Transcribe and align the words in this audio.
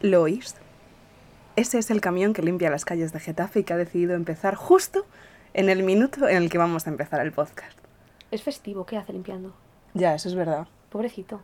¿Lo 0.00 0.22
oís? 0.22 0.54
Ese 1.56 1.78
es 1.78 1.90
el 1.90 2.02
camión 2.02 2.34
que 2.34 2.42
limpia 2.42 2.68
las 2.68 2.84
calles 2.84 3.12
de 3.12 3.20
Getafe 3.20 3.60
y 3.60 3.64
que 3.64 3.72
ha 3.72 3.76
decidido 3.78 4.14
empezar 4.14 4.54
justo 4.54 5.06
en 5.54 5.70
el 5.70 5.82
minuto 5.82 6.28
en 6.28 6.36
el 6.36 6.50
que 6.50 6.58
vamos 6.58 6.86
a 6.86 6.90
empezar 6.90 7.20
el 7.20 7.32
podcast. 7.32 7.78
Es 8.30 8.42
festivo, 8.42 8.84
¿qué 8.84 8.98
hace 8.98 9.14
limpiando? 9.14 9.54
Ya, 9.94 10.14
eso 10.14 10.28
es 10.28 10.34
verdad. 10.34 10.66
Pobrecito. 10.90 11.40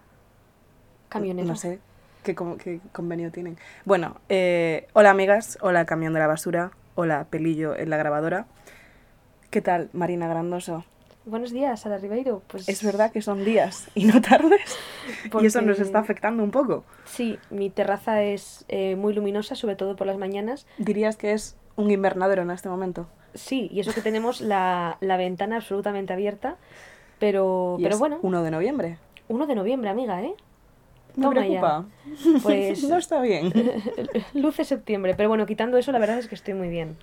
Camionero. 1.09 1.49
No 1.49 1.57
sé 1.57 1.81
qué 2.23 2.35
convenio 2.35 3.33
tienen. 3.33 3.57
Bueno, 3.85 4.21
eh, 4.29 4.87
hola 4.93 5.11
amigas, 5.11 5.59
hola 5.61 5.87
camión 5.87 6.13
de 6.13 6.21
la 6.21 6.27
basura, 6.27 6.73
hola 6.95 7.27
pelillo 7.31 7.75
en 7.75 7.89
la 7.89 7.97
grabadora. 7.97 8.47
¿Qué 9.51 9.61
tal, 9.61 9.89
Marina 9.93 10.29
Grandoso? 10.29 10.85
Buenos 11.25 11.53
días, 11.53 11.81
Sara 11.81 11.99
Ribeiro. 11.99 12.43
Pues 12.49 12.69
Es 12.69 12.83
verdad 12.83 13.13
que 13.13 13.23
son 13.23 13.45
días 13.45 13.89
y 13.95 14.07
no 14.07 14.21
tardes. 14.21 14.77
Y 15.41 15.47
eso 15.47 15.63
nos 15.63 15.79
está 15.79 16.01
afectando 16.01 16.43
un 16.43 16.51
poco. 16.51 16.85
Sí, 17.05 17.39
mi 17.51 17.71
terraza 17.71 18.23
es 18.23 18.65
eh, 18.69 18.97
muy 18.97 19.15
luminosa, 19.15 19.55
sobre 19.55 19.77
todo 19.77 19.95
por 19.95 20.07
las 20.07 20.19
mañanas. 20.19 20.67
Dirías 20.79 21.17
que 21.17 21.33
es 21.33 21.57
un 21.77 21.91
invernadero 21.93 22.43
en 22.43 22.51
este 22.51 22.69
momento. 22.69 23.07
Sí, 23.35 23.69
y 23.73 23.81
eso 23.81 23.93
que 23.93 24.01
tenemos 24.01 24.41
la, 24.41 24.99
la 25.01 25.17
ventana 25.17 25.57
absolutamente 25.57 26.13
abierta. 26.13 26.57
Pero, 27.21 27.77
Y 27.79 27.85
pero 27.85 27.95
es 27.95 28.01
bueno, 28.01 28.19
1 28.21 28.43
de 28.43 28.51
noviembre. 28.51 28.99
1 29.29 29.47
de 29.47 29.55
noviembre, 29.55 29.91
amiga, 29.91 30.23
¿eh? 30.23 30.35
Me 31.15 31.23
Toma 31.23 31.35
preocupa. 31.41 31.85
Pues 32.43 32.83
no 32.89 32.97
está 32.97 33.21
bien. 33.21 33.53
luce 34.35 34.65
septiembre. 34.65 35.15
Pero 35.17 35.29
bueno, 35.29 35.47
quitando 35.47 35.79
eso, 35.79 35.93
la 35.93 36.01
verdad 36.01 36.19
es 36.19 36.27
que 36.27 36.35
estoy 36.35 36.55
muy 36.55 36.69
bien. 36.69 36.97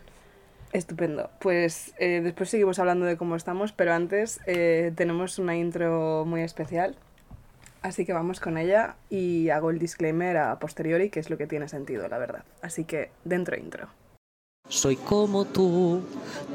Estupendo. 0.71 1.29
Pues 1.39 1.93
eh, 1.97 2.21
después 2.21 2.49
seguimos 2.49 2.79
hablando 2.79 3.05
de 3.05 3.17
cómo 3.17 3.35
estamos, 3.35 3.71
pero 3.71 3.93
antes 3.93 4.39
eh, 4.45 4.91
tenemos 4.95 5.39
una 5.39 5.55
intro 5.55 6.25
muy 6.25 6.41
especial. 6.41 6.95
Así 7.81 8.05
que 8.05 8.13
vamos 8.13 8.39
con 8.39 8.57
ella 8.57 8.95
y 9.09 9.49
hago 9.49 9.69
el 9.69 9.79
disclaimer 9.79 10.37
a 10.37 10.59
posteriori, 10.59 11.09
que 11.09 11.19
es 11.19 11.29
lo 11.29 11.37
que 11.37 11.47
tiene 11.47 11.69
sentido, 11.69 12.07
la 12.07 12.17
verdad. 12.17 12.43
Así 12.61 12.83
que 12.83 13.09
dentro 13.23 13.57
intro. 13.57 13.87
Soy 14.67 14.98
como 14.98 15.45
tú, 15.45 16.01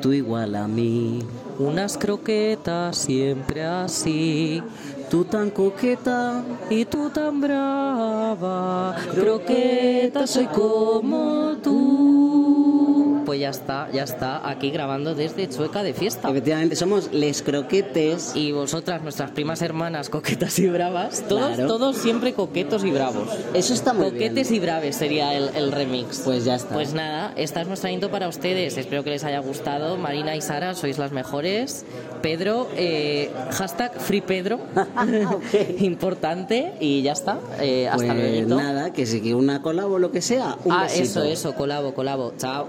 tú 0.00 0.12
igual 0.12 0.54
a 0.54 0.68
mí. 0.68 1.20
Unas 1.58 1.98
croquetas 1.98 2.96
siempre 2.96 3.64
así. 3.64 4.62
Tú 5.10 5.24
tan 5.24 5.50
coqueta 5.50 6.44
y 6.70 6.84
tú 6.84 7.10
tan 7.10 7.40
brava. 7.40 8.94
Croqueta, 9.12 10.26
soy 10.28 10.46
como 10.46 11.56
tú. 11.62 13.13
Pues 13.34 13.40
ya 13.40 13.50
está, 13.50 13.88
ya 13.92 14.04
está, 14.04 14.48
aquí 14.48 14.70
grabando 14.70 15.16
desde 15.16 15.48
Chueca 15.48 15.82
de 15.82 15.92
fiesta. 15.92 16.30
Efectivamente, 16.30 16.76
somos 16.76 17.12
les 17.12 17.42
croquetes. 17.42 18.30
Y 18.36 18.52
vosotras, 18.52 19.02
nuestras 19.02 19.32
primas 19.32 19.60
hermanas, 19.60 20.08
coquetas 20.08 20.56
y 20.60 20.68
bravas, 20.68 21.24
todos, 21.28 21.56
Claro. 21.56 21.66
todos 21.66 21.96
siempre 21.96 22.32
coquetos 22.32 22.84
y 22.84 22.92
bravos. 22.92 23.28
Eso 23.52 23.74
está 23.74 23.92
muy 23.92 24.04
Coquetes 24.12 24.50
bien. 24.50 24.62
y 24.62 24.64
braves 24.64 24.94
sería 24.94 25.34
el, 25.34 25.48
el 25.56 25.72
remix. 25.72 26.20
Pues 26.20 26.44
ya 26.44 26.54
está. 26.54 26.74
Pues 26.74 26.94
nada, 26.94 27.32
esta 27.34 27.60
es 27.62 27.66
nuestra 27.66 27.90
intro 27.90 28.08
para 28.08 28.28
ustedes. 28.28 28.76
Espero 28.78 29.02
que 29.02 29.10
les 29.10 29.24
haya 29.24 29.40
gustado. 29.40 29.96
Marina 29.96 30.36
y 30.36 30.40
Sara, 30.40 30.74
sois 30.74 30.96
las 30.98 31.10
mejores. 31.10 31.84
Pedro, 32.22 32.68
eh, 32.76 33.32
hashtag 33.50 33.94
FreePedro. 33.98 34.60
Importante. 35.80 36.74
Y 36.78 37.02
ya 37.02 37.12
está. 37.12 37.40
Eh, 37.60 37.88
hasta 37.88 38.14
Pues 38.14 38.46
luego. 38.46 38.62
nada, 38.62 38.92
que 38.92 39.06
si 39.06 39.32
una 39.32 39.60
colabo 39.60 39.94
o 39.94 39.98
lo 39.98 40.12
que 40.12 40.22
sea, 40.22 40.56
un 40.64 40.72
ah, 40.72 40.82
besito. 40.84 41.02
eso, 41.02 41.22
eso, 41.24 41.54
colabo, 41.56 41.94
colabo. 41.94 42.32
Chao. 42.38 42.68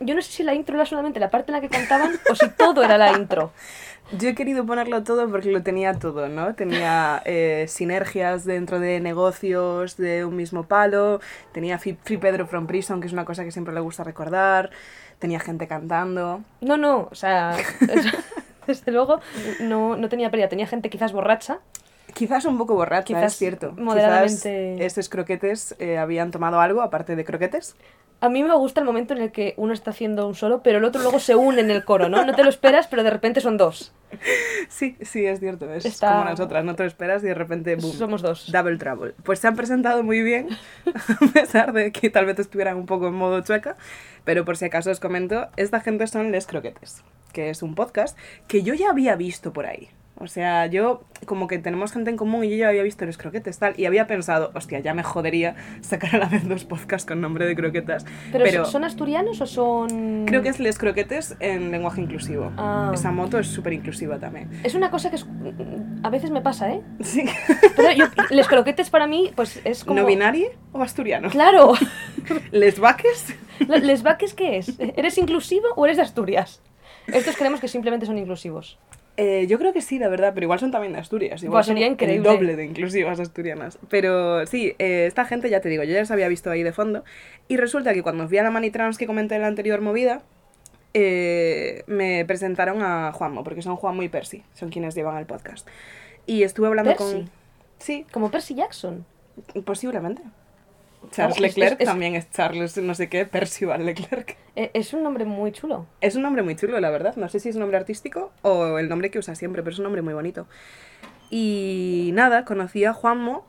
Yo 0.00 0.14
no 0.14 0.22
sé 0.22 0.30
si 0.30 0.42
la 0.44 0.54
intro 0.54 0.76
era 0.76 0.86
solamente 0.86 1.18
la 1.18 1.28
parte 1.30 1.50
en 1.50 1.56
la 1.56 1.60
que 1.60 1.68
cantaban 1.68 2.12
o 2.30 2.34
si 2.34 2.48
todo 2.50 2.84
era 2.84 2.96
la 2.98 3.12
intro. 3.18 3.52
Yo 4.16 4.28
he 4.30 4.34
querido 4.34 4.64
ponerlo 4.64 5.02
todo 5.02 5.28
porque 5.28 5.50
lo 5.50 5.62
tenía 5.62 5.92
todo, 5.94 6.28
¿no? 6.28 6.54
Tenía 6.54 7.20
eh, 7.26 7.66
sinergias 7.68 8.44
dentro 8.44 8.78
de 8.80 9.00
negocios 9.00 9.96
de 9.96 10.24
un 10.24 10.34
mismo 10.36 10.62
palo, 10.62 11.20
tenía 11.52 11.78
Free 11.78 11.94
Pedro 12.18 12.46
from 12.46 12.66
Prison, 12.66 13.00
que 13.00 13.06
es 13.08 13.12
una 13.12 13.24
cosa 13.26 13.44
que 13.44 13.50
siempre 13.52 13.74
le 13.74 13.80
gusta 13.80 14.04
recordar, 14.04 14.70
tenía 15.18 15.40
gente 15.40 15.66
cantando. 15.66 16.40
No, 16.62 16.76
no, 16.78 17.08
o 17.10 17.14
sea, 17.14 17.56
desde 18.66 18.92
luego 18.92 19.20
no, 19.60 19.96
no 19.96 20.08
tenía 20.08 20.30
pérdida. 20.30 20.48
Tenía 20.48 20.66
gente 20.66 20.88
quizás 20.90 21.12
borracha. 21.12 21.58
Quizás 22.14 22.46
un 22.46 22.56
poco 22.56 22.74
borracha, 22.74 23.04
Quizás 23.04 23.32
es 23.32 23.38
cierto. 23.38 23.72
moderadamente- 23.72 24.74
Quizás 24.76 24.86
estos 24.86 25.08
croquetes 25.08 25.74
eh, 25.78 25.98
habían 25.98 26.30
tomado 26.30 26.60
algo 26.60 26.80
aparte 26.82 27.14
de 27.16 27.24
croquetes. 27.24 27.76
A 28.20 28.28
mí 28.28 28.42
me 28.42 28.54
gusta 28.56 28.80
el 28.80 28.86
momento 28.86 29.14
en 29.14 29.22
el 29.22 29.30
que 29.30 29.54
uno 29.56 29.72
está 29.72 29.90
haciendo 29.92 30.26
un 30.26 30.34
solo, 30.34 30.60
pero 30.62 30.78
el 30.78 30.84
otro 30.84 31.00
luego 31.02 31.20
se 31.20 31.36
une 31.36 31.60
en 31.60 31.70
el 31.70 31.84
coro, 31.84 32.08
¿no? 32.08 32.24
No 32.24 32.34
te 32.34 32.42
lo 32.42 32.48
esperas, 32.50 32.88
pero 32.88 33.04
de 33.04 33.10
repente 33.10 33.40
son 33.40 33.56
dos. 33.56 33.92
Sí, 34.70 34.96
sí, 35.00 35.24
es 35.24 35.40
cierto. 35.40 35.72
Es 35.72 35.84
Está- 35.86 36.10
como 36.18 36.24
nosotras, 36.30 36.62
no 36.64 36.74
te 36.74 36.82
lo 36.82 36.88
esperas 36.88 37.22
y 37.22 37.26
de 37.26 37.34
repente, 37.34 37.76
boom. 37.76 37.92
Somos 37.92 38.20
dos. 38.20 38.50
Double 38.52 38.76
Trouble. 38.76 39.14
Pues 39.22 39.38
se 39.38 39.48
han 39.48 39.56
presentado 39.56 40.02
muy 40.02 40.22
bien, 40.22 40.48
a 40.86 41.32
pesar 41.32 41.72
de 41.72 41.90
que 41.90 42.10
tal 42.10 42.26
vez 42.26 42.38
estuvieran 42.38 42.76
un 42.76 42.84
poco 42.86 43.08
en 43.08 43.14
modo 43.14 43.40
chueca. 43.40 43.76
Pero 44.24 44.44
por 44.44 44.56
si 44.58 44.66
acaso 44.66 44.90
os 44.90 45.00
comento, 45.00 45.48
esta 45.56 45.80
gente 45.80 46.06
son 46.06 46.32
Les 46.32 46.46
Croquetes, 46.46 47.02
que 47.32 47.48
es 47.50 47.62
un 47.62 47.74
podcast 47.74 48.16
que 48.46 48.62
yo 48.62 48.74
ya 48.74 48.90
había 48.90 49.16
visto 49.16 49.52
por 49.52 49.64
ahí. 49.66 49.88
O 50.20 50.26
sea, 50.26 50.66
yo 50.66 51.04
como 51.26 51.46
que 51.46 51.58
tenemos 51.58 51.92
gente 51.92 52.10
en 52.10 52.16
común 52.16 52.44
y 52.44 52.50
yo 52.50 52.56
ya 52.56 52.68
había 52.68 52.82
visto 52.82 53.06
Les 53.06 53.16
Croquetes 53.16 53.58
tal 53.58 53.74
y 53.78 53.86
había 53.86 54.08
pensado, 54.08 54.50
hostia, 54.54 54.80
ya 54.80 54.92
me 54.92 55.04
jodería 55.04 55.54
sacar 55.80 56.16
a 56.16 56.18
la 56.18 56.26
vez 56.26 56.48
dos 56.48 56.64
podcasts 56.64 57.06
con 57.06 57.20
nombre 57.20 57.46
de 57.46 57.54
croquetas. 57.54 58.04
¿Pero, 58.32 58.64
¿son 58.64 58.82
asturianos 58.82 59.40
o 59.40 59.46
son...? 59.46 60.24
Creo 60.26 60.42
que 60.42 60.48
es 60.48 60.58
Les 60.58 60.76
Croquetes 60.76 61.36
en 61.38 61.70
lenguaje 61.70 62.00
inclusivo. 62.00 62.52
Ah. 62.56 62.90
Esa 62.92 63.12
moto 63.12 63.38
es 63.38 63.46
súper 63.46 63.74
inclusiva 63.74 64.18
también. 64.18 64.50
Es 64.64 64.74
una 64.74 64.90
cosa 64.90 65.08
que 65.10 65.16
es- 65.16 65.26
a 66.02 66.10
veces 66.10 66.30
me 66.32 66.40
pasa, 66.40 66.72
¿eh? 66.72 66.80
Sí. 67.00 67.24
Pero 67.76 67.92
yo, 67.92 68.06
les 68.30 68.48
croquetes 68.48 68.90
para 68.90 69.06
mí, 69.06 69.30
pues 69.36 69.60
es 69.64 69.84
como... 69.84 70.00
¿No 70.00 70.06
binario 70.06 70.48
o 70.72 70.82
asturiano? 70.82 71.30
Claro. 71.30 71.74
¿Les 72.50 72.80
vaques? 72.80 73.34
¿Les 73.68 74.02
vaques 74.02 74.34
qué 74.34 74.58
es? 74.58 74.74
¿Eres 74.78 75.16
inclusivo 75.18 75.66
o 75.76 75.84
eres 75.84 75.96
de 75.96 76.02
Asturias? 76.02 76.60
Estos 77.06 77.36
creemos 77.36 77.60
que 77.60 77.68
simplemente 77.68 78.04
son 78.04 78.18
inclusivos. 78.18 78.78
Eh, 79.20 79.48
yo 79.48 79.58
creo 79.58 79.72
que 79.72 79.82
sí, 79.82 79.98
la 79.98 80.08
verdad, 80.08 80.30
pero 80.32 80.44
igual 80.44 80.60
son 80.60 80.70
también 80.70 80.92
de 80.92 81.00
Asturias. 81.00 81.42
Igual 81.42 81.64
sería 81.64 81.86
son 81.86 81.94
increíble. 81.94 82.16
El 82.30 82.36
doble 82.36 82.54
de 82.54 82.64
inclusivas 82.66 83.18
asturianas. 83.18 83.76
Pero 83.90 84.46
sí, 84.46 84.76
eh, 84.78 85.06
esta 85.08 85.24
gente, 85.24 85.50
ya 85.50 85.60
te 85.60 85.68
digo, 85.68 85.82
yo 85.82 85.92
ya 85.92 85.98
les 85.98 86.10
había 86.12 86.28
visto 86.28 86.50
ahí 86.52 86.62
de 86.62 86.72
fondo. 86.72 87.02
Y 87.48 87.56
resulta 87.56 87.92
que 87.94 88.04
cuando 88.04 88.28
fui 88.28 88.38
a 88.38 88.44
la 88.44 88.52
Manitrans 88.52 88.96
que 88.96 89.08
comenté 89.08 89.34
en 89.34 89.42
la 89.42 89.48
anterior 89.48 89.80
movida, 89.80 90.22
eh, 90.94 91.82
me 91.88 92.24
presentaron 92.26 92.80
a 92.82 93.10
Juanmo, 93.12 93.42
porque 93.42 93.60
son 93.60 93.74
Juanmo 93.74 94.04
y 94.04 94.08
Percy, 94.08 94.44
son 94.54 94.70
quienes 94.70 94.94
llevan 94.94 95.16
el 95.18 95.26
podcast. 95.26 95.66
Y 96.24 96.44
estuve 96.44 96.68
hablando 96.68 96.94
¿Percy? 96.94 97.14
con. 97.14 97.30
Sí, 97.78 98.06
Como 98.12 98.30
Percy 98.30 98.54
Jackson. 98.54 99.04
posiblemente. 99.64 100.22
Charles 101.10 101.38
Oh, 101.38 101.42
Leclerc 101.42 101.74
es- 101.74 101.80
es- 101.80 101.86
también 101.86 102.14
es 102.14 102.30
Charles, 102.30 102.76
no 102.78 102.94
sé 102.94 103.08
qué, 103.08 103.24
Percival 103.24 103.84
Leclerc. 103.86 104.36
Eh, 104.56 104.70
Es 104.74 104.92
un 104.92 105.02
nombre 105.02 105.24
muy 105.24 105.52
chulo. 105.52 105.86
Es 106.00 106.16
un 106.16 106.22
nombre 106.22 106.42
muy 106.42 106.56
chulo, 106.56 106.78
la 106.80 106.90
verdad. 106.90 107.14
No 107.16 107.28
sé 107.28 107.40
si 107.40 107.48
es 107.48 107.54
un 107.54 107.60
nombre 107.60 107.78
artístico 107.78 108.30
o 108.42 108.78
el 108.78 108.88
nombre 108.88 109.10
que 109.10 109.18
usa 109.18 109.34
siempre, 109.34 109.62
pero 109.62 109.72
es 109.74 109.78
un 109.78 109.84
nombre 109.84 110.02
muy 110.02 110.14
bonito. 110.14 110.46
Y 111.30 112.10
nada, 112.14 112.44
conocí 112.44 112.84
a 112.84 112.92
Juanmo 112.92 113.44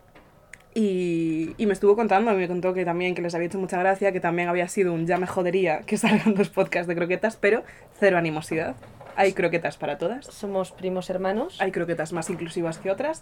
y, 0.76 1.56
y 1.58 1.66
me 1.66 1.74
estuvo 1.74 1.96
contando, 1.96 2.32
me 2.34 2.48
contó 2.48 2.74
que 2.74 2.86
también 2.86 3.16
que 3.16 3.22
les 3.22 3.34
había 3.36 3.48
hecho 3.48 3.58
mucha 3.58 3.80
gracia, 3.80 4.12
que 4.12 4.20
también 4.20 4.50
había 4.50 4.68
sido 4.68 4.94
un 4.94 5.08
ya 5.08 5.18
me 5.18 5.28
jodería 5.28 5.82
que 5.82 5.98
salgan 5.98 6.36
dos 6.36 6.50
podcasts 6.50 6.88
de 6.88 6.96
croquetas, 6.96 7.36
pero 7.38 7.64
cero 8.00 8.18
animosidad. 8.18 8.76
Hay 9.20 9.34
croquetas 9.34 9.78
para 9.78 9.98
todas. 9.98 10.26
Somos 10.26 10.72
primos 10.72 11.10
hermanos. 11.10 11.60
Hay 11.62 11.72
croquetas 11.72 12.14
más 12.14 12.30
inclusivas 12.30 12.78
que 12.78 12.90
otras. 12.90 13.22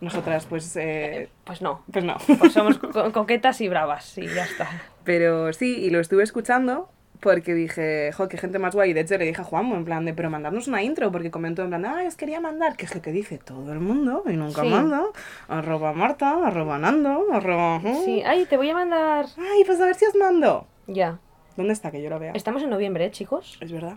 Nosotras, 0.00 0.46
pues, 0.46 0.74
eh, 0.76 1.28
Pues 1.44 1.62
no. 1.62 1.82
pues 1.92 2.04
no. 2.04 2.16
Pues 2.38 2.52
somos 2.52 2.78
co- 2.78 3.12
coquetas 3.12 3.60
y 3.60 3.68
bravas, 3.68 4.18
y 4.18 4.26
ya 4.26 4.44
está. 4.44 4.68
Pero 5.04 5.52
sí, 5.52 5.76
y 5.78 5.90
lo 5.90 6.00
estuve 6.00 6.22
escuchando 6.24 6.88
porque 7.20 7.52
dije, 7.54 8.12
jo, 8.12 8.28
qué 8.28 8.36
gente 8.38 8.58
más 8.60 8.74
guay. 8.74 8.90
Y 8.90 8.92
de 8.94 9.00
hecho 9.00 9.18
le 9.18 9.24
dije 9.24 9.40
a 9.40 9.44
Juanmo, 9.44 9.74
en 9.76 9.84
plan 9.84 10.04
de, 10.04 10.14
pero 10.14 10.30
mandarnos 10.30 10.68
una 10.68 10.82
intro, 10.82 11.10
porque 11.10 11.30
comentó 11.32 11.62
en 11.62 11.68
plan, 11.68 11.84
ah, 11.84 12.02
os 12.06 12.14
quería 12.16 12.40
mandar, 12.40 12.76
que 12.76 12.84
es 12.86 12.94
lo 12.94 13.02
que 13.02 13.10
dice 13.10 13.38
todo 13.38 13.72
el 13.72 13.80
mundo 13.80 14.22
y 14.26 14.34
nunca 14.36 14.62
Sí. 14.62 14.68
manda. 14.68 15.02
Arroba 15.48 15.92
Marta, 15.92 16.46
arroba 16.46 16.78
Nando, 16.78 17.26
arroba... 17.32 17.80
Sí, 18.04 18.22
ay, 18.24 18.46
te 18.46 18.56
voy 18.56 18.70
a 18.70 18.74
mandar. 18.74 19.26
Ay, 19.36 19.64
pues 19.66 19.80
a 19.80 19.86
ver 19.86 19.94
si 19.96 20.04
os 20.06 20.14
mando. 20.14 20.66
Ya. 20.86 21.18
¿Dónde 21.56 21.72
está 21.72 21.90
que 21.90 22.00
yo 22.00 22.08
lo 22.08 22.20
vea? 22.20 22.32
Estamos 22.36 22.62
en 22.62 22.70
noviembre, 22.70 23.06
¿eh, 23.06 23.10
chicos? 23.10 23.58
Es 23.60 23.72
verdad, 23.72 23.96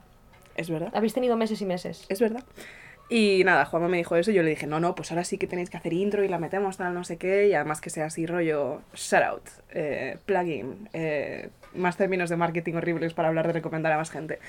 es 0.56 0.69
verdad, 0.69 0.92
Habéis 0.94 1.13
tenido 1.13 1.36
meses 1.38 1.62
y 1.62 1.65
meses. 1.65 2.06
es 2.09 2.19
verdad. 2.19 2.44
Y 3.09 3.44
nada, 3.44 3.65
Juanma 3.65 3.89
me 3.89 3.98
dijo 3.98 4.15
eso 4.15 4.31
y 4.31 4.36
yo 4.36 4.42
le 4.42 4.51
dije, 4.51 4.68
no, 4.68 4.80
no, 4.80 4.95
pues 4.95 5.12
ahora 5.12 5.25
sí 5.25 5.38
que 5.38 5.45
tenéis 5.45 5.69
que 5.69 5.75
hacer 5.75 5.92
intro 5.92 6.24
y 6.24 6.30
la 6.30 6.39
metemos, 6.39 6.77
tal, 6.77 6.94
no 6.94 7.03
sé 7.03 7.18
qué, 7.18 7.50
y 7.50 7.53
además 7.53 7.81
que 7.81 7.89
sea 7.89 8.06
así 8.06 8.25
rollo 8.25 8.81
shout 8.94 9.24
out, 9.24 9.50
eh, 9.74 10.18
plugin, 10.25 10.88
eh, 10.94 11.50
más 11.74 11.98
términos 11.98 12.30
de 12.30 12.38
marketing 12.38 12.75
horribles 12.75 13.13
para 13.13 13.27
hablar 13.27 13.48
de 13.48 13.53
recomendar 13.53 13.92
a 13.92 13.98
más 13.98 14.12
gente. 14.12 14.39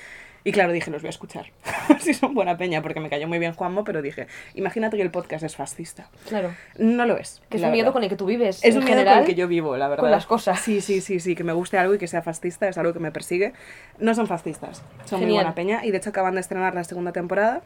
Y 0.43 0.51
claro, 0.51 0.73
dije, 0.73 0.91
los 0.91 1.01
voy 1.01 1.07
a 1.07 1.11
escuchar. 1.11 1.47
Si 1.99 2.13
son 2.13 2.33
buena 2.33 2.57
peña, 2.57 2.81
porque 2.81 2.99
me 2.99 3.09
cayó 3.09 3.27
muy 3.27 3.39
bien 3.39 3.53
Juanmo, 3.53 3.83
pero 3.83 4.01
dije, 4.01 4.27
imagínate 4.55 4.97
que 4.97 5.03
el 5.03 5.11
podcast 5.11 5.43
es 5.43 5.55
fascista. 5.55 6.09
Claro. 6.27 6.53
No 6.77 7.05
lo 7.05 7.17
es. 7.17 7.41
Que 7.49 7.57
es 7.57 7.63
un 7.63 7.71
miedo 7.71 7.85
verdad. 7.85 7.93
con 7.93 8.03
el 8.03 8.09
que 8.09 8.15
tú 8.15 8.25
vives. 8.25 8.63
Es 8.63 8.71
en 8.75 8.77
un 8.77 8.85
miedo 8.85 8.97
general. 8.97 9.13
con 9.15 9.21
el 9.21 9.27
que 9.27 9.35
yo 9.35 9.47
vivo, 9.47 9.75
la 9.77 9.87
verdad. 9.87 10.09
las 10.09 10.25
cosas. 10.25 10.59
Sí, 10.59 10.81
sí, 10.81 11.01
sí, 11.01 11.19
sí, 11.19 11.35
que 11.35 11.43
me 11.43 11.53
guste 11.53 11.77
algo 11.77 11.93
y 11.93 11.97
que 11.97 12.07
sea 12.07 12.21
fascista 12.21 12.67
es 12.67 12.77
algo 12.77 12.93
que 12.93 12.99
me 12.99 13.11
persigue. 13.11 13.53
No 13.99 14.15
son 14.15 14.27
fascistas, 14.27 14.83
son 15.05 15.21
muy 15.21 15.31
buena 15.33 15.55
peña 15.55 15.85
y 15.85 15.91
de 15.91 15.97
hecho 15.97 16.09
acaban 16.09 16.35
de 16.35 16.41
estrenar 16.41 16.73
la 16.73 16.83
segunda 16.83 17.11
temporada 17.11 17.61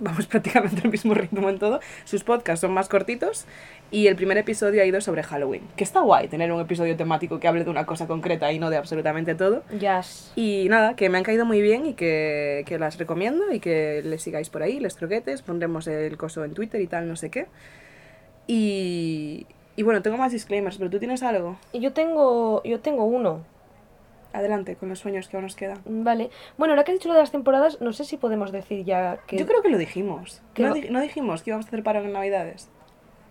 vamos 0.00 0.26
prácticamente 0.28 0.82
al 0.84 0.90
mismo 0.90 1.14
ritmo 1.14 1.48
en 1.48 1.58
todo. 1.58 1.80
Sus 2.04 2.24
podcasts 2.24 2.60
son 2.60 2.72
más 2.72 2.88
cortitos 2.88 3.46
y 3.90 4.06
el 4.06 4.16
primer 4.16 4.38
episodio 4.38 4.82
ha 4.82 4.84
ido 4.84 5.00
sobre 5.00 5.22
Halloween, 5.22 5.62
que 5.76 5.84
está 5.84 6.00
guay 6.00 6.28
tener 6.28 6.52
un 6.52 6.60
episodio 6.60 6.96
temático 6.96 7.40
que 7.40 7.48
hable 7.48 7.64
de 7.64 7.70
una 7.70 7.86
cosa 7.86 8.06
concreta 8.06 8.52
y 8.52 8.58
no 8.58 8.70
de 8.70 8.76
absolutamente 8.76 9.34
todo. 9.34 9.62
Yes. 9.78 10.32
Y 10.36 10.66
nada, 10.68 10.96
que 10.96 11.08
me 11.08 11.18
han 11.18 11.24
caído 11.24 11.44
muy 11.44 11.60
bien 11.60 11.86
y 11.86 11.94
que, 11.94 12.64
que 12.66 12.78
las 12.78 12.98
recomiendo 12.98 13.52
y 13.52 13.60
que 13.60 14.02
les 14.04 14.22
sigáis 14.22 14.50
por 14.50 14.62
ahí, 14.62 14.80
les 14.80 14.94
croquetes, 14.94 15.42
pondremos 15.42 15.86
el 15.86 16.16
coso 16.16 16.44
en 16.44 16.54
Twitter 16.54 16.80
y 16.80 16.86
tal, 16.86 17.08
no 17.08 17.16
sé 17.16 17.30
qué. 17.30 17.46
Y, 18.46 19.46
y 19.76 19.82
bueno, 19.82 20.02
tengo 20.02 20.16
más 20.16 20.32
disclaimers, 20.32 20.78
pero 20.78 20.90
tú 20.90 20.98
tienes 20.98 21.22
algo. 21.22 21.56
Yo 21.72 21.92
tengo, 21.92 22.62
yo 22.64 22.80
tengo 22.80 23.04
uno. 23.04 23.44
Adelante 24.32 24.76
con 24.76 24.88
los 24.88 24.98
sueños 25.00 25.28
que 25.28 25.36
aún 25.36 25.44
nos 25.44 25.56
quedan. 25.56 25.78
Vale. 25.84 26.30
Bueno, 26.56 26.72
ahora 26.72 26.84
que 26.84 26.92
has 26.92 26.98
dicho 26.98 27.08
lo 27.08 27.14
de 27.14 27.20
las 27.20 27.32
temporadas, 27.32 27.80
no 27.80 27.92
sé 27.92 28.04
si 28.04 28.16
podemos 28.16 28.52
decir 28.52 28.84
ya 28.84 29.18
que... 29.26 29.36
Yo 29.38 29.46
creo 29.46 29.62
que 29.62 29.68
lo 29.70 29.78
dijimos. 29.78 30.40
Que 30.54 30.62
¿No, 30.62 30.74
di- 30.74 30.88
no 30.90 31.00
dijimos 31.00 31.42
que 31.42 31.50
íbamos 31.50 31.66
a 31.66 31.68
hacer 31.68 31.82
paro 31.82 32.00
en 32.04 32.12
Navidades? 32.12 32.70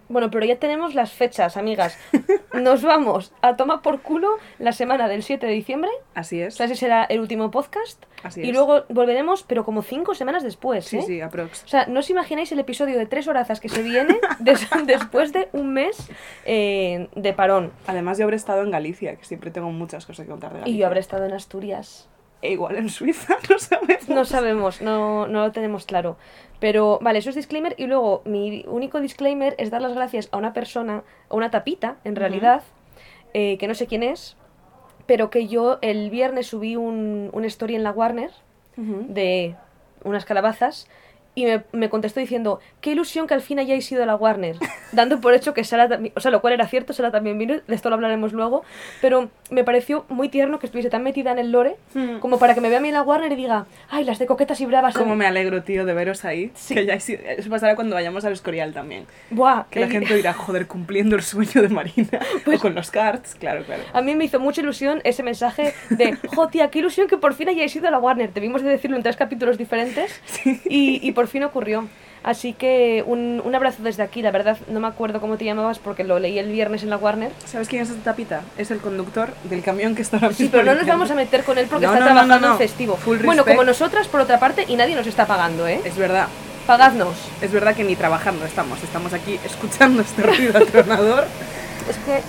Bueno, 0.10 0.32
pero 0.32 0.46
ya 0.46 0.58
tenemos 0.58 0.96
las 0.96 1.12
fechas, 1.14 1.56
amigas. 1.56 1.98
Nos 2.54 2.82
vamos 2.84 3.32
a 3.42 3.56
tomar 3.56 3.82
por 3.82 4.02
culo 4.02 4.38
la 4.58 4.72
semana 4.72 5.08
del 5.08 5.22
7 5.24 5.46
de 5.46 5.54
diciembre. 5.54 5.92
Así 6.16 6.42
O 6.42 6.48
es. 6.48 6.56
sea, 6.56 6.66
ese 6.66 6.76
será 6.76 7.04
el 7.06 7.20
último 7.20 7.52
podcast. 7.52 8.04
Así 8.24 8.42
y 8.42 8.50
es. 8.50 8.54
luego 8.54 8.86
volveremos, 8.90 9.44
pero 9.44 9.64
como 9.64 9.82
cinco 9.84 10.16
semanas 10.16 10.44
después, 10.44 10.86
Sí, 10.86 10.98
¿eh? 10.98 11.02
sí, 11.04 11.22
aprox. 11.22 11.64
O 11.64 11.68
sea, 11.68 11.86
no 11.86 12.00
os 12.00 12.10
imagináis 12.10 12.52
el 12.52 12.60
episodio 12.60 12.98
de 12.98 13.06
tres 13.06 13.28
horazas 13.28 13.60
que 13.60 13.70
se 13.70 13.82
viene 13.84 14.20
des- 14.40 14.68
después 14.86 15.32
de 15.32 15.48
un 15.54 15.74
mes 15.74 16.10
eh, 16.46 17.08
de 17.16 17.34
parón. 17.34 17.72
Además, 17.88 18.18
yo 18.18 18.24
habré 18.26 18.36
estado 18.36 18.64
en 18.64 18.72
Galicia, 18.72 19.16
que 19.16 19.24
siempre 19.24 19.52
tengo 19.52 19.70
muchas 19.72 20.06
cosas 20.06 20.26
que 20.26 20.32
contar 20.32 20.52
de 20.54 20.60
Galicia. 20.62 20.76
Y 20.76 20.80
yo 20.80 20.88
habré 20.88 21.00
estado 21.00 21.26
en 21.26 21.34
Asturias. 21.34 22.10
E 22.42 22.54
igual 22.54 22.78
en 22.78 22.90
Suiza, 22.90 23.38
no 23.50 23.60
sabemos. 23.60 24.10
No 24.10 24.26
sabemos, 24.26 24.82
no, 24.82 25.28
no 25.28 25.42
lo 25.46 25.52
tenemos 25.52 25.86
claro. 25.86 26.18
Pero 26.60 27.00
vale, 27.02 27.20
eso 27.20 27.30
es 27.30 27.36
disclaimer. 27.36 27.76
Y 27.78 27.88
luego 27.88 28.22
mi 28.26 28.66
único 28.68 29.00
disclaimer 29.00 29.56
es 29.58 29.72
dar 29.72 29.82
las 29.82 29.94
gracias 29.94 30.30
a 30.32 30.38
una 30.38 30.54
persona, 30.54 31.04
a 31.30 31.36
una 31.36 31.52
tapita, 31.52 31.98
en 32.04 32.16
realidad, 32.16 32.64
eh, 33.34 33.58
que 33.58 33.68
no 33.68 33.76
sé 33.76 33.88
quién 33.88 34.04
es, 34.04 34.36
pero 35.06 35.30
que 35.30 35.48
yo 35.48 35.80
el 35.82 36.10
viernes 36.10 36.48
subí 36.48 36.76
un, 36.76 37.30
un 37.34 37.46
story 37.46 37.76
en 37.76 37.84
la 37.84 37.92
Warner 37.92 38.32
de 38.78 39.56
unas 40.06 40.24
calabazas 40.24 40.88
y 41.42 41.46
me, 41.46 41.64
me 41.72 41.90
contestó 41.90 42.20
diciendo, 42.20 42.60
qué 42.82 42.92
ilusión 42.92 43.28
que 43.28 43.34
al 43.34 43.42
fin 43.42 43.60
hayáis 43.60 43.92
ido 43.92 44.04
a 44.04 44.06
la 44.06 44.16
Warner, 44.16 44.56
dando 44.92 45.20
por 45.22 45.34
hecho 45.34 45.54
que 45.54 45.64
Sara 45.64 46.00
o 46.16 46.20
sea, 46.20 46.32
lo 46.32 46.42
cual 46.42 46.54
era 46.54 46.68
cierto, 46.68 46.94
Sara 46.94 47.12
también 47.12 47.38
vino, 47.38 47.56
de 47.68 47.76
esto 47.76 47.90
lo 47.90 47.96
hablaremos 47.96 48.34
luego, 48.34 48.64
pero 49.02 49.30
me 49.50 49.64
pareció 49.64 50.06
muy 50.10 50.30
tierno 50.30 50.60
que 50.60 50.66
estuviese 50.68 50.90
tan 50.90 51.04
metida 51.04 51.32
en 51.32 51.40
el 51.40 51.52
lore, 51.52 51.76
Mm. 51.94 52.20
como 52.20 52.38
para 52.40 52.54
que 52.54 52.62
me 52.62 52.70
vea 52.70 52.78
a 52.78 52.82
mí 52.82 52.88
en 52.90 52.94
la 52.94 53.02
Warner 53.02 53.32
y 53.32 53.36
diga, 53.36 53.66
ay, 53.90 54.04
las 54.04 54.20
de 54.20 54.26
coquetas 54.28 54.60
y 54.62 54.66
bravas. 54.66 54.96
Como 54.96 55.16
me 55.16 55.26
alegro, 55.26 55.64
tío, 55.64 55.86
de 55.86 55.94
veros 55.94 56.24
ahí. 56.26 56.52
Que 56.68 56.86
ya 56.86 56.94
eso 56.96 57.50
pasará 57.50 57.76
cuando 57.76 57.96
vayamos 57.96 58.24
al 58.26 58.34
Escorial 58.34 58.74
también. 58.74 59.06
Buah, 59.32 59.64
Que 59.72 59.80
la 59.80 59.86
el- 59.88 59.92
gente 59.92 60.14
dirá, 60.16 60.34
joder, 60.34 60.68
cumpliendo 60.68 61.16
el 61.16 61.24
sueño 61.24 61.62
de 61.62 61.70
Marina. 61.70 62.20
Pues 62.46 62.60
o 62.60 62.62
con 62.62 62.76
los 62.76 62.90
cards, 62.92 63.36
claro, 63.36 63.64
claro. 63.66 63.84
A 63.94 64.02
mí 64.02 64.16
me 64.16 64.26
hizo 64.26 64.40
mucha 64.40 64.62
ilusión 64.62 65.02
ese 65.04 65.24
mensaje 65.24 65.74
de, 65.90 66.16
jo, 66.28 66.48
tía, 66.48 66.70
qué 66.70 66.80
ilusión 66.80 67.08
que 67.08 67.18
por 67.18 67.34
fin 67.34 67.50
hayáis 67.50 67.76
ido 67.76 67.88
a 67.88 67.92
la 67.92 68.00
Warner. 68.00 68.34
Debimos 68.34 68.62
de 68.62 68.70
decirlo 68.70 68.98
en 68.98 69.04
tres 69.04 69.16
capítulos 69.18 69.58
diferentes 69.58 70.22
y, 70.46 71.06
y 71.08 71.12
por 71.12 71.28
fin 71.30 71.44
ocurrió. 71.44 71.88
Así 72.22 72.52
que 72.52 73.02
un, 73.08 73.42
un 73.46 73.56
abrazo 73.56 73.82
desde 73.82 74.04
aquí. 74.04 74.22
La 74.22 74.32
verdad, 74.32 74.58
no 74.68 74.80
me 74.82 74.88
acuerdo 74.88 75.22
cómo 75.22 75.38
te 75.38 75.46
llamabas 75.46 75.80
porque 75.80 76.04
lo 76.04 76.20
leí 76.20 76.38
el 76.38 76.52
viernes 76.52 76.84
en 76.84 76.90
la 76.90 76.98
Warner. 76.98 77.32
¿Sabes 77.46 77.70
quién 77.70 77.82
es 77.82 77.90
esta 77.90 78.04
tapita? 78.12 78.42
Es 78.58 78.72
el 78.72 78.80
conductor 78.80 79.30
del 79.46 79.64
camión 79.64 79.96
que 79.96 80.02
está 80.02 80.18
ahora 80.18 80.34
Sí, 80.34 80.48
pero 80.52 80.64
no 80.64 80.76
nos 80.76 80.86
vamos 80.86 81.10
a 81.12 81.16
meter 81.16 81.44
con 81.44 81.58
él 81.58 81.68
porque 81.70 81.86
No, 81.86 81.94
está 81.94 82.06
no, 82.06 82.12
trabajando 82.12 82.48
no, 82.48 82.54
en 82.54 82.58
festivo. 82.60 82.98
Full 82.98 83.18
bueno, 83.20 83.44
respect. 83.44 83.56
como 83.56 83.64
nosotras, 83.66 84.08
por 84.10 84.20
otra 84.20 84.38
parte, 84.40 84.66
y 84.68 84.76
nadie 84.76 84.96
nos 84.96 85.08
está 85.08 85.26
pagando, 85.26 85.66
¿eh? 85.66 85.80
Es 85.86 85.96
verdad. 85.96 86.28
Pagadnos. 86.68 87.16
Es 87.42 87.52
verdad 87.52 87.74
que 87.74 87.84
ni 87.86 87.96
trabajando 87.96 88.46
estamos. 88.46 88.84
Estamos 88.84 89.14
aquí 89.14 89.40
escuchando 89.46 90.02
este 90.02 90.22
ruido 90.22 90.58
atronador. 90.62 91.26
Es 91.90 91.98
que... 92.00 92.22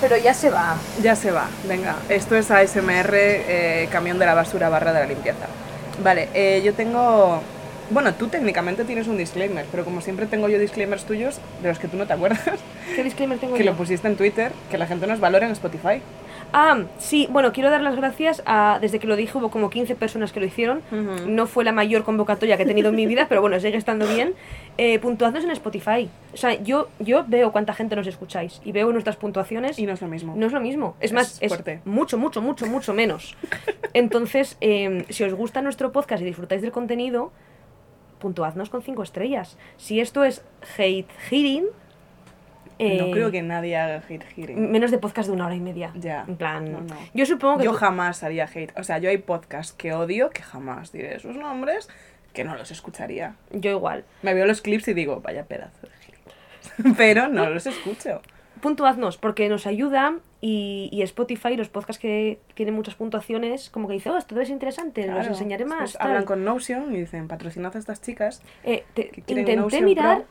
Pero 0.00 0.16
ya 0.16 0.34
se 0.34 0.50
va. 0.50 0.76
Ya 1.02 1.14
se 1.14 1.30
va, 1.30 1.46
venga. 1.68 1.94
Esto 2.08 2.34
es 2.34 2.50
ASMR, 2.50 3.10
eh, 3.12 3.88
camión 3.92 4.18
de 4.18 4.26
la 4.26 4.34
basura, 4.34 4.68
barra 4.70 4.92
de 4.94 5.00
la 5.00 5.06
limpieza. 5.06 5.46
Vale, 6.02 6.28
eh, 6.34 6.62
yo 6.64 6.74
tengo... 6.74 7.40
Bueno, 7.90 8.14
tú 8.14 8.28
técnicamente 8.28 8.84
tienes 8.84 9.08
un 9.08 9.18
disclaimer, 9.18 9.66
pero 9.70 9.84
como 9.84 10.00
siempre 10.00 10.26
tengo 10.26 10.48
yo 10.48 10.58
disclaimers 10.60 11.04
tuyos 11.04 11.40
de 11.60 11.68
los 11.68 11.78
que 11.80 11.88
tú 11.88 11.96
no 11.96 12.06
te 12.06 12.12
acuerdas, 12.12 12.40
¿Qué 12.94 13.02
disclaimer 13.02 13.38
tengo 13.38 13.54
que 13.56 13.64
yo? 13.64 13.72
lo 13.72 13.76
pusiste 13.76 14.06
en 14.06 14.16
Twitter, 14.16 14.52
que 14.70 14.78
la 14.78 14.86
gente 14.86 15.06
nos 15.08 15.18
valora 15.18 15.46
en 15.46 15.52
Spotify. 15.52 16.00
Ah, 16.52 16.82
sí, 16.98 17.28
bueno, 17.30 17.52
quiero 17.52 17.70
dar 17.70 17.80
las 17.80 17.96
gracias 17.96 18.42
a. 18.46 18.78
Desde 18.80 18.98
que 18.98 19.06
lo 19.06 19.16
dije 19.16 19.38
hubo 19.38 19.50
como 19.50 19.70
15 19.70 19.94
personas 19.94 20.32
que 20.32 20.40
lo 20.40 20.46
hicieron. 20.46 20.82
No 21.26 21.46
fue 21.46 21.64
la 21.64 21.72
mayor 21.72 22.04
convocatoria 22.04 22.56
que 22.56 22.64
he 22.64 22.66
tenido 22.66 22.88
en 22.90 22.96
mi 22.96 23.06
vida, 23.06 23.26
pero 23.28 23.40
bueno, 23.40 23.58
sigue 23.60 23.76
estando 23.76 24.06
bien. 24.06 24.34
Eh, 24.76 24.98
puntuadnos 24.98 25.44
en 25.44 25.50
Spotify. 25.50 26.08
O 26.32 26.36
sea, 26.36 26.54
yo, 26.62 26.88
yo 26.98 27.24
veo 27.26 27.52
cuánta 27.52 27.74
gente 27.74 27.96
nos 27.96 28.06
escucháis 28.06 28.60
y 28.64 28.72
veo 28.72 28.92
nuestras 28.92 29.16
puntuaciones. 29.16 29.78
Y 29.78 29.86
no 29.86 29.92
es 29.92 30.00
lo 30.00 30.08
mismo. 30.08 30.34
No 30.36 30.46
es 30.46 30.52
lo 30.52 30.60
mismo. 30.60 30.96
Es 31.00 31.10
Es 31.10 31.12
más, 31.12 31.38
es 31.42 31.48
fuerte. 31.48 31.80
mucho, 31.84 32.18
mucho, 32.18 32.40
mucho, 32.42 32.66
mucho 32.66 32.94
menos. 32.94 33.36
Entonces, 33.94 34.56
eh, 34.60 35.04
si 35.08 35.24
os 35.24 35.34
gusta 35.34 35.62
nuestro 35.62 35.92
podcast 35.92 36.22
y 36.22 36.26
disfrutáis 36.26 36.62
del 36.62 36.72
contenido, 36.72 37.32
puntuadnos 38.18 38.70
con 38.70 38.82
5 38.82 39.02
estrellas. 39.02 39.56
Si 39.76 40.00
esto 40.00 40.24
es 40.24 40.44
hate 40.78 41.08
No 42.98 43.06
eh, 43.06 43.10
creo 43.12 43.30
que 43.30 43.42
nadie 43.42 43.76
haga 43.76 44.02
hate 44.08 44.24
hearing. 44.36 44.70
Menos 44.70 44.90
de 44.90 44.98
podcast 44.98 45.28
de 45.28 45.34
una 45.34 45.46
hora 45.46 45.54
y 45.54 45.60
media. 45.60 45.92
Ya. 45.94 46.24
En 46.26 46.36
plan. 46.36 46.70
No, 46.72 46.80
no. 46.80 46.96
Yo 47.14 47.26
supongo 47.26 47.58
que. 47.58 47.64
Yo 47.64 47.72
tú- 47.72 47.76
jamás 47.76 48.22
haría 48.22 48.44
hate. 48.52 48.72
O 48.78 48.82
sea, 48.84 48.98
yo 48.98 49.10
hay 49.10 49.18
podcasts 49.18 49.72
que 49.72 49.92
odio 49.92 50.30
que 50.30 50.42
jamás 50.42 50.92
diré 50.92 51.18
sus 51.18 51.36
nombres, 51.36 51.88
que 52.32 52.44
no 52.44 52.56
los 52.56 52.70
escucharía. 52.70 53.34
Yo 53.50 53.70
igual. 53.70 54.04
Me 54.22 54.34
veo 54.34 54.46
los 54.46 54.62
clips 54.62 54.88
y 54.88 54.94
digo, 54.94 55.20
vaya 55.20 55.44
pedazo 55.44 55.86
de 55.86 55.92
gilipollas. 56.04 56.96
Pero 56.96 57.28
no 57.28 57.50
los 57.50 57.66
escucho. 57.66 58.22
Puntuadnos, 58.60 59.16
porque 59.16 59.48
nos 59.48 59.66
ayuda 59.66 60.16
y, 60.42 60.90
y 60.92 61.00
Spotify, 61.02 61.56
los 61.56 61.70
podcasts 61.70 61.98
que 62.00 62.38
tienen 62.54 62.74
muchas 62.74 62.94
puntuaciones, 62.94 63.70
como 63.70 63.88
que 63.88 63.94
dice, 63.94 64.10
oh, 64.10 64.18
esto 64.18 64.38
es 64.38 64.50
interesante, 64.50 65.04
Claro. 65.04 65.22
enseñaré 65.28 65.64
más. 65.64 65.80
Después 65.80 65.98
tal". 65.98 66.08
hablan 66.08 66.24
con 66.26 66.44
Notion 66.44 66.94
y 66.94 66.98
dicen, 67.00 67.26
patrocinad 67.26 67.74
a 67.74 67.78
estas 67.78 68.02
chicas. 68.02 68.42
Eh, 68.62 68.84
te- 68.92 69.12
intenté 69.28 69.80
mirar 69.80 70.18
Pro. 70.18 70.26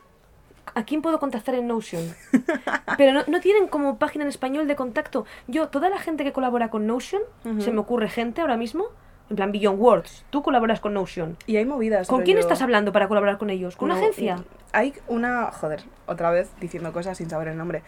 A 0.74 0.84
quién 0.84 1.02
puedo 1.02 1.18
contactar 1.18 1.54
en 1.54 1.66
Notion. 1.66 2.02
Pero 2.98 3.12
no, 3.12 3.22
no 3.26 3.40
tienen 3.40 3.68
como 3.68 3.98
página 3.98 4.24
en 4.24 4.28
español 4.28 4.66
de 4.68 4.76
contacto. 4.76 5.24
Yo, 5.46 5.68
toda 5.68 5.88
la 5.88 5.98
gente 5.98 6.24
que 6.24 6.32
colabora 6.32 6.68
con 6.70 6.86
Notion, 6.86 7.22
Ujú. 7.44 7.60
se 7.60 7.72
me 7.72 7.78
ocurre 7.80 8.08
gente 8.08 8.40
ahora 8.40 8.56
mismo, 8.56 8.86
en 9.28 9.36
plan 9.36 9.52
Beyond 9.52 9.80
Words, 9.80 10.24
tú 10.30 10.42
colaboras 10.42 10.80
con 10.80 10.94
Notion. 10.94 11.36
Y 11.46 11.56
hay 11.56 11.64
movidas. 11.64 12.08
¿Con 12.08 12.22
quién 12.22 12.36
rollo- 12.36 12.40
estás 12.46 12.62
hablando 12.62 12.92
para 12.92 13.06
colaborar 13.08 13.38
con 13.38 13.50
ellos? 13.50 13.76
¿Con 13.76 13.86
una 13.90 13.94
No, 13.94 14.00
agencia? 14.02 14.36
mm, 14.36 14.44
Hay 14.72 14.94
una. 15.08 15.50
Joder, 15.52 15.82
otra 16.06 16.30
vez 16.30 16.50
diciendo 16.60 16.92
cosas 16.92 17.16
sin 17.18 17.30
saber 17.30 17.48
el 17.48 17.56
nombre. 17.56 17.82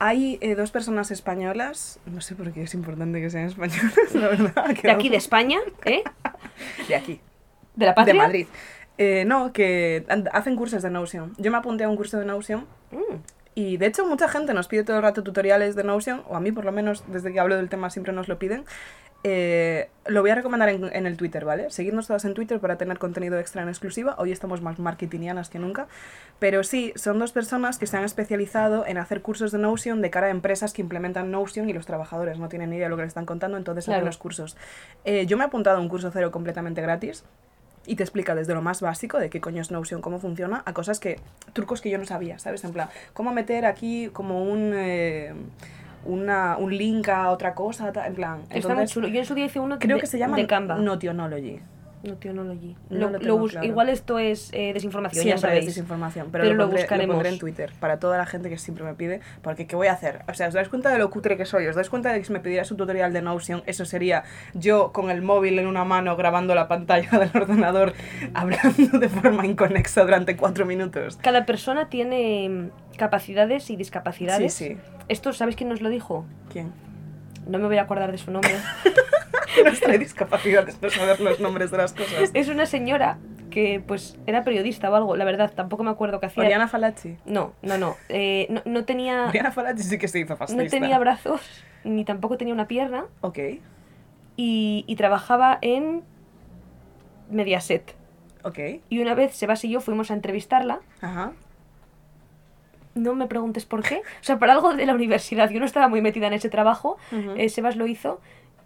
Hay 0.00 0.38
eh, 0.40 0.56
dos 0.56 0.72
personas 0.72 1.12
españolas, 1.12 2.00
no 2.06 2.20
sé 2.20 2.34
por 2.34 2.52
qué 2.52 2.62
es 2.64 2.74
importante 2.74 3.20
que 3.20 3.30
sean 3.30 3.46
españolas, 3.46 3.94
la 4.14 4.28
verdad. 4.28 4.66
De 4.82 4.90
aquí, 4.90 5.08
de 5.08 5.16
España, 5.16 5.58
¿eh? 5.84 6.02
De 6.88 6.96
aquí, 6.96 7.20
De 7.76 7.86
la 7.86 7.94
patria. 7.94 8.12
de 8.14 8.18
Madrid. 8.18 8.46
Eh, 8.98 9.24
no, 9.26 9.52
que 9.52 10.04
hacen 10.32 10.56
cursos 10.56 10.82
de 10.82 10.90
Notion. 10.90 11.34
Yo 11.38 11.50
me 11.50 11.56
apunté 11.58 11.84
a 11.84 11.88
un 11.88 11.96
curso 11.96 12.18
de 12.18 12.24
Notion 12.24 12.66
Mm. 12.92 13.16
y 13.56 13.76
de 13.76 13.86
hecho 13.86 14.06
mucha 14.06 14.28
gente 14.28 14.54
nos 14.54 14.68
pide 14.68 14.84
todo 14.84 14.96
el 14.98 15.02
rato 15.02 15.22
tutoriales 15.24 15.74
de 15.74 15.82
Notion, 15.84 16.22
o 16.28 16.36
a 16.36 16.40
mí 16.40 16.52
por 16.52 16.64
lo 16.64 16.70
menos 16.72 17.04
desde 17.08 17.32
que 17.32 17.40
hablo 17.40 17.56
del 17.56 17.68
tema 17.68 17.90
siempre 17.90 18.12
nos 18.12 18.28
lo 18.28 18.38
piden. 18.38 18.64
Eh, 19.26 19.88
lo 20.06 20.20
voy 20.20 20.30
a 20.30 20.34
recomendar 20.34 20.68
en, 20.68 20.84
en 20.84 21.06
el 21.06 21.16
Twitter, 21.16 21.46
¿vale? 21.46 21.70
Seguidnos 21.70 22.06
todas 22.06 22.26
en 22.26 22.34
Twitter 22.34 22.60
para 22.60 22.76
tener 22.76 22.98
contenido 22.98 23.38
extra 23.38 23.62
en 23.62 23.68
exclusiva. 23.70 24.16
Hoy 24.18 24.32
estamos 24.32 24.60
más 24.60 24.78
marketingianas 24.78 25.48
que 25.48 25.58
nunca. 25.58 25.86
Pero 26.38 26.62
sí, 26.62 26.92
son 26.94 27.18
dos 27.18 27.32
personas 27.32 27.78
que 27.78 27.86
se 27.86 27.96
han 27.96 28.04
especializado 28.04 28.84
en 28.86 28.98
hacer 28.98 29.22
cursos 29.22 29.50
de 29.50 29.56
Notion 29.58 30.02
de 30.02 30.10
cara 30.10 30.26
a 30.26 30.30
empresas 30.30 30.74
que 30.74 30.82
implementan 30.82 31.30
Notion 31.30 31.70
y 31.70 31.72
los 31.72 31.86
trabajadores 31.86 32.38
no 32.38 32.50
tienen 32.50 32.68
ni 32.68 32.76
idea 32.76 32.84
de 32.86 32.90
lo 32.90 32.96
que 32.96 33.02
le 33.02 33.08
están 33.08 33.24
contando, 33.24 33.56
entonces 33.56 33.88
hacen 33.88 34.04
los 34.04 34.18
cursos. 34.18 34.58
Eh, 35.06 35.24
yo 35.24 35.38
me 35.38 35.44
he 35.44 35.46
apuntado 35.46 35.78
a 35.78 35.80
un 35.80 35.88
curso 35.88 36.10
cero 36.12 36.30
completamente 36.30 36.82
gratis 36.82 37.24
y 37.86 37.96
te 37.96 38.02
explica 38.02 38.34
desde 38.34 38.54
lo 38.54 38.62
más 38.62 38.80
básico 38.80 39.18
de 39.18 39.30
qué 39.30 39.40
coño 39.40 39.60
es 39.62 39.70
Notion, 39.70 40.00
cómo 40.00 40.18
funciona, 40.18 40.62
a 40.64 40.72
cosas 40.72 41.00
que, 41.00 41.20
trucos 41.52 41.80
que 41.80 41.90
yo 41.90 41.98
no 41.98 42.04
sabía, 42.04 42.38
¿sabes? 42.38 42.64
En 42.64 42.72
plan, 42.72 42.88
cómo 43.12 43.32
meter 43.32 43.66
aquí 43.66 44.08
como 44.12 44.42
un, 44.42 44.72
eh, 44.74 45.32
una, 46.04 46.56
un 46.56 46.76
link 46.76 47.08
a 47.08 47.30
otra 47.30 47.54
cosa, 47.54 47.92
en 48.06 48.14
plan. 48.14 48.42
Está 48.50 48.74
muy 48.74 48.86
chulo. 48.86 49.08
Yo 49.08 49.20
en 49.20 49.26
su 49.26 49.34
día 49.34 49.46
hice 49.46 49.60
uno 49.60 49.78
creo 49.78 49.96
de, 49.96 50.00
que 50.00 50.06
se 50.06 50.18
llama 50.18 50.36
de 50.36 50.46
Canva. 50.46 50.76
Notionology. 50.76 51.60
No 52.04 52.14
Lo- 52.90 53.10
lo 53.10 53.18
lo 53.18 53.46
claro. 53.46 53.66
Igual 53.66 53.88
esto 53.88 54.18
es 54.18 54.50
eh, 54.52 54.72
desinformación, 54.74 55.24
ya 55.24 55.36
Siempre 55.36 55.36
es 55.36 55.40
sabéis. 55.40 55.66
desinformación, 55.66 56.28
pero, 56.30 56.44
Pero 56.44 56.54
lo, 56.56 56.64
pondré, 56.64 56.78
lo 56.78 56.82
buscaremos. 56.84 57.14
pondré 57.14 57.30
en 57.32 57.38
Twitter 57.38 57.72
para 57.80 57.98
toda 57.98 58.18
la 58.18 58.26
gente 58.26 58.50
que 58.50 58.58
siempre 58.58 58.84
me 58.84 58.94
pide, 58.94 59.20
porque 59.42 59.66
¿qué 59.66 59.74
voy 59.76 59.86
a 59.86 59.92
hacer? 59.92 60.22
O 60.28 60.34
sea, 60.34 60.48
¿os 60.48 60.54
dais 60.54 60.68
cuenta 60.68 60.90
de 60.90 60.98
lo 60.98 61.08
cutre 61.10 61.36
que 61.36 61.46
soy? 61.46 61.66
¿Os 61.66 61.76
dais 61.76 61.88
cuenta 61.90 62.12
de 62.12 62.18
que 62.18 62.24
si 62.24 62.32
me 62.32 62.40
pidieras 62.40 62.70
un 62.70 62.76
tutorial 62.76 63.12
de 63.12 63.22
Notion, 63.22 63.62
eso 63.66 63.84
sería 63.84 64.24
yo 64.54 64.92
con 64.92 65.10
el 65.10 65.22
móvil 65.22 65.58
en 65.58 65.66
una 65.66 65.84
mano 65.84 66.16
grabando 66.16 66.54
la 66.54 66.68
pantalla 66.68 67.10
del 67.18 67.30
ordenador, 67.34 67.94
hablando 68.34 68.98
de 68.98 69.08
forma 69.08 69.46
inconexa 69.46 70.02
durante 70.04 70.36
cuatro 70.36 70.66
minutos? 70.66 71.16
Cada 71.22 71.46
persona 71.46 71.88
tiene 71.88 72.48
mm, 72.48 72.96
capacidades 72.98 73.70
y 73.70 73.76
discapacidades. 73.76 74.52
Sí, 74.54 74.68
sí. 74.74 74.76
Esto, 75.08 75.32
¿sabes 75.32 75.56
quién 75.56 75.68
nos 75.68 75.80
lo 75.80 75.88
dijo? 75.88 76.24
¿Quién? 76.52 76.72
No 77.46 77.58
me 77.58 77.66
voy 77.66 77.76
a 77.78 77.82
acordar 77.82 78.10
de 78.12 78.18
su 78.18 78.30
nombre. 78.30 78.52
Discapacidad 79.98 80.66
no 80.80 80.90
saber 80.90 81.20
los 81.20 81.40
nombres 81.40 81.70
de 81.70 81.76
las 81.78 81.92
cosas. 81.92 82.30
es 82.34 82.48
una 82.48 82.66
señora 82.66 83.18
que 83.50 83.80
pues 83.86 84.18
era 84.26 84.42
periodista 84.42 84.90
o 84.90 84.94
algo, 84.96 85.16
la 85.16 85.24
verdad, 85.24 85.52
tampoco 85.54 85.84
me 85.84 85.90
acuerdo 85.90 86.18
qué 86.18 86.26
hacía. 86.26 86.42
Oriana 86.42 86.66
Falachi. 86.66 87.16
No, 87.24 87.52
no, 87.62 87.78
no, 87.78 87.96
eh, 88.08 88.46
no, 88.50 88.62
no 88.64 88.84
tenía, 88.84 89.26
Oriana 89.28 89.52
Falachi 89.52 89.82
sí 89.84 89.96
que 89.98 90.08
se 90.08 90.18
hizo 90.18 90.36
fascista. 90.36 90.62
no 90.62 90.68
tenía 90.68 90.98
brazos, 90.98 91.40
ni 91.84 92.04
tampoco 92.04 92.36
tenía 92.36 92.52
una 92.52 92.66
pierna, 92.66 93.04
Ok, 93.20 93.38
y, 94.36 94.84
y 94.88 94.96
trabajaba 94.96 95.58
en 95.62 96.02
Mediaset. 97.30 97.94
ok. 98.42 98.58
Y 98.88 98.98
una 99.00 99.14
vez 99.14 99.36
Sebas 99.36 99.64
y 99.64 99.70
yo 99.70 99.80
fuimos 99.80 100.10
a 100.10 100.14
entrevistarla, 100.14 100.80
Ajá. 101.00 101.30
no 102.96 103.14
me 103.14 103.26
preguntes 103.28 103.64
por 103.66 103.82
qué, 103.84 103.98
o 103.98 104.24
sea, 104.24 104.38
para 104.40 104.52
algo 104.54 104.74
de 104.74 104.84
la 104.86 104.94
universidad, 104.94 105.48
yo 105.50 105.60
no 105.60 105.66
estaba 105.66 105.86
muy 105.88 106.00
metida 106.02 106.26
en 106.26 106.32
ese 106.32 106.48
trabajo, 106.48 106.96
eh, 107.36 107.48
Sebas 107.48 107.76
lo 107.76 107.86
hizo, 107.86 108.20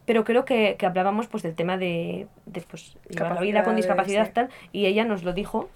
pero 0.09 0.25
creo 0.25 0.47
que, 0.47 0.77
que 0.79 0.87
hablábamos 0.87 1.27
pues 1.27 1.43
del 1.43 1.55
tema 1.55 1.77
de, 1.77 2.27
de 2.47 2.63
pues, 2.63 2.97
la 3.11 3.39
vida 3.41 3.63
con 3.63 3.77
discapacidad 3.77 4.25
sí. 4.27 4.33
tal, 4.33 4.49
y 4.73 4.87
ella 4.87 5.05
nos 5.05 5.23
lo 5.23 5.35
dijo, 5.35 5.69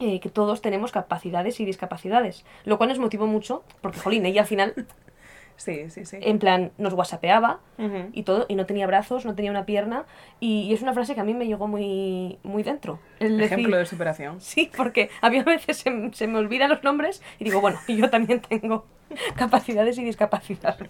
eh, 0.00 0.18
que 0.18 0.28
todos 0.28 0.60
tenemos 0.60 0.90
capacidades 0.90 1.60
y 1.60 1.64
discapacidades, 1.64 2.44
lo 2.64 2.78
cual 2.78 2.88
nos 2.90 2.98
motivó 2.98 3.28
mucho, 3.28 3.62
porque, 3.80 4.00
jolín, 4.00 4.26
ella 4.26 4.40
al 4.42 4.46
final, 4.48 4.74
Sí, 5.56 5.90
sí, 5.90 6.04
sí. 6.06 6.16
en 6.20 6.38
plan, 6.38 6.72
nos 6.78 6.94
whatsappeaba, 6.94 7.60
y 8.12 8.22
todo, 8.24 8.46
y 8.48 8.54
no 8.56 8.64
tenía 8.66 8.86
brazos, 8.88 9.24
no 9.26 9.34
tenía 9.36 9.50
una 9.52 9.66
pierna, 9.66 10.04
y, 10.40 10.62
y 10.62 10.72
es 10.74 10.82
una 10.82 10.92
frase 10.94 11.14
que 11.14 11.20
a 11.20 11.24
mí 11.24 11.34
me 11.34 11.46
llegó 11.46 11.68
muy, 11.68 12.38
muy 12.42 12.62
dentro. 12.62 12.98
El 13.20 13.38
decir- 13.38 13.44
Ejemplo 13.58 13.76
de 13.76 13.86
superación. 13.86 14.40
Sí, 14.40 14.70
porque 14.76 15.10
a 15.20 15.30
mí 15.30 15.38
a 15.38 15.44
veces 15.44 15.76
se, 15.76 16.10
se 16.12 16.26
me 16.26 16.38
olvidan 16.38 16.70
los 16.70 16.82
nombres 16.82 17.22
y 17.38 17.44
digo, 17.44 17.60
bueno, 17.60 17.78
yo 17.86 18.10
también 18.10 18.40
tengo 18.40 18.86
capacidades 19.36 19.96
y 19.98 20.02
discapacidades. 20.04 20.88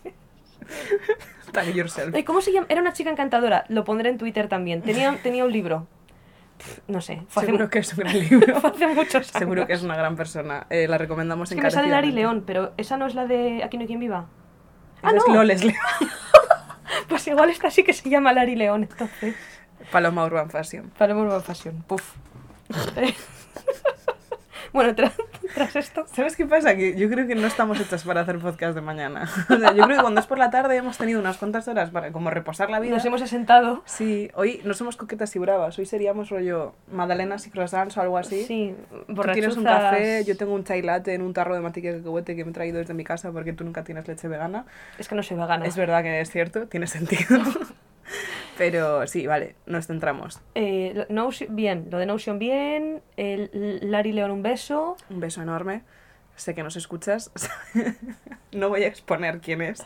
Tag 1.53 1.75
yourself. 1.75 2.15
Ay, 2.15 2.25
¿Cómo 2.25 2.41
se 2.41 2.53
llama? 2.53 2.67
Era 2.69 2.81
una 2.81 2.93
chica 2.93 3.11
encantadora, 3.11 3.65
lo 3.69 3.85
pondré 3.85 4.11
en 4.11 4.19
Twitter 4.19 4.49
también. 4.49 4.83
Tenía, 4.83 5.17
tenía 5.23 5.45
un 5.45 5.53
libro. 5.53 5.87
Pff, 6.59 6.79
No 6.89 7.01
sé, 7.01 7.23
hace, 7.35 7.47
Seguro 7.47 7.71
que 7.71 7.79
es 7.81 7.93
un 7.93 7.99
gran 8.01 8.19
libro. 8.19 8.57
hace 8.65 8.87
muchos 8.89 9.15
años. 9.15 9.27
Seguro 9.39 9.67
que 9.67 9.73
es 9.73 9.83
una 9.83 9.97
gran 9.97 10.17
persona. 10.17 10.67
Eh, 10.71 10.87
la 10.89 10.99
recomendamos 10.99 11.51
Es 11.51 11.57
que 11.57 11.63
me 11.63 11.71
sale 11.71 11.89
Lari. 11.89 12.13
León, 12.13 12.45
pero 12.47 12.73
esa 12.77 12.97
no 12.97 13.07
es 13.07 13.15
la 13.15 13.27
de 13.27 13.63
Aquí 13.65 13.77
no 13.77 13.83
hay 13.83 13.87
quien 13.87 14.01
viva. 14.01 14.27
Ah, 15.03 15.13
es 15.17 15.23
no. 15.27 15.35
Loles 15.35 15.65
León. 15.65 15.77
Pues 17.09 17.27
igual 17.27 17.51
esta 17.51 17.71
sí 17.71 17.83
que 17.83 17.93
se 17.93 18.09
llama 18.09 18.33
Lari 18.33 18.55
León, 18.55 18.83
entonces. 18.89 19.35
Paloma 19.91 20.25
Urban 20.27 20.51
Fashion. 20.51 20.91
Paloma 20.97 21.23
Urban 21.23 21.43
Fashion. 21.43 21.83
Puf. 21.87 22.15
Bueno, 24.73 24.95
tra- 24.95 25.13
tras 25.55 25.77
esto. 25.77 26.05
¿Sabes 26.13 26.37
qué 26.37 26.47
pasa? 26.47 26.75
Que 26.77 26.97
yo 26.97 27.09
creo 27.11 27.27
que 27.27 27.35
no 27.35 27.47
estamos 27.47 27.81
hechas 27.81 28.05
para 28.05 28.21
hacer 28.23 28.39
podcast 28.39 28.75
de 28.75 28.81
mañana. 28.81 29.29
O 29.51 29.57
sea, 29.57 29.73
yo 29.73 29.85
creo 29.85 29.97
que 29.97 30.03
cuando 30.03 30.21
es 30.21 30.27
por 30.27 30.39
la 30.39 30.51
tarde 30.51 30.77
hemos 30.77 30.97
tenido 30.99 31.21
unas 31.21 31.37
cuantas 31.39 31.67
horas 31.69 31.91
para 31.91 32.13
como 32.13 32.31
reposar 32.31 32.71
la 32.71 32.81
vida. 32.81 32.95
Nos 32.95 33.05
hemos 33.05 33.21
asentado. 33.23 33.83
Sí, 33.85 34.31
hoy 34.35 34.61
no 34.65 34.75
somos 34.75 34.97
coquetas 34.97 35.35
y 35.37 35.39
bravas, 35.39 35.79
hoy 35.79 35.87
seríamos 35.87 36.31
rollo 36.31 36.75
magdalenas 36.93 37.47
y 37.47 37.51
croissants 37.51 37.97
o 37.97 38.01
algo 38.01 38.19
así. 38.19 38.45
Sí, 38.45 38.75
Tú 39.07 39.23
tienes 39.33 39.57
un 39.57 39.65
café, 39.65 40.25
yo 40.25 40.37
tengo 40.37 40.55
un 40.55 40.65
chai 40.65 40.83
latte 40.83 41.15
en 41.15 41.23
un 41.23 41.33
tarro 41.35 41.55
de 41.55 41.61
mantequilla 41.61 41.93
de 41.93 41.99
cacahuete 41.99 42.37
que 42.37 42.45
me 42.45 42.51
he 42.51 42.55
traído 42.55 42.79
desde 42.79 42.95
mi 42.95 43.05
casa 43.05 43.31
porque 43.33 43.53
tú 43.53 43.65
nunca 43.65 43.85
tienes 43.85 44.07
leche 44.07 44.29
vegana. 44.29 44.65
Es 44.99 45.09
que 45.09 45.15
no 45.15 45.23
soy 45.23 45.37
vegana. 45.37 45.65
Es 45.67 45.77
verdad 45.77 46.03
que 46.03 46.21
es 46.21 46.31
cierto, 46.31 46.67
tiene 46.69 46.87
sentido. 46.87 47.39
Pero 48.59 49.07
sí, 49.07 49.27
vale, 49.27 49.55
nos 49.67 49.87
centramos. 49.87 50.41
Eh, 50.55 51.07
Notion- 51.09 51.55
bien, 51.55 51.89
lo 51.91 51.99
de 51.99 52.07
Notion 52.07 52.39
bien, 52.39 53.03
el 53.17 53.51
Lari 53.91 54.13
León 54.13 54.31
un 54.31 54.43
beso. 54.43 54.97
Un 55.09 55.21
beso 55.21 55.41
enorme. 55.43 55.83
Sé 56.37 56.55
que 56.55 56.63
nos 56.63 56.77
escuchas. 56.77 57.31
no 58.53 58.69
voy 58.69 58.85
a 58.85 58.87
exponer 58.87 59.41
quién 59.41 59.63
es, 59.63 59.83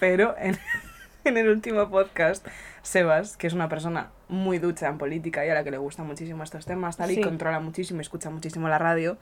pero 0.00 0.34
en, 0.38 0.56
en 1.24 1.36
el 1.36 1.48
último 1.48 1.88
podcast, 1.90 2.46
Sebas, 2.82 3.36
que 3.36 3.46
es 3.48 3.52
una 3.52 3.68
persona 3.68 4.10
muy 4.28 4.58
ducha 4.58 4.86
en 4.88 4.98
política 4.98 5.44
y 5.44 5.50
a 5.50 5.54
la 5.54 5.64
que 5.64 5.70
le 5.70 5.78
gustan 5.78 6.06
muchísimo 6.06 6.42
estos 6.44 6.64
temas, 6.66 6.96
tal, 6.96 7.08
Sí. 7.10 7.18
y 7.20 7.22
controla 7.22 7.58
muchísimo 7.60 8.00
escucha 8.00 8.30
muchísimo 8.30 8.68
la 8.68 8.78
radio, 8.78 9.16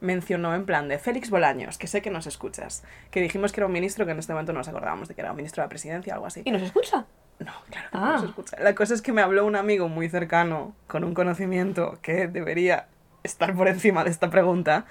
mencionó 0.00 0.54
en 0.54 0.64
plan 0.66 0.88
de 0.88 0.98
Félix 0.98 1.28
Bolaños, 1.30 1.76
que 1.78 1.86
sé 1.86 2.02
que 2.02 2.10
nos 2.10 2.26
escuchas, 2.26 2.84
que 3.10 3.20
dijimos 3.20 3.52
que 3.52 3.60
era 3.60 3.66
un 3.66 3.72
ministro 3.72 4.04
que 4.06 4.12
en 4.12 4.18
este 4.18 4.32
momento 4.32 4.52
no 4.52 4.58
nos 4.60 4.68
acordábamos 4.68 5.08
de 5.08 5.14
que 5.14 5.22
era 5.22 5.30
un 5.30 5.36
ministro 5.36 5.62
de 5.62 5.64
la 5.66 5.68
presidencia 5.70 6.12
o 6.12 6.16
algo 6.16 6.26
así. 6.26 6.42
¿Y 6.44 6.50
nos 6.50 6.62
escucha? 6.62 7.06
No, 7.38 7.52
claro 7.70 7.88
que 7.90 7.96
Ah. 7.96 8.00
no 8.00 8.12
nos 8.14 8.24
escucha. 8.24 8.56
La 8.60 8.74
cosa 8.74 8.94
es 8.94 9.02
que 9.02 9.12
me 9.12 9.22
habló 9.22 9.44
un 9.46 9.56
amigo 9.56 9.88
muy 9.88 10.08
cercano, 10.08 10.74
con 10.86 11.04
un 11.04 11.14
conocimiento 11.14 11.98
que 12.02 12.26
debería 12.28 12.86
estar 13.22 13.54
por 13.54 13.68
encima 13.68 14.04
de 14.04 14.10
esta 14.10 14.28
pregunta. 14.30 14.86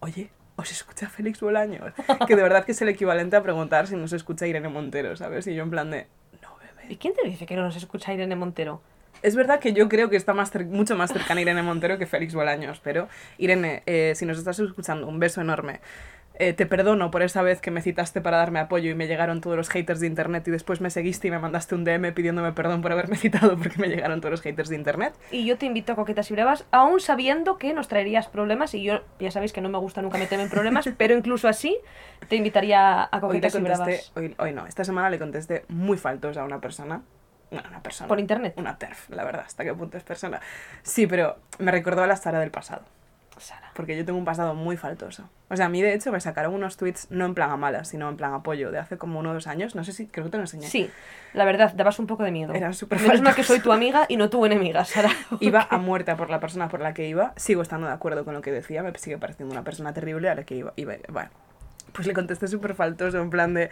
Oye, 0.00 0.30
¿os 0.56 0.70
escucha 0.70 1.08
Félix 1.08 1.40
Bolaños? 1.40 1.92
Que 2.28 2.36
de 2.36 2.42
verdad 2.42 2.64
que 2.64 2.72
es 2.72 2.82
el 2.82 2.88
equivalente 2.88 3.36
a 3.36 3.42
preguntar 3.42 3.86
si 3.86 3.96
nos 3.96 4.12
escucha 4.12 4.46
Irene 4.46 4.68
Montero, 4.68 5.16
¿sabes? 5.16 5.46
Y 5.46 5.54
yo 5.54 5.62
en 5.62 5.70
plan 5.70 5.90
de, 5.90 6.06
no, 6.42 6.48
bebé. 6.58 6.92
¿Y 6.92 6.96
quién 6.96 7.14
te 7.14 7.26
dice 7.28 7.46
que 7.46 7.56
no 7.56 7.62
nos 7.62 7.76
escucha 7.76 8.12
Irene 8.14 8.36
Montero? 8.36 8.82
Es 9.22 9.36
verdad 9.36 9.58
que 9.60 9.72
yo 9.74 9.88
creo 9.88 10.08
que 10.08 10.16
está 10.16 10.32
más 10.32 10.50
mucho 10.66 10.96
más 10.96 11.12
cercana 11.12 11.40
Irene 11.42 11.62
Montero 11.62 11.98
que 11.98 12.06
Félix 12.06 12.34
Bolaños, 12.34 12.80
pero 12.82 13.08
Irene, 13.36 13.82
eh, 13.84 14.14
si 14.16 14.24
nos 14.24 14.38
estás 14.38 14.58
escuchando, 14.60 15.06
un 15.08 15.18
beso 15.18 15.40
enorme. 15.42 15.80
Eh, 16.40 16.54
te 16.54 16.64
perdono 16.64 17.10
por 17.10 17.22
esa 17.22 17.42
vez 17.42 17.60
que 17.60 17.70
me 17.70 17.82
citaste 17.82 18.22
para 18.22 18.38
darme 18.38 18.60
apoyo 18.60 18.90
y 18.90 18.94
me 18.94 19.06
llegaron 19.06 19.42
todos 19.42 19.58
los 19.58 19.68
haters 19.68 20.00
de 20.00 20.06
internet 20.06 20.48
y 20.48 20.50
después 20.50 20.80
me 20.80 20.88
seguiste 20.88 21.28
y 21.28 21.30
me 21.30 21.38
mandaste 21.38 21.74
un 21.74 21.84
DM 21.84 22.14
pidiéndome 22.14 22.52
perdón 22.52 22.80
por 22.80 22.92
haberme 22.92 23.16
citado 23.18 23.58
porque 23.58 23.76
me 23.76 23.88
llegaron 23.88 24.22
todos 24.22 24.30
los 24.30 24.40
haters 24.40 24.70
de 24.70 24.76
internet. 24.76 25.12
Y 25.30 25.44
yo 25.44 25.58
te 25.58 25.66
invito 25.66 25.92
a 25.92 25.96
Coquetas 25.96 26.30
y 26.30 26.32
Brevas, 26.32 26.64
aún 26.70 26.98
sabiendo 27.00 27.58
que 27.58 27.74
nos 27.74 27.88
traerías 27.88 28.26
problemas. 28.26 28.72
Y 28.72 28.82
yo, 28.82 29.02
ya 29.18 29.30
sabéis 29.30 29.52
que 29.52 29.60
no 29.60 29.68
me 29.68 29.76
gusta 29.76 30.00
nunca 30.00 30.16
meterme 30.16 30.44
en 30.44 30.48
problemas, 30.48 30.88
pero 30.96 31.14
incluso 31.14 31.46
así 31.46 31.76
te 32.30 32.36
invitaría 32.36 33.02
a 33.02 33.16
Hoy 33.16 33.20
le 33.20 33.20
Coquetas 33.20 33.54
y 33.54 33.58
contesté, 33.58 33.84
Bravas. 33.84 34.12
hoy, 34.16 34.34
hoy 34.38 34.52
no, 34.54 34.66
esta 34.66 34.82
semana 34.82 35.10
le 35.10 35.18
contesté 35.18 35.66
muy 35.68 35.98
faltosa 35.98 36.40
a 36.40 36.44
una 36.44 36.58
persona. 36.58 37.02
Bueno, 37.50 37.68
una 37.68 37.82
persona. 37.82 38.08
Por 38.08 38.18
internet. 38.18 38.54
Una 38.56 38.78
TERF, 38.78 39.10
la 39.10 39.24
verdad, 39.24 39.44
hasta 39.46 39.62
qué 39.62 39.74
punto 39.74 39.98
es 39.98 40.04
persona. 40.04 40.40
Sí, 40.84 41.06
pero 41.06 41.36
me 41.58 41.70
recordó 41.70 42.02
a 42.02 42.06
la 42.06 42.16
Sara 42.16 42.40
del 42.40 42.50
pasado. 42.50 42.80
Porque 43.74 43.96
yo 43.96 44.04
tengo 44.04 44.18
un 44.18 44.24
pasado 44.24 44.54
muy 44.54 44.76
faltoso. 44.76 45.28
O 45.48 45.56
sea, 45.56 45.66
a 45.66 45.68
mí 45.68 45.82
de 45.82 45.94
hecho 45.94 46.12
me 46.12 46.20
sacaron 46.20 46.54
unos 46.54 46.76
tweets 46.76 47.10
no 47.10 47.24
en 47.24 47.34
plan 47.34 47.50
a 47.50 47.56
malas, 47.56 47.88
sino 47.88 48.08
en 48.08 48.16
plan 48.16 48.32
apoyo 48.34 48.70
de 48.70 48.78
hace 48.78 48.98
como 48.98 49.18
uno 49.18 49.30
o 49.30 49.34
dos 49.34 49.46
años. 49.46 49.74
No 49.74 49.84
sé 49.84 49.92
si, 49.92 50.06
creo 50.06 50.26
que 50.26 50.30
te 50.30 50.36
lo 50.36 50.44
enseñé. 50.44 50.66
Sí, 50.66 50.90
la 51.32 51.44
verdad, 51.44 51.72
dabas 51.74 51.98
un 51.98 52.06
poco 52.06 52.22
de 52.22 52.30
miedo. 52.30 52.54
Eran 52.54 52.74
súper 52.74 53.00
Menos 53.00 53.22
mal 53.22 53.34
que 53.34 53.42
soy 53.42 53.60
tu 53.60 53.72
amiga 53.72 54.06
y 54.08 54.16
no 54.16 54.30
tu 54.30 54.44
enemiga, 54.46 54.84
Sara. 54.84 55.10
Iba 55.40 55.66
a 55.68 55.78
muerte 55.78 56.14
por 56.16 56.30
la 56.30 56.40
persona 56.40 56.68
por 56.68 56.80
la 56.80 56.94
que 56.94 57.08
iba. 57.08 57.32
Sigo 57.36 57.62
estando 57.62 57.86
de 57.86 57.92
acuerdo 57.92 58.24
con 58.24 58.34
lo 58.34 58.42
que 58.42 58.52
decía. 58.52 58.82
Me 58.82 58.96
sigue 58.96 59.18
pareciendo 59.18 59.52
una 59.52 59.64
persona 59.64 59.92
terrible 59.92 60.28
a 60.28 60.34
la 60.34 60.44
que 60.44 60.56
iba. 60.56 60.72
iba 60.76 60.94
bueno. 61.08 61.30
Pues 61.92 62.06
le 62.06 62.12
contesté 62.12 62.46
súper 62.46 62.74
faltoso, 62.74 63.20
en 63.20 63.30
plan 63.30 63.52
de... 63.52 63.68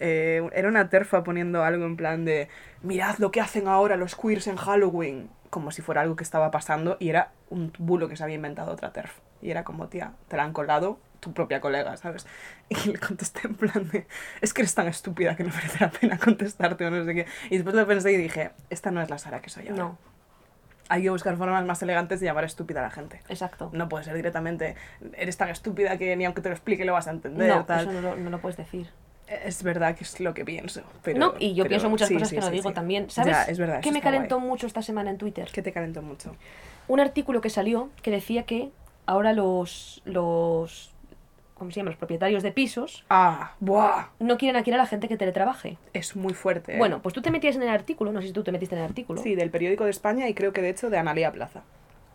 eh, 0.00 0.42
era 0.52 0.68
una 0.68 0.88
terfa 0.88 1.22
poniendo 1.22 1.62
algo 1.62 1.84
en 1.86 1.96
plan 1.96 2.24
de... 2.24 2.48
Mirad 2.82 3.18
lo 3.18 3.30
que 3.30 3.40
hacen 3.40 3.68
ahora 3.68 3.96
los 3.96 4.16
queers 4.16 4.48
en 4.48 4.56
Halloween. 4.56 5.30
Como 5.50 5.70
si 5.72 5.82
fuera 5.82 6.00
algo 6.00 6.16
que 6.16 6.24
estaba 6.24 6.50
pasando 6.50 6.96
y 7.00 7.08
era 7.10 7.32
un 7.48 7.72
bulo 7.78 8.08
que 8.08 8.16
se 8.16 8.22
había 8.22 8.36
inventado 8.36 8.72
otra 8.72 8.92
terf. 8.92 9.18
Y 9.42 9.50
era 9.50 9.64
como, 9.64 9.88
tía, 9.88 10.12
te 10.28 10.36
la 10.36 10.44
han 10.44 10.52
colado 10.52 10.98
tu 11.20 11.32
propia 11.34 11.60
colega, 11.60 11.96
¿sabes? 11.96 12.26
Y 12.68 12.92
le 12.92 12.98
contesté 12.98 13.40
en 13.44 13.54
plan 13.54 13.88
de... 13.88 14.06
Es 14.40 14.54
que 14.54 14.62
eres 14.62 14.74
tan 14.74 14.86
estúpida 14.88 15.36
que 15.36 15.44
no 15.44 15.50
merece 15.54 15.84
la 15.84 15.90
pena 15.90 16.18
contestarte 16.18 16.86
o 16.86 16.90
no 16.90 17.04
sé 17.04 17.14
qué. 17.14 17.26
Y 17.50 17.56
después 17.56 17.74
lo 17.74 17.86
pensé 17.86 18.12
y 18.12 18.16
dije, 18.16 18.52
esta 18.70 18.90
no 18.90 19.02
es 19.02 19.10
la 19.10 19.18
Sara 19.18 19.40
que 19.40 19.50
soy 19.50 19.68
ahora 19.68 19.82
No, 19.82 19.98
hay 20.88 21.02
que 21.02 21.10
buscar 21.10 21.36
formas 21.36 21.64
más 21.64 21.80
elegantes 21.82 22.20
de 22.20 22.26
llamar 22.26 22.44
estúpida 22.44 22.80
a 22.80 22.82
la 22.82 22.90
gente. 22.90 23.20
exacto. 23.28 23.70
No 23.72 23.88
puede 23.88 24.04
ser 24.04 24.14
directamente, 24.14 24.74
eres 25.14 25.36
tan 25.36 25.48
estúpida 25.48 25.96
que 25.98 26.16
ni 26.16 26.24
aunque 26.24 26.42
te 26.42 26.48
lo 26.48 26.54
explique 26.54 26.84
lo 26.84 26.92
vas 26.92 27.06
a 27.06 27.12
entender. 27.12 27.48
No, 27.48 27.64
tal. 27.64 27.82
eso 27.82 27.92
no 27.92 28.00
lo, 28.00 28.16
no 28.16 28.28
lo 28.30 28.40
puedes 28.40 28.56
decir. 28.56 28.90
Es 29.44 29.62
verdad 29.62 29.94
que 29.96 30.04
es 30.04 30.18
lo 30.20 30.34
que 30.34 30.44
pienso. 30.44 30.82
Pero, 31.02 31.18
no, 31.18 31.34
y 31.38 31.54
yo 31.54 31.62
pero 31.64 31.68
pienso 31.70 31.88
muchas 31.88 32.08
sí, 32.08 32.14
cosas 32.14 32.28
sí, 32.30 32.34
que 32.34 32.40
no 32.40 32.46
sí, 32.48 32.52
digo 32.52 32.72
también. 32.72 33.08
¿Sabes 33.10 33.32
Ya, 33.32 33.42
es 33.44 33.58
verdad. 33.58 33.80
qué 33.80 33.92
me 33.92 34.00
calentó 34.00 34.36
guay. 34.36 34.48
mucho 34.48 34.66
esta 34.66 34.82
semana 34.82 35.10
en 35.10 35.18
Twitter? 35.18 35.48
Que 35.52 35.62
te 35.62 35.72
calentó 35.72 36.02
mucho. 36.02 36.34
Un 36.88 36.98
artículo 37.00 37.40
que 37.40 37.50
salió 37.50 37.90
que 38.02 38.10
decía 38.10 38.42
que 38.44 38.70
ahora 39.06 39.32
los, 39.32 40.02
los, 40.04 40.92
¿cómo 41.54 41.70
se 41.70 41.76
llama? 41.76 41.90
Los 41.90 41.98
propietarios 41.98 42.42
de 42.42 42.50
pisos 42.50 43.04
Ah, 43.08 43.54
¡buah! 43.60 44.08
no 44.18 44.36
quieren 44.36 44.56
alquilar 44.56 44.80
a 44.80 44.82
la 44.82 44.88
gente 44.88 45.06
que 45.06 45.16
teletrabaje. 45.16 45.78
Es 45.92 46.16
muy 46.16 46.34
fuerte. 46.34 46.74
¿eh? 46.74 46.78
Bueno, 46.78 47.00
pues 47.00 47.14
tú 47.14 47.22
te 47.22 47.30
metías 47.30 47.54
en 47.54 47.62
el 47.62 47.68
artículo, 47.68 48.10
no 48.12 48.20
sé 48.20 48.28
si 48.28 48.32
tú 48.32 48.42
te 48.42 48.50
metiste 48.50 48.74
en 48.74 48.80
el 48.82 48.88
artículo. 48.88 49.22
Sí, 49.22 49.36
del 49.36 49.50
periódico 49.50 49.84
de 49.84 49.90
España 49.90 50.28
y 50.28 50.34
creo 50.34 50.52
que 50.52 50.62
de 50.62 50.70
hecho 50.70 50.90
de 50.90 50.98
Analia 50.98 51.30
Plaza. 51.30 51.62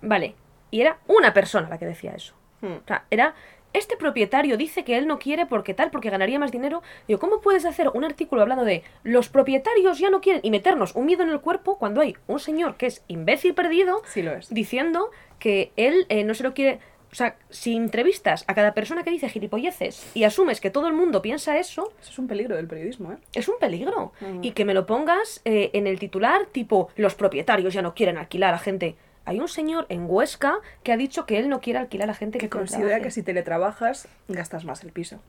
Vale, 0.01 0.36
y 0.72 0.81
era 0.81 1.00
una 1.07 1.34
persona 1.34 1.69
la 1.69 1.77
que 1.77 1.86
decía 1.86 2.12
eso. 2.12 2.34
Hmm. 2.62 2.74
O 2.84 2.88
sea, 2.88 3.05
era, 3.10 3.34
este 3.77 3.98
propietario 3.98 4.58
dice 4.58 4.84
que 4.84 4.98
él 4.98 5.08
no 5.08 5.20
quiere 5.20 5.46
porque 5.46 5.74
tal, 5.74 5.91
porque 5.91 6.10
ganaría 6.10 6.39
más 6.39 6.51
dinero. 6.51 6.82
Digo, 7.08 7.20
¿cómo 7.20 7.41
puedes 7.41 7.65
hacer 7.65 7.89
un 7.94 8.03
artículo 8.03 8.41
hablando 8.41 8.65
de 8.65 8.84
los 9.03 9.29
propietarios 9.29 10.00
ya 10.00 10.10
no 10.10 10.22
quieren 10.22 10.41
y 10.44 10.51
meternos 10.51 10.96
un 10.96 11.05
miedo 11.05 11.24
en 11.24 11.29
el 11.29 11.41
cuerpo 11.41 11.77
cuando 11.77 12.01
hay 12.01 12.15
un 12.27 12.39
señor 12.39 12.75
que 12.77 12.88
es 12.88 13.03
imbécil 13.08 13.53
perdido 13.53 14.01
Sí 14.05 14.22
lo 14.22 14.34
es. 14.34 14.53
diciendo 14.53 15.10
que 15.39 15.72
él 15.75 16.05
eh, 16.10 16.24
no 16.24 16.34
se 16.34 16.44
lo 16.44 16.53
quiere... 16.53 16.79
O 17.12 17.15
sea, 17.15 17.38
si 17.50 17.77
entrevistas 17.77 18.44
a 18.48 18.55
cada 18.55 18.74
persona 18.74 19.03
que 19.03 19.10
dice 19.10 19.29
gilipolleces 19.29 20.12
y 20.15 20.25
asumes 20.25 20.60
que 20.60 20.70
todo 20.70 20.88
el 20.88 20.94
mundo 20.94 21.22
piensa 21.22 21.58
eso, 21.58 21.94
Eso 22.01 22.12
es 22.12 22.20
un 22.20 22.27
peligro 22.27 22.58
del 22.58 22.67
periodismo, 22.67 23.13
¿eh? 23.13 23.17
es 23.34 23.48
un 23.48 23.55
peligro. 23.58 24.12
Mm. 24.20 24.44
Y 24.44 24.51
que 24.51 24.65
me 24.65 24.74
lo 24.74 24.86
pongas 24.86 25.41
eh, 25.46 25.70
en 25.74 25.88
el 25.88 25.98
titular 25.98 26.46
tipo, 26.48 26.89
los 26.98 27.15
propietarios 27.15 27.74
ya 27.74 27.82
no 27.82 27.94
quieren 27.94 28.17
alquilar 28.17 28.53
a 28.53 28.58
gente. 28.58 28.98
Hay 29.25 29.39
un 29.39 29.48
señor 29.48 29.86
en 29.89 30.05
Huesca 30.08 30.60
que 30.84 30.91
ha 30.91 30.98
dicho 30.98 31.25
que 31.25 31.39
él 31.39 31.50
no 31.50 31.60
quiere 31.60 31.79
alquilar 31.79 32.10
a 32.10 32.13
gente 32.13 32.38
que, 32.38 32.46
Que 32.46 32.58
considera 32.58 33.01
que 33.01 33.12
si 33.12 33.24
teletrabajas 33.24 34.08
gastas 34.27 34.65
más 34.65 34.84
el 34.84 34.91
piso. 34.91 35.20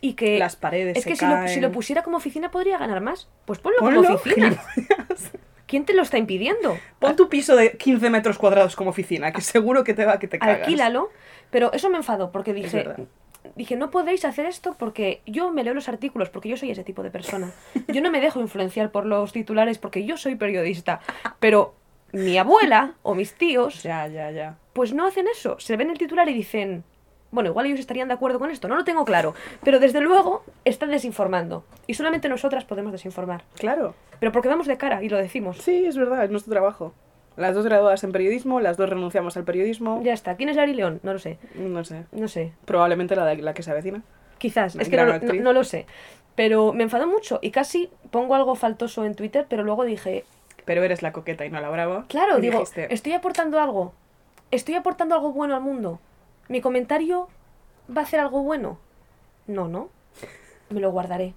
Y 0.00 0.14
que 0.14 0.38
Las 0.38 0.56
paredes 0.56 0.96
es 0.96 1.02
se 1.02 1.10
que 1.10 1.16
si 1.16 1.24
lo, 1.26 1.32
caen. 1.32 1.48
si 1.48 1.60
lo 1.60 1.72
pusiera 1.72 2.02
como 2.02 2.16
oficina 2.16 2.50
podría 2.50 2.78
ganar 2.78 3.00
más. 3.00 3.28
Pues 3.44 3.58
ponlo, 3.58 3.78
Ponlo, 3.78 4.02
como 4.02 4.14
oficina. 4.14 4.56
¿Quién 5.66 5.84
te 5.84 5.92
lo 5.92 6.02
está 6.02 6.16
impidiendo? 6.16 6.78
Pon 6.98 7.14
tu 7.14 7.28
piso 7.28 7.54
de 7.54 7.72
15 7.76 8.08
metros 8.08 8.38
cuadrados 8.38 8.74
como 8.74 8.90
oficina, 8.90 9.32
que 9.32 9.42
seguro 9.42 9.84
que 9.84 9.92
te 9.92 10.06
va 10.06 10.18
que 10.18 10.26
te 10.26 10.38
cagas. 10.38 10.60
Alquílalo. 10.60 11.10
Pero 11.50 11.72
eso 11.72 11.90
me 11.90 11.98
enfadó 11.98 12.32
porque 12.32 12.54
dije, 12.54 12.86
dije, 13.54 13.76
no 13.76 13.90
podéis 13.90 14.24
hacer 14.24 14.46
esto 14.46 14.76
porque 14.78 15.20
yo 15.26 15.50
me 15.50 15.64
leo 15.64 15.74
los 15.74 15.88
artículos, 15.88 16.30
porque 16.30 16.48
yo 16.48 16.56
soy 16.56 16.70
ese 16.70 16.84
tipo 16.84 17.02
de 17.02 17.10
persona. 17.10 17.52
Yo 17.88 18.00
no 18.00 18.10
me 18.10 18.20
dejo 18.20 18.40
influenciar 18.40 18.90
por 18.90 19.04
los 19.04 19.32
titulares 19.32 19.78
porque 19.78 20.04
yo 20.04 20.16
soy 20.16 20.36
periodista. 20.36 21.00
Pero 21.38 21.74
mi 22.12 22.38
abuela 22.38 22.94
o 23.02 23.14
mis 23.14 23.34
tíos, 23.34 23.82
Ya, 23.82 24.06
ya, 24.06 24.30
ya. 24.30 24.56
pues 24.72 24.92
no 24.94 25.06
hacen 25.06 25.26
eso. 25.28 25.58
Se 25.60 25.76
ven 25.76 25.90
el 25.90 25.98
titular 25.98 26.28
y 26.28 26.34
dicen, 26.34 26.84
bueno, 27.30 27.50
igual 27.50 27.66
ellos 27.66 27.80
estarían 27.80 28.08
de 28.08 28.14
acuerdo 28.14 28.38
con 28.38 28.50
esto, 28.50 28.68
no 28.68 28.76
lo 28.76 28.84
tengo 28.84 29.04
claro. 29.04 29.34
Pero 29.62 29.78
desde 29.78 30.00
luego 30.00 30.42
están 30.64 30.90
desinformando. 30.90 31.64
Y 31.86 31.94
solamente 31.94 32.28
nosotras 32.28 32.64
podemos 32.64 32.92
desinformar. 32.92 33.44
Claro. 33.56 33.94
Pero 34.20 34.32
porque 34.32 34.48
vamos 34.48 34.66
de 34.66 34.76
cara 34.78 35.02
y 35.02 35.08
lo 35.08 35.18
decimos. 35.18 35.58
Sí, 35.58 35.84
es 35.84 35.96
verdad, 35.96 36.24
es 36.24 36.30
nuestro 36.30 36.50
trabajo. 36.52 36.94
Las 37.36 37.54
dos 37.54 37.64
graduadas 37.66 38.02
en 38.02 38.10
periodismo, 38.10 38.60
las 38.60 38.76
dos 38.76 38.88
renunciamos 38.88 39.36
al 39.36 39.44
periodismo. 39.44 40.00
Ya 40.02 40.12
está. 40.12 40.34
¿Quién 40.36 40.48
es 40.48 40.58
Ari 40.58 40.74
León? 40.74 40.98
No 41.04 41.12
lo 41.12 41.18
sé. 41.20 41.38
No 41.54 41.84
sé. 41.84 42.04
No 42.10 42.26
sé. 42.26 42.52
Probablemente 42.64 43.14
la, 43.14 43.24
de, 43.26 43.36
la 43.36 43.54
que 43.54 43.62
se 43.62 43.70
avecina. 43.70 44.02
Quizás, 44.38 44.74
es 44.76 44.88
que 44.88 44.96
no, 44.96 45.04
no- 45.06 45.32
no 45.34 45.52
lo 45.52 45.62
sé. 45.62 45.86
Pero 46.34 46.72
me 46.72 46.82
enfadó 46.84 47.06
mucho 47.06 47.38
y 47.42 47.50
casi 47.52 47.90
pongo 48.10 48.34
algo 48.34 48.54
faltoso 48.56 49.04
en 49.04 49.14
Twitter, 49.14 49.46
pero 49.48 49.62
luego 49.64 49.84
dije, 49.84 50.24
Pero 50.68 50.84
eres 50.84 51.00
la 51.00 51.12
coqueta 51.14 51.46
y 51.46 51.50
no 51.50 51.62
la 51.62 51.70
brava. 51.70 52.04
claro, 52.08 52.40
digo, 52.40 52.58
dijiste, 52.58 52.92
estoy 52.92 53.14
aportando 53.14 53.58
algo. 53.58 53.94
Estoy 54.50 54.74
aportando 54.74 55.14
algo 55.14 55.32
bueno 55.32 55.54
al 55.54 55.62
mundo. 55.62 55.98
¿Mi 56.48 56.60
comentario 56.60 57.30
va 57.90 58.02
a 58.02 58.04
hacer 58.04 58.20
algo 58.20 58.42
bueno? 58.42 58.78
No, 59.46 59.66
no. 59.66 59.88
Me 60.68 60.80
lo 60.80 60.90
guardaré. 60.92 61.32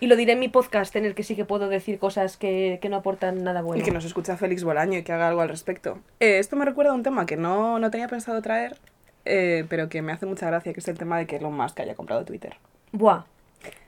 Y 0.00 0.06
lo 0.06 0.16
diré 0.16 0.32
en 0.32 0.38
mi 0.38 0.48
podcast 0.48 0.96
en 0.96 1.04
el 1.04 1.14
que 1.14 1.24
sí 1.24 1.36
que 1.36 1.44
puedo 1.44 1.68
decir 1.68 1.98
cosas 1.98 2.38
que, 2.38 2.78
que 2.80 2.88
no 2.88 2.96
aportan 2.96 3.44
nada 3.44 3.60
bueno. 3.60 3.82
Y 3.82 3.84
que 3.84 3.90
nos 3.90 4.06
escucha 4.06 4.38
Félix 4.38 4.64
Bolaño 4.64 4.98
y 4.98 5.02
que 5.02 5.12
haga 5.12 5.28
algo 5.28 5.42
al 5.42 5.50
respecto. 5.50 5.98
Eh, 6.18 6.38
esto 6.38 6.56
me 6.56 6.64
recuerda 6.64 6.92
a 6.92 6.94
un 6.94 7.02
tema 7.02 7.26
que 7.26 7.36
no, 7.36 7.78
no 7.78 7.90
tenía 7.90 8.08
pensado 8.08 8.40
traer, 8.40 8.78
eh, 9.26 9.66
pero 9.68 9.90
que 9.90 10.00
me 10.00 10.12
hace 10.12 10.24
mucha 10.24 10.46
gracia, 10.46 10.72
que 10.72 10.80
es 10.80 10.88
el 10.88 10.96
tema 10.96 11.18
de 11.18 11.26
que 11.26 11.36
Elon 11.36 11.54
Musk 11.54 11.80
haya 11.80 11.94
comprado 11.94 12.24
Twitter. 12.24 12.56
Buah. 12.92 13.24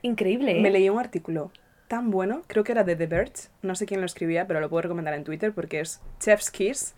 Increíble, 0.03 0.59
¿eh? 0.59 0.61
Me 0.61 0.69
leí 0.69 0.87
un 0.87 0.99
artículo 0.99 1.49
tan 1.91 2.09
bueno, 2.09 2.43
creo 2.47 2.63
que 2.63 2.71
era 2.71 2.85
de 2.85 2.95
The 2.95 3.05
Verge, 3.05 3.49
no 3.61 3.75
sé 3.75 3.85
quién 3.85 3.99
lo 3.99 4.05
escribía, 4.05 4.47
pero 4.47 4.61
lo 4.61 4.69
puedo 4.69 4.83
recomendar 4.83 5.13
en 5.13 5.25
Twitter 5.25 5.51
porque 5.51 5.81
es 5.81 5.99
Chef's 6.21 6.49
Kiss. 6.49 6.95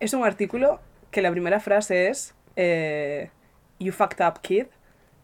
Es 0.00 0.14
un 0.14 0.24
artículo 0.24 0.80
que 1.10 1.20
la 1.20 1.30
primera 1.30 1.60
frase 1.60 2.08
es 2.08 2.34
eh, 2.56 3.28
You 3.78 3.92
fucked 3.92 4.26
up, 4.26 4.40
kid. 4.40 4.66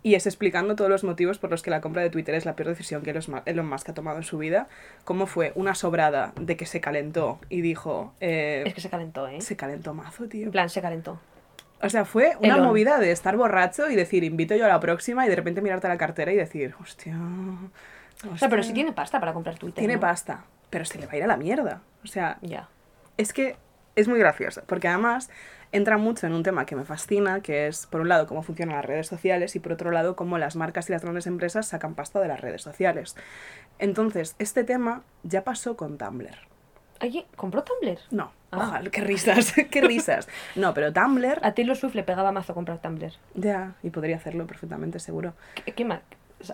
Y 0.03 0.17
es 0.17 0.27
explicando 0.27 0.77
todos 0.77 0.91
los 0.91 1.03
motivos 1.03 1.39
por 1.39 1.51
los 1.51 1.63
que 1.63 1.71
la 1.71 1.81
compra 1.81 2.03
de 2.03 2.11
Twitter 2.11 2.35
es 2.35 2.45
la 2.45 2.57
peor 2.57 2.69
decisión 2.69 3.03
que 3.03 3.19
Elon 3.47 3.69
Musk 3.69 3.89
ha 3.89 3.95
tomado 3.95 4.19
en 4.19 4.23
su 4.25 4.37
vida. 4.37 4.69
Cómo 5.05 5.27
fue 5.27 5.53
una 5.55 5.75
sobrada 5.75 6.35
de 6.39 6.59
que 6.59 6.67
se 6.67 6.83
calentó 6.83 7.39
y 7.49 7.63
dijo... 7.63 8.13
eh, 8.21 8.65
Es 8.67 8.75
que 8.75 8.83
se 8.83 8.91
calentó, 8.91 9.29
¿eh? 9.29 9.41
Se 9.41 9.57
calentó 9.57 9.95
mazo, 9.95 10.27
tío. 10.27 10.45
En 10.45 10.51
plan, 10.53 10.69
se 10.69 10.83
calentó. 10.83 11.19
O 11.83 11.89
sea, 11.89 12.05
fue 12.05 12.37
una 12.41 12.57
Elon. 12.57 12.67
movida 12.67 12.99
de 12.99 13.13
estar 13.13 13.35
borracho 13.39 13.89
y 13.91 13.97
decir, 13.97 14.25
invito 14.25 14.55
yo 14.57 14.67
a 14.67 14.69
la 14.69 14.79
próxima 14.81 15.25
y 15.25 15.31
de 15.31 15.37
repente 15.37 15.63
mirarte 15.63 15.87
a 15.87 15.91
la 15.91 15.97
cartera 15.97 16.31
y 16.33 16.37
decir, 16.37 16.75
hostia. 16.81 17.17
O 18.33 18.37
sea, 18.37 18.49
pero 18.49 18.61
hostia". 18.61 18.71
si 18.71 18.75
tiene 18.75 18.93
pasta 18.93 19.21
para 19.21 19.33
comprar 19.33 19.59
Twitter. 19.59 19.79
Tiene 19.81 19.95
¿no? 19.95 20.01
pasta, 20.01 20.45
pero 20.71 20.85
se 20.85 20.99
le 20.99 21.07
va 21.07 21.13
a 21.13 21.17
ir 21.17 21.25
a 21.25 21.27
la 21.27 21.37
mierda. 21.37 21.83
O 22.05 22.07
sea, 22.07 22.39
Ya. 22.43 22.69
es 23.17 23.33
que 23.33 23.57
es 23.97 24.09
muy 24.09 24.19
gracioso, 24.19 24.63
porque 24.67 24.89
además 24.89 25.31
entra 25.73 25.99
mucho 25.99 26.27
en 26.27 26.33
un 26.35 26.43
tema 26.43 26.67
que 26.67 26.75
me 26.75 26.85
fascina, 26.85 27.41
que 27.43 27.67
es, 27.67 27.87
por 27.87 28.01
un 28.01 28.09
lado, 28.09 28.27
cómo 28.27 28.43
funcionan 28.43 28.77
las 28.77 28.85
redes 28.85 29.07
sociales 29.07 29.55
y 29.57 29.61
por 29.61 29.73
otro 29.73 29.91
lado, 29.91 30.17
cómo 30.17 30.37
las 30.39 30.57
marcas 30.57 30.89
y 30.89 30.93
las 30.93 31.03
grandes 31.03 31.27
empresas 31.27 31.67
sacan 31.69 31.95
pasta 31.95 32.21
de 32.21 32.29
las 32.29 32.41
redes 32.41 32.63
sociales. 32.63 33.15
Entonces, 33.79 34.35
este 34.39 34.65
tema 34.65 35.03
ya 35.23 35.45
pasó 35.45 35.77
con 35.77 35.97
Tumblr. 35.99 36.37
Oye, 37.03 37.27
¿compró 37.37 37.63
Tumblr? 37.65 37.99
No, 38.11 38.33
Ah. 38.53 38.81
qué 38.91 39.01
risas, 39.01 39.55
qué 39.71 39.81
risas. 39.81 40.29
No, 40.57 40.75
pero 40.75 40.93
Tumblr, 40.93 41.39
A 41.43 41.53
Taylor 41.55 41.77
Swift 41.77 41.95
le 41.95 42.03
pegaba 42.03 42.33
mazo 42.33 42.53
comprar 42.53 42.79
Tumblr. 42.81 43.13
ya, 43.35 43.75
y 43.83 43.91
podría 43.91 44.17
hacerlo 44.17 44.47
perfectamente, 44.47 44.99
seguro. 44.99 45.35
¿Qué, 45.65 45.73
qué 45.73 45.85
más? 45.85 46.01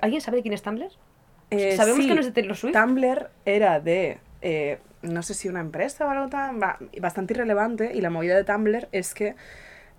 ¿Alguien 0.02 0.20
sabe 0.20 0.38
de 0.38 0.42
quién 0.42 0.52
es 0.54 0.62
Tumblr? 0.62 0.90
Eh, 1.50 1.76
Sabemos 1.76 2.00
sí, 2.02 2.08
que 2.08 2.14
no 2.14 2.21
es 2.21 2.26
de 2.26 2.32
Taylor 2.32 2.56
Swift. 2.56 2.75
Tumblr 2.76 3.30
era 3.44 3.80
de, 3.80 4.18
eh, 4.42 4.78
no 5.02 5.23
sé 5.23 5.34
si 5.34 5.49
una 5.49 5.60
empresa 5.60 6.06
o 6.06 6.10
algo 6.10 6.28
tan, 6.28 6.58
ba- 6.58 6.78
bastante 7.00 7.34
irrelevante 7.34 7.92
y 7.94 8.00
la 8.00 8.10
movida 8.10 8.34
de 8.36 8.44
Tumblr 8.44 8.88
es 8.92 9.14
que 9.14 9.34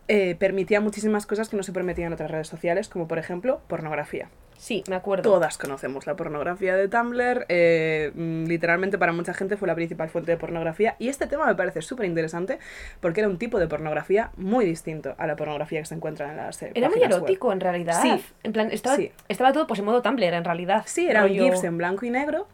eh, 0.09 0.35
permitía 0.35 0.79
muchísimas 0.81 1.25
cosas 1.25 1.49
que 1.49 1.57
no 1.57 1.63
se 1.63 1.71
permitían 1.73 2.07
en 2.07 2.13
otras 2.13 2.31
redes 2.31 2.47
sociales, 2.47 2.89
como 2.89 3.07
por 3.07 3.17
ejemplo 3.17 3.61
pornografía. 3.67 4.29
Sí, 4.57 4.83
me 4.89 4.95
acuerdo. 4.95 5.21
Todas 5.23 5.57
conocemos 5.57 6.07
la 6.07 6.15
pornografía 6.15 6.75
de 6.75 6.87
Tumblr, 6.87 7.45
eh, 7.47 8.11
mm, 8.15 8.45
literalmente 8.45 8.97
para 8.97 9.11
mucha 9.13 9.33
gente 9.33 9.55
fue 9.55 9.67
la 9.67 9.75
principal 9.75 10.09
fuente 10.09 10.31
de 10.31 10.37
pornografía 10.37 10.95
y 10.99 11.09
este 11.09 11.27
tema 11.27 11.45
me 11.45 11.55
parece 11.55 11.81
súper 11.83 12.05
interesante 12.07 12.57
porque 12.99 13.21
era 13.21 13.29
un 13.29 13.37
tipo 13.37 13.59
de 13.59 13.67
pornografía 13.67 14.31
muy 14.35 14.65
distinto 14.65 15.13
a 15.17 15.27
la 15.27 15.35
pornografía 15.35 15.79
que 15.79 15.85
se 15.85 15.95
encuentra 15.95 16.31
en 16.31 16.37
las 16.37 16.61
eh, 16.63 16.71
Era 16.73 16.89
muy 16.89 16.99
web. 16.99 17.11
erótico 17.11 17.53
en 17.53 17.59
realidad. 17.59 18.01
Sí. 18.01 18.19
En 18.43 18.51
plan, 18.51 18.71
estaba, 18.71 18.95
Sí. 18.95 19.11
estaba 19.29 19.53
todo 19.53 19.67
pues 19.67 19.79
en 19.79 19.85
modo 19.85 20.01
Tumblr 20.01 20.23
en 20.33 20.43
realidad. 20.43 20.83
Sí, 20.87 21.07
eran 21.07 21.27
Rollo- 21.27 21.43
GIFs 21.45 21.63
en 21.63 21.77
blanco 21.77 22.05
y 22.05 22.09
negro. 22.09 22.47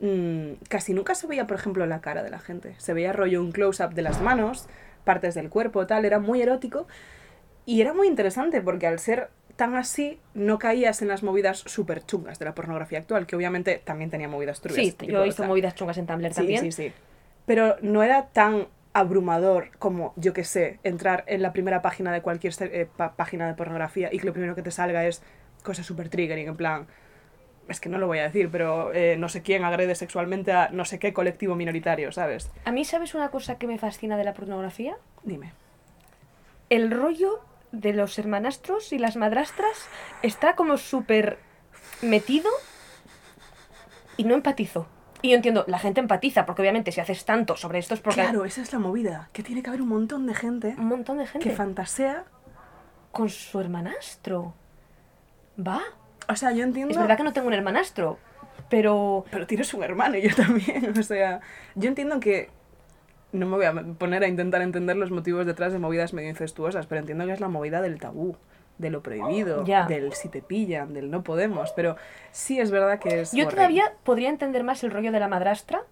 Mm, 0.00 0.52
casi 0.68 0.94
nunca 0.94 1.14
se 1.14 1.26
veía, 1.26 1.46
por 1.46 1.56
ejemplo, 1.56 1.84
la 1.86 2.00
cara 2.00 2.22
de 2.22 2.30
la 2.30 2.38
gente. 2.38 2.74
Se 2.78 2.94
veía 2.94 3.12
rollo 3.12 3.40
un 3.40 3.52
close-up 3.52 3.92
de 3.94 4.02
las 4.02 4.20
manos, 4.20 4.66
partes 5.04 5.34
del 5.34 5.48
cuerpo, 5.50 5.86
tal. 5.86 6.04
Era 6.04 6.18
muy 6.18 6.40
erótico. 6.42 6.86
Y 7.66 7.82
era 7.82 7.92
muy 7.92 8.06
interesante 8.08 8.62
porque 8.62 8.86
al 8.86 8.98
ser 8.98 9.28
tan 9.56 9.74
así, 9.76 10.18
no 10.34 10.58
caías 10.58 11.02
en 11.02 11.08
las 11.08 11.22
movidas 11.22 11.58
súper 11.66 12.04
chungas 12.04 12.38
de 12.38 12.44
la 12.44 12.54
pornografía 12.54 12.98
actual, 12.98 13.26
que 13.26 13.36
obviamente 13.36 13.80
también 13.84 14.10
tenía 14.10 14.28
movidas 14.28 14.60
turbias. 14.60 14.86
Sí, 14.86 14.92
tipo, 14.92 15.12
yo 15.12 15.18
he 15.18 15.22
o 15.22 15.24
visto 15.24 15.42
sea, 15.42 15.48
movidas 15.48 15.74
chungas 15.74 15.98
en 15.98 16.06
Tumblr 16.06 16.28
Sí, 16.30 16.34
también. 16.36 16.60
sí, 16.60 16.72
sí. 16.72 16.92
Pero 17.46 17.76
no 17.82 18.02
era 18.02 18.26
tan 18.28 18.68
abrumador 18.92 19.70
como, 19.78 20.12
yo 20.16 20.32
que 20.32 20.44
sé, 20.44 20.78
entrar 20.82 21.24
en 21.26 21.42
la 21.42 21.52
primera 21.52 21.80
página 21.82 22.12
de 22.12 22.22
cualquier 22.22 22.52
eh, 22.60 22.88
página 23.16 23.46
de 23.46 23.54
pornografía 23.54 24.08
y 24.12 24.18
que 24.18 24.26
lo 24.26 24.32
primero 24.32 24.54
que 24.54 24.62
te 24.62 24.70
salga 24.70 25.06
es 25.06 25.22
cosas 25.62 25.86
súper 25.86 26.08
triggering, 26.08 26.48
en 26.48 26.56
plan, 26.56 26.86
es 27.68 27.80
que 27.80 27.88
no 27.88 27.98
lo 27.98 28.06
voy 28.08 28.18
a 28.18 28.24
decir, 28.24 28.48
pero 28.50 28.92
eh, 28.92 29.16
no 29.16 29.28
sé 29.28 29.42
quién 29.42 29.62
agrede 29.64 29.94
sexualmente 29.94 30.52
a 30.52 30.70
no 30.70 30.84
sé 30.84 30.98
qué 30.98 31.12
colectivo 31.12 31.54
minoritario, 31.54 32.10
¿sabes? 32.10 32.50
A 32.64 32.72
mí, 32.72 32.84
¿sabes 32.84 33.14
una 33.14 33.28
cosa 33.30 33.58
que 33.58 33.66
me 33.68 33.78
fascina 33.78 34.16
de 34.16 34.24
la 34.24 34.34
pornografía? 34.34 34.96
Dime. 35.22 35.52
El 36.68 36.90
rollo 36.90 37.40
de 37.72 37.92
los 37.92 38.18
hermanastros 38.18 38.92
y 38.92 38.98
las 38.98 39.16
madrastras 39.16 39.88
está 40.22 40.56
como 40.56 40.76
súper 40.76 41.38
metido 42.02 42.50
y 44.16 44.24
no 44.24 44.34
empatizo. 44.34 44.88
Y 45.22 45.30
yo 45.30 45.36
entiendo, 45.36 45.64
la 45.66 45.78
gente 45.78 46.00
empatiza, 46.00 46.46
porque 46.46 46.62
obviamente 46.62 46.92
si 46.92 47.00
haces 47.00 47.24
tanto 47.24 47.56
sobre 47.56 47.78
esto 47.78 47.94
es 47.94 48.00
porque 48.00 48.22
Claro, 48.22 48.44
esa 48.44 48.62
es 48.62 48.72
la 48.72 48.78
movida, 48.78 49.28
que 49.32 49.42
tiene 49.42 49.62
que 49.62 49.68
haber 49.68 49.82
un 49.82 49.88
montón 49.88 50.26
de 50.26 50.34
gente 50.34 50.74
un 50.78 50.86
montón 50.86 51.18
de 51.18 51.26
gente 51.26 51.48
que 51.48 51.54
fantasea. 51.54 52.24
con 53.12 53.28
su 53.28 53.60
hermanastro. 53.60 54.54
Va. 55.58 55.82
O 56.28 56.36
sea, 56.36 56.52
yo 56.52 56.62
entiendo... 56.62 56.92
Es 56.92 56.98
verdad 56.98 57.16
que 57.16 57.24
no 57.24 57.32
tengo 57.32 57.48
un 57.48 57.54
hermanastro, 57.54 58.18
pero 58.68 59.24
Pero 59.30 59.46
tienes 59.46 59.72
un 59.74 59.82
hermano 59.82 60.16
y 60.16 60.22
yo 60.22 60.34
también. 60.34 60.94
O 60.98 61.02
sea, 61.02 61.40
yo 61.74 61.88
entiendo 61.88 62.20
que. 62.20 62.50
No 63.32 63.46
me 63.46 63.56
voy 63.56 63.66
a 63.66 63.72
poner 63.98 64.24
a 64.24 64.28
intentar 64.28 64.60
entender 64.62 64.96
los 64.96 65.10
motivos 65.10 65.46
detrás 65.46 65.72
de 65.72 65.78
movidas 65.78 66.12
medio 66.12 66.28
incestuosas, 66.30 66.86
pero 66.86 67.00
entiendo 67.00 67.26
que 67.26 67.32
es 67.32 67.40
la 67.40 67.48
movida 67.48 67.80
del 67.80 67.98
tabú, 68.00 68.36
de 68.78 68.90
lo 68.90 69.02
prohibido, 69.02 69.62
del 69.62 70.12
si 70.14 70.28
te 70.28 70.42
pillan, 70.42 70.94
del 70.94 71.10
no 71.10 71.22
podemos. 71.22 71.70
Pero 71.76 71.96
sí 72.32 72.58
es 72.58 72.70
verdad 72.70 72.98
que 72.98 73.20
es. 73.20 73.32
yo 73.32 73.44
horrible. 73.46 73.56
todavía 73.56 73.92
podría 74.04 74.30
entender 74.30 74.64
más 74.64 74.82
el 74.84 74.90
rollo 74.90 75.12
de 75.12 75.20
la 75.20 75.28
madrastra. 75.28 75.82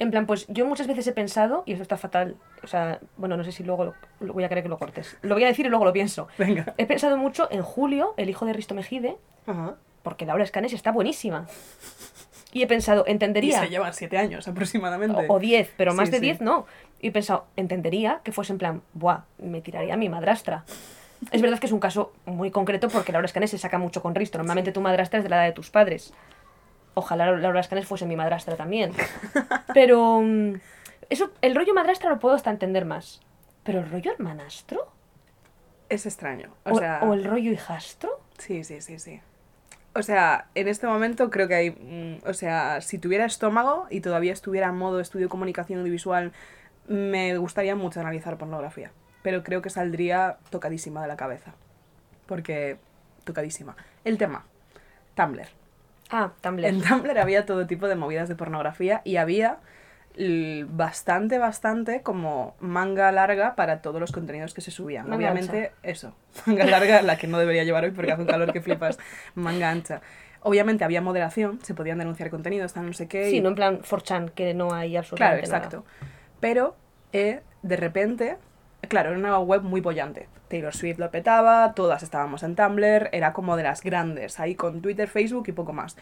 En 0.00 0.10
plan, 0.10 0.26
pues 0.26 0.46
yo 0.48 0.66
muchas 0.66 0.88
veces 0.88 1.06
he 1.06 1.12
pensado, 1.12 1.62
y 1.66 1.72
esto 1.72 1.82
está 1.82 1.96
fatal, 1.96 2.36
o 2.64 2.66
sea, 2.66 2.98
bueno, 3.16 3.36
no 3.36 3.44
sé 3.44 3.52
si 3.52 3.62
luego 3.62 3.84
lo, 3.84 3.94
lo 4.20 4.32
voy 4.32 4.42
a 4.42 4.48
querer 4.48 4.64
que 4.64 4.68
lo 4.68 4.76
cortes. 4.76 5.16
Lo 5.22 5.34
voy 5.36 5.44
a 5.44 5.46
decir 5.46 5.66
y 5.66 5.68
luego 5.68 5.84
lo 5.84 5.92
pienso. 5.92 6.26
Venga. 6.36 6.74
He 6.78 6.86
pensado 6.86 7.16
mucho 7.16 7.46
en 7.52 7.62
Julio, 7.62 8.12
el 8.16 8.28
hijo 8.28 8.44
de 8.44 8.54
Risto 8.54 8.74
Mejide, 8.74 9.16
Ajá. 9.46 9.76
porque 10.02 10.26
Laura 10.26 10.42
Escanes 10.42 10.72
está 10.72 10.90
buenísima. 10.90 11.46
Y 12.54 12.62
he 12.62 12.66
pensado, 12.66 13.04
Y 13.06 13.10
entendería. 13.10 13.60
se 13.60 13.68
llevan 13.68 13.92
siete 13.92 14.16
años 14.16 14.48
aproximadamente. 14.48 15.26
O 15.28 15.38
10, 15.38 15.74
pero 15.76 15.92
más 15.92 16.06
Sí, 16.08 16.12
de 16.12 16.18
sí. 16.18 16.24
10 16.24 16.40
no. 16.40 16.66
Y 17.00 17.08
he 17.08 17.12
pensado, 17.12 17.46
entendería 17.56 18.20
que 18.24 18.32
fuese 18.32 18.52
en 18.52 18.58
plan, 18.58 18.82
buah, 18.94 19.24
me 19.38 19.60
tiraría 19.60 19.94
a 19.94 19.96
mi 19.98 20.08
madrastra. 20.08 20.64
Es 21.32 21.42
verdad 21.42 21.58
que 21.58 21.66
es 21.66 21.72
un 21.72 21.80
caso 21.80 22.12
muy 22.26 22.50
concreto 22.50 22.88
porque 22.88 23.12
Laura 23.12 23.26
Escanes 23.26 23.50
se 23.50 23.58
saca 23.58 23.76
mucho 23.78 24.00
con 24.02 24.14
Risto. 24.14 24.38
Normalmente 24.38 24.72
tu 24.72 24.80
madrastra 24.80 25.18
es 25.18 25.24
de 25.24 25.30
la 25.30 25.36
edad 25.36 25.44
de 25.46 25.52
tus 25.52 25.70
padres. 25.70 26.14
Ojalá 26.94 27.30
Laura 27.32 27.60
Escanes 27.60 27.86
fuese 27.86 28.06
mi 28.06 28.14
madrastra 28.16 28.56
también. 28.56 28.92
Pero 29.74 30.20
mm, 30.22 30.54
eso, 31.10 31.30
el 31.42 31.54
rollo 31.56 31.74
madrastra 31.74 32.08
lo 32.10 32.18
puedo 32.20 32.34
hasta 32.36 32.50
entender 32.50 32.84
más. 32.84 33.20
Pero 33.64 33.80
el 33.80 33.90
rollo 33.90 34.12
hermanastro 34.12 34.92
Es 35.88 36.06
extraño. 36.06 36.50
o, 36.64 36.72
O, 36.74 36.78
sea. 36.78 37.00
o 37.02 37.14
el 37.14 37.24
rollo 37.24 37.50
hijastro. 37.52 38.20
Sí, 38.38 38.62
sí, 38.62 38.80
sí, 38.80 38.98
sí. 38.98 39.20
O 39.94 40.02
sea, 40.02 40.48
en 40.54 40.68
este 40.68 40.86
momento 40.86 41.30
creo 41.30 41.48
que 41.48 41.54
hay. 41.54 41.70
mm, 41.70 42.28
o 42.28 42.34
sea, 42.34 42.80
si 42.80 42.98
tuviera 42.98 43.24
estómago 43.24 43.86
y 43.90 44.00
todavía 44.00 44.32
estuviera 44.32 44.68
en 44.68 44.76
modo 44.76 45.00
estudio 45.00 45.28
comunicación 45.28 45.80
audiovisual, 45.80 46.32
me 46.88 47.36
gustaría 47.38 47.76
mucho 47.76 48.00
analizar 48.00 48.36
pornografía. 48.36 48.90
Pero 49.22 49.42
creo 49.42 49.62
que 49.62 49.70
saldría 49.70 50.38
tocadísima 50.50 51.02
de 51.02 51.08
la 51.08 51.16
cabeza. 51.16 51.54
Porque. 52.26 52.78
tocadísima. 53.24 53.76
El 54.04 54.18
tema: 54.18 54.44
Tumblr. 55.14 55.46
Ah, 56.10 56.32
Tumblr. 56.40 56.64
En 56.64 56.82
Tumblr 56.82 57.18
había 57.18 57.46
todo 57.46 57.66
tipo 57.66 57.88
de 57.88 57.94
movidas 57.94 58.28
de 58.28 58.34
pornografía 58.34 59.00
y 59.04 59.16
había 59.16 59.58
bastante, 60.68 61.38
bastante 61.38 62.02
como 62.02 62.54
manga 62.60 63.10
larga 63.12 63.54
para 63.56 63.82
todos 63.82 64.00
los 64.00 64.12
contenidos 64.12 64.54
que 64.54 64.60
se 64.60 64.70
subían. 64.70 65.04
Manga 65.08 65.16
Obviamente, 65.16 65.72
eso. 65.82 66.14
Manga 66.46 66.64
larga, 66.64 67.02
la 67.02 67.16
que 67.16 67.26
no 67.26 67.38
debería 67.38 67.64
llevar 67.64 67.84
hoy 67.84 67.90
porque 67.90 68.12
hace 68.12 68.22
un 68.22 68.28
calor 68.28 68.52
que 68.52 68.60
flipas. 68.60 68.98
Manga 69.34 69.70
ancha. 69.70 70.00
Obviamente 70.40 70.84
había 70.84 71.00
moderación, 71.00 71.58
se 71.62 71.74
podían 71.74 71.98
denunciar 71.98 72.30
contenidos, 72.30 72.72
tal 72.74 72.86
no 72.86 72.92
sé 72.92 73.08
qué. 73.08 73.30
Sí, 73.30 73.36
y- 73.36 73.40
no 73.40 73.48
en 73.48 73.54
plan 73.54 73.80
4chan, 73.82 74.30
que 74.30 74.54
no 74.54 74.72
hay 74.74 74.90
Claro, 74.90 75.00
absolutamente 75.00 75.46
exacto. 75.46 75.84
Pero 76.40 76.76
eh, 77.12 77.40
de 77.62 77.76
repente, 77.76 78.36
claro, 78.88 79.10
era 79.10 79.18
una 79.18 79.38
web 79.38 79.62
muy 79.62 79.80
bollante. 79.80 80.28
Taylor 80.48 80.74
Swift 80.74 80.98
lo 80.98 81.10
petaba, 81.10 81.72
todas 81.74 82.02
estábamos 82.02 82.42
en 82.42 82.54
Tumblr, 82.54 83.08
era 83.12 83.32
como 83.32 83.56
de 83.56 83.62
las 83.64 83.82
grandes, 83.82 84.38
ahí 84.38 84.54
con 84.54 84.82
Twitter, 84.82 85.08
Facebook 85.08 85.44
y 85.48 85.52
poco 85.52 85.72
más. 85.72 85.96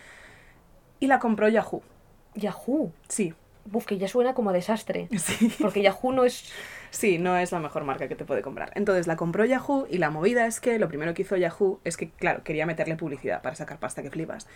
Y 1.00 1.06
la 1.06 1.18
compró 1.20 1.48
Yahoo. 1.48 1.80
nada. 1.80 1.92
Yahoo. 2.34 2.92
Sí, 3.08 3.32
Uf, 3.72 3.86
que 3.86 3.98
ya 3.98 4.08
suena 4.08 4.34
como 4.34 4.50
a 4.50 4.52
desastre. 4.52 5.08
sí. 5.18 5.52
Porque 5.60 5.82
Yahoo 5.82 6.12
no 6.12 6.24
es... 6.24 6.52
Sí, 6.90 7.18
no 7.18 7.36
es 7.36 7.52
la 7.52 7.58
mejor 7.58 7.84
marca 7.84 8.08
que 8.08 8.14
te 8.14 8.24
puede 8.24 8.42
comprar. 8.42 8.70
Entonces 8.74 9.06
la 9.06 9.16
compró 9.16 9.44
Yahoo 9.44 9.86
y 9.88 9.98
la 9.98 10.10
movida 10.10 10.46
es 10.46 10.60
que 10.60 10.78
lo 10.78 10.88
primero 10.88 11.14
que 11.14 11.22
hizo 11.22 11.36
Yahoo 11.36 11.80
es 11.84 11.96
que, 11.96 12.10
claro, 12.10 12.42
quería 12.44 12.66
meterle 12.66 12.96
publicidad 12.96 13.40
para 13.40 13.54
sacar 13.54 13.78
pasta 13.78 14.02
que 14.02 14.10
flipas. 14.10 14.46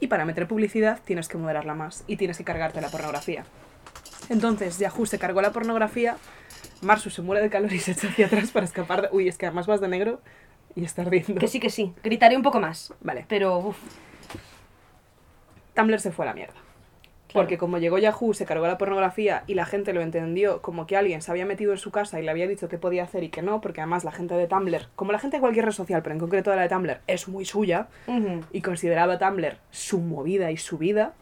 Y 0.00 0.08
para 0.08 0.24
meter 0.24 0.48
publicidad 0.48 1.00
tienes 1.04 1.28
que 1.28 1.38
moderarla 1.38 1.74
más 1.74 2.04
y 2.06 2.16
tienes 2.16 2.38
que 2.38 2.44
cargarte 2.44 2.80
la 2.80 2.88
pornografía. 2.88 3.44
Entonces 4.28 4.78
Yahoo 4.78 5.06
se 5.06 5.18
cargó 5.18 5.40
la 5.40 5.52
pornografía, 5.52 6.16
Marsu 6.82 7.10
se 7.10 7.22
muere 7.22 7.42
de 7.42 7.50
calor 7.50 7.72
y 7.72 7.78
se 7.78 7.92
echa 7.92 8.08
hacia 8.08 8.26
atrás 8.26 8.50
para 8.50 8.66
escapar 8.66 9.02
de... 9.02 9.08
Uy, 9.12 9.28
es 9.28 9.38
que 9.38 9.46
además 9.46 9.66
vas 9.66 9.80
de 9.80 9.88
negro 9.88 10.20
y 10.74 10.84
está 10.84 11.02
ardiendo. 11.02 11.34
Que 11.36 11.48
sí, 11.48 11.60
que 11.60 11.70
sí. 11.70 11.94
Gritaré 12.02 12.36
un 12.36 12.42
poco 12.42 12.60
más. 12.60 12.92
Vale. 13.00 13.24
Pero, 13.28 13.58
uf. 13.58 13.76
Tumblr 15.74 16.00
se 16.00 16.12
fue 16.12 16.24
a 16.24 16.28
la 16.28 16.34
mierda. 16.34 16.54
Claro. 17.28 17.44
Porque 17.44 17.58
como 17.58 17.76
llegó 17.76 17.98
Yahoo, 17.98 18.32
se 18.32 18.46
cargó 18.46 18.66
la 18.66 18.78
pornografía 18.78 19.44
y 19.46 19.52
la 19.52 19.66
gente 19.66 19.92
lo 19.92 20.00
entendió 20.00 20.62
como 20.62 20.86
que 20.86 20.96
alguien 20.96 21.20
se 21.20 21.30
había 21.30 21.44
metido 21.44 21.72
en 21.72 21.78
su 21.78 21.90
casa 21.90 22.18
y 22.18 22.22
le 22.22 22.30
había 22.30 22.48
dicho 22.48 22.70
qué 22.70 22.78
podía 22.78 23.02
hacer 23.02 23.22
y 23.22 23.28
que 23.28 23.42
no, 23.42 23.60
porque 23.60 23.82
además 23.82 24.02
la 24.02 24.12
gente 24.12 24.34
de 24.34 24.46
Tumblr, 24.46 24.88
como 24.96 25.12
la 25.12 25.18
gente 25.18 25.36
de 25.36 25.42
cualquier 25.42 25.66
red 25.66 25.72
social, 25.72 26.02
pero 26.02 26.14
en 26.14 26.20
concreto 26.20 26.54
la 26.56 26.62
de 26.62 26.70
Tumblr, 26.70 27.00
es 27.06 27.28
muy 27.28 27.44
suya 27.44 27.88
y 28.50 28.62
consideraba 28.62 29.18
Tumblr 29.18 29.58
su 29.70 30.00
movida 30.00 30.50
y 30.50 30.56
su 30.56 30.78
vida, 30.78 31.12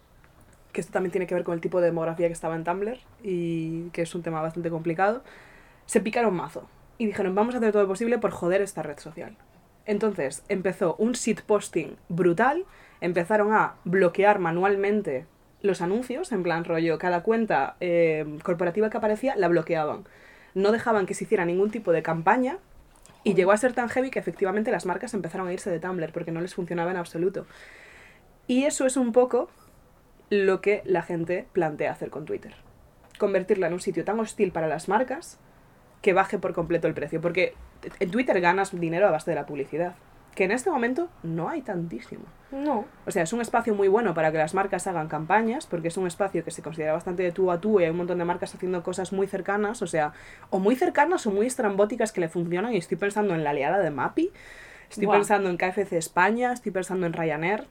que 0.72 0.80
esto 0.80 0.92
también 0.92 1.10
tiene 1.10 1.26
que 1.26 1.34
ver 1.34 1.42
con 1.42 1.54
el 1.54 1.60
tipo 1.60 1.80
de 1.80 1.86
demografía 1.86 2.28
que 2.28 2.34
estaba 2.34 2.54
en 2.54 2.62
Tumblr 2.62 2.98
y 3.24 3.88
que 3.90 4.02
es 4.02 4.14
un 4.14 4.22
tema 4.22 4.40
bastante 4.40 4.70
complicado, 4.70 5.24
se 5.86 6.00
picaron 6.00 6.36
mazo 6.36 6.68
y 6.98 7.06
dijeron 7.06 7.34
vamos 7.34 7.56
a 7.56 7.58
hacer 7.58 7.72
todo 7.72 7.82
lo 7.82 7.88
posible 7.88 8.18
por 8.18 8.30
joder 8.30 8.62
esta 8.62 8.84
red 8.84 8.98
social. 8.98 9.36
Entonces 9.86 10.44
empezó 10.48 10.94
un 11.00 11.12
shitposting 11.12 11.96
brutal, 12.08 12.64
empezaron 13.00 13.52
a 13.52 13.74
bloquear 13.84 14.38
manualmente 14.38 15.26
los 15.62 15.80
anuncios, 15.80 16.32
en 16.32 16.42
plan 16.42 16.64
rollo, 16.64 16.98
cada 16.98 17.22
cuenta 17.22 17.76
eh, 17.80 18.38
corporativa 18.42 18.90
que 18.90 18.98
aparecía 18.98 19.36
la 19.36 19.48
bloqueaban. 19.48 20.04
No 20.54 20.72
dejaban 20.72 21.06
que 21.06 21.14
se 21.14 21.24
hiciera 21.24 21.44
ningún 21.44 21.70
tipo 21.70 21.92
de 21.92 22.02
campaña 22.02 22.58
y 23.24 23.34
llegó 23.34 23.52
a 23.52 23.56
ser 23.56 23.72
tan 23.72 23.88
heavy 23.88 24.10
que 24.10 24.18
efectivamente 24.18 24.70
las 24.70 24.86
marcas 24.86 25.12
empezaron 25.12 25.48
a 25.48 25.52
irse 25.52 25.70
de 25.70 25.80
Tumblr 25.80 26.12
porque 26.12 26.32
no 26.32 26.40
les 26.40 26.54
funcionaba 26.54 26.90
en 26.90 26.96
absoluto. 26.96 27.46
Y 28.46 28.64
eso 28.64 28.86
es 28.86 28.96
un 28.96 29.12
poco 29.12 29.50
lo 30.30 30.60
que 30.60 30.82
la 30.84 31.02
gente 31.02 31.46
plantea 31.52 31.92
hacer 31.92 32.10
con 32.10 32.24
Twitter. 32.24 32.54
Convertirla 33.18 33.66
en 33.66 33.72
un 33.72 33.80
sitio 33.80 34.04
tan 34.04 34.20
hostil 34.20 34.52
para 34.52 34.68
las 34.68 34.88
marcas 34.88 35.38
que 36.02 36.12
baje 36.12 36.38
por 36.38 36.52
completo 36.52 36.86
el 36.86 36.94
precio. 36.94 37.20
Porque 37.20 37.54
en 37.98 38.10
Twitter 38.10 38.40
ganas 38.40 38.78
dinero 38.78 39.08
a 39.08 39.10
base 39.10 39.30
de 39.30 39.34
la 39.34 39.46
publicidad. 39.46 39.96
Que 40.36 40.44
en 40.44 40.52
este 40.52 40.70
momento 40.70 41.08
no 41.24 41.48
hay 41.48 41.62
tantísimo. 41.62 42.24
No. 42.52 42.84
O 43.06 43.10
sea, 43.10 43.22
es 43.24 43.32
un 43.32 43.40
espacio 43.40 43.74
muy 43.74 43.88
bueno 43.88 44.14
para 44.14 44.30
que 44.30 44.38
las 44.38 44.54
marcas 44.54 44.86
hagan 44.86 45.08
campañas, 45.08 45.66
porque 45.66 45.88
es 45.88 45.96
un 45.96 46.06
espacio 46.06 46.44
que 46.44 46.50
se 46.52 46.62
considera 46.62 46.92
bastante 46.92 47.24
de 47.24 47.32
tú 47.32 47.50
a 47.50 47.60
tú 47.60 47.80
y 47.80 47.84
hay 47.84 47.90
un 47.90 47.96
montón 47.96 48.18
de 48.18 48.24
marcas 48.24 48.54
haciendo 48.54 48.82
cosas 48.84 49.12
muy 49.12 49.26
cercanas, 49.26 49.82
o 49.82 49.86
sea, 49.88 50.12
o 50.50 50.58
muy 50.60 50.76
cercanas 50.76 51.26
o 51.26 51.32
muy 51.32 51.46
estrambóticas 51.46 52.12
que 52.12 52.20
le 52.20 52.28
funcionan. 52.28 52.72
Y 52.74 52.76
estoy 52.76 52.98
pensando 52.98 53.34
en 53.34 53.42
la 53.42 53.50
aliada 53.50 53.78
de 53.78 53.90
Mappy, 53.90 54.30
estoy 54.90 55.06
pensando 55.08 55.48
en 55.50 55.56
KFC 55.56 55.94
España, 55.96 56.52
estoy 56.52 56.70
pensando 56.70 57.06
en 57.06 57.14
Ryanair. 57.14 57.66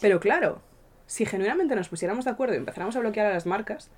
Pero 0.00 0.20
claro, 0.20 0.60
si 1.06 1.26
genuinamente 1.26 1.74
nos 1.74 1.88
pusiéramos 1.88 2.24
de 2.24 2.30
acuerdo 2.30 2.54
y 2.54 2.58
empezáramos 2.58 2.94
a 2.96 3.00
bloquear 3.00 3.26
a 3.26 3.32
las 3.34 3.46
marcas, 3.46 3.90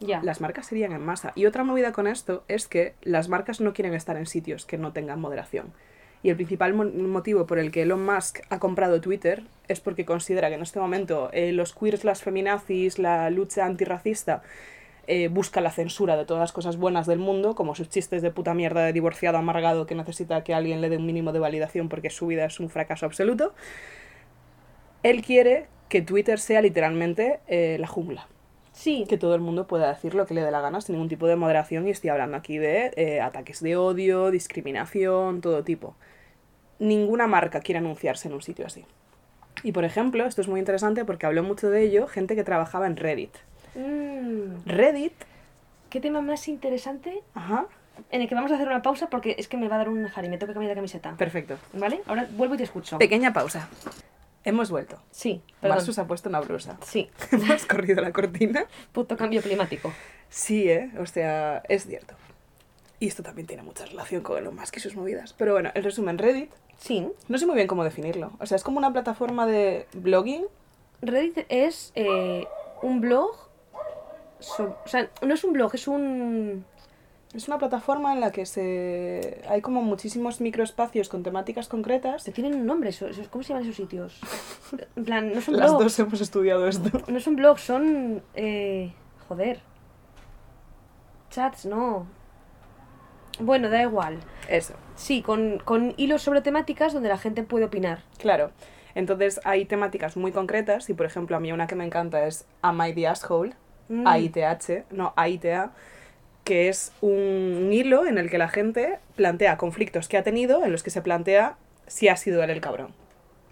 Ya. 0.00 0.22
las 0.22 0.40
marcas 0.40 0.66
serían 0.66 0.92
en 0.92 1.04
masa. 1.04 1.32
Y 1.34 1.44
otra 1.44 1.64
movida 1.64 1.92
con 1.92 2.06
esto 2.06 2.44
es 2.48 2.66
que 2.66 2.94
las 3.02 3.28
marcas 3.28 3.60
no 3.60 3.74
quieren 3.74 3.92
estar 3.92 4.16
en 4.16 4.24
sitios 4.26 4.64
que 4.64 4.78
no 4.78 4.92
tengan 4.94 5.20
moderación. 5.20 5.72
Y 6.22 6.28
el 6.30 6.36
principal 6.36 6.74
mo- 6.74 6.84
motivo 6.84 7.46
por 7.46 7.58
el 7.58 7.70
que 7.70 7.82
Elon 7.82 8.04
Musk 8.04 8.40
ha 8.50 8.58
comprado 8.58 9.00
Twitter 9.00 9.42
es 9.68 9.80
porque 9.80 10.04
considera 10.04 10.48
que 10.48 10.54
en 10.56 10.62
este 10.62 10.78
momento 10.78 11.30
eh, 11.32 11.52
los 11.52 11.74
queers, 11.74 12.04
las 12.04 12.22
feminazis, 12.22 12.98
la 12.98 13.30
lucha 13.30 13.64
antirracista 13.64 14.42
eh, 15.06 15.28
busca 15.28 15.60
la 15.62 15.70
censura 15.70 16.16
de 16.16 16.26
todas 16.26 16.40
las 16.42 16.52
cosas 16.52 16.76
buenas 16.76 17.06
del 17.06 17.18
mundo, 17.18 17.54
como 17.54 17.74
sus 17.74 17.88
chistes 17.88 18.20
de 18.20 18.30
puta 18.30 18.52
mierda 18.54 18.84
de 18.84 18.92
divorciado 18.92 19.38
amargado 19.38 19.86
que 19.86 19.94
necesita 19.94 20.44
que 20.44 20.52
alguien 20.54 20.80
le 20.82 20.90
dé 20.90 20.98
un 20.98 21.06
mínimo 21.06 21.32
de 21.32 21.38
validación 21.38 21.88
porque 21.88 22.10
su 22.10 22.26
vida 22.26 22.44
es 22.44 22.60
un 22.60 22.68
fracaso 22.68 23.06
absoluto. 23.06 23.54
Él 25.02 25.22
quiere 25.22 25.66
que 25.88 26.02
Twitter 26.02 26.38
sea 26.38 26.60
literalmente 26.60 27.40
eh, 27.48 27.76
la 27.80 27.86
jungla 27.86 28.28
Sí. 28.72 29.04
que 29.08 29.18
todo 29.18 29.34
el 29.34 29.40
mundo 29.40 29.66
pueda 29.66 29.88
decir 29.92 30.14
lo 30.14 30.26
que 30.26 30.34
le 30.34 30.42
dé 30.42 30.50
la 30.50 30.60
gana 30.60 30.80
sin 30.80 30.94
ningún 30.94 31.08
tipo 31.08 31.26
de 31.26 31.36
moderación 31.36 31.86
y 31.88 31.90
estoy 31.90 32.10
hablando 32.10 32.36
aquí 32.36 32.58
de 32.58 32.92
eh, 32.96 33.20
ataques 33.20 33.60
de 33.62 33.76
odio, 33.76 34.30
discriminación, 34.30 35.40
todo 35.40 35.64
tipo. 35.64 35.96
Ninguna 36.80 37.26
marca 37.28 37.60
quiere 37.60 37.78
anunciarse 37.78 38.26
en 38.26 38.34
un 38.34 38.42
sitio 38.42 38.66
así. 38.66 38.84
Y 39.62 39.70
por 39.72 39.84
ejemplo, 39.84 40.26
esto 40.26 40.40
es 40.40 40.48
muy 40.48 40.58
interesante 40.58 41.04
porque 41.04 41.26
habló 41.26 41.42
mucho 41.44 41.70
de 41.70 41.82
ello 41.82 42.06
gente 42.08 42.34
que 42.34 42.42
trabajaba 42.42 42.86
en 42.86 42.96
Reddit. 42.96 43.34
Mm, 43.74 44.66
Reddit, 44.66 45.12
¿Qué 45.90 46.00
tema 46.00 46.20
más 46.20 46.48
interesante? 46.48 47.22
ajá, 47.34 47.66
En 48.10 48.22
el 48.22 48.28
que 48.28 48.34
vamos 48.34 48.50
a 48.50 48.54
hacer 48.54 48.66
una 48.68 48.80
pausa 48.82 49.08
porque 49.10 49.34
es 49.38 49.46
que 49.48 49.56
me 49.56 49.68
va 49.68 49.74
a 49.74 49.78
dar 49.78 49.88
un 49.90 50.08
jari, 50.08 50.28
me 50.28 50.38
tengo 50.38 50.48
que 50.50 50.54
cambiar 50.54 50.70
de 50.70 50.76
camiseta. 50.76 51.14
perfecto. 51.16 51.58
¿Vale? 51.74 52.00
Ahora 52.06 52.26
vuelvo 52.32 52.54
y 52.54 52.58
te 52.58 52.64
escucho. 52.64 52.96
Pequeña 52.98 53.32
pausa. 53.32 53.68
Hemos 54.42 54.70
vuelto. 54.70 54.98
Sí, 55.10 55.42
perdón. 55.60 55.76
Marsus 55.76 55.98
ha 55.98 56.06
puesto 56.06 56.30
una 56.30 56.40
blusa. 56.40 56.78
Sí, 56.82 57.10
Hemos 57.30 57.66
corrido 57.66 58.00
la 58.00 58.10
cortina. 58.12 58.64
puto 58.92 59.16
cambio 59.18 59.42
climático. 59.42 59.92
Sí, 60.30 60.70
¿eh? 60.70 60.90
O 60.98 61.04
sea, 61.04 61.62
es 61.68 61.84
cierto. 61.86 62.14
Y 63.00 63.08
esto 63.08 63.22
también 63.22 63.46
tiene 63.46 63.62
mucha 63.62 63.84
relación 63.84 64.22
con 64.22 64.38
Elon 64.38 64.54
Musk 64.54 64.78
y 64.78 64.80
sus 64.80 64.96
movidas. 64.96 65.34
Pero 65.34 65.52
bueno, 65.52 65.70
el 65.74 65.84
resumen, 65.84 66.16
Reddit 66.16 66.50
Sí. 66.80 67.06
No 67.28 67.36
sé 67.38 67.44
muy 67.46 67.54
bien 67.56 67.66
cómo 67.68 67.84
definirlo. 67.84 68.32
O 68.40 68.46
sea, 68.46 68.56
es 68.56 68.64
como 68.64 68.78
una 68.78 68.90
plataforma 68.92 69.46
de 69.46 69.86
blogging. 69.92 70.46
Reddit 71.02 71.44
es 71.50 71.92
eh, 71.94 72.46
un 72.82 73.00
blog. 73.00 73.30
so- 74.38 74.76
o 74.84 74.88
sea, 74.88 75.10
no 75.22 75.34
es 75.34 75.44
un 75.44 75.52
blog, 75.52 75.74
es 75.74 75.86
un. 75.86 76.64
Es 77.34 77.46
una 77.46 77.58
plataforma 77.58 78.12
en 78.12 78.20
la 78.20 78.32
que 78.32 78.44
se 78.44 79.40
hay 79.48 79.60
como 79.60 79.82
muchísimos 79.82 80.40
microespacios 80.40 81.08
con 81.08 81.22
temáticas 81.22 81.68
concretas. 81.68 82.24
Se 82.24 82.32
tienen 82.32 82.54
un 82.54 82.66
nombre, 82.66 82.90
¿cómo 83.30 83.44
se 83.44 83.50
llaman 83.50 83.62
esos 83.64 83.76
sitios? 83.76 84.18
En 84.96 85.04
plan, 85.04 85.32
no 85.32 85.40
son 85.40 85.56
Las 85.56 85.70
blogs. 85.70 85.84
dos 85.84 85.98
hemos 86.00 86.20
estudiado 86.20 86.66
esto. 86.66 86.90
No 87.08 87.20
son 87.20 87.36
blogs, 87.36 87.60
son. 87.60 88.22
Eh, 88.34 88.92
joder. 89.28 89.60
Chats, 91.30 91.66
no. 91.66 92.06
Bueno, 93.38 93.70
da 93.70 93.82
igual. 93.82 94.18
Eso, 94.48 94.74
Sí, 95.00 95.22
con, 95.22 95.58
con 95.58 95.94
hilos 95.96 96.20
sobre 96.20 96.42
temáticas 96.42 96.92
donde 96.92 97.08
la 97.08 97.16
gente 97.18 97.42
puede 97.42 97.64
opinar. 97.64 98.00
claro. 98.18 98.50
Entonces 98.94 99.40
hay 99.44 99.66
temáticas 99.66 100.16
muy 100.16 100.32
concretas 100.32 100.90
y 100.90 100.94
por 100.94 101.06
ejemplo 101.06 101.36
a 101.36 101.40
mí 101.40 101.52
una 101.52 101.68
que 101.68 101.76
me 101.76 101.84
encanta 101.84 102.26
es 102.26 102.44
Am 102.60 102.84
I 102.84 102.92
the 102.92 103.06
Asshole? 103.06 103.52
Mm. 103.88 104.06
AITH, 104.06 104.84
no 104.90 105.12
AITA, 105.16 105.70
que 106.44 106.68
es 106.68 106.92
un 107.00 107.70
hilo 107.72 108.06
en 108.06 108.18
el 108.18 108.30
que 108.30 108.38
la 108.38 108.48
gente 108.48 108.98
plantea 109.16 109.56
conflictos 109.56 110.08
que 110.08 110.16
ha 110.16 110.22
tenido, 110.22 110.64
en 110.64 110.72
los 110.72 110.82
que 110.82 110.90
se 110.90 111.02
plantea 111.02 111.56
si 111.86 112.08
ha 112.08 112.16
sido 112.16 112.42
él 112.42 112.50
el 112.50 112.60
cabrón. 112.60 112.92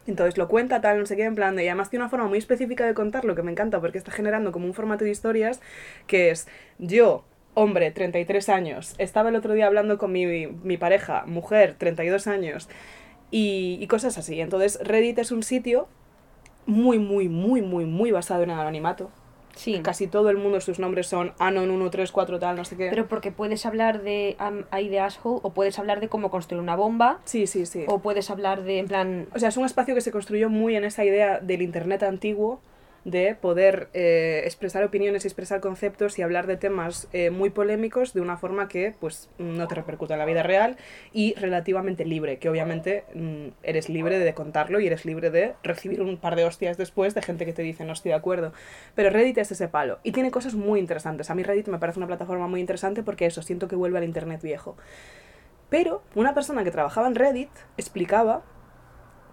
Entonces 0.07 0.39
lo 0.39 0.49
cuenta 0.49 0.81
tal, 0.81 0.99
no 0.99 1.07
sé 1.07 1.17
qué, 1.17 1.25
en 1.25 1.35
plan 1.35 1.55
de... 1.55 1.65
Y 1.65 1.69
además 1.69 1.91
tiene 1.91 2.05
una 2.05 2.11
forma 2.11 2.27
muy 2.27 2.39
específica 2.39 2.87
de 2.87 2.95
contarlo 2.95 3.35
que 3.35 3.43
me 3.43 3.53
encanta 3.53 3.81
porque 3.81 3.99
está 3.99 4.11
generando 4.11 4.53
como 4.53 4.67
un 4.67 4.75
formato 4.75 5.05
de 5.05 5.11
historias 5.11 5.61
que 6.07 6.31
es 6.31 6.49
yo, 6.79 7.25
hombre, 7.55 7.91
33 7.91 8.49
años, 8.49 8.95
estaba 8.99 9.29
el 9.31 9.37
otro 9.37 9.55
día 9.55 9.67
hablando 9.67 9.99
con 9.99 10.13
mi, 10.13 10.47
mi 10.47 10.77
pareja, 10.77 11.25
mujer, 11.27 11.75
32 11.79 12.27
años, 12.27 12.69
y, 13.31 13.79
y 13.81 13.87
cosas 13.89 14.17
así. 14.19 14.41
Entonces 14.41 14.79
Reddit 14.83 15.19
es 15.19 15.33
un 15.33 15.43
sitio 15.43 15.89
muy, 16.67 16.99
muy, 16.99 17.29
muy, 17.29 17.63
muy, 17.63 17.85
muy 17.85 18.11
basado 18.13 18.43
en 18.43 18.51
el 18.51 18.59
anonimato. 18.59 19.11
Sí. 19.57 19.81
Casi 19.83 20.07
todo 20.07 20.31
el 20.31 20.37
mundo, 20.37 20.61
sus 20.61 20.79
nombres 20.79 21.09
son 21.09 21.33
Anon 21.41 21.65
134 21.67 22.39
tal, 22.39 22.55
no 22.55 22.65
sé 22.65 22.77
qué. 22.77 22.91
Pero 22.91 23.09
porque 23.09 23.33
puedes 23.33 23.67
hablar 23.67 24.03
de 24.03 24.37
I 24.73 24.89
the 24.89 25.01
asshole, 25.01 25.41
o 25.43 25.51
puedes 25.53 25.81
hablar 25.81 25.99
de 25.99 26.09
cómo 26.09 26.31
construir 26.31 26.63
una 26.63 26.77
bomba, 26.77 27.19
Sí, 27.25 27.49
sí, 27.49 27.67
sí. 27.67 27.85
o 27.89 27.99
puedes 27.99 28.31
hablar 28.31 28.63
de, 28.63 28.79
en 28.79 28.87
plan, 28.87 29.27
O 29.35 29.39
sea, 29.41 29.49
es 29.49 29.57
un 29.57 29.65
espacio 29.65 29.97
que 29.97 30.01
se 30.01 30.13
construyó 30.13 30.49
muy 30.49 30.77
en 30.77 30.85
esa 30.85 31.05
idea 31.05 31.41
del 31.41 31.63
Internet 31.63 32.05
antiguo, 32.05 32.61
de 33.05 33.35
poder 33.35 33.89
eh, 33.95 34.43
expresar 34.45 34.85
opiniones 34.85 35.25
y 35.25 35.29
expresar 35.29 35.61
conceptos 35.61 36.19
y 36.19 36.23
hablar 36.23 36.47
de 36.47 36.57
temas 36.57 37.09
eh, 37.13 37.31
muy 37.31 37.51
polémicos 37.51 38.13
de 38.13 38.21
una 38.21 38.37
forma 38.37 38.69
que 38.69 38.95
pues 38.99 39.31
no 39.39 39.67
te 39.69 39.75
repercuta 39.75 40.15
en 40.15 40.19
la 40.19 40.27
vida 40.27 40.43
real 40.43 40.77
y 41.13 41.35
relativamente 41.35 42.05
libre, 42.05 42.39
que 42.39 42.49
obviamente 42.49 43.05
mm, 43.15 43.49
eres 43.63 43.89
libre 43.89 44.19
de 44.19 44.35
contarlo 44.35 44.81
y 44.81 44.87
eres 44.87 45.05
libre 45.05 45.31
de 45.31 45.55
recibir 45.63 46.03
un 46.03 46.17
par 46.17 46.37
de 46.37 46.45
hostias 46.45 46.77
después 46.77 47.15
de 47.15 47.23
gente 47.23 47.47
que 47.47 47.53
te 47.53 47.63
dice 47.63 47.85
no 47.85 47.93
estoy 47.93 48.11
de 48.11 48.17
acuerdo. 48.17 48.53
Pero 48.95 49.11
Reddit 49.11 49.39
es 49.39 49.53
ese 49.53 49.69
palo 49.69 49.99
y 50.03 50.13
tiene 50.13 50.31
cosas 50.31 50.55
muy 50.55 50.81
interesantes. 50.81 51.31
A 51.31 51.35
mí 51.35 51.43
Reddit 51.43 51.69
me 51.69 51.79
parece 51.79 51.99
una 51.99 52.07
plataforma 52.07 52.47
muy 52.47 52.61
interesante 52.61 53.03
porque 53.03 53.27
eso, 53.27 53.43
siento 53.43 53.69
que 53.69 53.77
vuelve 53.77 53.99
al 53.99 54.05
Internet 54.05 54.43
viejo. 54.43 54.77
Pero 55.71 56.03
una 56.15 56.35
persona 56.35 56.65
que 56.65 56.71
trabajaba 56.71 57.07
en 57.09 57.15
Reddit 57.15 57.51
explicaba 57.77 58.43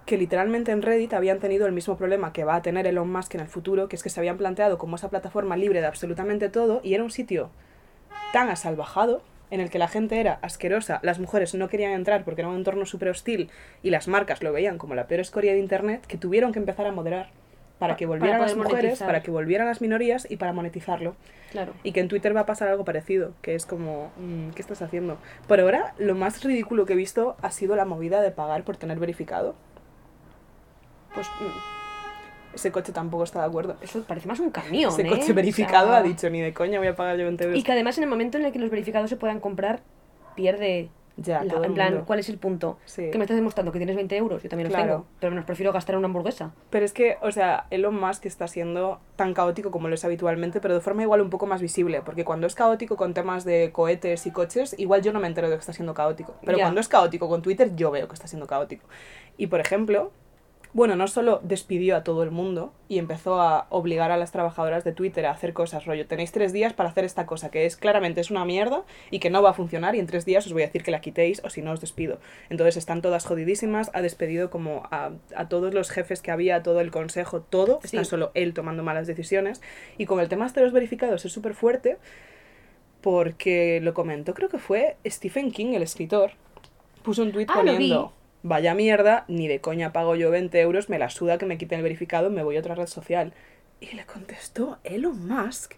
que 0.05 0.17
literalmente 0.17 0.71
en 0.71 0.81
Reddit 0.81 1.13
habían 1.13 1.39
tenido 1.39 1.65
el 1.65 1.71
mismo 1.71 1.97
problema 1.97 2.31
que 2.31 2.43
va 2.43 2.55
a 2.55 2.61
tener 2.61 2.85
Elon 2.87 3.11
Musk 3.11 3.35
en 3.35 3.41
el 3.41 3.47
futuro, 3.47 3.87
que 3.87 3.95
es 3.95 4.03
que 4.03 4.09
se 4.09 4.19
habían 4.19 4.37
planteado 4.37 4.77
como 4.77 4.95
esa 4.97 5.09
plataforma 5.09 5.57
libre 5.57 5.81
de 5.81 5.87
absolutamente 5.87 6.49
todo 6.49 6.79
y 6.83 6.93
era 6.93 7.03
un 7.03 7.11
sitio 7.11 7.49
tan 8.33 8.49
asalvajado 8.49 9.21
en 9.51 9.59
el 9.61 9.69
que 9.69 9.79
la 9.79 9.87
gente 9.87 10.19
era 10.19 10.39
asquerosa, 10.41 10.99
las 11.03 11.19
mujeres 11.19 11.53
no 11.55 11.69
querían 11.69 11.91
entrar 11.93 12.23
porque 12.23 12.41
era 12.41 12.49
un 12.49 12.55
entorno 12.55 12.85
súper 12.85 13.09
hostil 13.09 13.49
y 13.83 13.89
las 13.89 14.07
marcas 14.07 14.41
lo 14.43 14.51
veían 14.51 14.77
como 14.77 14.95
la 14.95 15.07
peor 15.07 15.21
escoria 15.21 15.53
de 15.53 15.59
Internet, 15.59 16.05
que 16.07 16.17
tuvieron 16.17 16.51
que 16.51 16.59
empezar 16.59 16.85
a 16.87 16.91
moderar 16.91 17.29
para 17.79 17.93
Pa- 17.93 17.97
que 17.97 18.05
para 18.07 18.17
volvieran 18.19 18.41
las 18.41 18.55
mujeres, 18.55 18.81
monetizar. 18.83 19.07
para 19.07 19.21
que 19.21 19.31
volvieran 19.31 19.67
las 19.67 19.81
minorías 19.81 20.27
y 20.29 20.37
para 20.37 20.53
monetizarlo. 20.53 21.15
Claro. 21.51 21.73
Y 21.83 21.91
que 21.91 21.99
en 21.99 22.07
Twitter 22.07 22.35
va 22.35 22.41
a 22.41 22.45
pasar 22.45 22.67
algo 22.69 22.85
parecido, 22.85 23.33
que 23.41 23.53
es 23.55 23.65
como, 23.65 24.11
mm, 24.17 24.49
¿qué 24.51 24.61
estás 24.61 24.81
haciendo? 24.81 25.17
Por 25.47 25.59
ahora, 25.59 25.93
lo 25.97 26.15
más 26.15 26.43
ridículo 26.43 26.85
que 26.85 26.93
he 26.93 26.97
visto 26.97 27.35
ha 27.41 27.51
sido 27.51 27.75
la 27.75 27.85
movida 27.85 28.21
de 28.21 28.31
pagar 28.31 28.63
por 28.63 28.77
tener 28.77 28.97
verificado. 28.99 29.55
Pues 31.15 31.27
mm, 31.39 32.55
Ese 32.55 32.71
coche 32.71 32.91
tampoco 32.93 33.23
está 33.23 33.39
de 33.41 33.47
acuerdo. 33.47 33.75
eso 33.81 34.03
parece 34.03 34.27
más 34.27 34.39
un 34.39 34.49
camión, 34.51 34.91
Ese 34.91 35.01
¿eh? 35.01 35.09
coche 35.09 35.31
O 35.31 35.35
verificado 35.35 35.87
sea, 35.87 35.97
ha 35.97 36.03
dicho, 36.03 36.29
ni 36.29 36.41
de 36.41 36.53
coña 36.53 36.79
voy 36.79 36.87
a 36.87 36.95
pagar 36.95 37.17
yo 37.17 37.23
20 37.25 37.43
euros. 37.45 37.59
Y 37.59 37.63
que 37.63 37.71
además 37.71 37.97
en 37.97 38.03
el 38.05 38.09
momento 38.09 38.37
en 38.37 38.45
el 38.45 38.51
que 38.51 38.59
los 38.59 38.69
verificados 38.69 39.09
se 39.09 39.17
puedan 39.17 39.39
comprar, 39.39 39.81
pierde... 40.35 40.89
Ya, 41.17 41.45
la- 41.45 41.53
todo 41.53 41.63
en 41.63 41.73
plan, 41.73 41.91
mundo. 41.93 42.05
¿cuál 42.05 42.19
es 42.19 42.27
el 42.27 42.37
punto? 42.37 42.77
Sí. 42.83 43.09
Que 43.09 43.17
me 43.17 43.23
estás 43.23 43.37
demostrando 43.37 43.71
que 43.71 43.79
tienes 43.79 43.95
20 43.95 44.17
euros, 44.17 44.43
yo 44.43 44.49
también 44.49 44.67
los 44.67 44.75
Claro. 44.75 44.91
tengo, 44.91 45.05
pero 45.21 45.33
nos 45.33 45.45
prefiero 45.45 45.71
gastar 45.71 45.93
en 45.95 45.99
una 45.99 46.07
hamburguesa. 46.07 46.51
Pero 46.69 46.83
es 46.83 46.91
que, 46.91 47.17
o 47.21 47.31
sea, 47.31 47.67
Elon 47.69 47.97
Musk 47.97 48.25
está 48.25 48.49
siendo 48.49 48.99
tan 49.15 49.33
caótico 49.33 49.71
como 49.71 49.87
lo 49.87 49.95
es 49.95 50.03
habitualmente, 50.03 50.59
pero 50.59 50.73
de 50.73 50.81
forma 50.81 51.03
igual 51.03 51.21
un 51.21 51.29
poco 51.29 51.45
más 51.45 51.61
visible, 51.61 52.01
porque 52.03 52.25
cuando 52.25 52.47
es 52.47 52.53
caótico 52.55 52.97
con 52.97 53.13
temas 53.13 53.45
de 53.45 53.71
cohetes 53.71 54.25
y 54.25 54.31
coches, 54.31 54.75
igual 54.77 55.03
yo 55.03 55.13
no 55.13 55.21
me 55.21 55.27
entero 55.27 55.49
de 55.49 55.55
que 55.55 55.61
está 55.61 55.71
siendo 55.71 55.93
caótico. 55.93 56.35
Pero 56.43 56.57
Ya. 56.57 56.65
cuando 56.65 56.81
es 56.81 56.89
caótico 56.89 57.29
con 57.29 57.41
Twitter, 57.41 57.73
yo 57.77 57.91
veo 57.91 58.09
que 58.09 58.13
está 58.13 58.27
siendo 58.27 58.45
caótico. 58.45 58.85
Y 59.37 59.47
por 59.47 59.61
ejemplo, 59.61 60.11
bueno, 60.75 60.97
no 60.97 61.07
solo 61.07 61.39
despidió 61.41 61.95
a 61.95 62.03
todo 62.03 62.21
el 62.21 62.31
mundo 62.31 62.73
y 62.89 62.99
empezó 62.99 63.39
a 63.39 63.65
obligar 63.69 64.11
a 64.11 64.17
las 64.17 64.33
trabajadoras 64.33 64.83
de 64.83 64.91
Twitter 64.91 65.25
a 65.25 65.31
hacer 65.31 65.53
cosas, 65.53 65.85
rollo, 65.85 66.05
tenéis 66.05 66.33
tres 66.33 66.51
días 66.51 66.73
para 66.73 66.89
hacer 66.89 67.05
esta 67.05 67.25
cosa, 67.25 67.49
que 67.49 67.65
es 67.65 67.77
claramente 67.77 68.19
es 68.19 68.29
una 68.29 68.43
mierda 68.43 68.83
y 69.09 69.19
que 69.19 69.29
no 69.29 69.41
va 69.41 69.51
a 69.51 69.53
funcionar 69.53 69.95
y 69.95 69.99
en 69.99 70.05
tres 70.05 70.25
días 70.25 70.45
os 70.45 70.51
voy 70.51 70.63
a 70.63 70.65
decir 70.65 70.83
que 70.83 70.91
la 70.91 70.99
quitéis 70.99 71.41
o 71.45 71.49
si 71.49 71.61
no 71.61 71.71
os 71.71 71.79
despido. 71.79 72.19
Entonces 72.49 72.75
están 72.75 73.01
todas 73.01 73.25
jodidísimas, 73.25 73.89
ha 73.93 74.01
despedido 74.01 74.49
como 74.49 74.83
a, 74.91 75.11
a 75.33 75.47
todos 75.47 75.73
los 75.73 75.89
jefes 75.91 76.21
que 76.21 76.31
había, 76.31 76.57
a 76.57 76.63
todo 76.63 76.81
el 76.81 76.91
consejo, 76.91 77.39
todo, 77.41 77.79
está 77.81 78.03
Sí. 78.03 78.09
solo 78.09 78.31
él 78.33 78.53
tomando 78.53 78.83
malas 78.83 79.07
decisiones 79.07 79.61
y 79.97 80.05
con 80.05 80.19
el 80.19 80.27
tema 80.27 80.49
de 80.49 80.61
los 80.61 80.73
verificados 80.73 81.23
es 81.23 81.31
súper 81.31 81.53
fuerte 81.53 81.97
porque 83.01 83.79
lo 83.81 83.93
comentó, 83.93 84.33
creo 84.33 84.49
que 84.49 84.57
fue 84.57 84.97
Stephen 85.05 85.51
King, 85.51 85.73
el 85.73 85.83
escritor, 85.83 86.31
puso 87.03 87.23
un 87.23 87.31
tuit 87.31 87.49
Ah, 87.51 87.57
lo 87.63 87.71
vi. 87.71 87.71
poniendo, 87.73 88.13
vaya 88.45 88.75
mierda, 88.75 89.25
ni 89.27 89.47
de 89.47 89.59
coña 89.59 89.91
pago 89.91 90.15
yo 90.15 90.29
20 90.29 90.61
euros, 90.61 90.87
me 90.87 90.99
la 90.99 91.09
suda 91.09 91.39
que 91.39 91.47
me 91.47 91.57
quiten 91.57 91.79
el 91.79 91.83
verificado, 91.83 92.29
me 92.29 92.43
voy 92.43 92.57
a 92.57 92.59
otra 92.59 92.75
red 92.75 92.85
social. 92.85 93.33
Y 93.79 93.95
le 93.95 94.05
contestó 94.05 94.77
Elon 94.83 95.27
Musk 95.27 95.73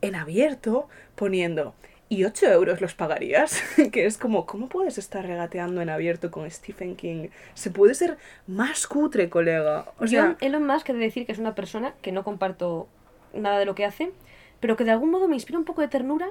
en 0.00 0.16
abierto 0.16 0.88
poniendo, 1.14 1.72
¿y 2.08 2.24
8 2.24 2.46
euros 2.48 2.80
los 2.80 2.94
pagarías? 2.94 3.62
que 3.92 4.06
es 4.06 4.18
como, 4.18 4.44
¿cómo 4.44 4.68
puedes 4.68 4.98
estar 4.98 5.24
regateando 5.24 5.82
en 5.82 5.88
abierto 5.88 6.32
con 6.32 6.50
Stephen 6.50 6.96
King? 6.96 7.28
Se 7.54 7.70
puede 7.70 7.94
ser 7.94 8.18
más 8.48 8.88
cutre, 8.88 9.30
colega. 9.30 9.86
O 10.00 10.08
sea, 10.08 10.36
Yo, 10.40 10.46
Elon 10.46 10.66
Musk, 10.66 10.88
he 10.88 10.94
de 10.94 10.98
decir 10.98 11.26
que 11.26 11.32
es 11.32 11.38
una 11.38 11.54
persona 11.54 11.94
que 12.02 12.10
no 12.10 12.24
comparto 12.24 12.88
nada 13.32 13.60
de 13.60 13.66
lo 13.66 13.76
que 13.76 13.84
hace, 13.84 14.10
pero 14.58 14.76
que 14.76 14.82
de 14.82 14.90
algún 14.90 15.12
modo 15.12 15.28
me 15.28 15.36
inspira 15.36 15.60
un 15.60 15.64
poco 15.64 15.80
de 15.80 15.86
ternura, 15.86 16.26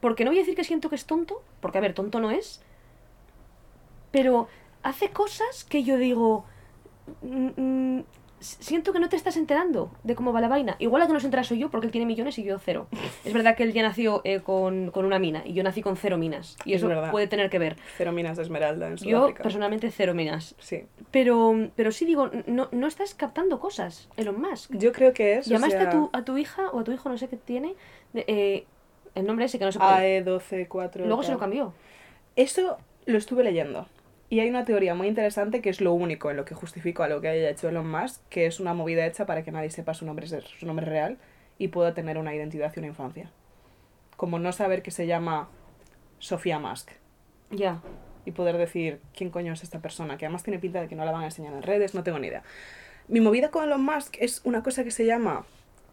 porque 0.00 0.24
no 0.24 0.32
voy 0.32 0.38
a 0.38 0.42
decir 0.42 0.56
que 0.56 0.64
siento 0.64 0.88
que 0.88 0.96
es 0.96 1.06
tonto, 1.06 1.40
porque 1.60 1.78
a 1.78 1.80
ver, 1.80 1.94
tonto 1.94 2.18
no 2.18 2.32
es, 2.32 2.60
pero 4.10 4.48
hace 4.82 5.10
cosas 5.10 5.64
que 5.64 5.82
yo 5.84 5.96
digo, 5.98 6.44
mm, 7.22 7.48
mm, 7.96 8.04
siento 8.40 8.94
que 8.94 9.00
no 9.00 9.10
te 9.10 9.16
estás 9.16 9.36
enterando 9.36 9.90
de 10.02 10.14
cómo 10.14 10.32
va 10.32 10.40
la 10.40 10.48
vaina. 10.48 10.76
Igual 10.78 11.00
la 11.00 11.06
que 11.06 11.12
no 11.12 11.20
se 11.20 11.26
entera 11.26 11.44
soy 11.44 11.58
yo, 11.58 11.70
porque 11.70 11.86
él 11.86 11.92
tiene 11.92 12.06
millones 12.06 12.38
y 12.38 12.42
yo 12.44 12.58
cero. 12.58 12.86
Es 13.24 13.34
verdad 13.34 13.54
que 13.54 13.64
él 13.64 13.74
ya 13.74 13.82
nació 13.82 14.22
eh, 14.24 14.40
con, 14.40 14.90
con 14.90 15.04
una 15.04 15.18
mina, 15.18 15.42
y 15.44 15.52
yo 15.52 15.62
nací 15.62 15.82
con 15.82 15.96
cero 15.98 16.16
minas, 16.16 16.56
y 16.64 16.72
Es 16.72 16.82
eso 16.82 16.90
puede 17.10 17.26
tener 17.26 17.50
que 17.50 17.58
ver. 17.58 17.76
cero 17.98 18.12
minas 18.12 18.38
de 18.38 18.44
esmeralda 18.44 18.86
en 18.88 18.96
Yo, 18.96 19.18
Sudáfrica. 19.18 19.42
personalmente, 19.42 19.90
cero 19.90 20.14
minas. 20.14 20.54
Sí. 20.58 20.84
Pero, 21.10 21.68
pero 21.76 21.92
sí 21.92 22.06
digo, 22.06 22.30
no, 22.46 22.68
no 22.72 22.86
estás 22.86 23.14
captando 23.14 23.60
cosas, 23.60 24.08
Elon 24.16 24.40
Musk. 24.40 24.74
Yo 24.74 24.92
creo 24.92 25.12
que 25.12 25.34
es. 25.38 25.46
o 25.46 25.50
Llamaste 25.50 25.76
sea, 25.78 25.88
a, 25.88 25.90
tu, 25.90 26.10
a 26.14 26.24
tu 26.24 26.38
hija 26.38 26.70
o 26.70 26.80
a 26.80 26.84
tu 26.84 26.92
hijo, 26.92 27.08
no 27.10 27.18
sé 27.18 27.28
qué 27.28 27.36
tiene, 27.36 27.74
de- 28.14 28.24
eh, 28.26 28.64
el 29.14 29.26
nombre 29.26 29.44
ese 29.44 29.58
que 29.58 29.66
no 29.66 29.72
se 29.72 29.78
puede. 29.78 30.24
AE124. 30.24 31.04
Luego 31.04 31.22
se 31.22 31.32
lo 31.32 31.38
cambió. 31.38 31.74
Eso 32.36 32.78
lo 33.06 33.18
estuve 33.18 33.42
leyendo. 33.44 33.86
Y 34.32 34.38
hay 34.38 34.48
una 34.48 34.64
teoría 34.64 34.94
muy 34.94 35.08
interesante 35.08 35.60
que 35.60 35.70
es 35.70 35.80
lo 35.80 35.92
único 35.92 36.30
en 36.30 36.36
lo 36.36 36.44
que 36.44 36.54
justifico 36.54 37.02
a 37.02 37.08
lo 37.08 37.20
que 37.20 37.26
haya 37.28 37.50
hecho 37.50 37.68
Elon 37.68 37.90
Musk, 37.90 38.22
que 38.30 38.46
es 38.46 38.60
una 38.60 38.74
movida 38.74 39.04
hecha 39.04 39.26
para 39.26 39.42
que 39.42 39.50
nadie 39.50 39.70
sepa 39.70 39.92
su 39.92 40.06
nombre, 40.06 40.28
su 40.28 40.66
nombre 40.66 40.86
real 40.86 41.18
y 41.58 41.68
pueda 41.68 41.94
tener 41.94 42.16
una 42.16 42.32
identidad 42.32 42.72
y 42.74 42.78
una 42.78 42.86
infancia. 42.86 43.28
Como 44.16 44.38
no 44.38 44.52
saber 44.52 44.82
que 44.82 44.92
se 44.92 45.08
llama 45.08 45.48
Sofía 46.20 46.60
Musk 46.60 46.90
Ya. 47.50 47.82
y 48.24 48.30
poder 48.30 48.56
decir 48.56 49.00
quién 49.16 49.30
coño 49.30 49.52
es 49.52 49.64
esta 49.64 49.80
persona, 49.80 50.16
que 50.16 50.26
además 50.26 50.44
tiene 50.44 50.60
pinta 50.60 50.80
de 50.80 50.86
que 50.86 50.94
no 50.94 51.04
la 51.04 51.10
van 51.10 51.22
a 51.22 51.26
enseñar 51.26 51.52
en 51.52 51.62
redes, 51.62 51.94
no 51.94 52.04
tengo 52.04 52.20
ni 52.20 52.28
idea. 52.28 52.44
Mi 53.08 53.20
movida 53.20 53.50
con 53.50 53.64
Elon 53.64 53.82
Musk 53.82 54.16
es 54.20 54.42
una 54.44 54.62
cosa 54.62 54.84
que 54.84 54.92
se 54.92 55.06
llama 55.06 55.44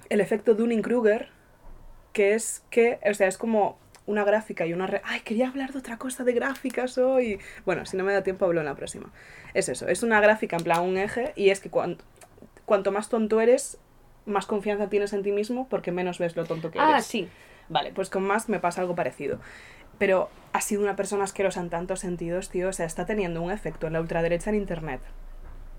el 0.10 0.22
efecto 0.22 0.54
Dunning-Kruger, 0.54 1.30
que 2.14 2.36
es 2.36 2.64
que, 2.70 3.00
o 3.10 3.14
sea, 3.16 3.28
es 3.28 3.38
como 3.40 3.80
una 4.08 4.24
gráfica 4.24 4.66
y 4.66 4.74
una... 4.74 4.88
re- 4.88 5.02
Ay, 5.06 5.20
quería 5.20 5.48
hablar 5.50 5.72
de 5.74 5.80
otra 5.80 5.98
cosa 5.98 6.24
de 6.24 6.34
gráficas 6.34 6.98
hoy. 6.98 7.40
Bueno, 7.66 7.86
si 7.86 7.96
no 7.98 8.04
me 8.04 8.14
da 8.14 8.24
tiempo 8.24 8.46
hablo 8.46 8.60
en 8.62 8.66
la 8.66 8.74
próxima. 8.76 9.12
Es 9.54 9.70
eso, 9.70 9.88
es 9.88 10.02
una 10.02 10.20
gráfica 10.22 10.56
en 10.58 10.64
plan 10.64 10.82
un 10.82 10.98
eje 10.98 11.34
y 11.36 11.50
es 11.52 11.60
que 11.60 11.70
cuan- 11.70 11.98
cuanto 12.66 12.92
más 12.92 13.10
tonto 13.10 13.40
eres, 13.40 13.78
más 14.26 14.46
confianza 14.46 14.90
tienes 14.90 15.14
en 15.14 15.22
ti 15.24 15.32
mismo 15.32 15.68
porque 15.70 15.92
menos 15.92 16.18
ves 16.20 16.36
lo 16.36 16.46
tonto 16.46 16.72
que 16.72 16.80
eres. 16.80 16.92
Ah, 16.96 17.02
sí. 17.02 17.30
Vale, 17.70 17.92
pues 17.94 18.10
con 18.10 18.26
Musk 18.26 18.50
me 18.50 18.60
pasa 18.60 18.82
algo 18.82 18.96
parecido. 18.96 19.40
Pero 20.00 20.30
ha 20.54 20.62
sido 20.62 20.82
una 20.84 20.96
persona 20.96 21.24
asquerosa 21.26 21.60
en 21.60 21.70
tantos 21.70 22.00
sentidos, 22.02 22.50
tío. 22.50 22.70
O 22.70 22.74
sea, 22.74 22.86
está 22.86 23.06
teniendo 23.06 23.42
un 23.42 23.52
efecto 23.52 23.88
en 23.88 23.94
la 23.94 24.00
ultraderecha 24.02 24.50
en 24.52 24.56
internet 24.58 25.02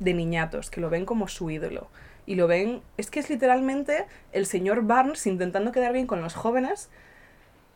de 0.00 0.12
niñatos 0.14 0.70
que 0.70 0.80
lo 0.80 0.90
ven 0.90 1.04
como 1.06 1.28
su 1.28 1.50
ídolo. 1.50 1.88
Y 2.26 2.34
lo 2.34 2.46
ven. 2.46 2.82
Es 2.98 3.10
que 3.10 3.20
es 3.20 3.30
literalmente 3.30 4.04
el 4.32 4.44
señor 4.44 4.82
Barnes 4.82 5.26
intentando 5.26 5.72
quedar 5.72 5.92
bien 5.94 6.06
con 6.06 6.20
los 6.20 6.34
jóvenes 6.34 6.90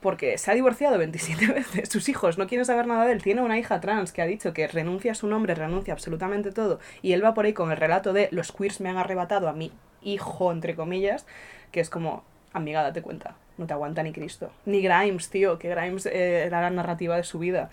porque 0.02 0.36
se 0.36 0.50
ha 0.50 0.54
divorciado 0.54 0.98
27 0.98 1.46
veces. 1.54 1.88
Sus 1.88 2.08
hijos 2.08 2.36
no 2.36 2.46
quieren 2.46 2.66
saber 2.66 2.86
nada 2.86 3.06
de 3.06 3.12
él. 3.12 3.22
Tiene 3.22 3.40
una 3.40 3.58
hija 3.58 3.80
trans 3.80 4.12
que 4.12 4.20
ha 4.20 4.26
dicho 4.26 4.52
que 4.52 4.66
renuncia 4.66 5.12
a 5.12 5.14
su 5.14 5.28
nombre, 5.28 5.54
renuncia 5.54 5.94
absolutamente 5.94 6.50
todo. 6.50 6.80
Y 7.00 7.12
él 7.12 7.24
va 7.24 7.32
por 7.32 7.46
ahí 7.46 7.54
con 7.54 7.70
el 7.70 7.78
relato 7.78 8.12
de 8.12 8.28
los 8.32 8.52
queers 8.52 8.80
me 8.80 8.90
han 8.90 8.98
arrebatado 8.98 9.48
a 9.48 9.52
mi 9.52 9.72
hijo, 10.02 10.52
entre 10.52 10.74
comillas, 10.74 11.26
que 11.70 11.80
es 11.80 11.88
como, 11.88 12.24
amiga, 12.52 12.82
date 12.82 13.00
cuenta. 13.00 13.36
No 13.56 13.66
te 13.66 13.72
aguanta 13.72 14.02
ni 14.02 14.12
Cristo. 14.12 14.50
Ni 14.66 14.82
Grimes, 14.82 15.30
tío, 15.30 15.58
que 15.58 15.68
Grimes 15.68 16.06
eh, 16.06 16.44
era 16.44 16.60
la 16.60 16.70
narrativa 16.70 17.16
de 17.16 17.22
su 17.22 17.38
vida. 17.38 17.70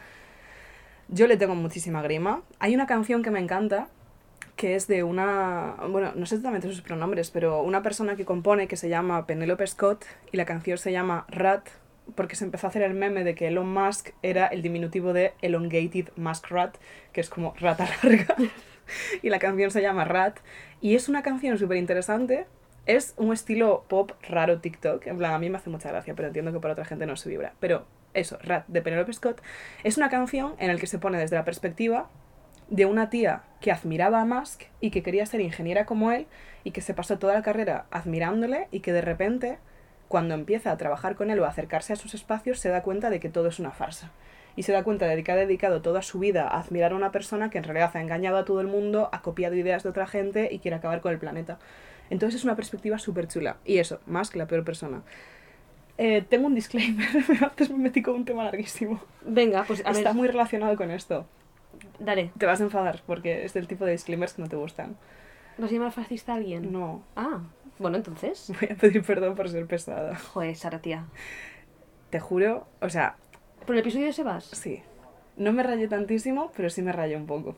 Yo 1.07 1.25
le 1.25 1.37
tengo 1.37 1.55
muchísima 1.55 2.01
grima. 2.03 2.43
Hay 2.59 2.75
una 2.75 2.85
canción 2.85 3.23
que 3.23 3.31
me 3.31 3.39
encanta, 3.39 3.87
que 4.55 4.75
es 4.75 4.87
de 4.87 5.03
una, 5.03 5.75
bueno, 5.89 6.11
no 6.13 6.25
sé 6.27 6.35
exactamente 6.35 6.67
sus 6.67 6.81
pronombres, 6.81 7.31
pero 7.31 7.63
una 7.63 7.81
persona 7.81 8.15
que 8.15 8.25
compone 8.25 8.67
que 8.67 8.77
se 8.77 8.89
llama 8.89 9.25
Penelope 9.25 9.65
Scott 9.65 10.05
y 10.31 10.37
la 10.37 10.45
canción 10.45 10.77
se 10.77 10.91
llama 10.91 11.25
Rat 11.29 11.69
porque 12.15 12.35
se 12.35 12.45
empezó 12.45 12.67
a 12.67 12.69
hacer 12.69 12.81
el 12.81 12.93
meme 12.93 13.23
de 13.23 13.35
que 13.35 13.47
Elon 13.47 13.71
Musk 13.71 14.09
era 14.21 14.47
el 14.47 14.61
diminutivo 14.61 15.13
de 15.13 15.33
Elongated 15.41 16.09
Muskrat, 16.15 16.77
que 17.11 17.21
es 17.21 17.29
como 17.29 17.53
rata 17.59 17.87
larga. 18.03 18.35
y 19.21 19.29
la 19.29 19.39
canción 19.39 19.71
se 19.71 19.81
llama 19.81 20.05
Rat. 20.05 20.39
Y 20.81 20.95
es 20.95 21.09
una 21.09 21.23
canción 21.23 21.57
súper 21.57 21.77
interesante. 21.77 22.45
Es 22.85 23.13
un 23.17 23.33
estilo 23.33 23.85
pop 23.87 24.11
raro 24.27 24.59
TikTok. 24.59 25.05
En 25.07 25.17
plan, 25.17 25.33
a 25.33 25.39
mí 25.39 25.49
me 25.49 25.57
hace 25.57 25.69
mucha 25.69 25.89
gracia, 25.89 26.13
pero 26.15 26.27
entiendo 26.27 26.51
que 26.51 26.59
para 26.59 26.73
otra 26.73 26.85
gente 26.85 27.05
no 27.05 27.15
se 27.15 27.29
vibra. 27.29 27.53
Pero 27.59 27.85
eso, 28.13 28.37
Rat 28.41 28.65
de 28.67 28.81
Penelope 28.81 29.13
Scott, 29.13 29.41
es 29.83 29.97
una 29.97 30.09
canción 30.09 30.55
en 30.59 30.67
la 30.67 30.75
que 30.77 30.87
se 30.87 30.99
pone 30.99 31.17
desde 31.19 31.35
la 31.35 31.45
perspectiva 31.45 32.09
de 32.69 32.85
una 32.85 33.09
tía 33.09 33.43
que 33.61 33.71
admiraba 33.71 34.21
a 34.21 34.25
Musk 34.25 34.63
y 34.79 34.91
que 34.91 35.03
quería 35.03 35.25
ser 35.25 35.41
ingeniera 35.41 35.85
como 35.85 36.11
él 36.11 36.27
y 36.63 36.71
que 36.71 36.81
se 36.81 36.93
pasó 36.93 37.17
toda 37.17 37.33
la 37.33 37.41
carrera 37.41 37.85
admirándole 37.91 38.67
y 38.71 38.81
que 38.81 38.93
de 38.93 39.01
repente, 39.01 39.57
cuando 40.09 40.33
empieza 40.33 40.71
a 40.71 40.77
trabajar 40.77 41.15
con 41.15 41.29
él 41.31 41.39
o 41.39 41.45
a 41.45 41.49
acercarse 41.49 41.93
a 41.93 41.95
sus 41.95 42.13
espacios, 42.13 42.59
se 42.59 42.67
da 42.67 42.83
cuenta 42.83 43.09
de 43.09 43.21
que 43.21 43.29
todo 43.29 43.47
es 43.47 43.59
una 43.59 43.71
farsa. 43.71 44.11
y 44.55 44.63
se 44.63 44.73
da 44.73 44.83
cuenta 44.83 45.05
de 45.07 45.23
que 45.23 45.31
ha 45.31 45.35
dedicado 45.37 45.81
toda 45.81 46.01
su 46.01 46.19
vida 46.19 46.45
a 46.45 46.59
admirar 46.59 46.91
a 46.91 46.95
una 46.95 47.11
persona 47.13 47.49
que 47.49 47.57
en 47.59 47.63
realidad 47.63 47.91
ha 47.93 48.01
engañado 48.01 48.35
a 48.37 48.43
todo 48.43 48.59
el 48.59 48.67
mundo, 48.67 49.07
ha 49.13 49.21
copiado 49.21 49.55
ideas 49.55 49.83
de 49.83 49.89
otra 49.89 50.05
gente 50.05 50.49
y 50.51 50.59
quiere 50.59 50.75
acabar 50.75 50.99
con 50.99 51.13
el 51.13 51.19
planeta. 51.19 51.59
Entonces 52.09 52.39
es 52.41 52.43
una 52.43 52.57
perspectiva 52.57 52.97
súper 52.99 53.27
chula. 53.29 53.57
Y 53.63 53.77
eso, 53.77 54.01
más 54.05 54.29
que 54.31 54.37
la 54.39 54.47
peor 54.47 54.65
persona. 54.65 55.03
Eh, 55.97 56.25
tengo 56.27 56.47
un 56.47 56.55
disclaimer, 56.55 57.07
antes 57.41 57.69
me 57.69 57.77
metí 57.77 58.01
con 58.01 58.15
un 58.15 58.25
tema 58.25 58.43
larguísimo. 58.43 58.99
Venga, 59.25 59.63
pues 59.65 59.85
a 59.85 59.91
Está 59.91 60.09
ver, 60.09 60.15
muy 60.15 60.27
relacionado 60.27 60.75
con 60.75 60.91
esto. 60.91 61.25
dale. 61.99 62.31
Te 62.37 62.45
vas 62.45 62.59
a 62.59 62.63
enfadar 62.63 63.01
porque 63.05 63.45
es 63.45 63.53
del 63.53 63.67
tipo 63.67 63.85
de 63.85 63.91
disclaimers 63.93 64.33
que 64.33 64.41
no 64.41 64.49
te 64.49 64.55
gustan. 64.57 64.97
¿Vas 65.57 65.69
a 65.69 65.73
llamar 65.73 65.91
fascista 65.91 66.33
alguien? 66.33 66.71
No, 66.73 67.03
Ah, 67.15 67.39
bueno, 67.79 67.97
entonces. 67.97 68.51
voy 68.59 68.69
a 68.71 68.75
pedir 68.75 69.03
perdón 69.03 69.35
por 69.35 69.49
ser 69.49 69.65
pesada. 69.65 70.15
Joder, 70.15 70.55
Sara, 70.55 70.79
tía. 70.79 71.05
Te 72.09 72.19
juro, 72.19 72.67
o 72.81 72.89
sea, 72.89 73.15
¿Por 73.65 73.75
el 73.75 73.81
episodio 73.81 74.05
de 74.07 74.13
Sebas? 74.13 74.45
sí. 74.45 74.81
No 75.37 75.53
me 75.53 75.63
rayé 75.63 75.87
tantísimo, 75.87 76.51
pero 76.57 76.69
sí 76.69 76.81
me 76.81 76.91
rayé 76.91 77.15
un 77.15 77.25
poco. 77.25 77.55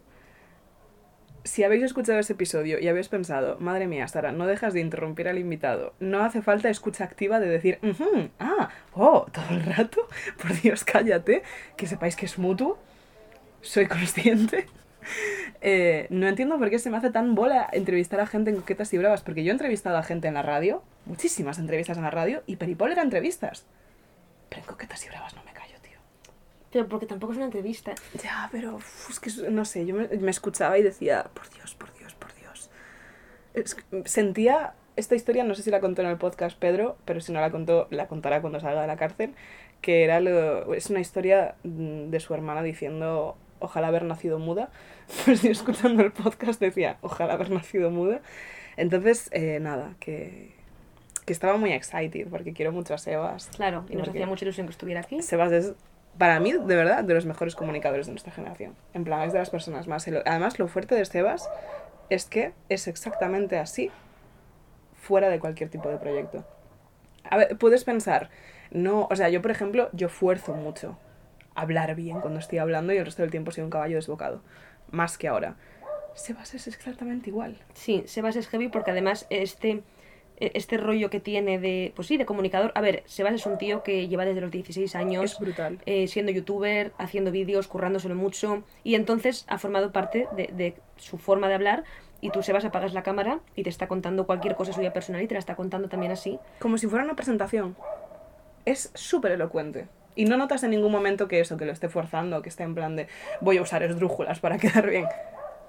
Si 1.43 1.63
habéis 1.63 1.81
escuchado 1.81 2.19
ese 2.19 2.33
episodio 2.33 2.77
y 2.79 2.87
habéis 2.87 3.09
pensado, 3.09 3.57
madre 3.59 3.87
mía, 3.87 4.07
Sara, 4.07 4.31
no 4.31 4.45
dejas 4.45 4.75
de 4.75 4.81
interrumpir 4.81 5.27
al 5.27 5.39
invitado, 5.39 5.95
no 5.99 6.23
hace 6.23 6.43
falta 6.43 6.69
escucha 6.69 7.03
activa 7.03 7.39
de 7.39 7.47
decir, 7.49 7.79
"Ujú, 7.81 8.29
ah, 8.39 8.69
oh, 8.93 9.25
todo 9.31 9.45
el 9.49 9.63
rato, 9.63 10.07
por 10.41 10.53
Dios, 10.61 10.83
cállate, 10.83 11.41
que 11.75 11.87
sepáis 11.87 12.15
que 12.15 12.27
es 12.27 12.37
mutuo, 12.37 12.77
soy 13.61 13.87
consciente. 13.87 14.67
Eh, 15.61 16.07
no 16.09 16.27
entiendo 16.27 16.57
por 16.57 16.69
qué 16.69 16.79
se 16.79 16.89
me 16.89 16.97
hace 16.97 17.11
tan 17.11 17.35
bola 17.35 17.69
entrevistar 17.71 18.19
a 18.19 18.25
gente 18.27 18.49
en 18.49 18.55
coquetas 18.57 18.91
y 18.93 18.97
bravas, 18.97 19.21
porque 19.21 19.43
yo 19.43 19.49
he 19.49 19.53
entrevistado 19.53 19.97
a 19.97 20.03
gente 20.03 20.27
en 20.27 20.33
la 20.33 20.41
radio, 20.41 20.83
muchísimas 21.05 21.59
entrevistas 21.59 21.97
en 21.97 22.03
la 22.03 22.11
radio, 22.11 22.41
y 22.47 22.55
Peripol 22.55 22.91
era 22.91 23.01
entrevistas. 23.03 23.65
Pero 24.49 24.61
en 24.61 24.67
coquetas 24.67 25.05
y 25.05 25.09
bravas 25.09 25.35
no 25.35 25.43
me 25.43 25.53
callo, 25.53 25.75
tío. 25.81 25.99
Pero 26.71 26.87
porque 26.87 27.05
tampoco 27.05 27.33
es 27.33 27.37
una 27.37 27.45
entrevista. 27.45 27.93
Ya, 28.23 28.49
pero 28.51 28.79
es 29.09 29.19
que 29.19 29.29
no 29.51 29.65
sé, 29.65 29.85
yo 29.85 29.95
me, 29.95 30.07
me 30.07 30.31
escuchaba 30.31 30.77
y 30.77 30.83
decía, 30.83 31.25
por 31.33 31.49
Dios, 31.51 31.75
por 31.75 31.93
Dios, 31.93 32.13
por 32.15 32.33
Dios. 32.35 32.69
Es 33.53 33.75
sentía 34.05 34.73
esta 34.95 35.15
historia, 35.15 35.43
no 35.43 35.55
sé 35.55 35.63
si 35.63 35.71
la 35.71 35.79
contó 35.79 36.01
en 36.01 36.09
el 36.09 36.17
podcast 36.17 36.57
Pedro, 36.57 36.97
pero 37.05 37.21
si 37.21 37.31
no 37.31 37.39
la 37.39 37.49
contó, 37.51 37.87
la 37.91 38.07
contará 38.07 38.41
cuando 38.41 38.59
salga 38.59 38.81
de 38.81 38.87
la 38.87 38.97
cárcel, 38.97 39.33
que 39.81 40.03
era 40.03 40.19
lo- 40.19 40.73
es 40.73 40.89
una 40.89 40.99
historia 40.99 41.55
mm, 41.63 42.09
de 42.09 42.19
su 42.19 42.33
hermana 42.33 42.61
diciendo, 42.61 43.37
ojalá 43.61 43.87
haber 43.87 44.03
nacido 44.03 44.39
muda. 44.39 44.69
Pues 45.25 45.41
yo 45.41 45.51
escuchando 45.51 46.03
el 46.03 46.11
podcast 46.11 46.59
decía, 46.59 46.97
ojalá 47.01 47.33
haber 47.33 47.49
nacido 47.51 47.91
muda. 47.91 48.21
Entonces, 48.77 49.29
eh, 49.31 49.59
nada, 49.59 49.95
que, 49.99 50.53
que 51.25 51.33
estaba 51.33 51.57
muy 51.57 51.73
excited 51.73 52.27
porque 52.29 52.53
quiero 52.53 52.71
mucho 52.71 52.93
a 52.93 52.97
Sebas. 52.97 53.49
Claro, 53.55 53.85
y 53.89 53.95
nos 53.95 54.07
hacía 54.07 54.25
mucha 54.25 54.45
ilusión 54.45 54.67
que 54.67 54.71
estuviera 54.71 55.01
aquí. 55.01 55.21
Sebas 55.21 55.51
es, 55.51 55.73
para 56.17 56.39
mí, 56.39 56.53
de 56.53 56.75
verdad, 56.75 57.03
de 57.03 57.13
los 57.13 57.25
mejores 57.25 57.55
comunicadores 57.55 58.07
de 58.07 58.13
nuestra 58.13 58.31
generación. 58.31 58.75
En 58.93 59.03
plan, 59.03 59.21
es 59.23 59.33
de 59.33 59.39
las 59.39 59.49
personas 59.49 59.87
más... 59.87 60.07
Además, 60.07 60.59
lo 60.59 60.67
fuerte 60.67 60.95
de 60.95 61.05
Sebas 61.05 61.49
es 62.09 62.25
que 62.25 62.53
es 62.69 62.87
exactamente 62.87 63.57
así 63.57 63.91
fuera 64.95 65.29
de 65.29 65.39
cualquier 65.39 65.69
tipo 65.69 65.89
de 65.89 65.97
proyecto. 65.97 66.45
A 67.29 67.37
ver, 67.37 67.57
puedes 67.57 67.83
pensar, 67.83 68.29
no, 68.71 69.07
o 69.09 69.15
sea, 69.15 69.29
yo, 69.29 69.41
por 69.41 69.51
ejemplo, 69.51 69.89
yo 69.93 70.09
fuerzo 70.09 70.53
mucho 70.53 70.97
hablar 71.55 71.95
bien 71.95 72.21
cuando 72.21 72.39
estoy 72.39 72.59
hablando 72.59 72.93
y 72.93 72.97
el 72.97 73.05
resto 73.05 73.21
del 73.21 73.31
tiempo 73.31 73.51
soy 73.51 73.63
un 73.63 73.69
caballo 73.69 73.95
desbocado. 73.95 74.41
Más 74.89 75.17
que 75.17 75.27
ahora. 75.27 75.55
Sebas 76.13 76.53
es 76.53 76.67
exactamente 76.67 77.29
igual. 77.29 77.57
Sí, 77.73 78.03
Sebas 78.05 78.35
es 78.35 78.47
heavy 78.49 78.67
porque 78.67 78.91
además 78.91 79.27
este, 79.29 79.81
este 80.37 80.77
rollo 80.77 81.09
que 81.09 81.19
tiene 81.21 81.57
de, 81.59 81.93
pues 81.95 82.07
sí, 82.09 82.17
de 82.17 82.25
comunicador. 82.25 82.71
A 82.75 82.81
ver, 82.81 83.03
Sebas 83.05 83.33
es 83.33 83.45
un 83.45 83.57
tío 83.57 83.83
que 83.83 84.07
lleva 84.09 84.25
desde 84.25 84.41
los 84.41 84.51
16 84.51 84.93
años 84.95 85.33
Es 85.33 85.39
brutal. 85.39 85.79
eh, 85.85 86.07
siendo 86.07 86.31
youtuber, 86.33 86.91
haciendo 86.97 87.31
vídeos, 87.31 87.67
currándoselo 87.67 88.15
mucho. 88.15 88.63
Y 88.83 88.95
entonces 88.95 89.45
ha 89.47 89.57
formado 89.57 89.91
parte 89.93 90.27
de, 90.35 90.47
de 90.53 90.75
su 90.97 91.17
forma 91.17 91.47
de 91.47 91.53
hablar. 91.53 91.83
Y 92.19 92.29
tú, 92.29 92.43
Sebas, 92.43 92.65
apagas 92.65 92.93
la 92.93 93.01
cámara 93.03 93.39
y 93.55 93.63
te 93.63 93.69
está 93.69 93.87
contando 93.87 94.25
cualquier 94.27 94.55
cosa 94.55 94.73
suya 94.73 94.93
personal 94.93 95.21
y 95.23 95.27
te 95.27 95.33
la 95.35 95.39
está 95.39 95.55
contando 95.55 95.87
también 95.89 96.11
así. 96.11 96.39
Como 96.59 96.77
si 96.77 96.87
fuera 96.87 97.03
una 97.05 97.15
presentación. 97.15 97.75
Es 98.65 98.91
súper 98.93 99.31
elocuente. 99.31 99.87
Y 100.15 100.25
no 100.25 100.37
notas 100.37 100.63
en 100.63 100.71
ningún 100.71 100.91
momento 100.91 101.27
que 101.27 101.39
eso, 101.39 101.57
que 101.57 101.65
lo 101.65 101.71
esté 101.71 101.89
forzando, 101.89 102.41
que 102.41 102.49
esté 102.49 102.63
en 102.63 102.75
plan 102.75 102.95
de 102.95 103.07
voy 103.39 103.57
a 103.57 103.61
usar 103.61 103.83
esdrújulas 103.83 104.39
para 104.39 104.57
quedar 104.59 104.89
bien. 104.89 105.05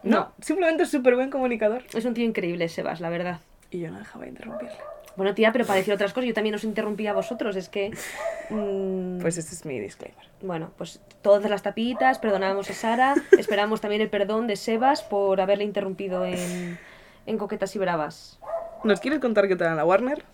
No, 0.02 0.18
No. 0.18 0.32
simplemente 0.40 0.82
es 0.82 0.90
súper 0.90 1.14
buen 1.14 1.30
comunicador. 1.30 1.82
Es 1.94 2.04
un 2.04 2.14
tío 2.14 2.24
increíble, 2.24 2.68
Sebas, 2.68 3.00
la 3.00 3.08
verdad. 3.10 3.40
Y 3.70 3.78
yo 3.80 3.90
no 3.90 3.98
dejaba 3.98 4.24
de 4.24 4.30
interrumpirle. 4.30 4.74
Bueno, 5.14 5.34
tía, 5.34 5.52
pero 5.52 5.66
para 5.66 5.76
decir 5.78 5.92
otras 5.92 6.12
cosas, 6.14 6.26
yo 6.28 6.34
también 6.34 6.54
os 6.54 6.64
interrumpía 6.64 7.10
a 7.10 7.14
vosotros. 7.14 7.54
Es 7.56 7.68
que. 7.68 7.90
mm, 8.50 9.18
Pues 9.20 9.36
ese 9.38 9.54
es 9.54 9.64
mi 9.64 9.78
disclaimer. 9.78 10.24
Bueno, 10.40 10.70
pues 10.78 11.00
todas 11.22 11.48
las 11.50 11.62
tapitas, 11.62 12.18
perdonamos 12.18 12.68
a 12.70 12.72
Sara, 12.74 13.14
esperamos 13.38 13.80
también 13.80 14.00
el 14.02 14.08
perdón 14.10 14.46
de 14.46 14.56
Sebas 14.56 15.02
por 15.02 15.40
haberle 15.40 15.64
interrumpido 15.64 16.24
en, 16.24 16.78
en 17.26 17.38
Coquetas 17.38 17.76
y 17.76 17.78
Bravas. 17.78 18.40
¿Nos 18.84 19.00
quieres 19.00 19.20
contar 19.20 19.46
qué 19.48 19.54
tal 19.56 19.76
la 19.76 19.84
Warner? 19.84 20.24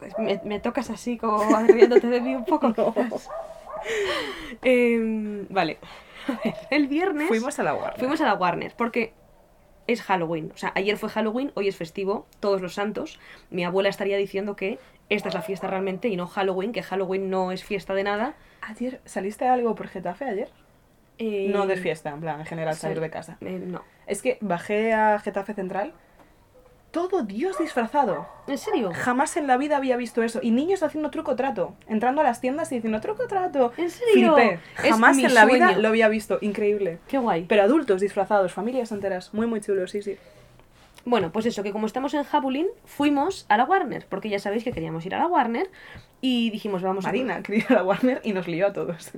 Pues 0.00 0.18
me, 0.18 0.40
me 0.44 0.58
tocas 0.58 0.90
así, 0.90 1.16
como 1.18 1.42
riéndote 1.68 2.08
de 2.08 2.20
mí 2.20 2.34
un 2.34 2.44
poco. 2.44 2.72
quizás. 2.94 3.28
Em, 4.62 5.46
vale, 5.48 5.78
a 6.28 6.32
ver, 6.44 6.54
el 6.70 6.86
viernes 6.88 7.28
Fuimos 7.28 7.58
a 7.58 7.62
la 7.62 7.74
Warner. 7.74 7.98
fuimos 7.98 8.20
a 8.20 8.24
la 8.26 8.34
Warner 8.34 8.74
porque 8.76 9.12
es 9.86 10.02
Halloween. 10.02 10.52
O 10.54 10.56
sea, 10.56 10.72
ayer 10.74 10.96
fue 10.96 11.08
Halloween, 11.08 11.52
hoy 11.54 11.68
es 11.68 11.76
festivo, 11.76 12.26
todos 12.40 12.60
los 12.60 12.74
santos. 12.74 13.18
Mi 13.50 13.64
abuela 13.64 13.88
estaría 13.88 14.16
diciendo 14.16 14.54
que 14.56 14.78
esta 15.08 15.28
es 15.28 15.34
la 15.34 15.42
fiesta 15.42 15.66
realmente 15.66 16.08
y 16.08 16.16
no 16.16 16.26
Halloween, 16.26 16.72
que 16.72 16.82
Halloween 16.82 17.30
no 17.30 17.52
es 17.52 17.64
fiesta 17.64 17.94
de 17.94 18.04
nada. 18.04 18.34
Ayer, 18.62 19.00
¿saliste 19.04 19.46
algo 19.48 19.74
por 19.74 19.88
Getafe 19.88 20.24
ayer? 20.26 20.48
Eh, 21.18 21.48
No 21.52 21.66
de 21.66 21.76
fiesta, 21.76 22.10
en 22.10 22.20
plan, 22.20 22.40
en 22.40 22.46
general, 22.46 22.74
sal- 22.74 22.90
salir 22.90 23.00
de 23.00 23.10
casa. 23.10 23.36
eh, 23.40 23.60
no. 23.62 23.82
Es 24.06 24.22
que 24.22 24.38
bajé 24.40 24.92
a 24.92 25.18
Getafe 25.18 25.54
Central. 25.54 25.92
Todo 26.90 27.22
Dios 27.22 27.56
disfrazado. 27.58 28.26
¿En 28.48 28.58
serio? 28.58 28.90
Jamás 28.92 29.36
en 29.36 29.46
la 29.46 29.56
vida 29.56 29.76
había 29.76 29.96
visto 29.96 30.24
eso. 30.24 30.40
Y 30.42 30.50
niños 30.50 30.82
haciendo 30.82 31.10
truco 31.10 31.36
trato. 31.36 31.74
Entrando 31.86 32.20
a 32.20 32.24
las 32.24 32.40
tiendas 32.40 32.72
y 32.72 32.76
diciendo 32.76 33.00
truco 33.00 33.28
trato. 33.28 33.72
¿En 33.76 33.90
serio? 33.90 34.34
Flipé. 34.34 34.58
Jamás 34.74 35.16
en 35.18 35.32
la 35.34 35.44
vida 35.44 35.72
lo 35.78 35.88
había 35.88 36.08
visto. 36.08 36.38
Increíble. 36.40 36.98
Qué 37.06 37.18
guay. 37.18 37.44
Pero 37.48 37.62
adultos 37.62 38.00
disfrazados, 38.00 38.52
familias 38.52 38.90
enteras. 38.90 39.32
Muy, 39.32 39.46
muy 39.46 39.60
chulo, 39.60 39.86
sí, 39.86 40.02
sí. 40.02 40.16
Bueno, 41.04 41.30
pues 41.32 41.46
eso, 41.46 41.62
que 41.62 41.70
como 41.72 41.86
estamos 41.86 42.12
en 42.14 42.24
Jabulín, 42.24 42.66
fuimos 42.84 43.46
a 43.48 43.56
la 43.56 43.64
Warner, 43.64 44.04
porque 44.08 44.28
ya 44.28 44.38
sabéis 44.38 44.64
que 44.64 44.72
queríamos 44.72 45.06
ir 45.06 45.14
a 45.14 45.18
la 45.18 45.26
Warner 45.28 45.70
y 46.20 46.50
dijimos, 46.50 46.82
vamos 46.82 47.04
Marina 47.04 47.42
quería 47.42 47.60
ir 47.64 47.72
a 47.72 47.74
la 47.76 47.84
Warner 47.84 48.20
y 48.22 48.32
nos 48.34 48.46
lió 48.48 48.66
a 48.66 48.72
todos. 48.72 49.08
a... 49.08 49.12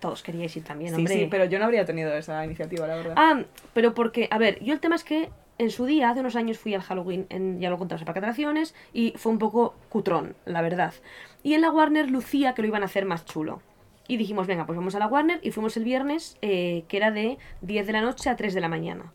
Todos 0.00 0.22
queríais 0.22 0.56
ir 0.56 0.64
también, 0.64 0.90
Sí, 0.94 0.96
hombre. 1.00 1.14
sí, 1.14 1.28
pero 1.30 1.44
yo 1.44 1.58
no 1.58 1.66
habría 1.66 1.84
tenido 1.84 2.12
esa 2.14 2.44
iniciativa, 2.44 2.86
la 2.86 2.96
verdad. 2.96 3.14
Ah, 3.16 3.42
pero 3.74 3.92
porque, 3.92 4.26
a 4.30 4.38
ver, 4.38 4.58
yo 4.64 4.72
el 4.72 4.80
tema 4.80 4.96
es 4.96 5.04
que 5.04 5.28
en 5.58 5.70
su 5.70 5.84
día, 5.86 6.10
hace 6.10 6.20
unos 6.20 6.34
años, 6.36 6.58
fui 6.58 6.74
al 6.74 6.82
Halloween, 6.82 7.26
en, 7.28 7.60
ya 7.60 7.70
lo 7.70 7.78
contamos 7.78 8.04
de 8.04 8.10
Atracciones, 8.10 8.74
y 8.92 9.12
fue 9.16 9.32
un 9.32 9.38
poco 9.38 9.74
cutrón, 9.88 10.34
la 10.44 10.62
verdad. 10.62 10.94
Y 11.42 11.54
en 11.54 11.60
la 11.60 11.70
Warner 11.70 12.10
lucía 12.10 12.54
que 12.54 12.62
lo 12.62 12.68
iban 12.68 12.82
a 12.82 12.86
hacer 12.86 13.04
más 13.04 13.24
chulo. 13.24 13.60
Y 14.08 14.16
dijimos, 14.16 14.46
venga, 14.46 14.66
pues 14.66 14.76
vamos 14.76 14.94
a 14.94 14.98
la 14.98 15.06
Warner, 15.06 15.38
y 15.42 15.50
fuimos 15.52 15.76
el 15.76 15.84
viernes, 15.84 16.36
eh, 16.42 16.84
que 16.88 16.96
era 16.96 17.10
de 17.12 17.38
10 17.60 17.86
de 17.86 17.92
la 17.92 18.00
noche 18.00 18.28
a 18.30 18.36
3 18.36 18.52
de 18.54 18.60
la 18.60 18.68
mañana. 18.68 19.12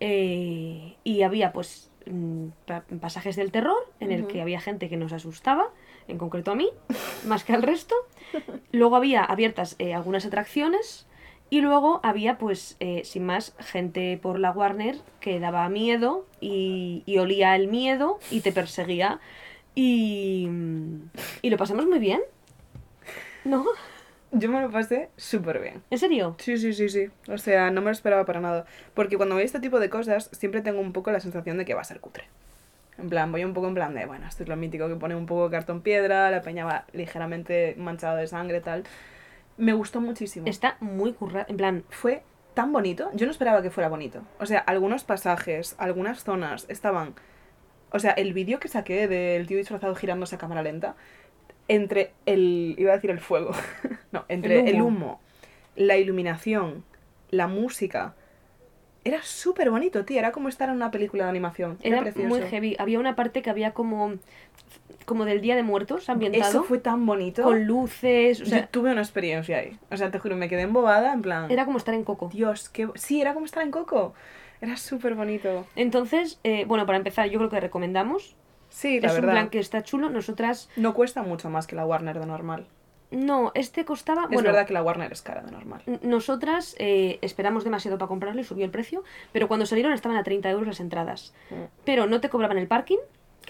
Eh, 0.00 0.94
y 1.04 1.22
había, 1.22 1.52
pues, 1.52 1.90
mm, 2.06 2.46
pa- 2.66 2.84
pasajes 3.00 3.36
del 3.36 3.50
terror, 3.52 3.76
en 4.00 4.12
el 4.12 4.26
que 4.26 4.40
había 4.40 4.60
gente 4.60 4.88
que 4.88 4.96
nos 4.96 5.12
asustaba, 5.12 5.68
en 6.08 6.16
concreto 6.18 6.50
a 6.50 6.54
mí, 6.54 6.68
más 7.26 7.44
que 7.44 7.52
al 7.52 7.62
resto. 7.62 7.94
Luego 8.72 8.96
había 8.96 9.22
abiertas 9.24 9.76
eh, 9.78 9.92
algunas 9.94 10.24
atracciones 10.24 11.06
y 11.50 11.60
luego 11.60 12.00
había, 12.04 12.38
pues, 12.38 12.76
eh, 12.78 13.02
sin 13.04 13.26
más, 13.26 13.54
gente 13.58 14.18
por 14.22 14.38
la 14.38 14.52
Warner 14.52 14.96
que 15.18 15.40
daba 15.40 15.68
miedo 15.68 16.24
y, 16.40 17.02
y 17.06 17.18
olía 17.18 17.56
el 17.56 17.66
miedo 17.66 18.20
y 18.30 18.40
te 18.40 18.52
perseguía. 18.52 19.20
Y, 19.74 20.48
y 21.42 21.50
lo 21.50 21.56
pasamos 21.56 21.86
muy 21.86 21.98
bien. 21.98 22.20
¿No? 23.44 23.64
Yo 24.32 24.48
me 24.48 24.60
lo 24.60 24.70
pasé 24.70 25.08
súper 25.16 25.60
bien. 25.60 25.82
¿En 25.90 25.98
serio? 25.98 26.36
Sí, 26.38 26.56
sí, 26.56 26.72
sí, 26.72 26.88
sí. 26.88 27.08
O 27.28 27.36
sea, 27.36 27.70
no 27.72 27.80
me 27.80 27.86
lo 27.86 27.92
esperaba 27.92 28.24
para 28.24 28.40
nada. 28.40 28.64
Porque 28.94 29.16
cuando 29.16 29.34
veo 29.34 29.44
este 29.44 29.58
tipo 29.58 29.80
de 29.80 29.90
cosas, 29.90 30.30
siempre 30.32 30.60
tengo 30.60 30.80
un 30.80 30.92
poco 30.92 31.10
la 31.10 31.18
sensación 31.18 31.58
de 31.58 31.64
que 31.64 31.74
va 31.74 31.80
a 31.80 31.84
ser 31.84 31.98
cutre. 31.98 32.24
En 32.96 33.08
plan, 33.08 33.32
voy 33.32 33.44
un 33.44 33.54
poco 33.54 33.66
en 33.66 33.74
plan 33.74 33.94
de, 33.94 34.06
bueno, 34.06 34.28
esto 34.28 34.44
es 34.44 34.48
lo 34.48 34.56
mítico 34.56 34.86
que 34.86 34.94
pone 34.94 35.16
un 35.16 35.26
poco 35.26 35.44
de 35.44 35.50
cartón 35.50 35.80
piedra, 35.80 36.30
la 36.30 36.42
peña 36.42 36.64
va 36.64 36.84
ligeramente 36.92 37.74
manchada 37.76 38.16
de 38.16 38.26
sangre, 38.28 38.60
tal. 38.60 38.84
Me 39.60 39.74
gustó 39.74 40.00
muchísimo. 40.00 40.46
Está 40.46 40.76
muy 40.80 41.12
currado. 41.12 41.46
En 41.48 41.56
plan, 41.56 41.84
Fue 41.90 42.22
tan 42.54 42.72
bonito. 42.72 43.10
Yo 43.14 43.26
no 43.26 43.32
esperaba 43.32 43.62
que 43.62 43.70
fuera 43.70 43.88
bonito. 43.88 44.22
O 44.38 44.46
sea, 44.46 44.58
algunos 44.60 45.04
pasajes, 45.04 45.76
algunas 45.78 46.24
zonas 46.24 46.66
estaban. 46.68 47.14
O 47.92 47.98
sea, 47.98 48.12
el 48.12 48.32
vídeo 48.32 48.58
que 48.58 48.68
saqué 48.68 49.06
del 49.06 49.46
tío 49.46 49.58
disfrazado 49.58 49.94
girándose 49.94 50.34
a 50.36 50.38
cámara 50.38 50.62
lenta, 50.62 50.96
entre 51.68 52.12
el. 52.26 52.74
iba 52.78 52.92
a 52.92 52.94
decir 52.94 53.10
el 53.10 53.20
fuego. 53.20 53.52
no, 54.12 54.24
entre 54.28 54.60
El 54.60 54.68
el 54.76 54.82
humo. 54.82 55.20
la 55.76 55.98
iluminación, 55.98 56.82
la 57.30 57.46
música. 57.46 58.14
Era 59.04 59.22
súper 59.22 59.70
bonito, 59.70 60.04
tío. 60.04 60.18
Era 60.18 60.32
como 60.32 60.48
estar 60.48 60.68
en 60.68 60.76
una 60.76 60.90
película 60.90 61.24
de 61.24 61.30
animación. 61.30 61.78
Era 61.82 62.00
precioso. 62.00 62.28
muy 62.28 62.42
heavy. 62.42 62.76
Había 62.78 62.98
una 62.98 63.14
parte 63.14 63.42
que 63.42 63.50
había 63.50 63.72
como 63.72 64.14
como 65.04 65.24
del 65.24 65.40
Día 65.40 65.56
de 65.56 65.62
Muertos 65.62 66.08
ambientado. 66.08 66.48
Eso 66.48 66.62
fue 66.64 66.78
tan 66.78 67.04
bonito. 67.06 67.42
Con 67.42 67.64
luces, 67.66 68.40
o 68.40 68.46
sea, 68.46 68.60
Yo 68.60 68.68
tuve 68.68 68.92
una 68.92 69.00
experiencia 69.00 69.58
ahí. 69.58 69.78
O 69.90 69.96
sea, 69.96 70.10
te 70.10 70.18
juro, 70.18 70.36
me 70.36 70.48
quedé 70.48 70.62
embobada, 70.62 71.12
en 71.12 71.22
plan... 71.22 71.50
era 71.50 71.64
como 71.64 71.78
estar 71.78 71.94
en 71.94 72.04
Coco. 72.04 72.30
Dios, 72.32 72.68
qué... 72.68 72.88
Sí, 72.94 73.20
era 73.20 73.34
como 73.34 73.46
estar 73.46 73.62
en 73.62 73.70
Coco. 73.70 74.14
Era 74.60 74.76
súper 74.76 75.14
bonito. 75.14 75.66
Entonces, 75.76 76.38
eh, 76.44 76.64
bueno, 76.66 76.86
para 76.86 76.98
empezar, 76.98 77.28
yo 77.28 77.38
creo 77.38 77.50
que 77.50 77.60
recomendamos. 77.60 78.36
Sí, 78.68 79.00
la 79.00 79.08
es 79.08 79.14
un 79.18 79.22
plan 79.22 79.48
que 79.50 79.58
está 79.58 79.82
chulo. 79.82 80.10
Nosotras, 80.10 80.68
No 80.76 80.94
cuesta 80.94 81.22
mucho 81.22 81.50
más 81.50 81.66
que 81.66 81.74
la 81.76 81.84
Warner 81.86 82.20
de 82.20 82.26
normal. 82.26 82.66
no, 83.10 83.50
este 83.54 83.84
costaba. 83.84 84.24
Es 84.24 84.28
bueno, 84.30 84.50
verdad 84.50 84.66
que 84.66 84.72
la 84.74 84.82
Warner 84.82 85.10
es 85.12 85.22
cara 85.22 85.42
de 85.42 85.50
normal. 85.50 85.82
nosotras 86.02 86.76
eh, 86.78 87.18
esperamos 87.22 87.64
demasiado 87.64 87.98
para 87.98 88.08
comprarlo 88.08 88.40
y 88.40 88.44
subió 88.44 88.64
el 88.64 88.70
precio, 88.70 89.02
pero 89.32 89.48
cuando 89.48 89.66
salieron 89.66 89.92
estaban 89.92 90.16
a 90.16 90.22
30 90.22 90.48
euros 90.50 90.66
las 90.68 90.78
entradas. 90.78 91.34
Mm. 91.50 91.54
Pero 91.84 92.06
no 92.06 92.20
te 92.20 92.28
cobraban 92.28 92.58
el 92.58 92.68
parking, 92.68 92.98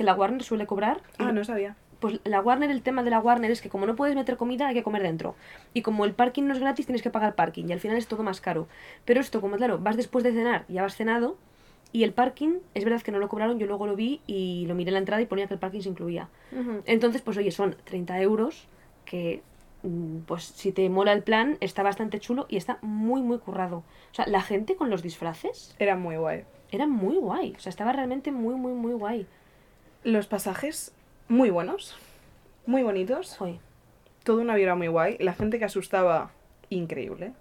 que 0.00 0.04
la 0.04 0.14
Warner 0.14 0.42
suele 0.42 0.64
cobrar. 0.66 1.02
Ah, 1.18 1.30
no 1.30 1.44
sabía. 1.44 1.76
Pues 1.98 2.20
la 2.24 2.40
Warner, 2.40 2.70
el 2.70 2.80
tema 2.80 3.02
de 3.02 3.10
la 3.10 3.20
Warner 3.20 3.50
es 3.50 3.60
que 3.60 3.68
como 3.68 3.84
no 3.84 3.96
puedes 3.96 4.16
meter 4.16 4.38
comida, 4.38 4.68
hay 4.68 4.74
que 4.74 4.82
comer 4.82 5.02
dentro. 5.02 5.34
Y 5.74 5.82
como 5.82 6.06
el 6.06 6.14
parking 6.14 6.44
no 6.44 6.54
es 6.54 6.58
gratis, 6.58 6.86
tienes 6.86 7.02
que 7.02 7.10
pagar 7.10 7.34
parking. 7.34 7.66
Y 7.68 7.72
al 7.74 7.80
final 7.80 7.98
es 7.98 8.06
todo 8.06 8.22
más 8.22 8.40
caro. 8.40 8.66
Pero 9.04 9.20
esto, 9.20 9.42
como 9.42 9.56
claro, 9.58 9.78
vas 9.78 9.98
después 9.98 10.24
de 10.24 10.32
cenar, 10.32 10.64
ya 10.68 10.80
vas 10.80 10.96
cenado. 10.96 11.36
Y 11.92 12.04
el 12.04 12.14
parking, 12.14 12.60
es 12.72 12.84
verdad 12.84 13.02
que 13.02 13.12
no 13.12 13.18
lo 13.18 13.28
cobraron, 13.28 13.58
yo 13.58 13.66
luego 13.66 13.86
lo 13.86 13.94
vi 13.94 14.22
y 14.26 14.64
lo 14.68 14.74
miré 14.74 14.88
en 14.88 14.94
la 14.94 15.00
entrada 15.00 15.20
y 15.20 15.26
ponía 15.26 15.46
que 15.48 15.52
el 15.54 15.60
parking 15.60 15.80
se 15.82 15.90
incluía. 15.90 16.30
Entonces, 16.86 17.20
pues 17.20 17.36
oye, 17.36 17.50
son 17.50 17.76
30 17.84 18.18
euros 18.22 18.68
que, 19.04 19.42
mm, 19.82 20.20
pues 20.20 20.44
si 20.44 20.72
te 20.72 20.88
mola 20.88 21.12
el 21.12 21.22
plan, 21.22 21.58
está 21.60 21.82
bastante 21.82 22.20
chulo 22.20 22.46
y 22.48 22.56
está 22.56 22.78
muy, 22.80 23.20
muy 23.20 23.36
currado. 23.36 23.78
O 24.12 24.14
sea, 24.14 24.26
la 24.26 24.40
gente 24.40 24.76
con 24.76 24.88
los 24.88 25.02
disfraces 25.02 25.74
Era 25.78 25.94
muy 25.94 26.16
guay. 26.16 26.44
era 26.72 26.86
muy 26.86 27.16
guay. 27.16 27.52
O 27.58 27.60
sea, 27.60 27.68
estaba 27.68 27.92
realmente 27.92 28.32
muy, 28.32 28.54
muy, 28.54 28.72
muy 28.72 28.94
guay. 28.94 29.26
Los 30.02 30.26
pasajes, 30.26 30.94
muy 31.28 31.50
buenos. 31.50 31.94
Muy 32.64 32.82
bonitos. 32.82 33.36
Joder. 33.36 33.58
Toda 34.24 34.40
una 34.40 34.54
vibra 34.54 34.74
muy 34.74 34.88
guay. 34.88 35.18
La 35.20 35.34
gente 35.34 35.58
que 35.58 35.66
asustaba, 35.66 36.30
increíble. 36.70 37.32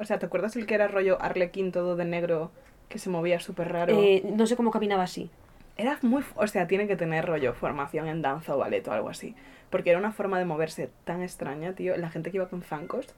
O 0.00 0.04
sea, 0.04 0.18
¿te 0.18 0.26
acuerdas 0.26 0.56
el 0.56 0.66
que 0.66 0.74
era 0.74 0.88
rollo 0.88 1.22
Arlequín 1.22 1.70
todo 1.70 1.94
de 1.94 2.04
negro 2.04 2.50
que 2.88 2.98
se 2.98 3.08
movía 3.08 3.38
súper 3.38 3.72
raro? 3.72 3.94
Eh, 3.96 4.24
no 4.24 4.48
sé 4.48 4.56
cómo 4.56 4.72
caminaba 4.72 5.04
así. 5.04 5.30
Era 5.76 5.96
muy... 6.02 6.24
O 6.34 6.46
sea, 6.48 6.66
tiene 6.66 6.88
que 6.88 6.96
tener 6.96 7.24
rollo 7.24 7.54
formación 7.54 8.08
en 8.08 8.20
danza 8.20 8.56
o 8.56 8.58
ballet 8.58 8.86
o 8.88 8.92
algo 8.92 9.10
así. 9.10 9.36
Porque 9.70 9.90
era 9.90 9.98
una 10.00 10.10
forma 10.10 10.40
de 10.40 10.44
moverse 10.44 10.90
tan 11.04 11.22
extraña, 11.22 11.74
tío. 11.74 11.96
La 11.96 12.10
gente 12.10 12.32
que 12.32 12.38
iba 12.38 12.48
con 12.48 12.62
zancos, 12.62 13.14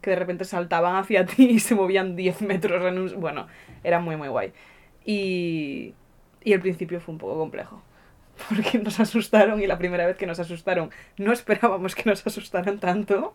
que 0.00 0.10
de 0.10 0.16
repente 0.16 0.44
saltaban 0.44 0.96
hacia 0.96 1.24
ti 1.26 1.50
y 1.50 1.60
se 1.60 1.76
movían 1.76 2.16
10 2.16 2.42
metros 2.42 2.84
en 2.84 2.98
un... 2.98 3.20
Bueno, 3.20 3.46
era 3.84 4.00
muy, 4.00 4.16
muy 4.16 4.26
guay. 4.26 4.52
Y... 5.04 5.94
Y 6.42 6.52
el 6.52 6.60
principio 6.60 7.00
fue 7.00 7.12
un 7.12 7.18
poco 7.18 7.38
complejo. 7.38 7.82
Porque 8.48 8.78
nos 8.78 9.00
asustaron 9.00 9.60
y 9.60 9.66
la 9.66 9.78
primera 9.78 10.06
vez 10.06 10.16
que 10.16 10.26
nos 10.26 10.38
asustaron 10.38 10.90
no 11.16 11.32
esperábamos 11.32 11.94
que 11.94 12.08
nos 12.08 12.26
asustaran 12.26 12.78
tanto. 12.78 13.34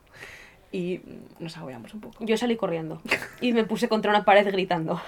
Y 0.71 1.01
nos 1.39 1.55
agobiamos 1.55 1.93
un 1.93 2.01
poco. 2.01 2.25
Yo 2.25 2.35
salí 2.35 2.57
corriendo 2.57 3.01
y 3.39 3.53
me 3.53 3.63
puse 3.63 3.87
contra 3.87 4.11
una 4.11 4.25
pared 4.25 4.45
gritando. 4.51 5.01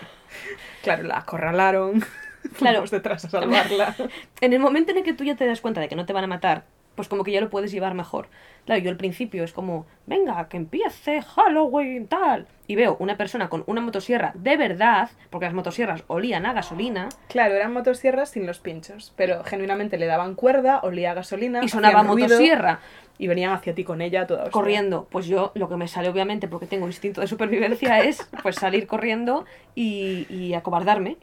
Claro, 0.84 1.04
la 1.04 1.18
acorralaron. 1.18 2.04
Claro. 2.58 2.78
Fuimos 2.78 2.92
detrás 2.92 3.26
a 3.26 3.30
salvarla. 3.30 3.94
En 4.42 4.54
el 4.54 4.60
momento 4.60 4.92
en 4.92 5.00
el 5.00 5.04
que 5.04 5.12
tú 5.12 5.26
ya 5.26 5.36
te 5.36 5.46
das 5.46 5.60
cuenta 5.60 5.82
de 5.82 5.90
que 5.90 5.98
no 5.98 6.06
te 6.06 6.14
van 6.14 6.24
a 6.24 6.28
matar, 6.28 6.64
pues 6.96 7.10
como 7.10 7.26
que 7.26 7.32
ya 7.32 7.42
lo 7.42 7.50
puedes 7.50 7.72
llevar 7.72 7.94
mejor. 7.94 8.30
Claro, 8.68 8.82
yo 8.82 8.92
al 8.92 8.98
principio 8.98 9.44
es 9.46 9.54
como, 9.54 9.88
venga, 10.06 10.48
que 10.50 10.58
empiece 10.58 11.22
Halloween, 11.24 12.06
tal. 12.08 12.46
Y 12.68 12.76
veo 12.76 12.98
una 13.00 13.16
persona 13.18 13.48
con 13.50 13.64
una 13.66 13.80
motosierra 13.82 14.34
de 14.36 14.58
verdad, 14.58 15.10
porque 15.30 15.46
las 15.46 15.54
motosierras 15.56 16.04
olían 16.08 16.46
a 16.46 16.52
gasolina, 16.54 17.08
Claro, 17.30 17.56
eran 17.56 17.72
motosierras 17.74 18.30
sin 18.30 18.46
los 18.46 18.60
pinchos, 18.60 19.14
pero 19.16 19.44
genuinamente 19.46 19.98
le 19.98 20.06
daban 20.06 20.36
cuerda, 20.36 20.82
olía 20.84 21.12
a 21.12 21.14
gasolina, 21.16 21.64
y 21.64 21.70
sonaba 21.70 22.04
ruido, 22.04 22.28
motosierra. 22.28 22.80
y 23.18 23.28
venían 23.28 23.54
hacia 23.54 23.74
ti 23.74 23.86
con 23.86 24.02
ella 24.02 24.28
toda 24.28 24.42
hostia. 24.42 24.52
corriendo. 24.52 25.08
Pues 25.10 25.28
yo 25.28 25.54
lo 25.56 25.70
que 25.70 25.78
me 25.78 25.88
sale 25.88 26.10
obviamente 26.10 26.50
porque 26.50 26.66
tengo 26.68 26.88
instinto 26.88 27.22
de 27.22 27.28
supervivencia 27.28 28.00
es 28.04 28.30
pues 28.44 28.58
salir 28.58 28.86
corriendo 28.86 29.46
y, 29.74 30.28
y 30.30 30.54
acobardarme. 30.56 31.16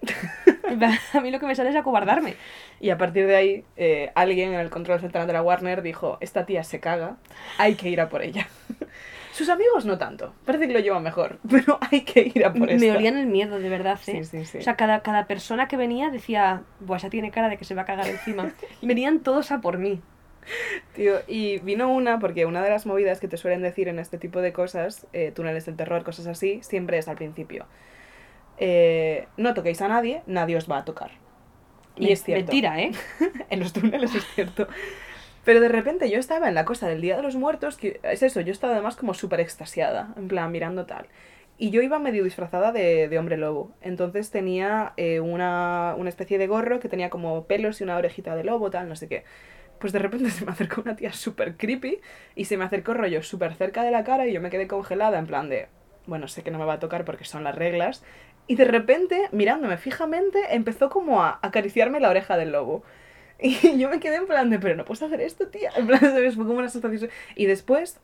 A 1.13 1.21
mí 1.21 1.31
lo 1.31 1.39
que 1.41 1.47
me 1.47 1.55
sale 1.55 1.71
es 1.71 1.77
acobardarme. 1.77 2.37
Y 2.81 2.91
a 2.91 2.99
partir 2.99 3.27
de 3.27 3.37
ahí, 3.37 3.65
eh, 3.77 4.11
alguien 4.15 4.55
en 4.55 4.61
el 4.61 4.71
control 4.71 5.01
central 5.01 5.27
de 5.27 5.33
la 5.33 5.43
Warner 5.43 5.83
dijo, 5.83 6.19
esta 6.21 6.45
tía 6.47 6.65
se 6.65 6.81
caga, 6.81 7.17
hay 7.59 7.75
que 7.75 7.89
ir 7.89 8.01
a 8.01 8.09
por 8.09 8.23
ella. 8.23 8.49
Sus 9.33 9.49
amigos 9.49 9.85
no 9.85 9.99
tanto, 9.99 10.33
parece 10.45 10.69
que 10.69 10.73
lo 10.75 10.79
llevan 10.81 11.03
mejor, 11.03 11.39
pero 11.51 11.79
hay 11.91 12.03
que 12.03 12.31
ir 12.35 12.45
a 12.45 12.53
por 12.53 12.69
Me 12.69 12.75
esta. 12.75 12.97
olían 12.97 13.17
el 13.19 13.27
miedo, 13.27 13.59
de 13.59 13.69
verdad, 13.69 13.99
¿eh? 14.07 14.23
Sí, 14.23 14.25
sí, 14.25 14.45
sí. 14.45 14.59
O 14.59 14.63
sea, 14.63 14.77
cada, 14.77 15.01
cada 15.01 15.27
persona 15.27 15.67
que 15.67 15.77
venía 15.77 16.11
decía, 16.11 16.63
Buah, 16.81 16.99
esa 16.99 17.11
tiene 17.11 17.31
cara 17.33 17.49
de 17.49 17.57
que 17.57 17.65
se 17.65 17.75
va 17.75 17.83
a 17.83 17.85
cagar 17.85 18.07
encima. 18.07 18.53
Venían 18.83 19.21
todos 19.21 19.51
a 19.51 19.61
por 19.61 19.79
mí. 19.79 20.01
Tío, 20.95 21.15
y 21.27 21.59
vino 21.61 21.91
una, 21.93 22.19
porque 22.21 22.45
una 22.47 22.63
de 22.63 22.69
las 22.71 22.85
movidas 22.87 23.19
que 23.19 23.27
te 23.29 23.37
suelen 23.39 23.63
decir 23.63 23.89
en 23.89 23.99
este 23.99 24.19
tipo 24.19 24.41
de 24.43 24.53
cosas, 24.53 25.07
eh, 25.15 25.33
túneles 25.35 25.65
del 25.67 25.75
terror, 25.75 26.05
cosas 26.05 26.27
así, 26.27 26.61
siempre 26.63 26.99
es 26.99 27.09
al 27.09 27.17
principio. 27.17 27.67
Eh, 28.59 29.27
no 29.37 29.55
toquéis 29.55 29.81
a 29.83 29.89
nadie, 29.89 30.23
nadie 30.27 30.57
os 30.57 30.71
va 30.71 30.79
a 30.79 30.85
tocar. 30.85 31.11
Y 31.97 32.05
Me- 32.07 32.13
es 32.13 32.23
cierto. 32.23 32.45
Mentira, 32.45 32.81
¿eh? 32.81 32.93
en 33.51 33.59
los 33.61 33.73
túneles 33.73 34.15
es 34.15 34.25
cierto. 34.35 34.69
Pero 35.45 35.61
de 35.61 35.69
repente 35.69 36.11
yo 36.11 36.19
estaba 36.19 36.49
en 36.49 36.55
la 36.55 36.65
cosa 36.65 36.89
del 36.89 37.01
Día 37.01 37.17
de 37.17 37.23
los 37.23 37.37
Muertos, 37.37 37.77
que 37.77 38.01
es 38.03 38.23
eso, 38.23 38.41
yo 38.41 38.53
estaba 38.53 38.73
además 38.73 38.97
como 38.97 39.15
súper 39.15 39.41
extasiada, 39.41 40.15
en 40.17 40.29
plan 40.29 40.51
mirando 40.51 40.87
tal. 40.87 41.07
Y 41.57 41.71
yo 41.71 41.83
iba 41.83 41.99
medio 41.99 42.25
disfrazada 42.25 42.73
de, 42.73 43.09
de 43.09 43.19
hombre 43.19 43.37
lobo. 43.37 43.73
Entonces 43.81 44.31
tenía 44.31 44.93
eh, 44.97 45.21
una, 45.21 45.95
una 45.97 46.09
especie 46.09 46.39
de 46.39 46.47
gorro 46.47 46.81
que 46.81 46.89
tenía 46.89 47.11
como 47.11 47.45
pelos 47.47 47.81
y 47.81 47.85
una 47.85 47.97
orejita 47.97 48.35
de 48.35 48.43
lobo, 48.43 48.71
tal, 48.71 48.89
no 48.89 48.97
sé 48.97 49.07
qué. 49.09 49.25
Pues 49.79 49.93
de 49.93 49.99
repente 49.99 50.31
se 50.31 50.45
me 50.45 50.53
acercó 50.53 50.81
una 50.81 50.97
tía 50.97 51.13
súper 51.13 51.57
creepy 51.57 52.01
y 52.35 52.47
se 52.47 52.57
me 52.57 52.65
acercó 52.65 52.95
rollo 52.95 53.23
súper 53.23 53.55
cerca 53.55 53.83
de 53.85 53.91
la 53.91 54.03
cara 54.03 54.27
y 54.27 54.33
yo 54.33 54.41
me 54.41 54.51
quedé 54.51 54.67
congelada 54.67 55.19
en 55.19 55.27
plan 55.27 55.49
de, 55.49 55.69
bueno, 56.07 56.27
sé 56.27 56.43
que 56.43 56.51
no 56.51 56.59
me 56.59 56.65
va 56.65 56.75
a 56.75 56.79
tocar 56.81 57.05
porque 57.05 57.25
son 57.25 57.45
las 57.45 57.55
reglas. 57.55 58.03
Y 58.47 58.57
de 58.57 58.65
repente, 58.65 59.29
mirándome 59.33 59.77
fijamente, 59.77 60.39
empezó 60.55 60.91
como 60.91 61.23
a 61.23 61.39
acariciarme 61.43 62.01
la 62.01 62.11
oreja 62.11 62.37
del 62.37 62.53
lobo. 62.53 62.83
Y 63.41 63.79
yo 63.79 63.89
me 63.89 64.01
quedé 64.01 64.17
en 64.17 64.27
plan 64.27 64.49
de, 64.51 64.59
pero 64.59 64.77
no 64.77 64.85
puedes 64.85 65.03
hacer 65.03 65.21
esto, 65.21 65.49
tía. 65.49 65.71
En 65.77 65.87
plan, 65.87 66.01
¿sabes? 66.01 66.35
Fue 66.37 66.47
como 66.47 66.59
una 66.59 66.69
sensación. 66.69 67.11
Y 67.35 67.47
después 67.47 67.99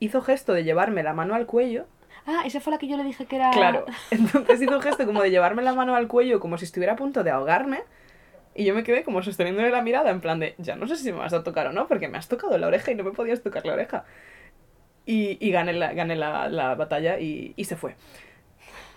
hizo 0.00 0.22
gesto 0.22 0.52
de 0.52 0.64
llevarme 0.64 1.02
la 1.02 1.12
mano 1.12 1.34
al 1.34 1.46
cuello. 1.46 1.86
Ah, 2.26 2.42
esa 2.46 2.60
fue 2.60 2.72
la 2.72 2.78
que 2.78 2.88
yo 2.88 2.96
le 2.96 3.04
dije 3.04 3.26
que 3.26 3.36
era... 3.36 3.50
Claro. 3.50 3.84
Entonces 4.10 4.62
hizo 4.62 4.80
gesto 4.80 5.04
como 5.04 5.22
de 5.22 5.30
llevarme 5.30 5.62
la 5.62 5.74
mano 5.74 5.94
al 5.94 6.08
cuello 6.08 6.40
como 6.40 6.56
si 6.56 6.64
estuviera 6.64 6.94
a 6.94 6.96
punto 6.96 7.22
de 7.22 7.30
ahogarme. 7.30 7.82
Y 8.54 8.64
yo 8.64 8.74
me 8.74 8.84
quedé 8.84 9.02
como 9.02 9.22
sosteniéndole 9.22 9.70
la 9.70 9.82
mirada 9.82 10.10
en 10.10 10.20
plan 10.20 10.38
de, 10.38 10.54
ya 10.58 10.76
no 10.76 10.86
sé 10.86 10.96
si 10.96 11.12
me 11.12 11.18
vas 11.18 11.32
a 11.32 11.42
tocar 11.42 11.66
o 11.66 11.72
no, 11.72 11.88
porque 11.88 12.06
me 12.08 12.18
has 12.18 12.28
tocado 12.28 12.56
la 12.56 12.68
oreja 12.68 12.92
y 12.92 12.94
no 12.94 13.02
me 13.02 13.10
podías 13.10 13.42
tocar 13.42 13.66
la 13.66 13.72
oreja. 13.72 14.04
Y, 15.04 15.44
y 15.44 15.50
gané, 15.50 15.72
la, 15.72 15.92
gané 15.92 16.14
la, 16.14 16.48
la 16.48 16.74
batalla 16.76 17.18
y, 17.18 17.52
y 17.56 17.64
se 17.64 17.76
fue. 17.76 17.96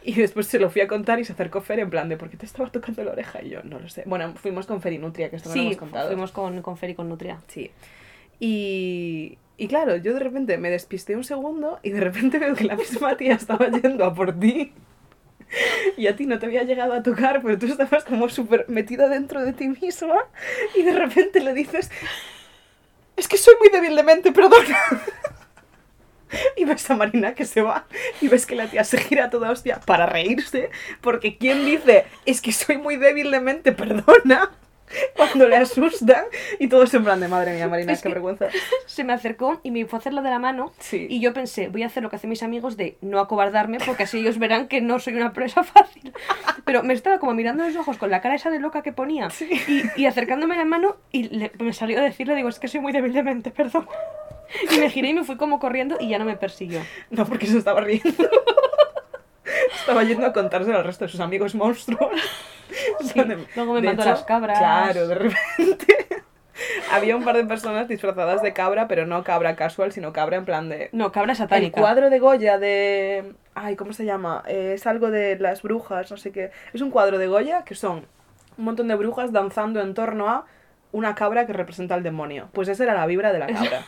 Y 0.07 0.13
después 0.13 0.47
se 0.47 0.57
lo 0.57 0.69
fui 0.69 0.79
a 0.81 0.87
contar 0.87 1.19
y 1.19 1.25
se 1.25 1.33
acercó 1.33 1.59
Fer 1.59 1.79
en 1.79 1.89
plan 1.89 2.07
de, 2.07 2.15
¿por 2.15 2.29
qué 2.29 2.37
te 2.37 2.45
estaba 2.45 2.71
tocando 2.71 3.03
la 3.03 3.11
oreja? 3.11 3.41
Y 3.43 3.49
yo, 3.49 3.61
no 3.63 3.77
lo 3.77 3.89
sé. 3.89 4.03
Bueno, 4.05 4.33
fuimos 4.37 4.65
con 4.65 4.81
Fer 4.81 4.93
y 4.93 4.99
Nutria, 4.99 5.29
que 5.29 5.35
esto 5.35 5.49
no 5.49 5.55
lo 5.55 5.61
Sí, 5.61 5.67
hemos 5.67 5.77
contado. 5.77 6.07
fuimos 6.07 6.31
con, 6.31 6.61
con 6.61 6.77
Fer 6.77 6.91
y 6.91 6.95
con 6.95 7.09
Nutria. 7.09 7.41
Sí. 7.49 7.71
Y, 8.39 9.37
y 9.57 9.67
claro, 9.67 9.97
yo 9.97 10.13
de 10.13 10.19
repente 10.21 10.57
me 10.57 10.69
despisté 10.69 11.17
un 11.17 11.25
segundo 11.25 11.79
y 11.83 11.89
de 11.89 11.99
repente 11.99 12.39
veo 12.39 12.55
que 12.55 12.63
la 12.63 12.77
misma 12.77 13.17
tía 13.17 13.33
estaba 13.33 13.67
yendo 13.69 14.05
a 14.05 14.13
por 14.13 14.31
ti. 14.39 14.71
Y 15.97 16.07
a 16.07 16.15
ti 16.15 16.25
no 16.25 16.39
te 16.39 16.45
había 16.45 16.63
llegado 16.63 16.93
a 16.93 17.03
tocar, 17.03 17.41
pero 17.41 17.57
tú 17.59 17.65
estabas 17.65 18.05
como 18.05 18.29
súper 18.29 18.63
metida 18.69 19.09
dentro 19.09 19.41
de 19.43 19.51
ti 19.51 19.67
misma 19.67 20.23
y 20.73 20.83
de 20.83 20.93
repente 20.93 21.41
le 21.41 21.53
dices, 21.53 21.91
es 23.17 23.27
que 23.27 23.37
soy 23.37 23.55
muy 23.59 23.67
débil 23.69 23.95
de 23.95 24.03
mente, 24.03 24.31
perdona. 24.31 24.77
Y 26.57 26.65
ves 26.65 26.89
a 26.89 26.95
Marina 26.95 27.33
que 27.35 27.45
se 27.45 27.61
va 27.61 27.85
y 28.21 28.27
ves 28.27 28.45
que 28.45 28.55
la 28.55 28.67
tía 28.67 28.83
se 28.83 28.97
gira 28.97 29.29
toda 29.29 29.51
hostia 29.51 29.79
para 29.85 30.05
reírse, 30.05 30.69
porque 31.01 31.37
¿quién 31.37 31.65
dice, 31.65 32.05
es 32.25 32.41
que 32.41 32.51
soy 32.51 32.77
muy 32.77 32.97
débil 32.97 33.31
de 33.31 33.39
mente, 33.39 33.71
perdona? 33.71 34.51
Cuando 35.17 35.49
le 35.49 35.57
asustan 35.57 36.23
y 36.59 36.69
todos 36.69 36.93
en 36.93 37.03
plan 37.03 37.19
de 37.19 37.27
madre 37.27 37.53
mía, 37.53 37.67
Marina, 37.67 37.91
Es 37.91 37.99
qué 37.99 38.03
que- 38.07 38.13
vergüenza. 38.13 38.47
Se 38.85 39.03
me 39.03 39.11
acercó 39.11 39.59
y 39.61 39.69
me 39.71 39.85
fue 39.85 39.97
a 39.97 39.99
hacer 39.99 40.13
lo 40.13 40.21
de 40.21 40.29
la 40.29 40.39
mano. 40.39 40.71
Sí. 40.79 41.07
Y 41.09 41.19
yo 41.19 41.33
pensé, 41.33 41.67
voy 41.67 41.83
a 41.83 41.87
hacer 41.87 42.01
lo 42.03 42.09
que 42.09 42.15
hacen 42.15 42.29
mis 42.29 42.41
amigos 42.41 42.77
de 42.77 42.97
no 43.01 43.19
acobardarme 43.19 43.79
porque 43.85 44.03
así 44.03 44.19
ellos 44.19 44.39
verán 44.39 44.69
que 44.69 44.79
no 44.79 44.97
soy 44.99 45.15
una 45.15 45.33
presa 45.33 45.63
fácil. 45.65 46.13
Pero 46.63 46.83
me 46.83 46.93
estaba 46.93 47.19
como 47.19 47.33
mirando 47.33 47.65
los 47.65 47.75
ojos 47.75 47.97
con 47.97 48.09
la 48.09 48.21
cara 48.21 48.35
esa 48.35 48.49
de 48.49 48.59
loca 48.59 48.81
que 48.81 48.93
ponía 48.93 49.27
y, 49.67 49.83
y 50.01 50.05
acercándome 50.05 50.55
la 50.55 50.63
mano 50.63 50.95
y 51.11 51.23
le- 51.23 51.51
me 51.59 51.73
salió 51.73 51.99
a 51.99 52.01
decirle, 52.01 52.35
digo, 52.35 52.47
es 52.47 52.57
que 52.57 52.69
soy 52.69 52.79
muy 52.79 52.93
débil 52.93 53.11
de 53.11 53.23
mente, 53.23 53.51
perdón. 53.51 53.87
Y 54.75 54.79
me 54.79 54.89
giré 54.89 55.09
y 55.09 55.13
me 55.13 55.23
fui 55.23 55.37
como 55.37 55.59
corriendo 55.59 55.97
y 55.99 56.09
ya 56.09 56.19
no 56.19 56.25
me 56.25 56.35
persiguió. 56.37 56.81
No, 57.09 57.25
porque 57.25 57.47
se 57.47 57.57
estaba 57.57 57.81
riendo. 57.81 58.09
Estaba 59.79 60.03
yendo 60.03 60.25
a 60.25 60.33
contárselo 60.33 60.77
al 60.77 60.83
resto 60.83 61.05
de 61.05 61.11
sus 61.11 61.19
amigos 61.19 61.55
monstruos. 61.55 62.11
Sí, 62.99 63.13
Donde- 63.17 63.47
luego 63.55 63.73
me 63.73 63.81
mandó 63.81 64.01
hecho, 64.01 64.11
las 64.11 64.23
cabras. 64.23 64.59
Claro, 64.59 65.07
de 65.07 65.15
repente. 65.15 65.95
Había 66.91 67.15
un 67.15 67.23
par 67.23 67.37
de 67.37 67.45
personas 67.45 67.87
disfrazadas 67.87 68.41
de 68.41 68.51
cabra, 68.51 68.89
pero 68.89 69.05
no 69.05 69.23
cabra 69.23 69.55
casual, 69.55 69.93
sino 69.93 70.11
cabra 70.11 70.35
en 70.35 70.43
plan 70.45 70.67
de. 70.67 70.89
No, 70.91 71.11
cabra 71.13 71.31
El 71.31 71.37
satánica. 71.37 71.79
cuadro 71.79 72.09
de 72.09 72.19
Goya 72.19 72.57
de. 72.59 73.33
Ay, 73.55 73.77
¿cómo 73.77 73.93
se 73.93 74.03
llama? 74.03 74.43
Eh, 74.47 74.73
es 74.75 74.85
algo 74.85 75.09
de 75.11 75.39
las 75.39 75.61
brujas, 75.61 76.11
no 76.11 76.17
sé 76.17 76.31
qué. 76.33 76.51
Es 76.73 76.81
un 76.81 76.91
cuadro 76.91 77.17
de 77.17 77.27
Goya 77.27 77.63
que 77.63 77.73
son 77.73 78.05
un 78.57 78.65
montón 78.65 78.89
de 78.89 78.95
brujas 78.95 79.31
danzando 79.31 79.79
en 79.79 79.93
torno 79.93 80.27
a 80.29 80.45
una 80.91 81.15
cabra 81.15 81.47
que 81.47 81.53
representa 81.53 81.95
al 81.95 82.03
demonio. 82.03 82.49
Pues 82.51 82.67
esa 82.67 82.83
era 82.83 82.93
la 82.95 83.05
vibra 83.05 83.31
de 83.31 83.39
la 83.39 83.47
cabra. 83.47 83.83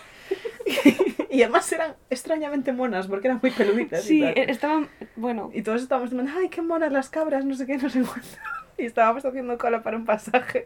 y 1.30 1.42
además 1.44 1.72
eran 1.72 1.96
extrañamente 2.10 2.72
monas 2.74 3.08
porque 3.08 3.28
eran 3.28 3.40
muy 3.42 3.52
peluditas. 3.52 4.06
y 4.06 4.08
Sí, 4.08 4.22
tal. 4.22 4.38
e- 4.38 4.52
estaban, 4.52 4.88
bueno, 5.16 5.52
Y 5.54 5.62
todos 5.62 5.82
estábamos 5.82 6.12
diciendo, 6.12 6.32
ay, 6.38 6.50
qué 6.50 6.62
monas 6.62 6.92
las 6.92 7.10
cabras, 7.10 7.46
no 7.46 7.56
sé 7.56 7.66
qué, 7.66 7.78
no 7.78 7.90
sé 7.90 8.02
cuánto. 8.02 8.28
Y 8.78 8.86
estábamos 8.86 9.26
haciendo 9.26 9.58
cola 9.58 9.84
para 9.84 9.98
un 9.98 10.06
pasaje 10.06 10.66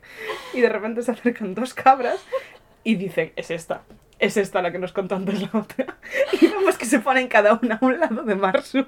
y 0.53 0.61
de 0.61 0.69
repente 0.69 1.01
se 1.01 1.09
acercan 1.11 1.55
dos 1.55 1.73
cabras 1.73 2.23
y 2.83 2.93
dicen, 2.95 3.31
es 3.35 3.49
esta, 3.49 3.81
es 4.19 4.37
esta 4.37 4.61
la 4.61 4.71
que 4.71 4.77
nos 4.77 4.93
contó 4.93 5.15
antes 5.15 5.41
la 5.41 5.49
otra. 5.59 5.97
Y 6.39 6.45
vemos 6.47 6.77
que 6.77 6.85
se 6.85 6.99
ponen 6.99 7.27
cada 7.27 7.59
una 7.61 7.79
a 7.81 7.83
un 7.85 7.99
lado 7.99 8.21
de 8.21 8.35
Marsu, 8.35 8.85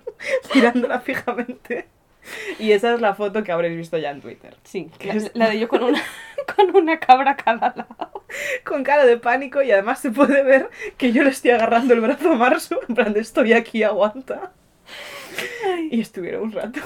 mirándola 0.53 0.99
fijamente. 0.99 1.87
Y 2.59 2.71
esa 2.71 2.93
es 2.93 3.01
la 3.01 3.13
foto 3.15 3.43
que 3.43 3.51
habréis 3.51 3.77
visto 3.77 3.97
ya 3.97 4.11
en 4.11 4.21
Twitter. 4.21 4.55
sí, 4.63 4.89
¿Qué 4.97 5.13
la, 5.13 5.29
la 5.33 5.49
de 5.49 5.59
yo 5.59 5.67
con 5.67 5.83
una, 5.83 6.01
con 6.55 6.75
una 6.75 6.99
cabra 6.99 7.31
a 7.31 7.35
cada 7.37 7.73
lado. 7.75 8.23
Con 8.65 8.83
cara 8.83 9.05
de 9.05 9.17
pánico 9.17 9.61
y 9.61 9.71
además 9.71 9.99
se 9.99 10.11
puede 10.11 10.43
ver 10.43 10.69
que 10.97 11.11
yo 11.11 11.23
le 11.23 11.29
estoy 11.29 11.51
agarrando 11.51 11.93
el 11.93 12.01
brazo 12.01 12.31
a 12.31 12.35
Marsu, 12.35 12.77
en 12.89 12.95
plan 12.95 13.13
de 13.13 13.19
estoy 13.21 13.53
aquí, 13.53 13.83
aguanta. 13.83 14.51
Y 15.91 16.01
estuvieron 16.01 16.43
un 16.43 16.51
rato. 16.51 16.79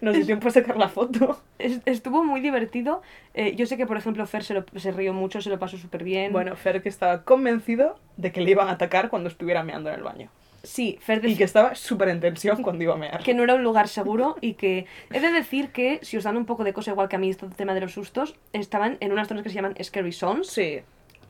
Nos 0.00 0.14
dio 0.14 0.24
tiempo 0.26 0.48
a 0.48 0.50
sacar 0.50 0.76
la 0.76 0.88
foto. 0.88 1.40
Es- 1.58 1.80
estuvo 1.84 2.24
muy 2.24 2.40
divertido. 2.40 3.02
Eh, 3.34 3.54
yo 3.56 3.66
sé 3.66 3.76
que, 3.76 3.86
por 3.86 3.96
ejemplo, 3.96 4.24
Fer 4.26 4.44
se, 4.44 4.54
lo, 4.54 4.64
se 4.76 4.92
rió 4.92 5.12
mucho, 5.12 5.40
se 5.40 5.50
lo 5.50 5.58
pasó 5.58 5.76
súper 5.76 6.04
bien. 6.04 6.32
Bueno, 6.32 6.54
Fer 6.56 6.82
que 6.82 6.88
estaba 6.88 7.22
convencido 7.24 7.98
de 8.16 8.32
que 8.32 8.40
le 8.40 8.50
iban 8.50 8.68
a 8.68 8.72
atacar 8.72 9.08
cuando 9.10 9.28
estuviera 9.28 9.62
meando 9.62 9.90
en 9.90 9.96
el 9.96 10.02
baño. 10.02 10.30
Sí, 10.62 10.98
Fer 11.00 11.24
Y 11.24 11.36
que 11.36 11.44
estaba 11.44 11.74
súper 11.74 12.08
en 12.08 12.20
tensión 12.20 12.62
cuando 12.62 12.82
iba 12.82 12.94
a 12.94 12.98
mear. 12.98 13.22
que 13.22 13.34
no 13.34 13.42
era 13.42 13.54
un 13.54 13.62
lugar 13.62 13.88
seguro 13.88 14.36
y 14.40 14.54
que 14.54 14.86
he 15.12 15.20
de 15.20 15.32
decir 15.32 15.70
que, 15.70 15.98
si 16.02 16.16
os 16.16 16.24
dan 16.24 16.36
un 16.36 16.46
poco 16.46 16.64
de 16.64 16.72
cosa 16.72 16.90
igual 16.90 17.08
que 17.08 17.16
a 17.16 17.18
mí 17.18 17.30
este 17.30 17.46
tema 17.48 17.74
de 17.74 17.80
los 17.80 17.92
sustos, 17.92 18.36
estaban 18.52 18.96
en 19.00 19.12
unas 19.12 19.28
zonas 19.28 19.42
que 19.42 19.50
se 19.50 19.54
llaman 19.54 19.74
Scary 19.82 20.12
Zones 20.12 20.48
Sí, 20.48 20.80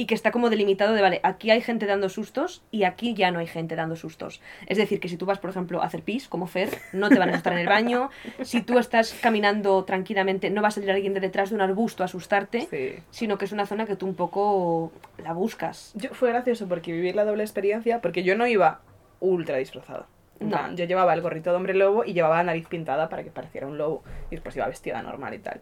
y 0.00 0.06
que 0.06 0.14
está 0.14 0.30
como 0.30 0.48
delimitado 0.48 0.94
de, 0.94 1.02
vale, 1.02 1.20
aquí 1.22 1.50
hay 1.50 1.60
gente 1.60 1.84
dando 1.84 2.08
sustos 2.08 2.62
y 2.70 2.84
aquí 2.84 3.12
ya 3.12 3.30
no 3.30 3.38
hay 3.38 3.46
gente 3.46 3.76
dando 3.76 3.96
sustos. 3.96 4.40
Es 4.66 4.78
decir, 4.78 4.98
que 4.98 5.10
si 5.10 5.18
tú 5.18 5.26
vas, 5.26 5.38
por 5.38 5.50
ejemplo, 5.50 5.82
a 5.82 5.84
hacer 5.84 6.02
pis, 6.02 6.26
como 6.26 6.46
Fer, 6.46 6.70
no 6.94 7.10
te 7.10 7.18
van 7.18 7.28
a 7.28 7.32
asustar 7.32 7.52
en 7.52 7.58
el 7.58 7.66
baño. 7.66 8.08
Si 8.40 8.62
tú 8.62 8.78
estás 8.78 9.14
caminando 9.20 9.84
tranquilamente, 9.84 10.48
no 10.48 10.62
va 10.62 10.68
a 10.68 10.70
salir 10.70 10.90
alguien 10.90 11.12
de 11.12 11.20
detrás 11.20 11.50
de 11.50 11.56
un 11.56 11.60
arbusto 11.60 12.02
a 12.02 12.06
asustarte, 12.06 12.66
sí. 12.70 13.02
sino 13.10 13.36
que 13.36 13.44
es 13.44 13.52
una 13.52 13.66
zona 13.66 13.84
que 13.84 13.94
tú 13.94 14.06
un 14.06 14.14
poco 14.14 14.90
la 15.22 15.34
buscas. 15.34 15.92
Yo, 15.94 16.14
fue 16.14 16.30
gracioso 16.30 16.66
porque 16.66 16.92
viví 16.92 17.12
la 17.12 17.26
doble 17.26 17.42
experiencia 17.42 18.00
porque 18.00 18.22
yo 18.22 18.38
no 18.38 18.46
iba 18.46 18.80
ultra 19.20 19.56
disfrazada. 19.58 20.06
No. 20.40 20.48
plan, 20.48 20.76
Yo 20.76 20.86
llevaba 20.86 21.12
el 21.14 21.20
gorrito 21.20 21.50
de 21.50 21.56
hombre 21.56 21.74
lobo 21.74 22.02
y 22.04 22.14
llevaba 22.14 22.38
la 22.38 22.44
nariz 22.44 22.66
pintada 22.66 23.08
para 23.10 23.22
que 23.22 23.30
pareciera 23.30 23.66
un 23.66 23.76
lobo. 23.76 24.02
Y 24.30 24.36
después 24.36 24.56
iba 24.56 24.66
vestida 24.66 25.02
normal 25.02 25.34
y 25.34 25.38
tal. 25.38 25.60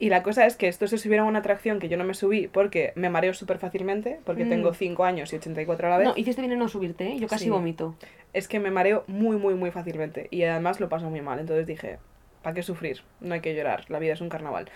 Y 0.00 0.10
la 0.10 0.22
cosa 0.22 0.46
es 0.46 0.54
que 0.56 0.68
esto 0.68 0.86
se 0.86 0.96
subiera 0.98 1.24
a 1.24 1.26
una 1.26 1.40
atracción 1.40 1.80
que 1.80 1.88
yo 1.88 1.96
no 1.96 2.04
me 2.04 2.14
subí 2.14 2.46
porque 2.46 2.92
me 2.94 3.10
mareo 3.10 3.34
súper 3.34 3.58
fácilmente, 3.58 4.20
porque 4.24 4.44
Mm. 4.44 4.48
tengo 4.50 4.72
5 4.74 5.04
años 5.04 5.32
y 5.32 5.36
84 5.36 5.88
a 5.88 5.90
la 5.90 5.98
vez. 5.98 6.06
No, 6.06 6.14
hiciste 6.16 6.40
bien 6.40 6.52
en 6.52 6.60
no 6.60 6.68
subirte, 6.68 7.08
¿eh? 7.08 7.18
Yo 7.18 7.26
casi 7.26 7.44
Sí. 7.44 7.50
vomito. 7.50 7.96
es 8.32 8.46
que 8.46 8.60
me 8.60 8.70
mareo 8.70 9.02
muy, 9.08 9.36
muy, 9.36 9.54
muy 9.54 9.72
fácilmente. 9.72 10.28
Y 10.30 10.44
además 10.44 10.78
lo 10.78 10.88
paso 10.88 11.10
muy 11.10 11.20
mal. 11.22 11.40
Entonces 11.40 11.66
dije, 11.66 11.98
¿para 12.42 12.54
qué 12.54 12.62
sufrir? 12.62 13.02
No 13.20 13.34
hay 13.34 13.40
que 13.40 13.54
llorar, 13.56 13.86
la 13.88 13.98
vida 13.98 14.12
es 14.12 14.20
un 14.20 14.28
carnaval. 14.28 14.68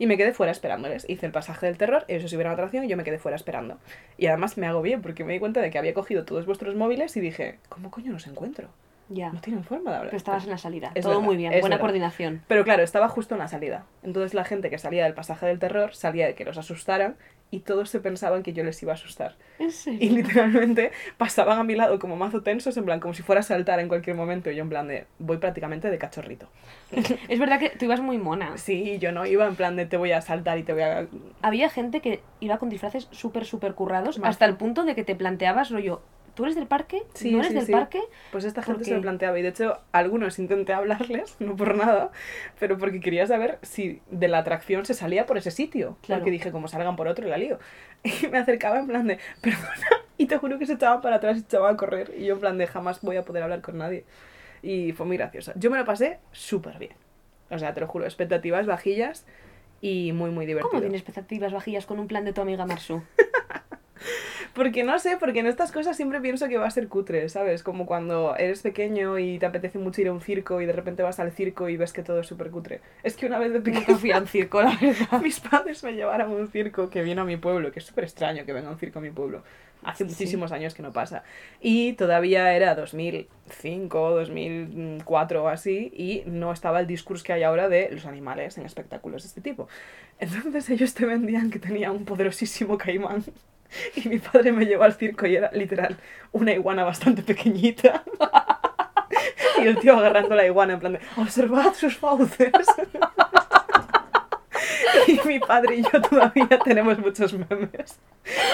Y 0.00 0.06
me 0.06 0.16
quedé 0.16 0.32
fuera 0.32 0.50
esperándoles. 0.50 1.04
Hice 1.08 1.26
el 1.26 1.32
pasaje 1.32 1.66
del 1.66 1.76
terror, 1.76 2.06
ellos 2.08 2.22
se 2.22 2.28
subieron 2.30 2.50
a 2.50 2.56
la 2.56 2.62
atracción 2.62 2.84
y 2.84 2.88
yo 2.88 2.96
me 2.96 3.04
quedé 3.04 3.18
fuera 3.18 3.36
esperando. 3.36 3.76
Y 4.16 4.26
además 4.26 4.56
me 4.56 4.66
hago 4.66 4.80
bien 4.80 5.02
porque 5.02 5.24
me 5.24 5.34
di 5.34 5.38
cuenta 5.38 5.60
de 5.60 5.70
que 5.70 5.78
había 5.78 5.92
cogido 5.92 6.24
todos 6.24 6.46
vuestros 6.46 6.74
móviles 6.74 7.14
y 7.16 7.20
dije, 7.20 7.58
¿cómo 7.68 7.90
coño 7.90 8.10
los 8.10 8.26
encuentro? 8.26 8.68
Ya. 9.10 9.30
No 9.30 9.40
tienen 9.42 9.62
forma 9.62 9.90
de 9.90 9.96
hablar. 9.98 10.10
Pero 10.10 10.16
estabas 10.16 10.44
en 10.44 10.50
la 10.50 10.56
salida. 10.58 10.92
Es 10.94 11.02
Todo 11.02 11.14
verdad, 11.16 11.26
muy 11.26 11.36
bien. 11.36 11.50
Buena 11.50 11.64
verdad. 11.64 11.80
coordinación. 11.80 12.42
Pero 12.48 12.64
claro, 12.64 12.82
estaba 12.82 13.08
justo 13.10 13.34
en 13.34 13.40
la 13.40 13.48
salida. 13.48 13.84
Entonces 14.02 14.32
la 14.32 14.44
gente 14.44 14.70
que 14.70 14.78
salía 14.78 15.04
del 15.04 15.12
pasaje 15.14 15.44
del 15.46 15.58
terror 15.58 15.94
salía 15.94 16.26
de 16.26 16.34
que 16.34 16.44
los 16.46 16.56
asustaran 16.56 17.16
y 17.50 17.60
todos 17.60 17.90
se 17.90 18.00
pensaban 18.00 18.42
que 18.42 18.52
yo 18.52 18.62
les 18.62 18.80
iba 18.82 18.92
a 18.92 18.94
asustar. 18.94 19.36
¿En 19.58 19.72
serio? 19.72 19.98
Y 20.00 20.10
literalmente 20.10 20.92
pasaban 21.18 21.58
a 21.58 21.64
mi 21.64 21.74
lado 21.74 21.98
como 21.98 22.16
mazo 22.16 22.42
tensos, 22.42 22.76
en 22.76 22.84
plan, 22.84 23.00
como 23.00 23.14
si 23.14 23.22
fuera 23.22 23.40
a 23.40 23.42
saltar 23.42 23.80
en 23.80 23.88
cualquier 23.88 24.16
momento. 24.16 24.50
Y 24.50 24.56
yo 24.56 24.62
en 24.62 24.68
plan 24.68 24.86
de, 24.86 25.06
voy 25.18 25.38
prácticamente 25.38 25.90
de 25.90 25.98
cachorrito. 25.98 26.48
Es 27.28 27.38
verdad 27.38 27.58
que 27.58 27.70
tú 27.70 27.86
ibas 27.86 28.00
muy 28.00 28.18
mona. 28.18 28.56
Sí, 28.56 28.98
yo 28.98 29.12
no 29.12 29.26
iba 29.26 29.46
en 29.46 29.56
plan 29.56 29.76
de 29.76 29.86
te 29.86 29.96
voy 29.96 30.12
a 30.12 30.20
saltar 30.20 30.58
y 30.58 30.62
te 30.62 30.72
voy 30.72 30.82
a... 30.82 31.06
Había 31.42 31.68
gente 31.68 32.00
que 32.00 32.20
iba 32.38 32.58
con 32.58 32.68
disfraces 32.68 33.08
súper, 33.10 33.44
súper 33.44 33.74
currados, 33.74 34.20
hasta 34.22 34.44
el 34.44 34.56
punto 34.56 34.84
de 34.84 34.94
que 34.94 35.04
te 35.04 35.16
planteabas, 35.16 35.70
rollo, 35.70 36.02
¿tú 36.40 36.44
eres 36.44 36.56
del 36.56 36.66
parque? 36.66 37.02
Sí, 37.12 37.32
¿No 37.32 37.40
eres 37.40 37.48
sí, 37.48 37.54
del 37.54 37.66
sí. 37.66 37.72
parque? 37.72 38.00
Pues 38.32 38.44
esta 38.44 38.62
gente 38.62 38.84
se 38.84 38.94
lo 38.94 39.02
planteaba 39.02 39.38
y 39.38 39.42
de 39.42 39.48
hecho 39.48 39.78
algunos 39.92 40.38
intenté 40.38 40.72
hablarles, 40.72 41.36
no 41.38 41.54
por 41.54 41.74
nada, 41.74 42.12
pero 42.58 42.78
porque 42.78 42.98
quería 42.98 43.26
saber 43.26 43.58
si 43.60 44.00
de 44.10 44.26
la 44.26 44.38
atracción 44.38 44.86
se 44.86 44.94
salía 44.94 45.26
por 45.26 45.36
ese 45.36 45.50
sitio. 45.50 45.98
Claro. 46.00 46.20
Porque 46.20 46.30
dije, 46.30 46.50
como 46.50 46.66
salgan 46.66 46.96
por 46.96 47.08
otro, 47.08 47.28
la 47.28 47.36
lío. 47.36 47.58
Y 48.22 48.28
me 48.28 48.38
acercaba 48.38 48.78
en 48.78 48.86
plan 48.86 49.06
de, 49.06 49.18
perdona, 49.42 49.86
y 50.16 50.24
te 50.24 50.38
juro 50.38 50.58
que 50.58 50.64
se 50.64 50.72
echaban 50.72 51.02
para 51.02 51.16
atrás 51.16 51.36
y 51.36 51.40
se 51.40 51.46
echaban 51.46 51.74
a 51.74 51.76
correr. 51.76 52.14
Y 52.16 52.24
yo 52.24 52.34
en 52.36 52.40
plan 52.40 52.56
de, 52.56 52.66
jamás 52.66 53.02
voy 53.02 53.16
a 53.18 53.24
poder 53.26 53.42
hablar 53.42 53.60
con 53.60 53.76
nadie. 53.76 54.06
Y 54.62 54.92
fue 54.92 55.04
muy 55.04 55.18
graciosa. 55.18 55.52
Yo 55.56 55.70
me 55.70 55.76
lo 55.76 55.84
pasé 55.84 56.20
súper 56.32 56.78
bien. 56.78 56.94
O 57.50 57.58
sea, 57.58 57.74
te 57.74 57.80
lo 57.82 57.86
juro, 57.86 58.06
expectativas 58.06 58.64
bajillas 58.64 59.26
y 59.82 60.12
muy, 60.12 60.30
muy 60.30 60.46
divertido. 60.46 60.70
¿Cómo 60.70 60.80
tienes 60.80 61.02
expectativas 61.02 61.52
bajillas 61.52 61.84
con 61.84 61.98
un 61.98 62.06
plan 62.06 62.24
de 62.24 62.32
tu 62.32 62.40
amiga 62.40 62.64
Marsu? 62.64 63.02
Porque 64.54 64.82
no 64.82 64.98
sé, 64.98 65.16
porque 65.16 65.40
en 65.40 65.46
estas 65.46 65.70
cosas 65.70 65.96
siempre 65.96 66.20
pienso 66.20 66.48
que 66.48 66.58
va 66.58 66.66
a 66.66 66.70
ser 66.70 66.88
cutre, 66.88 67.28
¿sabes? 67.28 67.62
Como 67.62 67.86
cuando 67.86 68.34
eres 68.36 68.62
pequeño 68.62 69.18
y 69.18 69.38
te 69.38 69.46
apetece 69.46 69.78
mucho 69.78 70.00
ir 70.00 70.08
a 70.08 70.12
un 70.12 70.20
circo 70.20 70.60
y 70.60 70.66
de 70.66 70.72
repente 70.72 71.02
vas 71.04 71.20
al 71.20 71.30
circo 71.30 71.68
y 71.68 71.76
ves 71.76 71.92
que 71.92 72.02
todo 72.02 72.20
es 72.20 72.26
súper 72.26 72.50
cutre. 72.50 72.80
Es 73.04 73.16
que 73.16 73.26
una 73.26 73.38
vez 73.38 73.52
de 73.52 73.60
pequeño 73.60 73.96
fui 73.96 74.10
a 74.10 74.18
un 74.18 74.26
circo, 74.26 74.60
la 74.62 74.76
verdad. 74.80 75.20
mis 75.22 75.38
padres 75.38 75.84
me 75.84 75.92
llevaron 75.92 76.30
a 76.32 76.34
un 76.34 76.48
circo 76.48 76.90
que 76.90 77.02
vino 77.02 77.22
a 77.22 77.24
mi 77.24 77.36
pueblo, 77.36 77.70
que 77.70 77.78
es 77.78 77.84
súper 77.84 78.04
extraño 78.04 78.44
que 78.44 78.52
venga 78.52 78.70
un 78.70 78.78
circo 78.78 78.98
a 78.98 79.02
mi 79.02 79.10
pueblo. 79.10 79.42
Hace 79.82 80.04
Sí. 80.04 80.10
muchísimos 80.10 80.52
años 80.52 80.74
que 80.74 80.82
no 80.82 80.92
pasa. 80.92 81.22
Y 81.60 81.92
todavía 81.94 82.52
era 82.52 82.74
2005, 82.74 84.10
2004 84.10 85.44
o 85.44 85.48
así, 85.48 85.92
y 85.96 86.22
no 86.26 86.52
estaba 86.52 86.80
el 86.80 86.86
discurso 86.86 87.24
que 87.24 87.32
hay 87.32 87.44
ahora 87.44 87.68
de 87.68 87.88
los 87.92 88.04
animales 88.04 88.58
en 88.58 88.66
espectáculos 88.66 89.22
de 89.22 89.28
este 89.28 89.40
tipo. 89.40 89.68
Entonces 90.18 90.68
ellos 90.70 90.92
te 90.92 91.06
vendían 91.06 91.50
que 91.50 91.58
tenía 91.58 91.92
un 91.92 92.04
poderosísimo 92.04 92.76
caimán. 92.76 93.24
Y 93.96 94.08
mi 94.08 94.18
padre 94.18 94.52
me 94.52 94.64
llevó 94.66 94.84
al 94.84 94.94
circo 94.94 95.26
y 95.26 95.36
era 95.36 95.50
literal 95.52 95.96
una 96.32 96.52
iguana 96.52 96.84
bastante 96.84 97.22
pequeñita. 97.22 98.02
Y 99.62 99.66
el 99.66 99.78
tío 99.78 99.96
agarrando 99.98 100.34
la 100.34 100.46
iguana 100.46 100.72
en 100.74 100.80
plan 100.80 100.92
de, 100.94 101.00
observad 101.16 101.74
sus 101.74 101.96
fauces. 101.98 102.50
Y 105.06 105.20
mi 105.26 105.38
padre 105.38 105.76
y 105.76 105.82
yo 105.82 106.00
todavía 106.02 106.48
tenemos 106.64 106.98
muchos 106.98 107.32
memes 107.32 107.98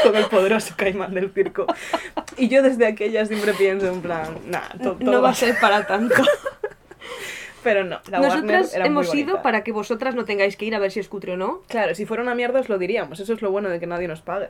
con 0.02 0.14
el 0.16 0.26
poderoso 0.26 0.74
caimán 0.76 1.12
del 1.14 1.30
circo. 1.32 1.66
Y 2.36 2.48
yo 2.48 2.62
desde 2.62 2.86
aquella 2.86 3.24
siempre 3.26 3.52
pienso 3.54 3.88
en 3.88 4.00
plan, 4.02 4.38
nah, 4.46 4.68
to- 4.82 4.96
todo 4.96 5.10
no 5.12 5.22
va 5.22 5.30
a 5.30 5.34
ser 5.34 5.58
para 5.60 5.86
tanto. 5.86 6.14
Pero 7.62 7.84
no, 7.84 8.00
la 8.08 8.20
Nosotras 8.20 8.74
era 8.74 8.84
muy 8.84 8.88
hemos 8.90 9.14
ido 9.14 9.26
bonita. 9.32 9.42
para 9.42 9.64
que 9.64 9.72
vosotras 9.72 10.14
no 10.14 10.24
tengáis 10.24 10.56
que 10.56 10.64
ir 10.66 10.74
a 10.74 10.78
ver 10.78 10.92
si 10.92 11.00
es 11.00 11.08
cutre 11.08 11.32
o 11.32 11.36
no. 11.36 11.62
Claro, 11.68 11.94
si 11.94 12.06
fuera 12.06 12.22
una 12.22 12.34
mierda 12.34 12.60
os 12.60 12.68
lo 12.68 12.78
diríamos. 12.78 13.18
Eso 13.18 13.32
es 13.32 13.42
lo 13.42 13.50
bueno 13.50 13.68
de 13.68 13.80
que 13.80 13.86
nadie 13.86 14.06
nos 14.08 14.20
pague. 14.20 14.48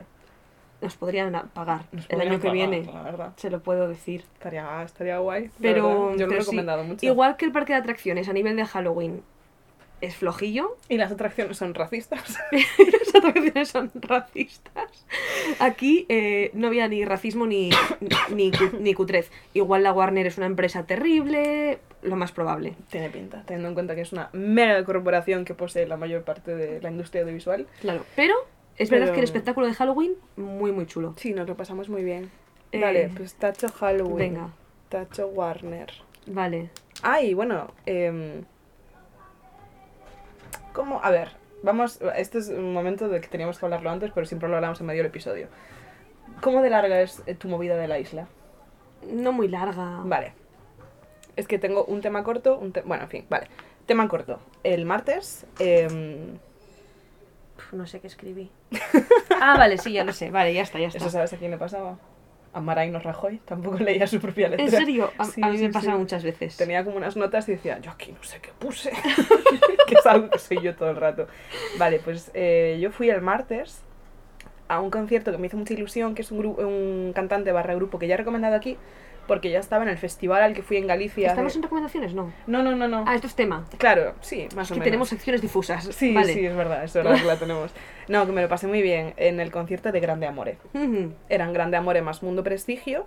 Nos 0.81 0.95
podrían 0.95 1.31
pagar 1.53 1.85
Nos 1.91 2.03
el 2.03 2.09
podrían 2.09 2.33
año 2.33 2.41
que 2.41 2.47
pagar, 2.49 2.69
viene. 2.69 2.85
La 2.85 3.01
verdad. 3.01 3.33
Se 3.37 3.49
lo 3.49 3.61
puedo 3.61 3.87
decir. 3.87 4.23
Estaría, 4.33 4.83
estaría 4.83 5.17
guay. 5.17 5.49
Pero, 5.59 6.15
yo 6.15 6.27
lo 6.27 6.33
he 6.33 6.35
sí, 6.35 6.39
recomendado 6.41 6.83
mucho. 6.83 7.05
Igual 7.05 7.35
que 7.37 7.45
el 7.45 7.51
parque 7.51 7.73
de 7.73 7.79
atracciones 7.79 8.29
a 8.29 8.33
nivel 8.33 8.55
de 8.55 8.65
Halloween 8.65 9.23
es 10.01 10.15
flojillo, 10.15 10.77
Y 10.89 10.97
las 10.97 11.11
atracciones 11.11 11.57
son 11.57 11.73
racistas. 11.73 12.37
las 12.51 13.15
atracciones 13.15 13.69
son 13.69 13.91
racistas. 13.95 15.05
Aquí 15.59 16.05
eh, 16.09 16.51
no 16.53 16.67
había 16.67 16.87
ni 16.87 17.03
racismo 17.03 17.47
ni, 17.47 17.71
ni, 18.29 18.51
ni 18.79 18.93
cutrez. 18.93 19.31
Igual 19.53 19.83
la 19.83 19.93
Warner 19.93 20.27
es 20.27 20.37
una 20.37 20.45
empresa 20.45 20.85
terrible, 20.85 21.79
lo 22.03 22.15
más 22.15 22.31
probable. 22.31 22.75
Tiene 22.91 23.09
pinta, 23.09 23.41
teniendo 23.45 23.69
en 23.69 23.73
cuenta 23.73 23.95
que 23.95 24.01
es 24.01 24.11
una 24.11 24.29
mega 24.33 24.83
corporación 24.83 25.45
que 25.45 25.55
posee 25.55 25.87
la 25.87 25.97
mayor 25.97 26.23
parte 26.23 26.55
de 26.55 26.79
la 26.81 26.91
industria 26.91 27.23
audiovisual. 27.23 27.65
Claro. 27.81 28.05
Pero 28.15 28.35
es 28.77 28.89
verdad 28.89 29.11
que 29.13 29.19
el 29.19 29.23
espectáculo 29.23 29.67
de 29.67 29.73
Halloween, 29.73 30.13
muy, 30.35 30.71
muy 30.71 30.85
chulo. 30.85 31.13
Sí, 31.17 31.33
nos 31.33 31.47
lo 31.47 31.55
pasamos 31.57 31.89
muy 31.89 32.03
bien. 32.03 32.29
Eh, 32.71 32.81
Vale, 32.81 33.09
pues 33.15 33.33
tacho 33.35 33.67
Halloween. 33.69 34.17
Venga, 34.33 34.49
Tacho 34.89 35.27
Warner. 35.27 35.91
vale. 36.27 36.69
Ay, 37.03 37.33
bueno, 37.33 37.71
em, 37.85 38.43
¿cómo? 40.73 40.99
A 41.03 41.09
ver, 41.11 41.29
vamos, 41.63 41.99
este 42.15 42.39
es 42.39 42.49
un 42.49 42.73
momento 42.73 43.07
de 43.09 43.21
que 43.21 43.27
teníamos 43.27 43.57
que 43.59 43.65
hablarlo 43.65 43.89
antes, 43.89 44.11
pero 44.13 44.25
siempre 44.25 44.49
lo 44.49 44.55
hablamos 44.55 44.79
en 44.79 44.87
medio 44.87 44.99
del 45.03 45.11
episodio. 45.11 45.47
¿Cómo 46.41 46.61
de 46.61 46.69
larga 46.69 47.01
es 47.01 47.23
eh, 47.25 47.35
tu 47.35 47.47
movida 47.47 47.75
de 47.77 47.87
la 47.87 47.99
isla? 47.99 48.27
No 49.11 49.31
muy 49.31 49.47
larga. 49.47 50.01
Vale. 50.03 50.33
Es 51.35 51.47
que 51.47 51.59
tengo 51.59 51.85
un 51.85 52.01
tema 52.01 52.23
corto, 52.23 52.57
un 52.57 52.71
te- 52.71 52.81
bueno, 52.81 53.03
en 53.03 53.09
fin, 53.09 53.25
vale. 53.29 53.47
Tema 53.85 54.07
corto. 54.07 54.39
El 54.63 54.85
martes, 54.85 55.45
em, 55.59 56.37
No 57.71 57.85
sé 57.87 57.99
qué 57.99 58.07
escribí. 58.07 58.51
ah, 59.41 59.55
vale, 59.57 59.77
sí, 59.77 59.93
ya 59.93 60.03
lo 60.03 60.13
sé. 60.13 60.31
Vale, 60.31 60.53
ya 60.53 60.61
está, 60.61 60.79
ya 60.79 60.87
está. 60.87 60.99
¿eso 60.99 61.09
sabes 61.09 61.33
a 61.33 61.37
quién 61.37 61.51
le 61.51 61.57
pasaba? 61.57 61.97
a 62.53 62.61
Maraino 62.61 62.99
Rajoy, 62.99 63.37
tampoco 63.45 63.77
leía 63.77 64.07
su 64.07 64.19
propia 64.19 64.49
letra. 64.49 64.65
¿En 64.65 64.71
serio? 64.71 65.11
A, 65.17 65.25
Sí, 65.25 65.41
a 65.43 65.49
mí 65.49 65.57
sí, 65.57 65.67
me 65.67 65.73
pasa 65.73 65.91
sí. 65.91 65.97
muchas 65.97 66.23
veces. 66.23 66.57
Tenía 66.57 66.83
como 66.83 66.97
unas 66.97 67.15
notas 67.15 67.47
y 67.49 67.51
decía, 67.51 67.77
yo 67.79 67.91
aquí 67.91 68.11
no 68.11 68.23
sé 68.23 68.39
qué 68.41 68.49
puse, 68.57 68.91
que 69.87 69.93
es 69.93 70.05
algo 70.07 70.29
que 70.29 70.39
soy 70.39 70.61
yo 70.61 70.75
todo 70.75 70.89
el 70.89 70.95
rato. 70.95 71.27
Vale, 71.77 71.99
pues 71.99 72.31
eh, 72.33 72.79
yo 72.81 72.91
fui 72.91 73.09
el 73.11 73.21
martes 73.21 73.83
a 74.69 74.79
un 74.79 74.89
concierto 74.89 75.31
que 75.31 75.37
me 75.37 75.47
hizo 75.47 75.57
mucha 75.57 75.73
ilusión, 75.73 76.15
que 76.15 76.23
es 76.23 76.31
un, 76.31 76.45
un 76.45 77.11
cantante 77.13 77.51
barra 77.51 77.75
grupo 77.75 77.99
que 77.99 78.07
ya 78.07 78.15
he 78.15 78.17
recomendado 78.17 78.55
aquí, 78.55 78.77
porque 79.27 79.49
ya 79.49 79.59
estaba 79.59 79.83
en 79.83 79.89
el 79.89 79.97
festival 79.97 80.41
al 80.41 80.53
que 80.53 80.63
fui 80.63 80.77
en 80.77 80.87
Galicia. 80.87 81.27
¿Estamos 81.29 81.53
de- 81.53 81.57
en 81.59 81.63
recomendaciones? 81.63 82.13
No. 82.13 82.31
No, 82.47 82.63
no, 82.63 82.75
no, 82.75 82.87
no. 82.87 83.03
Ah, 83.07 83.15
esto 83.15 83.27
es 83.27 83.35
tema. 83.35 83.65
Claro, 83.77 84.13
sí, 84.21 84.47
más 84.55 84.67
Es 84.67 84.71
o 84.71 84.73
que 84.73 84.79
menos. 84.79 84.83
tenemos 84.85 85.09
secciones 85.09 85.41
difusas. 85.41 85.83
Sí, 85.85 86.13
vale. 86.13 86.33
sí, 86.33 86.45
es 86.45 86.55
verdad, 86.55 86.83
es 86.83 86.93
verdad 86.93 87.15
que 87.19 87.25
la 87.25 87.35
tenemos. 87.37 87.71
No, 88.07 88.25
que 88.25 88.31
me 88.31 88.41
lo 88.41 88.47
pasé 88.49 88.67
muy 88.67 88.81
bien 88.81 89.13
en 89.17 89.39
el 89.39 89.51
concierto 89.51 89.91
de 89.91 89.99
Grande 89.99 90.25
Amore. 90.27 90.57
Eran 91.29 91.53
Grande 91.53 91.77
Amore 91.77 92.01
más 92.01 92.23
Mundo 92.23 92.43
Prestigio 92.43 93.05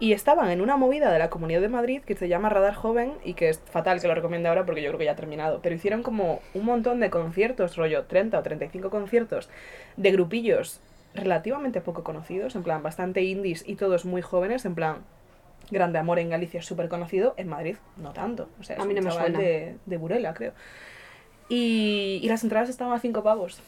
y 0.00 0.12
estaban 0.12 0.50
en 0.50 0.60
una 0.60 0.76
movida 0.76 1.12
de 1.12 1.18
la 1.20 1.30
Comunidad 1.30 1.60
de 1.60 1.68
Madrid 1.68 2.02
que 2.02 2.16
se 2.16 2.28
llama 2.28 2.48
Radar 2.48 2.74
Joven 2.74 3.12
y 3.24 3.34
que 3.34 3.48
es 3.48 3.60
fatal 3.70 4.00
que 4.00 4.08
lo 4.08 4.14
recomiende 4.14 4.48
ahora 4.48 4.66
porque 4.66 4.82
yo 4.82 4.88
creo 4.90 4.98
que 4.98 5.04
ya 5.04 5.12
ha 5.12 5.16
terminado. 5.16 5.60
Pero 5.62 5.74
hicieron 5.76 6.02
como 6.02 6.40
un 6.52 6.64
montón 6.64 6.98
de 7.00 7.10
conciertos, 7.10 7.76
rollo 7.76 8.02
30 8.04 8.38
o 8.38 8.42
35 8.42 8.90
conciertos 8.90 9.48
de 9.96 10.10
grupillos 10.10 10.80
relativamente 11.14 11.80
poco 11.80 12.02
conocidos, 12.02 12.56
en 12.56 12.64
plan 12.64 12.82
bastante 12.82 13.22
indies 13.22 13.62
y 13.66 13.76
todos 13.76 14.04
muy 14.04 14.20
jóvenes, 14.20 14.64
en 14.64 14.74
plan 14.74 14.96
Grande 15.70 15.98
Amore 15.98 16.22
en 16.22 16.30
Galicia 16.30 16.60
es 16.60 16.66
súper 16.66 16.88
conocido, 16.88 17.34
en 17.36 17.48
Madrid 17.48 17.76
no 17.96 18.12
tanto. 18.12 18.48
O 18.60 18.62
sea, 18.62 18.76
es 18.76 18.82
A 18.82 18.84
mí 18.84 18.94
un 18.94 19.00
no 19.00 19.02
me 19.02 19.10
chaval 19.10 19.32
suena. 19.32 19.38
De, 19.38 19.76
de 19.86 19.96
Burela, 19.96 20.34
creo. 20.34 20.52
Y, 21.48 22.20
y 22.22 22.28
las 22.28 22.42
entradas 22.42 22.68
estaban 22.68 22.94
a 22.94 23.00
5 23.00 23.22
pavos. 23.22 23.60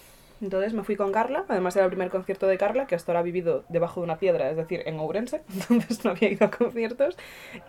Entonces 0.43 0.75
me 0.75 0.85
fui 0.85 0.97
con 0.97 1.13
Carla, 1.13 1.45
además 1.49 1.75
era 1.77 1.87
el 1.87 1.91
primer 1.91 2.11
concierto 2.11 2.47
de 2.47 2.59
Carla, 2.59 2.87
que 2.87 2.95
hasta 2.95 3.11
ahora 3.11 3.21
ha 3.21 3.23
vivido 3.23 3.65
debajo 3.71 4.01
de 4.01 4.05
una 4.05 4.19
piedra, 4.19 4.51
es 4.51 4.57
decir, 4.57 4.83
en 4.85 4.99
Ourense, 4.99 5.43
entonces 5.71 6.05
no 6.05 6.11
había 6.11 6.31
ido 6.31 6.47
a 6.47 6.51
conciertos, 6.51 7.17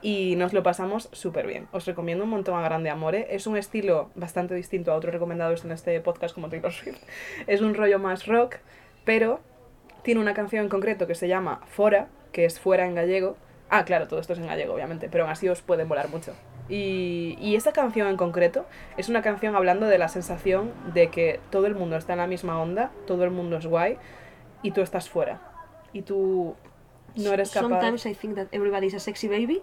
y 0.01 0.35
nos 0.35 0.51
lo 0.51 0.63
pasamos 0.63 1.07
súper 1.13 1.47
bien. 1.47 1.67
Os 1.71 1.85
recomiendo 1.85 2.25
un 2.25 2.29
montón 2.29 2.55
a 2.55 2.61
Grande 2.61 2.89
Amore, 2.89 3.27
es 3.29 3.47
un 3.47 3.55
estilo 3.55 4.09
bastante 4.15 4.53
distinto 4.53 4.91
a 4.91 4.95
otros 4.95 5.13
recomendados 5.13 5.63
en 5.63 5.71
este 5.71 5.99
podcast 6.01 6.35
como 6.35 6.49
Taylor 6.49 6.73
Swift, 6.73 7.01
es 7.47 7.61
un 7.61 7.73
rollo 7.73 7.99
más 7.99 8.27
rock, 8.27 8.57
pero 9.05 9.39
tiene 10.03 10.19
una 10.19 10.33
canción 10.33 10.63
en 10.63 10.69
concreto 10.69 11.07
que 11.07 11.15
se 11.15 11.29
llama 11.29 11.61
Fora, 11.67 12.09
que 12.33 12.43
es 12.43 12.59
fuera 12.59 12.85
en 12.85 12.95
gallego. 12.95 13.37
Ah, 13.69 13.83
claro, 13.83 14.07
todo 14.07 14.19
esto 14.19 14.33
es 14.33 14.39
en 14.39 14.47
gallego, 14.47 14.73
obviamente, 14.73 15.09
pero 15.09 15.25
aún 15.25 15.31
así 15.31 15.49
os 15.49 15.61
puede 15.61 15.85
molar 15.85 16.09
mucho. 16.09 16.33
Y, 16.69 17.37
y 17.39 17.55
esa 17.55 17.71
canción 17.71 18.07
en 18.07 18.17
concreto 18.17 18.65
es 18.97 19.09
una 19.09 19.21
canción 19.21 19.55
hablando 19.55 19.87
de 19.87 19.97
la 19.97 20.07
sensación 20.07 20.71
de 20.93 21.09
que 21.09 21.39
todo 21.49 21.67
el 21.67 21.75
mundo 21.75 21.95
está 21.97 22.13
en 22.13 22.19
la 22.19 22.27
misma 22.27 22.61
onda, 22.61 22.91
todo 23.05 23.23
el 23.23 23.31
mundo 23.31 23.57
es 23.57 23.65
guay 23.65 23.97
y 24.61 24.71
tú 24.71 24.81
estás 24.81 25.09
fuera. 25.09 25.41
Y 25.93 26.01
tú 26.01 26.55
no 27.15 27.33
eres 27.33 27.51
capaz... 27.51 27.67
Sometimes 27.67 28.05
I 28.05 28.13
think 28.13 28.35
that 28.35 28.47
everybody 28.51 28.87
is 28.87 28.93
a 28.93 28.99
sexy 28.99 29.27
baby. 29.27 29.61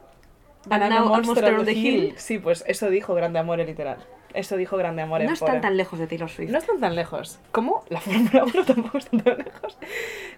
But 0.67 0.75
And 0.75 0.85
I'm 0.85 0.93
a 0.93 0.95
now 1.01 1.15
a 1.15 1.23
monster 1.23 1.65
the 1.65 1.73
hill. 1.73 2.15
Sí, 2.17 2.39
pues 2.39 2.65
eso 2.67 2.89
dijo 2.89 3.15
Grande 3.15 3.39
Amore 3.39 3.65
literal. 3.65 3.99
Eso 4.35 4.57
dijo 4.57 4.77
Grande 4.77 5.03
Amore 5.03 5.27
No 5.27 5.33
están 5.33 5.61
tan 5.61 5.77
lejos 5.77 5.99
de 5.99 6.09
Taylor 6.09 6.29
Swift. 6.29 6.51
No 6.51 6.59
están 6.59 6.81
tan 6.81 6.97
lejos. 6.97 7.39
¿Cómo? 7.53 7.85
La 7.89 8.01
Fórmula 8.01 8.45
1 8.45 8.65
tampoco 8.67 8.99
está 8.99 9.17
tan 9.17 9.39
lejos. 9.39 9.79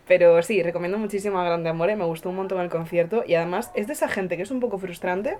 Pero 0.06 0.42
sí, 0.42 0.62
recomiendo 0.62 0.98
muchísimo 0.98 1.40
a 1.40 1.44
Grande 1.44 1.70
Amore. 1.70 1.96
Me 1.96 2.04
gustó 2.04 2.28
un 2.28 2.36
montón 2.36 2.60
el 2.60 2.68
concierto. 2.68 3.24
Y 3.26 3.34
además 3.34 3.70
es 3.74 3.86
de 3.86 3.94
esa 3.94 4.08
gente 4.08 4.36
que 4.36 4.42
es 4.42 4.50
un 4.50 4.60
poco 4.60 4.78
frustrante. 4.78 5.38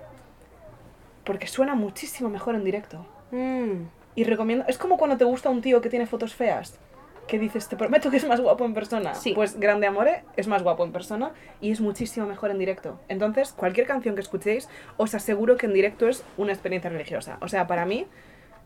Porque 1.23 1.47
suena 1.47 1.75
muchísimo 1.75 2.29
mejor 2.29 2.55
en 2.55 2.63
directo. 2.63 3.05
Mm. 3.31 3.83
Y 4.15 4.23
recomiendo... 4.23 4.65
Es 4.67 4.79
como 4.79 4.97
cuando 4.97 5.17
te 5.17 5.25
gusta 5.25 5.49
un 5.49 5.61
tío 5.61 5.81
que 5.81 5.89
tiene 5.89 6.07
fotos 6.07 6.33
feas. 6.33 6.79
Que 7.27 7.39
dices, 7.39 7.67
te 7.67 7.75
prometo 7.75 8.09
que 8.09 8.17
es 8.17 8.27
más 8.27 8.39
guapo 8.39 8.65
en 8.65 8.73
persona. 8.73 9.13
Sí. 9.13 9.33
Pues 9.33 9.59
Grande 9.59 9.87
Amore 9.87 10.23
es 10.37 10.47
más 10.47 10.63
guapo 10.63 10.85
en 10.85 10.91
persona 10.91 11.33
y 11.59 11.71
es 11.71 11.81
muchísimo 11.81 12.25
mejor 12.25 12.51
en 12.51 12.59
directo. 12.59 12.99
Entonces, 13.09 13.51
cualquier 13.51 13.85
canción 13.85 14.15
que 14.15 14.21
escuchéis, 14.21 14.69
os 14.95 15.13
aseguro 15.13 15.57
que 15.57 15.65
en 15.65 15.73
directo 15.73 16.07
es 16.07 16.23
una 16.37 16.53
experiencia 16.53 16.89
religiosa. 16.89 17.37
O 17.41 17.47
sea, 17.47 17.67
para 17.67 17.85
mí, 17.85 18.07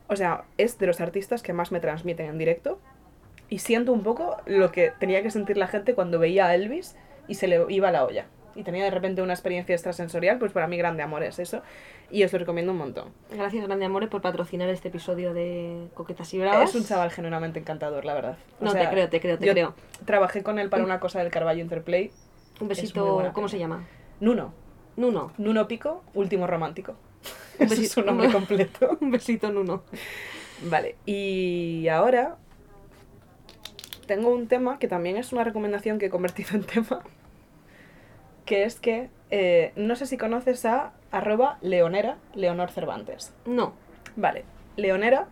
o 0.08 0.16
sea, 0.16 0.44
es 0.58 0.78
de 0.78 0.86
los 0.86 1.00
artistas 1.00 1.42
que 1.42 1.52
más 1.52 1.72
me 1.72 1.80
transmiten 1.80 2.26
en 2.26 2.38
directo. 2.38 2.78
Y 3.48 3.58
siento 3.58 3.92
un 3.92 4.02
poco 4.02 4.36
lo 4.46 4.72
que 4.72 4.92
tenía 4.98 5.22
que 5.22 5.30
sentir 5.30 5.56
la 5.56 5.66
gente 5.66 5.94
cuando 5.94 6.18
veía 6.18 6.46
a 6.46 6.54
Elvis 6.54 6.96
y 7.28 7.34
se 7.34 7.48
le 7.48 7.64
iba 7.68 7.90
la 7.90 8.04
olla. 8.04 8.26
Y 8.54 8.62
tenía 8.62 8.84
de 8.84 8.90
repente 8.90 9.22
una 9.22 9.32
experiencia 9.32 9.74
extrasensorial, 9.74 10.38
pues 10.38 10.52
para 10.52 10.66
mí 10.66 10.76
Grande 10.76 11.02
Amore 11.02 11.28
es 11.28 11.38
eso. 11.38 11.62
Y 12.10 12.22
os 12.24 12.32
lo 12.32 12.38
recomiendo 12.38 12.72
un 12.72 12.78
montón. 12.78 13.08
Gracias, 13.30 13.64
Grande 13.66 13.86
Amore, 13.86 14.08
por 14.08 14.20
patrocinar 14.20 14.68
este 14.68 14.88
episodio 14.88 15.32
de 15.32 15.88
Coquetas 15.94 16.32
y 16.34 16.38
Bravas. 16.38 16.70
Es 16.70 16.76
un 16.76 16.84
chaval 16.84 17.10
genuinamente 17.10 17.58
encantador, 17.58 18.04
la 18.04 18.14
verdad. 18.14 18.36
O 18.60 18.64
No, 18.64 18.70
sea, 18.72 18.82
te 18.82 18.90
creo, 18.90 19.08
te 19.08 19.20
creo, 19.20 19.38
te 19.38 19.46
yo 19.46 19.52
creo. 19.52 19.74
Trabajé 20.04 20.42
con 20.42 20.58
él 20.58 20.68
para 20.68 20.84
una 20.84 21.00
cosa 21.00 21.20
del 21.20 21.30
Carballo 21.30 21.62
Interplay. 21.62 22.10
Un 22.60 22.68
besito, 22.68 23.30
¿cómo 23.32 23.48
se 23.48 23.58
llama? 23.58 23.86
Nuno. 24.20 24.52
Nuno. 24.96 25.32
Nuno 25.38 25.66
Pico, 25.68 26.04
último 26.14 26.46
romántico. 26.46 26.96
Un 27.58 27.66
Ese 27.72 27.82
es 27.82 27.92
su 27.92 28.02
nombre 28.02 28.30
completo. 28.30 28.96
Un 29.00 29.10
besito, 29.10 29.50
Nuno. 29.50 29.82
Vale, 30.64 30.96
y 31.06 31.88
ahora 31.88 32.36
tengo 34.06 34.30
un 34.34 34.46
tema 34.48 34.78
que 34.78 34.88
también 34.88 35.16
es 35.16 35.32
una 35.32 35.44
recomendación 35.44 35.98
que 35.98 36.06
he 36.06 36.10
convertido 36.10 36.50
en 36.54 36.64
tema. 36.64 37.02
Que 38.44 38.64
es 38.64 38.80
que 38.80 39.08
eh, 39.30 39.72
no 39.76 39.96
sé 39.96 40.06
si 40.06 40.16
conoces 40.18 40.64
a 40.64 40.92
arroba 41.10 41.58
leonera, 41.62 42.16
Leonor 42.34 42.70
Cervantes. 42.70 43.34
No. 43.46 43.74
Vale, 44.16 44.44
Leonera 44.76 45.26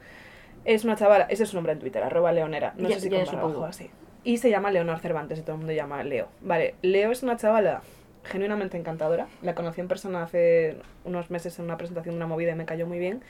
es 0.65 0.85
una 0.85 0.97
chavala, 0.97 1.25
ese 1.31 1.43
es 1.45 1.49
su 1.51 1.57
nombre 1.57 1.73
en 1.73 1.79
Twitter, 1.79 2.03
arroba 2.03 2.33
Leonera, 2.33 2.75
no 2.77 2.89
Ya- 2.89 2.95
sé 2.97 3.03
si 3.03 3.11
con 3.11 3.27
supongo. 3.27 3.65
así. 3.65 3.91
Y 4.25 4.37
se 4.39 4.51
llama 4.51 4.71
Leonor 4.71 4.99
Cervantes 5.01 5.39
y 5.39 5.43
todo 5.43 5.53
el 5.53 5.59
mundo 5.59 5.73
llama 5.73 6.03
Leo. 6.05 6.29
Vale, 6.43 6.75
Leo 6.83 7.11
es 7.11 7.23
una 7.23 7.37
chavala 7.37 7.81
genuinamente 8.25 8.77
encantadora. 8.77 9.27
La 9.43 9.55
conocí 9.55 9.81
en 9.81 9.89
persona 9.89 10.23
hace 10.23 10.77
unos 11.05 11.31
meses 11.31 11.59
en 11.59 11.65
una 11.65 11.79
presentación 11.79 12.15
de 12.15 12.17
una 12.19 12.27
movida 12.27 12.53
y 12.53 12.55
me 12.55 12.67
cayó 12.67 12.87
muy 12.87 12.99
bien. 12.99 13.23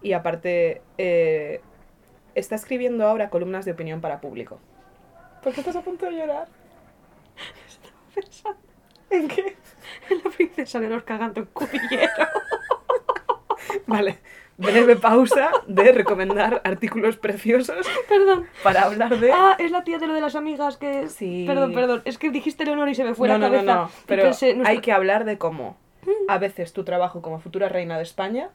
Y 0.00 0.14
aparte, 0.14 0.80
eh, 0.96 1.60
está 2.34 2.54
escribiendo 2.54 3.06
ahora 3.06 3.28
columnas 3.28 3.66
de 3.66 3.72
opinión 3.72 4.00
para 4.00 4.20
público. 4.22 4.58
¿Por 5.42 5.52
qué 5.52 5.60
estás 5.60 5.76
a 5.76 5.82
punto 5.82 6.06
de 6.06 6.12
llorar? 6.12 6.48
¿En 9.12 9.28
qué? 9.28 9.56
La 10.24 10.30
princesa 10.30 10.80
de 10.80 10.88
los 10.88 11.02
cagando 11.02 11.40
en 11.40 11.46
cubillero. 11.46 12.08
Vale, 13.86 14.18
breve 14.56 14.96
pausa 14.96 15.50
de 15.66 15.92
recomendar 15.92 16.60
artículos 16.64 17.16
preciosos 17.16 17.86
Perdón. 18.08 18.46
para 18.62 18.82
hablar 18.82 19.18
de... 19.18 19.32
Ah, 19.32 19.56
es 19.58 19.70
la 19.70 19.84
tía 19.84 19.98
de 19.98 20.06
lo 20.06 20.14
de 20.14 20.20
las 20.20 20.34
amigas 20.34 20.76
que... 20.76 21.08
Sí. 21.08 21.44
Perdón, 21.46 21.72
perdón. 21.72 22.02
Es 22.04 22.18
que 22.18 22.30
dijiste 22.30 22.64
Leonor 22.64 22.88
y 22.88 22.94
se 22.94 23.04
me 23.04 23.14
fue 23.14 23.28
no, 23.28 23.34
la 23.34 23.38
no, 23.38 23.52
cabeza. 23.52 23.74
no, 23.74 23.82
no, 23.82 23.90
pero 24.06 24.24
pensé, 24.24 24.60
hay 24.64 24.80
que 24.80 24.92
hablar 24.92 25.24
de 25.24 25.38
cómo 25.38 25.76
a 26.28 26.38
veces 26.38 26.72
tu 26.72 26.84
trabajo 26.84 27.22
como 27.22 27.38
futura 27.38 27.68
reina 27.68 27.96
de 27.96 28.02
España 28.02 28.50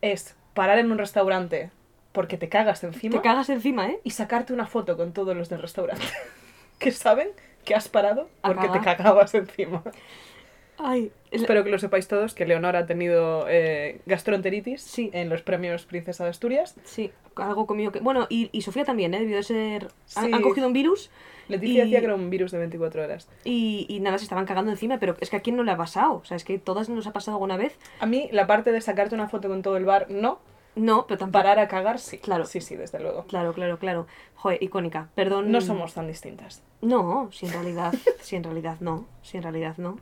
es 0.00 0.36
parar 0.54 0.78
en 0.78 0.90
un 0.90 0.98
restaurante 0.98 1.70
porque 2.12 2.38
te 2.38 2.48
cagas 2.48 2.82
encima 2.82 3.16
Te 3.16 3.22
cagas 3.22 3.50
encima, 3.50 3.88
¿eh? 3.88 4.00
y 4.02 4.10
sacarte 4.10 4.52
una 4.52 4.66
foto 4.66 4.96
con 4.96 5.12
todos 5.12 5.36
los 5.36 5.48
del 5.48 5.60
restaurante 5.60 6.06
que 6.78 6.90
saben 6.92 7.28
que 7.66 7.74
has 7.74 7.88
parado 7.90 8.30
porque 8.42 8.68
te 8.70 8.80
cagabas 8.80 9.34
encima. 9.34 9.82
Ay, 10.78 11.10
es- 11.30 11.40
Espero 11.40 11.64
que 11.64 11.70
lo 11.70 11.78
sepáis 11.78 12.06
todos 12.06 12.34
que 12.34 12.44
Leonor 12.44 12.76
ha 12.76 12.84
tenido 12.86 13.46
eh, 13.48 14.00
gastroenteritis 14.06 14.82
Sí. 14.82 15.10
en 15.14 15.30
los 15.30 15.40
premios 15.42 15.84
Princesa 15.86 16.24
de 16.24 16.30
Asturias. 16.30 16.74
Sí, 16.84 17.12
algo 17.36 17.66
comido 17.66 17.92
que... 17.92 18.00
Bueno, 18.00 18.26
y, 18.28 18.50
y 18.52 18.60
Sofía 18.60 18.84
también, 18.84 19.14
¿eh? 19.14 19.20
Debió 19.20 19.36
de 19.36 19.42
ser... 19.42 19.88
Han 20.16 20.42
cogido 20.42 20.66
un 20.66 20.72
virus 20.74 21.10
Leticia 21.48 21.82
Y- 21.82 21.86
decía 21.86 22.00
que 22.00 22.06
era 22.06 22.14
un 22.14 22.28
virus 22.28 22.50
de 22.52 22.58
24 22.58 23.04
horas. 23.04 23.28
y, 23.44 23.86
y 23.88 24.00
nada, 24.00 24.18
se 24.18 24.24
estaban 24.24 24.44
cagando 24.46 24.70
encima, 24.70 24.98
pero 24.98 25.16
es 25.20 25.30
que 25.30 25.36
a 25.36 25.40
quién 25.40 25.56
no 25.56 25.62
le 25.62 25.70
ha 25.72 25.76
pasado. 25.76 26.14
O 26.16 26.24
sea, 26.24 26.36
es 26.36 26.44
que 26.44 26.58
todas 26.58 26.88
nos 26.90 27.06
ha 27.06 27.12
pasado 27.12 27.36
alguna 27.36 27.56
vez. 27.56 27.78
A 28.00 28.06
mí 28.06 28.28
la 28.32 28.46
parte 28.46 28.70
de 28.72 28.80
sacarte 28.82 29.14
una 29.14 29.28
foto 29.28 29.48
con 29.48 29.62
todo 29.62 29.76
el 29.78 29.84
bar, 29.86 30.06
no. 30.10 30.40
No, 30.76 31.06
pero 31.06 31.18
tampoco... 31.18 31.42
Parar 31.42 31.58
a 31.58 31.68
cagar, 31.68 31.98
sí. 31.98 32.18
Claro. 32.18 32.44
Sí, 32.44 32.60
sí, 32.60 32.76
desde 32.76 33.00
luego. 33.00 33.24
Claro, 33.24 33.54
claro, 33.54 33.78
claro. 33.78 34.06
Joder, 34.34 34.62
icónica. 34.62 35.08
Perdón. 35.14 35.50
No 35.50 35.60
somos 35.62 35.94
tan 35.94 36.06
distintas. 36.06 36.62
No, 36.82 37.30
si 37.32 37.46
en 37.46 37.52
realidad, 37.52 37.94
si 38.20 38.36
en 38.36 38.44
realidad 38.44 38.76
no, 38.80 39.06
si 39.22 39.38
en 39.38 39.42
realidad 39.42 39.74
no. 39.78 39.98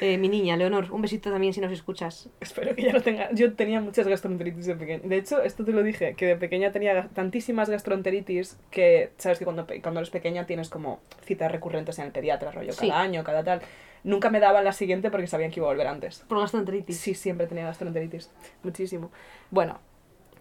Eh, 0.00 0.18
mi 0.18 0.28
niña, 0.28 0.56
Leonor, 0.56 0.92
un 0.92 1.00
besito 1.00 1.30
también 1.30 1.54
si 1.54 1.60
nos 1.60 1.72
escuchas. 1.72 2.28
Espero 2.40 2.74
que 2.76 2.82
ya 2.82 2.92
no 2.92 3.00
tenga. 3.00 3.30
Yo 3.32 3.54
tenía 3.54 3.80
muchas 3.80 4.06
gastroenteritis 4.06 4.66
de 4.66 4.74
pequeña. 4.74 5.02
De 5.04 5.16
hecho, 5.16 5.42
esto 5.42 5.64
te 5.64 5.72
lo 5.72 5.82
dije, 5.82 6.14
que 6.14 6.26
de 6.26 6.36
pequeña 6.36 6.72
tenía 6.72 7.08
tantísimas 7.14 7.70
gastroenteritis 7.70 8.58
que, 8.70 9.12
sabes 9.16 9.38
que 9.38 9.44
cuando, 9.44 9.66
cuando 9.82 10.00
eres 10.00 10.10
pequeña 10.10 10.44
tienes 10.44 10.68
como 10.68 11.00
citas 11.24 11.50
recurrentes 11.50 11.98
en 11.98 12.06
el 12.06 12.12
pediatra, 12.12 12.50
rollo, 12.50 12.72
Sí. 12.72 12.88
cada 12.88 13.00
año, 13.00 13.24
cada 13.24 13.42
tal. 13.44 13.62
Nunca 14.04 14.30
me 14.30 14.40
daban 14.40 14.64
la 14.64 14.72
siguiente 14.72 15.10
porque 15.10 15.28
sabían 15.28 15.50
que 15.52 15.60
iba 15.60 15.68
a 15.68 15.70
volver 15.70 15.86
antes. 15.86 16.24
Por 16.28 16.38
gastroenteritis. 16.40 16.98
Sí, 16.98 17.14
siempre 17.14 17.46
tenía 17.46 17.64
gastroenteritis. 17.64 18.30
Muchísimo. 18.64 19.10
Bueno, 19.50 19.78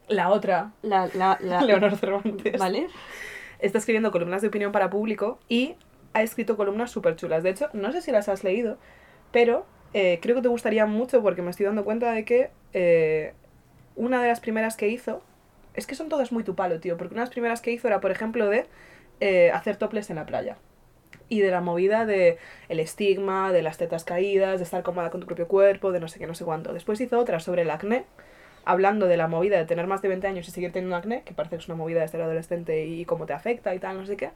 la 0.08 0.30
otra, 0.30 0.74
La, 0.82 1.08
la, 1.14 1.38
la... 1.41 1.62
Leonor 1.66 1.95
Cervantes, 1.97 2.58
¿Vale? 2.58 2.91
está 3.60 3.78
escribiendo 3.78 4.12
columnas 4.12 4.41
de 4.41 4.47
opinión 4.49 4.72
para 4.72 4.89
público 4.89 5.39
y 5.47 5.76
ha 6.14 6.24
escrito 6.24 6.58
columnas 6.58 6.91
súper 6.91 7.16
chulas. 7.16 7.43
De 7.43 7.52
hecho, 7.52 7.70
no 7.74 7.91
sé 7.91 8.02
si 8.02 8.12
las 8.12 8.28
has 8.30 8.43
leído, 8.43 8.78
pero 9.32 9.66
eh, 9.93 10.20
creo 10.22 10.36
que 10.36 10.41
te 10.41 10.47
gustaría 10.49 10.86
mucho 10.86 11.22
porque 11.22 11.41
me 11.41 11.52
estoy 11.52 11.66
dando 11.66 11.84
cuenta 11.86 12.12
de 12.12 12.26
que 12.26 12.52
eh, 12.74 13.34
una 13.95 14.22
de 14.22 14.28
las 14.28 14.39
primeras 14.39 14.76
que 14.78 14.88
hizo, 14.89 15.24
es 15.74 15.88
que 15.88 15.95
son 15.95 16.10
todas 16.10 16.32
muy 16.32 16.43
tu 16.43 16.56
palo, 16.56 16.80
tío, 16.80 16.97
porque 16.97 17.14
una 17.14 17.22
de 17.24 17.28
las 17.28 17.34
primeras 17.34 17.62
que 17.62 17.72
hizo 17.72 17.88
era, 17.88 18.02
por 18.02 18.12
ejemplo, 18.12 18.47
de 18.49 18.68
eh, 19.20 19.52
hacer 19.54 19.78
toples 19.78 20.10
en 20.10 20.18
la 20.18 20.26
playa. 20.26 20.58
y 21.30 21.41
de 21.41 21.52
la 21.52 21.62
movida 21.62 22.06
de 22.06 22.39
el 22.70 22.80
estigma, 22.80 23.52
de 23.54 23.62
las 23.62 23.78
tetas 23.78 24.04
caídas, 24.04 24.60
de 24.60 24.64
estar 24.66 24.84
cómoda 24.84 25.10
con 25.12 25.22
tu 25.22 25.28
propio 25.28 25.47
cuerpo, 25.47 25.91
de 25.93 25.99
no 26.02 26.08
sé 26.10 26.20
qué, 26.20 26.28
no 26.28 26.36
sé 26.36 26.45
cuánto. 26.45 26.74
Después 26.74 26.99
hizo 27.02 27.20
otra 27.20 27.39
sobre 27.39 27.64
el 27.64 27.72
acné, 27.72 28.06
hablando 28.66 29.07
de 29.07 29.18
la 29.18 29.28
movida 29.28 29.57
de 29.57 29.66
tener 29.66 29.88
más 29.88 30.01
de 30.01 30.07
20 30.07 30.28
años 30.28 30.47
y 30.47 30.51
seguir 30.51 30.72
teniendo 30.72 30.95
acné, 30.95 31.24
que 31.24 31.34
parece 31.34 31.55
que 31.55 31.62
es 31.62 31.68
una 31.68 31.78
movida 31.78 32.01
de 32.01 32.07
ser 32.07 32.22
adolescente 32.22 32.86
y 32.86 33.05
cómo 33.05 33.26
te 33.26 33.34
afecta 33.34 33.74
y 33.74 33.80
tal, 33.80 33.97
no 33.97 34.05
sé 34.05 34.18
qué. 34.18 34.32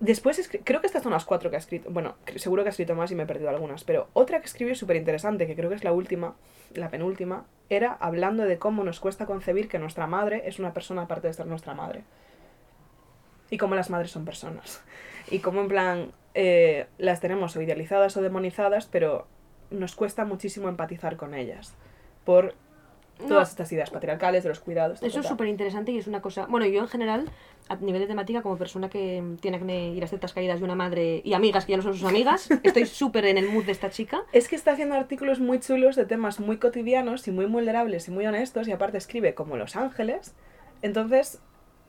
Después, 0.00 0.50
creo 0.64 0.80
que 0.80 0.86
estas 0.86 1.02
son 1.02 1.12
las 1.12 1.26
cuatro 1.26 1.50
que 1.50 1.56
ha 1.56 1.58
escrito. 1.58 1.90
Bueno, 1.90 2.16
seguro 2.36 2.62
que 2.62 2.70
ha 2.70 2.70
escrito 2.70 2.94
más 2.94 3.10
y 3.12 3.14
me 3.14 3.24
he 3.24 3.26
perdido 3.26 3.50
algunas. 3.50 3.84
Pero 3.84 4.08
otra 4.14 4.40
que 4.40 4.46
escribió 4.46 4.74
súper 4.74 4.96
interesante, 4.96 5.46
que 5.46 5.54
creo 5.54 5.68
que 5.68 5.76
es 5.76 5.84
la 5.84 5.92
última, 5.92 6.36
la 6.74 6.88
penúltima, 6.88 7.44
era 7.68 7.92
hablando 8.00 8.44
de 8.44 8.58
cómo 8.58 8.82
nos 8.82 8.98
cuesta 8.98 9.26
concebir 9.26 9.68
que 9.68 9.78
nuestra 9.78 10.06
madre 10.06 10.44
es 10.46 10.58
una 10.58 10.72
persona 10.72 11.02
aparte 11.02 11.28
de 11.28 11.34
ser 11.34 11.46
nuestra 11.46 11.74
madre. 11.74 12.04
Y 13.50 13.58
cómo 13.58 13.74
las 13.74 13.90
madres 13.90 14.10
son 14.10 14.24
personas. 14.24 14.82
Y 15.30 15.40
cómo 15.40 15.60
en 15.60 15.68
plan 15.68 16.12
eh, 16.32 16.86
las 16.96 17.20
tenemos 17.20 17.54
o 17.56 17.60
idealizadas 17.60 18.16
o 18.16 18.22
demonizadas, 18.22 18.86
pero 18.86 19.26
nos 19.70 19.94
cuesta 19.96 20.24
muchísimo 20.24 20.70
empatizar 20.70 21.18
con 21.18 21.34
ellas. 21.34 21.74
Por 22.24 22.54
todas 23.28 23.48
No. 23.48 23.52
estas 23.52 23.72
ideas 23.72 23.90
patriarcales, 23.90 24.42
de 24.42 24.48
los 24.48 24.60
cuidados. 24.60 25.02
Eso 25.02 25.20
es 25.20 25.26
súper 25.26 25.46
interesante 25.48 25.92
y 25.92 25.98
es 25.98 26.06
una 26.06 26.20
cosa... 26.20 26.46
Bueno, 26.46 26.66
yo 26.66 26.80
en 26.80 26.88
general, 26.88 27.30
a 27.68 27.76
nivel 27.76 28.00
de 28.00 28.06
temática, 28.06 28.42
como 28.42 28.56
persona 28.56 28.88
que 28.88 29.22
tiene 29.40 29.56
acné 29.58 29.90
y 29.90 30.00
las 30.00 30.10
tetas 30.10 30.32
caídas 30.32 30.58
de 30.60 30.64
una 30.64 30.74
madre 30.74 31.22
y 31.24 31.34
amigas 31.34 31.64
que 31.64 31.72
ya 31.72 31.76
no 31.76 31.82
son 31.82 31.94
sus 31.94 32.04
amigas, 32.08 32.48
estoy 32.62 32.86
súper 32.86 33.24
en 33.26 33.38
el 33.38 33.48
mood 33.48 33.64
de 33.64 33.72
esta 33.72 33.90
chica. 33.90 34.22
Es 34.32 34.48
que 34.48 34.56
está 34.56 34.72
haciendo 34.72 34.94
artículos 34.94 35.40
muy 35.40 35.60
chulos 35.60 35.96
de 35.96 36.04
temas 36.04 36.40
muy 36.40 36.58
cotidianos 36.58 37.26
y 37.28 37.30
muy 37.30 37.46
vulnerables 37.46 38.08
y 38.08 38.10
muy 38.10 38.26
honestos 38.26 38.68
y 38.68 38.72
aparte 38.72 38.98
escribe 38.98 39.34
como 39.34 39.56
Los 39.56 39.76
Ángeles. 39.76 40.34
Entonces, 40.82 41.40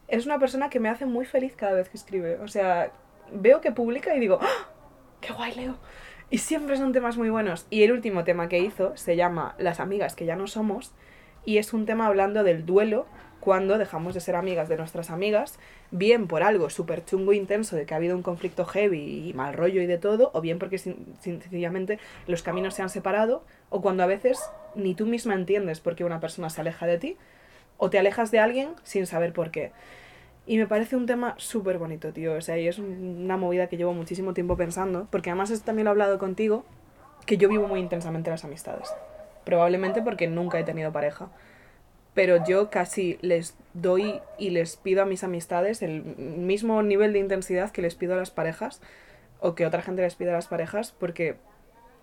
es 0.08 0.26
una 0.26 0.40
persona 0.40 0.70
que 0.70 0.80
me 0.80 0.90
hace 0.90 1.06
muy 1.06 1.26
feliz 1.26 1.56
cada 1.56 1.74
vez 1.74 1.90
que 1.90 1.98
escribe. 1.98 2.40
O 2.40 2.48
sea, 2.48 2.92
veo 3.32 3.62
que 3.62 3.72
publica 3.72 4.16
y 4.16 4.20
digo, 4.20 4.40
¡Ah! 4.42 4.68
¡qué 5.22 5.32
guay 5.34 5.54
Leo! 5.56 5.78
Y 6.30 6.38
siempre 6.38 6.78
son 6.78 6.94
temas 6.94 7.18
muy 7.18 7.30
buenos. 7.30 7.68
Y 7.70 7.84
el 7.84 7.92
último 7.92 8.24
tema 8.24 8.48
que 8.48 8.60
hizo 8.60 8.96
se 8.96 9.16
llama 9.18 9.54
Las 9.58 9.80
amigas 9.80 10.16
que 10.16 10.26
ya 10.26 10.36
no 10.36 10.48
somos 10.48 10.94
y 11.46 11.58
es 11.58 11.74
un 11.74 11.86
tema 11.86 12.08
hablando 12.08 12.44
del 12.44 12.66
duelo 12.66 13.06
cuando 13.40 13.80
dejamos 13.80 14.14
de 14.14 14.20
ser 14.20 14.36
amigas 14.36 14.70
de 14.70 14.78
nuestras 14.78 15.10
amigas, 15.10 15.58
bien 15.90 16.28
por 16.28 16.44
algo 16.44 16.70
súper 16.70 17.04
chungo 17.04 17.32
e 17.32 17.38
intenso 17.38 17.76
de 17.76 17.88
que 17.88 17.94
ha 17.96 17.98
habido 17.98 18.16
un 18.16 18.22
conflicto 18.22 18.66
heavy 18.66 19.30
y 19.30 19.34
mal 19.34 19.56
rollo 19.56 19.82
y 19.82 19.88
de 19.88 19.98
todo, 19.98 20.30
o 20.34 20.42
bien 20.42 20.60
porque 20.60 20.78
sencillamente 20.78 21.98
los 22.28 22.44
caminos 22.44 22.76
se 22.76 22.84
han 22.84 22.90
separado, 22.90 23.44
o 23.70 23.82
cuando 23.82 24.04
a 24.04 24.06
veces 24.06 24.40
ni 24.76 24.94
tú 24.94 25.08
misma 25.08 25.34
entiendes 25.34 25.80
por 25.80 25.96
qué 25.96 26.04
una 26.04 26.20
persona 26.20 26.52
se 26.52 26.62
aleja 26.62 26.86
de 26.86 27.00
ti, 27.00 27.18
o 27.78 27.90
te 27.90 27.98
alejas 27.98 28.30
de 28.30 28.38
alguien 28.38 28.70
sin 28.84 29.08
saber 29.08 29.34
por 29.34 29.50
qué. 29.50 29.72
Y 30.46 30.58
me 30.58 30.68
parece 30.68 30.96
un 30.96 31.08
tema 31.08 31.34
súper 31.38 31.80
bonito, 31.80 32.14
tío. 32.14 32.34
O 32.34 32.42
sea, 32.42 32.60
y 32.60 32.68
es 32.68 32.78
un- 32.78 33.22
una 33.24 33.38
movida 33.38 33.68
que 33.68 33.78
llevo 33.78 33.94
muchísimo 33.94 34.36
tiempo 34.36 34.56
pensando, 34.56 35.08
porque 35.10 35.32
además 35.32 35.62
también 35.64 35.86
lo 35.86 35.90
he 35.90 35.94
hablado 35.94 36.20
contigo, 36.20 36.64
que 37.26 37.38
yo 37.38 37.50
vivo 37.50 37.68
muy 37.68 37.80
intensamente 37.80 38.30
las 38.30 38.46
amistades. 38.46 38.94
Probablemente 39.44 40.02
porque 40.02 40.28
nunca 40.28 40.60
he 40.60 40.64
tenido 40.64 40.92
pareja. 40.92 41.30
Pero 42.14 42.44
yo 42.46 42.70
casi 42.70 43.18
les 43.22 43.56
doy 43.74 44.20
y 44.38 44.50
les 44.50 44.76
pido 44.76 45.02
a 45.02 45.06
mis 45.06 45.24
amistades 45.24 45.82
el 45.82 46.04
mismo 46.04 46.84
nivel 46.84 47.14
de 47.14 47.20
intensidad 47.20 47.72
que 47.72 47.82
les 47.82 47.96
pido 47.96 48.14
a 48.14 48.18
las 48.18 48.32
parejas 48.32 48.82
o 49.40 49.56
que 49.56 49.66
otra 49.66 49.82
gente 49.82 50.02
les 50.02 50.16
pide 50.16 50.32
a 50.32 50.34
las 50.34 50.48
parejas 50.48 50.92
porque 50.92 51.38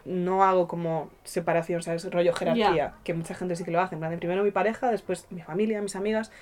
no 0.06 0.44
hago 0.44 0.66
como 0.66 1.10
separación, 1.24 1.82
¿sabes? 1.82 2.10
Rollo 2.10 2.32
jerarquía, 2.32 2.94
que 3.04 3.12
mucha 3.12 3.34
gente 3.34 3.54
sí 3.54 3.64
que 3.64 3.70
lo 3.70 3.80
hace. 3.80 3.94
En 3.94 4.00
plan, 4.00 4.10
de 4.10 4.16
primero 4.16 4.42
mi 4.42 4.50
pareja, 4.50 4.90
después 4.90 5.26
mi 5.30 5.42
familia, 5.42 5.82
mis 5.82 5.96
amigas. 5.96 6.32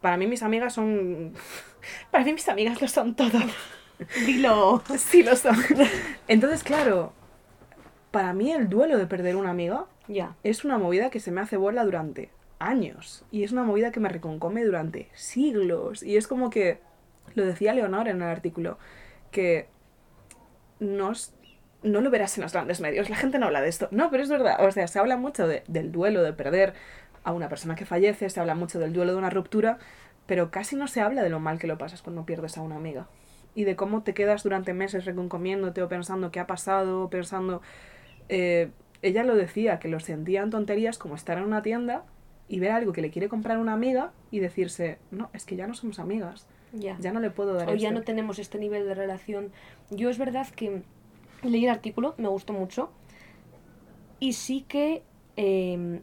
Para 0.00 0.16
mí 0.16 0.26
mis 0.26 0.42
amigas 0.42 0.72
son... 0.72 1.34
Para 2.10 2.24
mí 2.24 2.32
mis 2.32 2.48
amigas 2.48 2.80
lo 2.80 2.86
son 2.86 3.16
todo. 3.16 3.38
Dilo. 4.26 4.82
Sí 4.96 5.22
lo 5.22 5.34
son. 5.34 5.56
Entonces, 6.28 6.62
claro, 6.62 7.12
para 8.12 8.32
mí 8.32 8.52
el 8.52 8.68
duelo 8.68 8.98
de 8.98 9.06
perder 9.06 9.36
una 9.36 9.50
amiga 9.50 9.86
Ya. 10.08 10.36
es 10.42 10.64
una 10.64 10.78
movida 10.78 11.10
que 11.10 11.20
se 11.20 11.30
me 11.30 11.40
hace 11.40 11.56
bola 11.56 11.84
durante 11.84 12.30
años. 12.58 13.24
Y 13.30 13.44
es 13.44 13.52
una 13.52 13.64
movida 13.64 13.92
que 13.92 14.00
me 14.00 14.08
reconcome 14.08 14.64
durante 14.64 15.08
siglos. 15.14 16.02
Y 16.02 16.16
es 16.16 16.26
como 16.26 16.50
que, 16.50 16.80
lo 17.34 17.44
decía 17.44 17.72
Leonor 17.74 18.08
en 18.08 18.16
el 18.16 18.28
artículo, 18.28 18.78
que 19.30 19.68
no 20.80 21.12
lo 21.82 22.10
verás 22.10 22.36
en 22.38 22.42
los 22.42 22.52
grandes 22.52 22.80
medios. 22.80 23.10
La 23.10 23.16
gente 23.16 23.38
no 23.38 23.46
habla 23.46 23.60
de 23.60 23.68
esto. 23.68 23.88
No, 23.90 24.10
pero 24.10 24.22
es 24.22 24.28
verdad. 24.28 24.64
O 24.64 24.70
sea, 24.70 24.86
se 24.86 24.98
habla 24.98 25.16
mucho 25.16 25.46
de- 25.46 25.62
del 25.68 25.92
duelo, 25.92 26.22
de 26.22 26.32
perder 26.32 26.74
a 27.24 27.32
una 27.32 27.48
persona 27.48 27.74
que 27.76 27.86
fallece, 27.86 28.28
se 28.30 28.40
habla 28.40 28.54
mucho 28.54 28.78
del 28.78 28.92
duelo 28.92 29.12
de 29.12 29.18
una 29.18 29.30
ruptura, 29.30 29.78
pero 30.26 30.50
casi 30.50 30.76
no 30.76 30.88
se 30.88 31.00
habla 31.00 31.22
de 31.22 31.30
lo 31.30 31.40
mal 31.40 31.58
que 31.58 31.66
lo 31.66 31.78
pasas 31.78 32.02
cuando 32.02 32.26
pierdes 32.26 32.58
a 32.58 32.62
una 32.62 32.76
amiga. 32.76 33.06
Y 33.54 33.64
de 33.64 33.76
cómo 33.76 34.02
te 34.02 34.14
quedas 34.14 34.42
durante 34.42 34.72
meses 34.74 35.04
reconcomiéndote 35.04 35.82
o 35.82 35.88
pensando 35.88 36.30
qué 36.30 36.40
ha 36.40 36.46
pasado, 36.46 37.02
o 37.04 37.10
pensando... 37.10 37.62
eh, 38.28 38.70
ella 39.02 39.24
lo 39.24 39.34
decía, 39.36 39.78
que 39.78 39.88
lo 39.88 40.00
sentía 40.00 40.42
en 40.42 40.50
tonterías 40.50 40.98
como 40.98 41.14
estar 41.16 41.38
en 41.38 41.44
una 41.44 41.62
tienda 41.62 42.04
y 42.48 42.60
ver 42.60 42.70
algo 42.72 42.92
que 42.92 43.02
le 43.02 43.10
quiere 43.10 43.28
comprar 43.28 43.58
una 43.58 43.72
amiga 43.72 44.12
y 44.30 44.38
decirse, 44.40 44.98
no, 45.10 45.28
es 45.32 45.44
que 45.44 45.56
ya 45.56 45.66
no 45.66 45.74
somos 45.74 45.98
amigas, 45.98 46.46
Ya. 46.72 46.96
ya 47.00 47.12
no 47.12 47.20
le 47.20 47.30
puedo 47.30 47.54
dar 47.54 47.68
o 47.68 47.74
ya 47.74 47.88
esto". 47.88 47.98
no 48.00 48.04
tenemos 48.04 48.38
este 48.38 48.58
nivel 48.58 48.86
de 48.86 48.94
relación. 48.94 49.52
Yo 49.90 50.08
es 50.10 50.18
verdad 50.18 50.46
que 50.48 50.82
leí 51.42 51.64
el 51.64 51.70
artículo, 51.70 52.14
me 52.18 52.28
gustó 52.28 52.52
mucho. 52.52 52.90
Y 54.20 54.34
sí 54.34 54.64
que. 54.68 55.02
eh, 55.36 56.00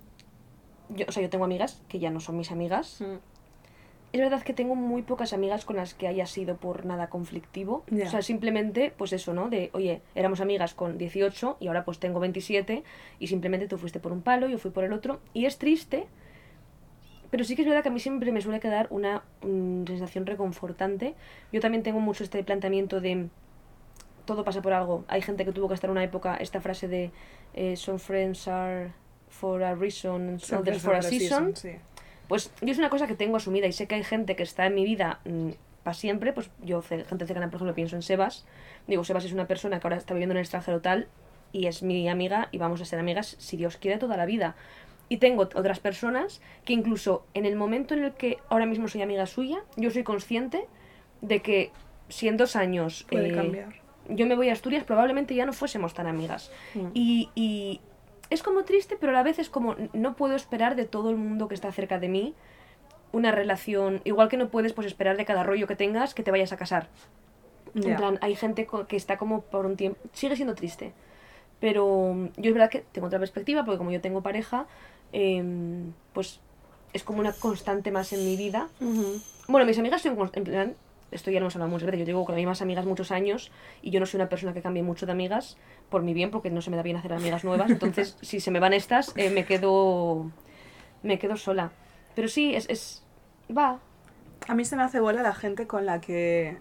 yo, 0.90 1.06
o 1.08 1.12
sea, 1.12 1.22
yo 1.22 1.30
tengo 1.30 1.46
amigas 1.46 1.82
que 1.88 2.00
ya 2.00 2.10
no 2.10 2.20
son 2.20 2.36
mis 2.38 2.52
amigas. 2.52 3.00
Mm. 3.02 3.18
Es 4.12 4.20
verdad 4.20 4.42
que 4.42 4.54
tengo 4.54 4.76
muy 4.76 5.04
pocas 5.04 5.34
amigas 5.34 5.66
con 5.66 5.76
las 5.76 5.94
que 5.94 6.08
haya 6.08 6.26
sido 6.26 6.58
por 6.58 6.86
nada 6.86 7.10
conflictivo. 7.10 7.84
O 7.92 8.10
sea, 8.10 8.22
simplemente, 8.24 8.92
pues 8.98 9.14
eso, 9.14 9.34
¿no? 9.34 9.50
De, 9.50 9.70
oye, 9.74 10.02
éramos 10.16 10.42
amigas 10.42 10.74
con 10.74 10.98
18 10.98 11.58
y 11.60 11.68
ahora 11.68 11.86
pues 11.86 12.00
tengo 12.00 12.20
27 12.20 12.84
y 13.20 13.28
simplemente 13.28 13.68
tú 13.68 13.78
fuiste 13.78 14.00
por 14.00 14.12
un 14.12 14.22
palo, 14.22 14.48
yo 14.48 14.58
fui 14.58 14.72
por 14.72 14.84
el 14.84 14.94
otro. 14.94 15.20
Y 15.34 15.46
es 15.46 15.60
triste, 15.60 16.08
pero 17.30 17.44
sí 17.44 17.56
que 17.56 17.62
es 17.62 17.68
verdad 17.68 17.84
que 17.84 17.90
a 17.90 17.92
mí 17.92 18.00
siempre 18.00 18.32
me 18.32 18.42
suele 18.42 18.60
quedar 18.60 18.88
una 18.90 19.24
mm, 19.44 19.86
sensación 19.86 20.26
reconfortante. 20.26 21.14
Yo 21.52 21.62
también 21.62 21.84
tengo 21.84 22.00
mucho 22.00 22.24
este 22.24 22.44
planteamiento 22.44 23.02
de 23.02 23.28
todo 24.26 24.44
pasa 24.44 24.62
por 24.62 24.74
algo. 24.74 25.06
Hay 25.08 25.22
gente 25.22 25.46
que 25.46 25.52
tuvo 25.52 25.68
que 25.68 25.74
estar 25.76 25.88
en 25.88 25.92
una 25.92 26.04
época, 26.04 26.36
esta 26.38 26.62
frase 26.62 26.88
de 26.88 27.12
eh, 27.54 27.76
some 27.76 28.00
friends 28.00 28.48
are 28.48 28.92
for 29.28 29.64
a 29.64 29.76
reason, 29.76 30.30
and 30.30 30.54
others 30.54 30.82
for 30.82 30.96
a 30.96 31.02
season. 31.02 31.56
sí. 31.56 31.72
Pues 32.30 32.54
yo 32.62 32.72
es 32.72 32.78
una 32.78 32.90
cosa 32.90 33.08
que 33.08 33.16
tengo 33.16 33.38
asumida 33.38 33.66
y 33.66 33.74
sé 33.74 33.88
que 33.88 33.96
hay 33.96 34.04
gente 34.04 34.36
que 34.36 34.44
está 34.44 34.68
en 34.68 34.76
mi 34.76 34.86
vida 34.86 35.20
para 35.84 35.96
siempre. 35.96 36.32
Pues 36.32 36.52
yo, 36.64 36.84
gente 36.84 37.26
cercana, 37.26 37.48
por 37.48 37.56
ejemplo, 37.56 37.74
pienso 37.74 37.96
en 37.96 38.04
Sebas. 38.04 38.46
Digo, 38.88 39.04
Sebas 39.04 39.26
es 39.26 39.34
una 39.34 39.48
persona 39.48 39.80
que 39.80 39.88
ahora 39.88 39.98
está 39.98 40.14
viviendo 40.14 40.34
en 40.34 40.38
el 40.38 40.44
extranjero 40.44 40.80
tal 40.80 41.08
y 41.52 41.66
es 41.66 41.82
mi 41.82 42.08
amiga 42.08 42.48
y 42.52 42.60
vamos 42.60 42.82
a 42.82 42.86
ser 42.86 43.00
amigas 43.00 43.36
si 43.40 43.58
Dios 43.58 43.78
quiere 43.78 43.98
toda 43.98 44.16
la 44.16 44.28
vida. 44.28 44.56
Y 45.10 45.18
tengo 45.18 45.42
otras 45.42 45.80
personas 45.80 46.40
que 46.66 46.74
incluso 46.74 47.26
en 47.34 47.46
el 47.48 47.56
momento 47.56 47.96
en 47.96 48.04
el 48.04 48.14
que 48.14 48.38
ahora 48.48 48.68
mismo 48.68 48.88
soy 48.88 49.02
amiga 49.02 49.26
suya, 49.26 49.64
yo 49.76 49.90
soy 49.90 50.04
consciente 50.04 50.68
de 51.22 51.42
que 51.42 51.72
si 52.10 52.28
en 52.28 52.38
dos 52.38 52.56
años 52.56 53.08
Puede 53.10 53.30
eh, 53.30 53.36
cambiar. 53.36 53.74
yo 54.08 54.28
me 54.28 54.36
voy 54.36 54.50
a 54.50 54.54
Asturias, 54.54 54.84
probablemente 54.84 55.34
ya 55.34 55.48
no 55.48 55.54
fuésemos 55.54 55.96
tan 55.96 56.06
amigas. 56.06 56.52
Mm. 56.76 56.88
Y, 56.94 57.30
y 57.34 57.82
es 58.30 58.44
como 58.44 58.64
triste, 58.64 58.98
pero 59.00 59.12
a 59.12 59.16
la 59.16 59.24
vez 59.24 59.40
es 59.40 59.50
como 59.50 59.76
no 59.94 60.16
puedo 60.16 60.36
esperar 60.36 60.76
de 60.76 60.86
todo 60.86 61.10
el 61.10 61.16
mundo 61.16 61.48
que 61.48 61.56
está 61.56 61.72
cerca 61.72 62.00
de 62.00 62.10
mí 62.10 62.36
una 63.12 63.32
relación, 63.32 64.02
igual 64.04 64.30
que 64.30 64.38
no 64.38 64.50
puedes 64.50 64.74
pues 64.74 64.88
esperar 64.88 65.18
de 65.18 65.26
cada 65.26 65.44
rollo 65.44 65.68
que 65.68 65.76
tengas 65.76 66.14
que 66.14 66.24
te 66.24 66.32
vayas 66.32 66.52
a 66.54 66.58
casar. 66.58 66.88
En 67.76 67.96
plan, 67.96 68.18
hay 68.22 68.36
gente 68.36 68.68
que 68.88 68.96
está 68.96 69.18
como 69.18 69.42
por 69.42 69.66
un 69.66 69.76
tiempo, 69.76 70.00
sigue 70.14 70.36
siendo 70.36 70.56
triste. 70.56 70.92
Pero 71.60 72.14
mm, 72.16 72.30
yo 72.38 72.50
es 72.50 72.54
verdad 72.54 72.70
que 72.70 72.84
tengo 72.92 73.08
otra 73.08 73.20
perspectiva, 73.20 73.64
porque 73.64 73.78
como 73.78 73.92
yo 73.92 74.02
tengo 74.02 74.22
pareja, 74.22 74.66
em, 75.12 75.94
pues 76.14 76.40
es 76.94 77.04
como 77.04 77.20
una 77.20 77.32
constante 77.34 77.92
más 77.92 78.12
en 78.14 78.26
mi 78.26 78.36
vida. 78.36 78.70
Bueno, 79.48 79.66
mis 79.66 79.78
amigas 79.78 80.02
son 80.02 80.18
en 80.34 80.44
plan, 80.44 80.76
esto 81.12 81.32
ya 81.32 81.40
no 81.40 81.46
hemos 81.46 81.56
hablado 81.56 81.72
muchas 81.72 81.88
veces, 81.88 82.00
yo 82.00 82.06
llevo 82.06 82.26
con 82.26 82.34
las 82.36 82.40
mismas 82.40 82.62
amigas 82.62 82.86
muchos 82.86 83.12
años 83.12 83.52
y 83.82 83.92
yo 83.92 84.00
no 84.00 84.06
soy 84.06 84.20
una 84.20 84.30
persona 84.30 84.54
que 84.54 84.62
cambie 84.62 84.84
mucho 84.84 85.06
de 85.06 85.12
amigas 85.12 85.58
por 85.90 86.02
mi 86.04 86.14
bien, 86.14 86.32
porque 86.32 86.50
no 86.50 86.62
se 86.62 86.70
me 86.70 86.78
da 86.78 86.84
bien 86.84 86.98
hacer 86.98 87.14
amigas 87.14 87.44
nuevas, 87.44 87.70
entonces 87.70 88.18
si 88.22 88.40
se 88.40 88.52
me 88.52 88.60
van 88.60 88.74
estas, 88.74 89.14
eh, 89.18 89.30
me 89.30 89.46
quedo 89.46 90.32
me 91.04 91.20
quedo 91.20 91.38
sola. 91.38 91.72
Pero 92.16 92.28
sí, 92.28 92.56
es, 92.56 92.70
es 92.70 93.04
va, 93.56 93.80
A 94.48 94.56
mí 94.56 94.66
se 94.66 94.76
me 94.76 94.84
hace 94.84 95.00
bola 95.00 95.22
la 95.22 95.34
gente 95.34 95.68
con 95.68 95.86
la 95.86 96.02
que 96.02 96.58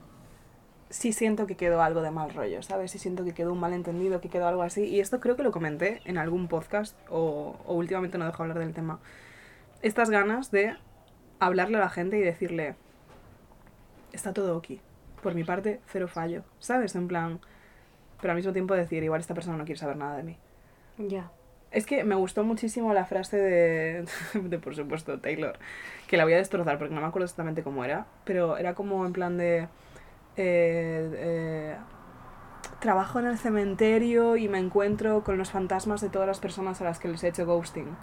sí 0.91 1.13
siento 1.13 1.47
que 1.47 1.57
quedó 1.57 1.83
algo 1.83 2.03
de 2.03 2.11
mal 2.11 2.33
rollo, 2.33 2.63
¿sabes? 2.63 2.93
Sí 2.93 2.99
siento 2.99 3.25
que 3.25 3.35
quedó 3.35 3.53
un 3.53 3.61
malentendido, 3.61 4.21
que 4.21 4.29
quedó 4.29 4.49
algo 4.49 4.63
así. 4.63 4.85
Y 4.85 5.01
esto 5.01 5.21
creo 5.21 5.37
que 5.37 5.43
lo 5.43 5.53
comenté 5.53 6.01
en 6.05 6.19
algún 6.19 6.49
podcast 6.49 6.97
o, 7.11 7.57
o 7.67 7.75
últimamente 7.75 8.19
no 8.19 8.27
dejo 8.27 8.43
hablar 8.43 8.59
del 8.59 8.73
tema. 8.73 9.01
Estas 9.83 10.11
ganas 10.11 10.51
de 10.51 10.77
hablarle 11.41 11.79
a 11.79 11.81
la 11.81 11.91
gente 11.91 12.19
y 12.19 12.23
decirle, 12.23 12.75
está 14.13 14.33
todo 14.33 14.57
aquí. 14.59 14.81
Por 15.23 15.35
mi 15.35 15.45
parte, 15.45 15.81
cero 15.87 16.09
fallo, 16.09 16.45
¿sabes? 16.59 16.95
En 16.95 17.09
plan, 17.09 17.41
pero 18.21 18.33
al 18.33 18.37
mismo 18.37 18.53
tiempo 18.53 18.75
decir, 18.75 19.03
igual 19.03 19.21
esta 19.21 19.35
persona 19.35 19.57
no 19.57 19.65
quiere 19.65 19.79
saber 19.81 19.97
nada 19.97 20.17
de 20.17 20.23
mí. 20.25 20.39
ya. 20.99 21.33
Es 21.71 21.85
que 21.85 22.03
me 22.03 22.15
gustó 22.15 22.45
muchísimo 22.45 22.95
la 22.95 23.05
frase 23.05 23.37
de, 23.37 24.07
de, 24.35 24.59
por 24.59 24.75
supuesto, 24.75 25.21
Taylor, 25.21 25.59
que 26.07 26.17
la 26.17 26.25
voy 26.25 26.33
a 26.33 26.39
destrozar 26.39 26.79
porque 26.79 26.95
no 26.95 27.01
me 27.03 27.07
acuerdo 27.07 27.25
exactamente 27.27 27.63
cómo 27.63 27.85
era, 27.85 28.07
pero 28.25 28.57
era 28.57 28.75
como 28.75 29.05
en 29.05 29.13
plan 29.13 29.37
de... 29.37 29.69
eh, 30.37 31.11
eh, 31.17 31.77
trabajo 32.81 33.19
en 33.19 33.27
el 33.27 33.39
cementerio 33.39 34.37
y 34.37 34.49
me 34.49 34.59
encuentro 34.59 35.25
con 35.25 35.37
los 35.37 35.51
fantasmas 35.51 36.01
de 36.01 36.11
todas 36.11 36.29
las 36.29 36.39
personas 36.41 36.81
a 36.81 36.85
las 36.85 36.99
que 37.01 37.09
les 37.09 37.23
he 37.25 37.29
hecho 37.29 37.45
ghosting. 37.45 37.97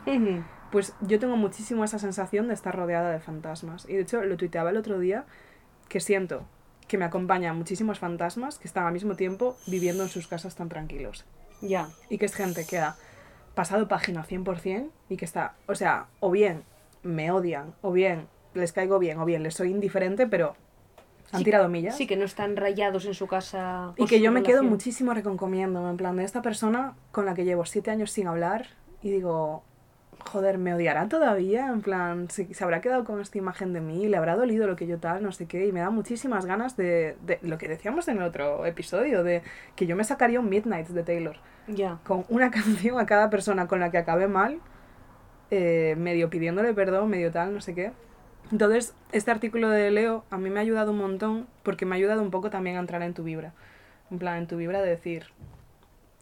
Pues 0.72 0.94
yo 1.02 1.18
tengo 1.20 1.38
muchísimo 1.38 1.84
esa 1.86 1.98
sensación 2.00 2.48
de 2.50 2.54
estar 2.54 2.76
rodeada 2.76 3.12
de 3.12 3.20
fantasmas. 3.20 3.88
Y 3.88 3.96
de 3.96 4.02
hecho 4.02 4.22
lo 4.24 4.36
tuiteaba 4.38 4.72
el 4.72 4.78
otro 4.78 5.00
día 5.00 5.26
que 5.88 6.00
siento 6.00 6.46
que 6.88 6.98
me 6.98 7.06
acompañan 7.06 7.58
muchísimos 7.58 8.00
fantasmas 8.00 8.60
que 8.60 8.68
están 8.68 8.86
al 8.86 8.94
mismo 8.94 9.16
tiempo 9.16 9.58
viviendo 9.68 10.04
en 10.04 10.10
sus 10.10 10.28
casas 10.28 10.56
tan 10.56 10.70
tranquilos. 10.70 11.26
Ya. 11.62 11.90
Y 12.10 12.18
que 12.18 12.26
es 12.26 12.36
gente 12.36 12.66
que 12.66 12.78
ha 12.78 12.96
pasado 13.56 13.88
página 13.88 14.26
100% 14.26 14.90
y 15.10 15.18
que 15.18 15.26
está, 15.26 15.56
o 15.68 15.76
sea, 15.76 16.08
o 16.20 16.30
bien 16.30 16.64
me 17.04 17.32
odian, 17.32 17.74
o 17.82 17.92
bien 17.92 18.28
les 18.54 18.72
caigo 18.72 19.00
bien, 19.00 19.20
o 19.20 19.26
bien 19.26 19.44
les 19.44 19.56
soy 19.56 19.72
indiferente, 19.72 20.28
pero 20.28 20.56
han 21.32 21.40
Sí, 21.40 21.46
tirado 21.46 21.70
millas. 21.70 21.96
Sí, 21.98 22.08
que 22.08 22.16
no 22.18 22.26
están 22.26 22.56
rayados 22.56 23.06
en 23.06 23.14
su 23.14 23.28
casa. 23.28 23.94
Y 23.98 24.06
que 24.06 24.22
yo 24.22 24.32
me 24.32 24.44
quedo 24.44 24.64
muchísimo 24.64 25.14
reconcomiendo, 25.14 25.90
en 25.90 25.98
plan 25.98 26.16
de 26.18 26.24
esta 26.24 26.42
persona 26.42 26.96
con 27.12 27.26
la 27.26 27.34
que 27.34 27.46
llevo 27.46 27.66
siete 27.66 27.92
años 27.92 28.12
sin 28.12 28.28
hablar 28.28 28.68
y 29.02 29.10
digo, 29.12 29.64
joder, 30.30 30.58
¿me 30.58 30.74
odiará 30.74 31.08
todavía? 31.08 31.68
En 31.68 31.82
plan, 31.82 32.30
¿se, 32.30 32.54
se 32.54 32.64
habrá 32.64 32.82
quedado 32.82 33.04
con 33.04 33.22
esta 33.22 33.38
imagen 33.38 33.74
de 33.74 33.82
mí? 33.82 34.08
¿Le 34.08 34.18
habrá 34.18 34.36
dolido 34.36 34.68
lo 34.68 34.76
que 34.76 34.88
yo 34.88 34.98
tal? 35.00 35.24
No 35.24 35.32
sé 35.32 35.48
qué. 35.48 35.68
Y 35.68 35.72
me 35.72 35.80
da 35.82 35.90
muchísimas 35.90 36.46
ganas 36.46 36.76
de, 36.78 37.16
de 37.26 37.40
lo 37.42 37.58
que 37.58 37.68
decíamos 37.68 38.08
en 38.08 38.18
el 38.18 38.24
otro 38.24 38.66
episodio, 38.66 39.24
de 39.24 39.42
que 39.76 39.86
yo 39.88 39.96
me 39.96 40.04
sacaría 40.04 40.40
un 40.40 40.50
Midnight 40.50 40.88
de 40.88 41.04
Taylor 41.04 41.38
Ya. 41.68 42.00
con 42.04 42.26
una 42.30 42.52
canción 42.58 43.00
a 43.00 43.06
cada 43.06 43.30
persona 43.30 43.68
con 43.68 43.80
la 43.80 43.92
que 43.92 43.98
acabé 43.98 44.28
mal, 44.28 44.60
eh, 45.52 45.96
medio 45.98 46.30
pidiéndole 46.30 46.74
perdón, 46.74 47.10
medio 47.10 47.32
tal, 47.32 47.54
no 47.54 47.62
sé 47.62 47.74
qué. 47.76 47.92
Entonces, 48.52 48.94
este 49.12 49.32
artículo 49.32 49.70
de 49.70 49.90
Leo 49.92 50.24
a 50.30 50.38
mí 50.38 50.50
me 50.50 50.60
ha 50.60 50.62
ayudado 50.62 50.92
un 50.92 50.98
montón 51.00 51.48
porque 51.64 51.86
me 51.86 51.96
ha 51.96 51.98
ayudado 51.98 52.22
un 52.22 52.30
poco 52.32 52.50
también 52.50 52.78
a 52.78 52.80
entrar 52.80 53.02
en 53.02 53.14
tu 53.14 53.24
vibra. 53.24 53.54
En 54.12 54.20
plan, 54.20 54.38
en 54.38 54.48
tu 54.48 54.58
vibra 54.58 54.82
de 54.82 54.90
decir, 54.90 55.28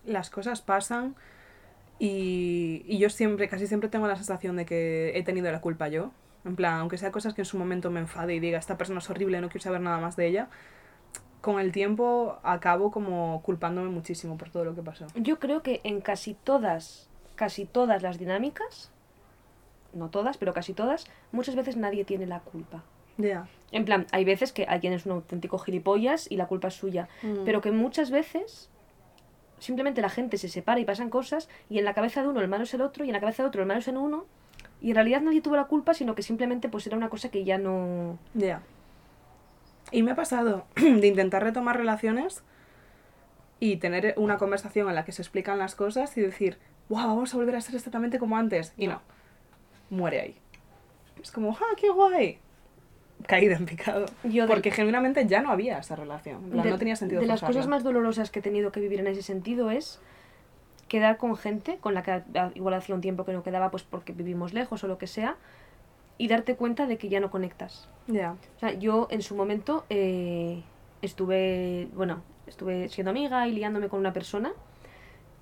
las 0.06 0.30
cosas 0.30 0.62
pasan 0.62 1.16
y, 2.00 2.84
y 2.88 2.98
yo 2.98 3.10
siempre, 3.10 3.48
casi 3.48 3.68
siempre 3.68 3.89
tengo 3.89 4.08
la 4.08 4.16
sensación 4.16 4.56
de 4.56 4.66
que 4.66 5.18
he 5.18 5.24
tenido 5.24 5.52
la 5.52 5.62
culpa 5.62 5.88
yo. 5.88 6.12
En 6.46 6.56
plan, 6.56 6.80
aunque 6.80 6.98
sea 6.98 7.12
cosas 7.12 7.34
que 7.34 7.41
en 7.41 7.46
su 7.46 7.58
momento 7.58 7.89
me 7.89 8.02
enfade 8.02 8.36
y 8.36 8.39
diga, 8.39 8.58
esta 8.60 8.78
persona 8.78 9.00
es 9.00 9.10
horrible, 9.10 9.39
no 9.39 9.48
quiero 9.48 9.64
saber 9.64 9.80
nada 9.82 10.00
más 10.00 10.16
de 10.18 10.28
ella, 10.28 10.50
con 11.39 11.60
el 11.60 11.72
tiempo 11.72 12.39
acabo 12.44 12.91
como 12.91 13.41
culpándome 13.44 13.89
muchísimo 13.89 14.38
por 14.38 14.50
todo 14.50 14.66
lo 14.66 14.76
que 14.76 14.82
pasó. 14.82 15.08
Yo 15.16 15.39
creo 15.39 15.62
que 15.62 15.80
en 15.86 16.02
casi 16.02 16.34
todas, 16.34 17.10
casi 17.36 17.66
todas 17.66 18.02
las 18.02 18.18
dinámicas, 18.18 18.91
no 19.94 20.10
todas, 20.10 20.38
pero 20.38 20.54
casi 20.54 20.74
todas, 20.74 21.06
muchas 21.32 21.56
veces 21.56 21.78
nadie 21.78 22.04
tiene 22.04 22.26
la 22.26 22.39
culpa. 22.41 22.84
Ya. 23.18 23.48
En 23.72 23.86
plan, 23.86 24.08
hay 24.12 24.26
veces 24.26 24.52
que 24.52 24.66
alguien 24.66 24.91
es 24.91 25.06
un 25.06 25.14
auténtico 25.14 25.60
gilipollas 25.60 26.30
y 26.30 26.36
la 26.36 26.48
culpa 26.48 26.70
es 26.70 26.74
suya, 26.74 27.08
Mm. 27.22 27.46
pero 27.46 27.62
que 27.62 27.72
muchas 27.72 28.10
veces 28.12 28.70
simplemente 29.64 30.01
la 30.01 30.09
gente 30.09 30.38
se 30.38 30.49
separa 30.49 30.80
y 30.80 30.86
pasan 30.86 31.09
cosas 31.09 31.49
y 31.70 31.80
en 31.80 31.86
la 31.86 31.93
cabeza 31.93 32.22
de 32.22 32.28
uno 32.28 32.41
el 32.41 32.47
malo 32.47 32.66
es 32.66 32.74
el 32.74 32.82
otro 32.82 33.05
y 33.05 33.09
en 33.09 33.14
la 33.14 33.20
cabeza 33.20 33.43
de 33.43 33.47
otro 33.47 33.61
el 33.61 33.68
malo 33.68 33.80
es 33.80 33.88
en 33.88 33.97
uno 33.97 34.26
y 34.82 34.89
en 34.89 34.95
realidad 34.95 35.22
nadie 35.22 35.41
tuvo 35.41 35.55
la 35.55 35.66
culpa, 35.66 35.93
sino 35.93 36.14
que 36.14 36.22
simplemente 36.22 36.68
pues 36.68 36.86
era 36.86 36.97
una 36.97 37.09
cosa 37.09 37.30
que 37.30 37.45
ya 37.45 37.57
no... 37.57 38.20
Ya. 38.34 38.61
Y 39.91 40.03
me 40.03 40.11
ha 40.11 40.16
pasado 40.16 40.66
de 40.76 41.07
intentar 41.07 41.41
retomar 41.41 41.78
relaciones 41.78 42.43
y 43.61 43.78
tener 43.78 44.14
una 44.18 44.38
conversación 44.38 44.89
en 44.89 44.95
la 44.95 45.05
que 45.05 45.14
se 45.14 45.22
explican 45.22 45.57
las 45.57 45.76
cosas 45.76 46.18
y 46.18 46.22
decir, 46.22 46.57
wow, 46.89 47.07
vamos 47.07 47.34
a 47.34 47.38
volver 47.38 47.55
a 47.55 47.61
ser 47.61 47.76
exactamente 47.76 48.20
como 48.20 48.36
antes. 48.38 48.74
Y 48.76 48.88
no, 48.88 49.01
muere 49.89 50.20
ahí. 50.20 50.36
Es 51.22 51.32
como, 51.32 51.51
¡ah, 51.51 51.76
qué 51.78 51.89
guay! 51.89 52.39
Caída 53.28 53.55
en 53.55 53.65
picado. 53.65 54.05
Yo 54.24 54.43
de- 54.43 54.47
Porque 54.47 54.71
genuinamente 54.71 55.26
ya 55.28 55.41
no 55.41 55.49
había 55.51 55.78
esa 55.80 55.95
relación. 55.95 56.49
De, 56.51 56.69
no 56.69 56.78
tenía 56.78 56.95
sentido 56.95 57.21
de 57.21 57.28
las 57.28 57.41
cosas 57.41 57.67
más 57.67 57.84
dolorosas 57.84 58.32
que 58.32 58.39
he 58.39 58.41
tenido 58.41 58.71
que 58.71 58.80
vivir 58.80 58.99
en 58.99 59.07
ese 59.07 59.21
sentido 59.21 59.71
es 59.71 59.99
quedar 60.88 61.17
con 61.17 61.36
gente 61.36 61.78
con 61.80 61.93
la 61.93 62.03
que 62.03 62.21
igual 62.55 62.74
hacía 62.76 62.93
un 62.93 63.01
tiempo 63.01 63.26
que 63.26 63.34
no 63.34 63.41
quedaba 63.43 63.71
pues 63.71 63.84
porque 63.84 64.13
vivimos 64.13 64.53
lejos 64.53 64.84
o 64.84 64.88
lo 64.88 64.97
que 64.97 65.07
sea 65.07 65.38
y 66.19 66.28
darte 66.28 66.55
cuenta 66.55 66.86
de 66.86 66.97
que 66.97 67.09
ya 67.09 67.19
no 67.19 67.32
conectas. 67.32 67.89
Ya. 68.07 68.34
O 68.57 68.59
sea, 68.59 68.74
yo 68.74 69.07
en 69.09 69.21
su 69.24 69.36
momento 69.36 69.86
eh, 69.89 70.61
estuve, 71.01 71.88
bueno, 71.95 72.21
estuve 72.45 72.89
siendo 72.89 73.09
amiga 73.11 73.47
y 73.47 73.53
liándome 73.53 73.89
con 73.89 73.99
una 73.99 74.13
persona 74.13 74.51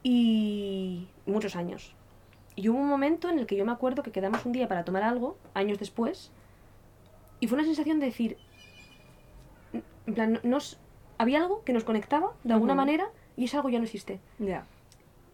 y 0.03 1.07
muchos 1.25 1.55
años. 1.55 1.93
Y 2.55 2.69
hubo 2.69 2.77
un 2.79 2.87
momento 2.89 3.29
en 3.29 3.39
el 3.39 3.45
que 3.45 3.55
yo 3.55 3.65
me 3.65 3.71
acuerdo 3.71 4.03
que 4.03 4.11
quedamos 4.11 4.45
un 4.45 4.51
día 4.51 4.67
para 4.67 4.83
tomar 4.83 5.03
algo, 5.03 5.37
años 5.53 5.79
después, 5.79 6.31
y 7.41 7.47
fue 7.47 7.57
una 7.57 7.65
sensación 7.65 7.99
de 7.99 8.05
decir, 8.05 8.37
en 10.05 10.13
plan, 10.13 10.39
nos, 10.43 10.79
había 11.17 11.39
algo 11.39 11.63
que 11.65 11.73
nos 11.73 11.83
conectaba 11.83 12.33
de 12.43 12.53
alguna 12.53 12.75
manera 12.75 13.09
y 13.35 13.45
ese 13.45 13.57
algo 13.57 13.69
ya 13.69 13.79
no 13.79 13.85
existe. 13.85 14.19
Ya. 14.39 14.65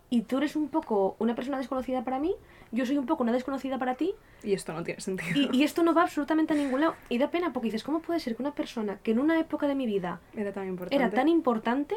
Y 0.09 0.21
tú 0.21 0.37
eres 0.37 0.55
un 0.55 0.69
poco 0.69 1.17
una 1.19 1.35
persona 1.35 1.57
desconocida 1.57 2.05
para 2.05 2.17
mí, 2.17 2.33
yo 2.71 2.85
soy 2.85 2.97
un 2.97 3.05
poco 3.05 3.23
una 3.23 3.33
desconocida 3.33 3.77
para 3.77 3.95
ti, 3.95 4.15
Y 4.41 4.53
esto 4.53 4.71
no 4.71 4.83
tiene 4.83 5.01
sentido. 5.01 5.49
y, 5.51 5.57
y 5.57 5.63
esto 5.65 5.83
no 5.83 5.93
va 5.93 6.03
absolutamente 6.03 6.53
a 6.53 6.55
ningún 6.55 6.79
lado. 6.79 6.95
Y 7.09 7.17
da 7.17 7.29
pena 7.29 7.51
porque 7.51 7.67
dices, 7.67 7.83
¿cómo 7.83 7.99
puede 7.99 8.21
ser 8.21 8.37
que 8.37 8.41
una 8.41 8.53
persona 8.53 8.99
que 9.03 9.11
en 9.11 9.19
una 9.19 9.37
época 9.37 9.67
de 9.67 9.75
mi 9.75 9.85
vida 9.85 10.21
Era 10.33 10.53
tan 10.53 10.67
importante. 10.67 10.95
era 10.95 11.09
tan 11.09 11.27
importante, 11.27 11.95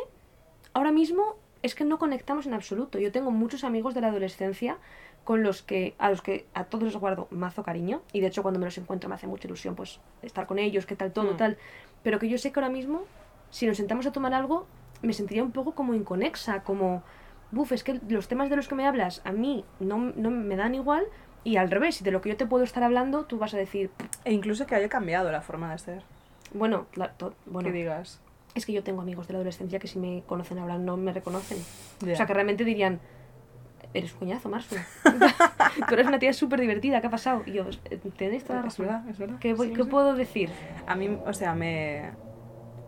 ahora 0.73 0.91
mismo 0.91 1.37
es 1.63 1.75
que 1.75 1.85
no 1.85 1.99
conectamos 1.99 2.47
en 2.47 2.55
absoluto? 2.55 2.99
Yo 2.99 3.13
tengo 3.13 3.31
muchos 3.31 3.65
amigos 3.65 3.95
de 3.95 4.01
la 4.01 4.09
adolescencia 4.09 4.79
con 5.25 5.43
los 5.43 5.63
que 5.63 5.95
a 5.99 6.09
los 6.11 6.23
que 6.23 6.47
a 6.55 6.65
todos 6.65 6.85
les 6.85 6.97
guardo 6.97 7.29
mazo 7.31 7.63
cariño 7.63 8.01
y 8.13 8.21
de 8.21 8.29
hecho 8.29 8.43
cuando 8.43 8.59
me 8.59 8.65
los 8.67 8.79
encuentro 8.79 9.09
me 9.09 9.15
hace 9.17 9.27
mucha 9.27 9.47
ilusión 9.47 9.75
pues 9.75 10.01
estar 10.23 10.47
con 10.47 10.59
ellos, 10.59 10.87
qué 10.87 10.97
tal 10.97 11.13
todo, 11.13 11.35
Mm. 11.35 11.37
tal, 11.37 11.59
pero 12.03 12.19
que 12.19 12.29
yo 12.29 12.39
sé 12.39 12.53
que 12.53 12.61
ahora 12.61 12.73
mismo 12.73 13.03
si 13.51 13.67
nos 13.67 13.77
sentamos 13.77 14.07
a 14.07 14.13
tomar 14.13 14.33
algo 14.33 14.67
me 15.03 15.13
sentiría 15.13 15.43
un 15.43 15.53
poco 15.53 15.73
como 15.75 15.95
inconexa, 15.95 16.63
como 16.63 17.03
buf, 17.51 17.73
es 17.73 17.85
que 17.85 18.01
los 18.09 18.29
temas 18.29 18.49
de 18.49 18.57
los 18.57 18.69
que 18.69 18.75
me 18.75 18.87
hablas 18.87 19.21
a 19.25 19.33
mí 19.33 19.65
no, 19.81 19.99
no 19.99 20.31
me 20.31 20.57
dan 20.57 20.75
igual 20.75 21.05
y 21.45 21.57
al 21.57 21.71
revés, 21.71 21.97
si 21.97 22.05
de 22.05 22.11
lo 22.13 22.21
que 22.23 22.29
yo 22.31 22.37
te 22.37 22.47
puedo 22.47 22.65
estar 22.65 22.83
hablando 22.83 23.25
tú 23.25 23.39
vas 23.39 23.53
a 23.55 23.59
decir, 23.59 23.91
E 24.25 24.33
incluso 24.33 24.67
que 24.67 24.75
haya 24.75 24.89
cambiado 24.89 25.31
la 25.33 25.43
forma 25.43 25.71
de 25.73 25.79
ser. 25.79 26.03
bueno, 26.55 26.87
to- 27.19 27.35
bueno, 27.47 27.69
Que 27.69 27.73
digas. 27.73 28.21
Es 28.55 28.67
que 28.67 28.73
yo 28.73 28.83
tengo 28.83 29.01
amigos 29.03 29.27
de 29.27 29.33
la 29.35 29.39
adolescencia 29.39 29.79
que 29.79 29.87
si 29.89 29.99
me 29.99 30.23
conocen 30.27 30.59
ahora 30.59 30.79
no 30.79 30.97
me 30.97 31.13
reconocen. 31.13 31.59
Ya. 32.01 32.13
O 32.15 32.17
sea, 32.17 32.27
que 32.27 32.35
realmente 32.35 32.65
dirían, 32.65 33.01
eres 33.95 34.13
un 34.15 34.19
coñazo, 34.21 34.49
Marsu. 34.49 34.77
Tú 35.89 35.95
eres 35.95 36.07
una 36.07 36.19
tía 36.19 36.33
súper 36.33 36.61
divertida, 36.61 37.01
¿qué 37.01 37.07
ha 37.07 37.11
pasado? 37.11 37.43
Y 37.47 37.53
yo, 37.53 37.65
"Eh, 37.91 37.99
tenéis 38.17 38.45
toda 38.45 38.57
la 38.61 38.61
Es 38.61 38.65
razón. 38.73 38.87
verdad, 38.87 39.09
es 39.09 39.19
verdad. 39.19 39.39
¿Qué, 39.41 39.55
voy- 39.55 39.69
Sí, 39.69 39.75
qué 39.75 39.85
sí. 39.85 39.89
puedo 39.91 40.15
decir? 40.15 40.51
A 40.87 40.95
mí, 40.97 41.17
o 41.27 41.33
sea, 41.33 41.55
me... 41.55 42.11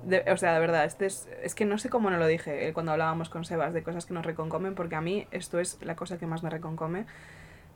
de- 0.05 0.25
o 0.33 0.37
sea, 0.37 0.53
de 0.55 0.61
verdad, 0.61 0.85
este 0.85 1.07
es, 1.07 1.29
es 1.43 1.55
que 1.55 1.65
no 1.65 1.79
sé 1.79 1.89
cómo 1.89 2.11
no 2.11 2.17
lo 2.19 2.27
dije 2.27 2.67
eh, 2.69 2.73
cuando 2.73 2.91
hablábamos 2.93 3.29
con 3.29 3.45
Sebas 3.45 3.73
de 3.73 3.83
cosas 3.85 4.05
que 4.07 4.15
nos 4.15 4.27
reconcomen, 4.27 4.75
porque 4.75 4.97
a 4.97 5.01
mí 5.01 5.27
esto 5.31 5.61
es 5.61 5.79
la 5.83 5.95
cosa 5.97 6.19
que 6.19 6.27
más 6.27 6.43
me 6.43 6.51
reconcome, 6.51 7.07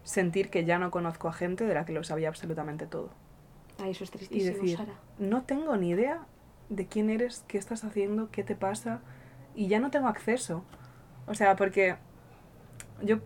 sentir 0.03 0.51
que 0.51 0.65
ya 0.65 0.79
no 0.79 0.91
conozco 0.91 1.29
a 1.29 1.33
gente 1.33 1.65
de 1.65 1.75
la 1.75 1.85
que 1.85 1.93
lo 1.93 2.03
sabía 2.05 2.29
absolutamente 2.29 2.87
todo. 2.87 3.11
Ay, 3.81 3.91
eso 3.93 4.05
es 4.05 4.11
Y 4.11 4.17
tristísimo, 4.19 4.57
decir, 4.57 4.77
Sara. 4.77 4.93
no 5.19 5.43
tengo 5.43 5.77
ni 5.77 5.91
idea 5.91 6.21
de 6.69 6.87
quién 6.87 7.11
eres, 7.11 7.45
qué 7.49 7.59
estás 7.59 7.85
haciendo, 7.85 8.31
qué 8.31 8.45
te 8.45 8.57
pasa, 8.57 9.01
y 9.55 9.69
ya 9.69 9.79
no 9.81 9.91
tengo 9.91 10.09
acceso. 10.09 10.65
O 11.27 11.35
sea, 11.35 11.57
porque 11.57 11.97
yo 13.03 13.19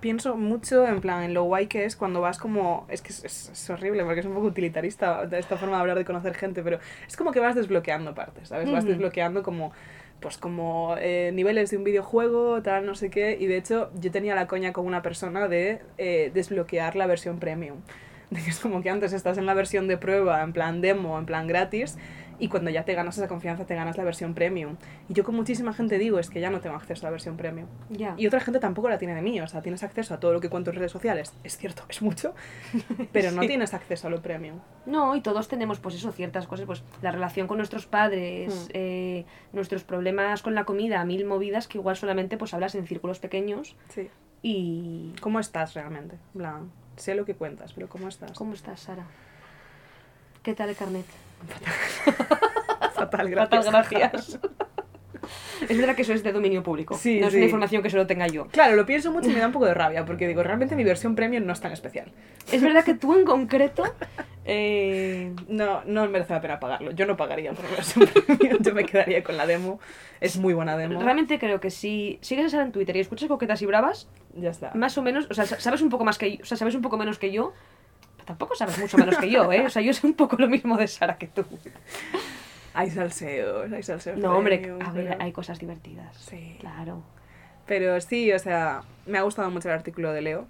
pienso 0.00 0.36
mucho 0.36 0.86
en 0.86 1.00
plan 1.00 1.22
en 1.22 1.34
lo 1.34 1.44
guay 1.44 1.66
que 1.68 1.84
es 1.84 1.96
cuando 1.96 2.20
vas 2.20 2.38
como 2.38 2.86
es 2.88 3.02
que 3.02 3.10
es, 3.10 3.24
es- 3.24 3.50
es 3.50 3.70
horrible 3.70 4.04
porque 4.04 4.20
es 4.20 4.26
un 4.26 4.34
poco 4.34 4.46
utilitarista 4.48 5.28
esta 5.32 5.56
forma 5.56 5.76
de 5.76 5.80
hablar 5.80 5.98
de 5.98 6.04
conocer 6.04 6.34
gente 6.34 6.62
pero 6.62 6.78
es 7.06 7.16
como 7.16 7.30
que 7.32 7.40
vas 7.40 7.54
desbloqueando 7.54 8.14
partes 8.14 8.48
sabes 8.48 8.70
vas 8.70 8.84
Ujú. 8.84 8.92
desbloqueando 8.92 9.42
como 9.42 9.72
pues 10.20 10.38
como 10.38 10.94
eh, 10.98 11.30
niveles 11.34 11.70
de 11.70 11.76
un 11.76 11.84
videojuego 11.84 12.62
tal 12.62 12.86
no 12.86 12.94
sé 12.94 13.10
qué 13.10 13.36
y 13.38 13.46
de 13.46 13.56
hecho 13.56 13.90
yo 13.94 14.10
tenía 14.10 14.34
la 14.34 14.46
coña 14.46 14.72
con 14.72 14.86
una 14.86 15.02
persona 15.02 15.46
de 15.48 15.80
eh, 15.98 16.30
desbloquear 16.34 16.96
la 16.96 17.06
versión 17.06 17.38
premium 17.38 17.78
de 18.30 18.42
que 18.42 18.50
es 18.50 18.58
como 18.60 18.82
que 18.82 18.90
antes 18.90 19.12
estás 19.12 19.36
en 19.38 19.46
la 19.46 19.54
versión 19.54 19.88
de 19.88 19.98
prueba 19.98 20.42
en 20.42 20.52
plan 20.52 20.80
demo 20.80 21.18
en 21.18 21.26
plan 21.26 21.46
gratis 21.46 21.96
y 22.42 22.48
cuando 22.48 22.70
ya 22.70 22.84
te 22.84 22.94
ganas 22.94 23.16
esa 23.16 23.28
confianza 23.28 23.64
te 23.66 23.74
ganas 23.76 23.96
la 23.96 24.02
versión 24.02 24.34
premium 24.34 24.76
y 25.08 25.12
yo 25.14 25.22
con 25.22 25.36
muchísima 25.36 25.72
gente 25.72 25.96
digo 25.96 26.18
es 26.18 26.28
que 26.28 26.40
ya 26.40 26.50
no 26.50 26.60
tengo 26.60 26.74
acceso 26.74 27.06
a 27.06 27.08
la 27.08 27.10
versión 27.12 27.36
premium 27.36 27.68
Ya. 27.88 28.14
y 28.18 28.26
otra 28.26 28.40
gente 28.40 28.58
tampoco 28.58 28.88
la 28.88 28.98
tiene 28.98 29.14
de 29.14 29.22
mí, 29.22 29.40
o 29.40 29.46
sea, 29.46 29.62
tienes 29.62 29.82
acceso 29.84 30.12
a 30.12 30.18
todo 30.18 30.32
lo 30.32 30.40
que 30.40 30.48
cuento 30.50 30.70
en 30.70 30.76
redes 30.76 30.90
sociales, 30.90 31.32
es 31.44 31.56
cierto, 31.56 31.84
es 31.88 32.02
mucho, 32.02 32.34
pero 33.12 33.30
no 33.30 33.42
Sí. 33.42 33.48
tienes 33.48 33.74
acceso 33.74 34.08
a 34.08 34.10
lo 34.10 34.20
premium. 34.22 34.58
No, 34.86 35.14
y 35.14 35.20
todos 35.20 35.46
tenemos, 35.46 35.78
pues 35.78 35.94
eso, 35.94 36.10
ciertas 36.10 36.48
cosas, 36.48 36.66
pues 36.66 36.82
la 37.00 37.12
relación 37.12 37.46
con 37.46 37.58
nuestros 37.58 37.86
padres, 37.86 38.66
Hmm. 38.66 38.70
eh, 38.74 39.24
nuestros 39.52 39.84
problemas 39.84 40.42
con 40.42 40.56
la 40.56 40.64
comida, 40.64 41.04
mil 41.04 41.24
movidas 41.24 41.68
que 41.68 41.78
igual 41.78 41.96
solamente 41.96 42.36
pues 42.36 42.52
hablas 42.54 42.74
en 42.74 42.86
círculos 42.88 43.20
pequeños 43.20 43.76
Sí. 43.90 44.10
y... 44.42 45.14
¿Cómo 45.20 45.38
estás 45.38 45.74
realmente? 45.74 46.16
En 46.34 46.38
plan, 46.40 46.72
sé 46.96 47.14
lo 47.14 47.24
que 47.24 47.34
cuentas, 47.36 47.72
pero 47.72 47.88
¿cómo 47.88 48.08
estás? 48.08 48.32
¿Cómo 48.32 48.52
estás, 48.54 48.80
Sara? 48.80 49.04
¿Qué 50.42 50.54
tal 50.54 50.74
carnet? 50.74 51.06
Fatal, 52.94 53.30
gracias. 53.30 53.66
Fatal, 53.66 53.84
gracias. 53.90 54.38
Es 55.68 55.78
verdad 55.78 55.94
que 55.94 56.02
eso 56.02 56.12
es 56.12 56.24
de 56.24 56.32
dominio 56.32 56.64
público. 56.64 56.96
Sí, 56.98 57.20
no 57.20 57.26
es 57.28 57.32
sí. 57.32 57.36
una 57.36 57.44
información 57.44 57.82
que 57.84 57.88
solo 57.90 58.04
tenga 58.08 58.26
yo. 58.26 58.48
Claro, 58.48 58.74
lo 58.74 58.84
pienso 58.84 59.12
mucho 59.12 59.30
y 59.30 59.32
me 59.32 59.38
da 59.38 59.46
un 59.46 59.52
poco 59.52 59.66
de 59.66 59.74
rabia, 59.74 60.04
porque 60.04 60.26
digo, 60.26 60.42
realmente 60.42 60.74
mi 60.74 60.82
versión 60.82 61.14
premium 61.14 61.46
no 61.46 61.52
es 61.52 61.60
tan 61.60 61.70
especial. 61.70 62.10
Es 62.50 62.60
verdad 62.60 62.84
que 62.84 62.94
tú 62.94 63.14
en 63.16 63.24
concreto. 63.24 63.84
eh, 64.44 65.32
No, 65.46 65.84
no 65.84 66.08
merece 66.08 66.32
la 66.32 66.40
pena 66.40 66.58
pagarlo. 66.58 66.90
Yo 66.90 67.06
no 67.06 67.16
pagaría 67.16 67.52
por 67.52 67.64
la 67.66 67.70
versión 67.70 68.08
premium, 68.08 68.58
yo 68.60 68.74
me 68.74 68.84
quedaría 68.84 69.22
con 69.22 69.36
la 69.36 69.46
demo. 69.46 69.78
Es 70.20 70.36
muy 70.36 70.52
buena 70.52 70.76
demo. 70.76 71.00
realmente 71.00 71.38
creo 71.38 71.60
que 71.60 71.70
si 71.70 72.18
sigues 72.22 72.46
a 72.46 72.48
Sara 72.48 72.64
en 72.64 72.72
Twitter 72.72 72.96
y 72.96 73.00
escuchas 73.00 73.28
coquetas 73.28 73.62
y 73.62 73.66
bravas, 73.66 74.08
Ya 74.34 74.50
está. 74.50 74.72
más 74.74 74.98
o 74.98 75.02
menos, 75.02 75.28
o 75.30 75.34
sea, 75.34 75.46
sa- 75.46 75.60
sabes 75.60 75.80
un 75.82 75.90
poco 75.90 76.04
más 76.04 76.18
que 76.18 76.36
yo, 76.38 76.42
o 76.42 76.44
sea, 76.44 76.56
sabes 76.56 76.74
un 76.74 76.82
poco 76.82 76.96
menos 76.98 77.20
que 77.20 77.30
yo, 77.30 77.52
tampoco 78.24 78.54
sabes 78.54 78.78
mucho 78.78 78.96
menos 78.98 79.16
que 79.18 79.30
yo, 79.30 79.52
¿eh? 79.52 79.66
O 79.66 79.70
sea, 79.70 79.82
yo 79.82 79.92
sé 79.92 80.06
un 80.06 80.14
poco 80.14 80.36
lo 80.36 80.48
mismo 80.48 80.76
de 80.76 80.86
Sara 80.86 81.18
que 81.18 81.26
tú. 81.26 81.44
Hay 82.74 82.90
salseos, 82.90 83.70
hay 83.70 83.82
salseos. 83.82 84.18
No, 84.18 84.36
hombre, 84.36 84.74
a 84.80 84.90
ver, 84.92 85.16
hay 85.20 85.32
cosas 85.32 85.58
divertidas. 85.58 86.16
Sí. 86.16 86.56
Claro. 86.60 87.02
Pero 87.66 88.00
sí, 88.00 88.32
o 88.32 88.38
sea, 88.38 88.82
me 89.06 89.18
ha 89.18 89.22
gustado 89.22 89.50
mucho 89.50 89.68
el 89.68 89.74
artículo 89.74 90.12
de 90.12 90.22
Leo. 90.22 90.46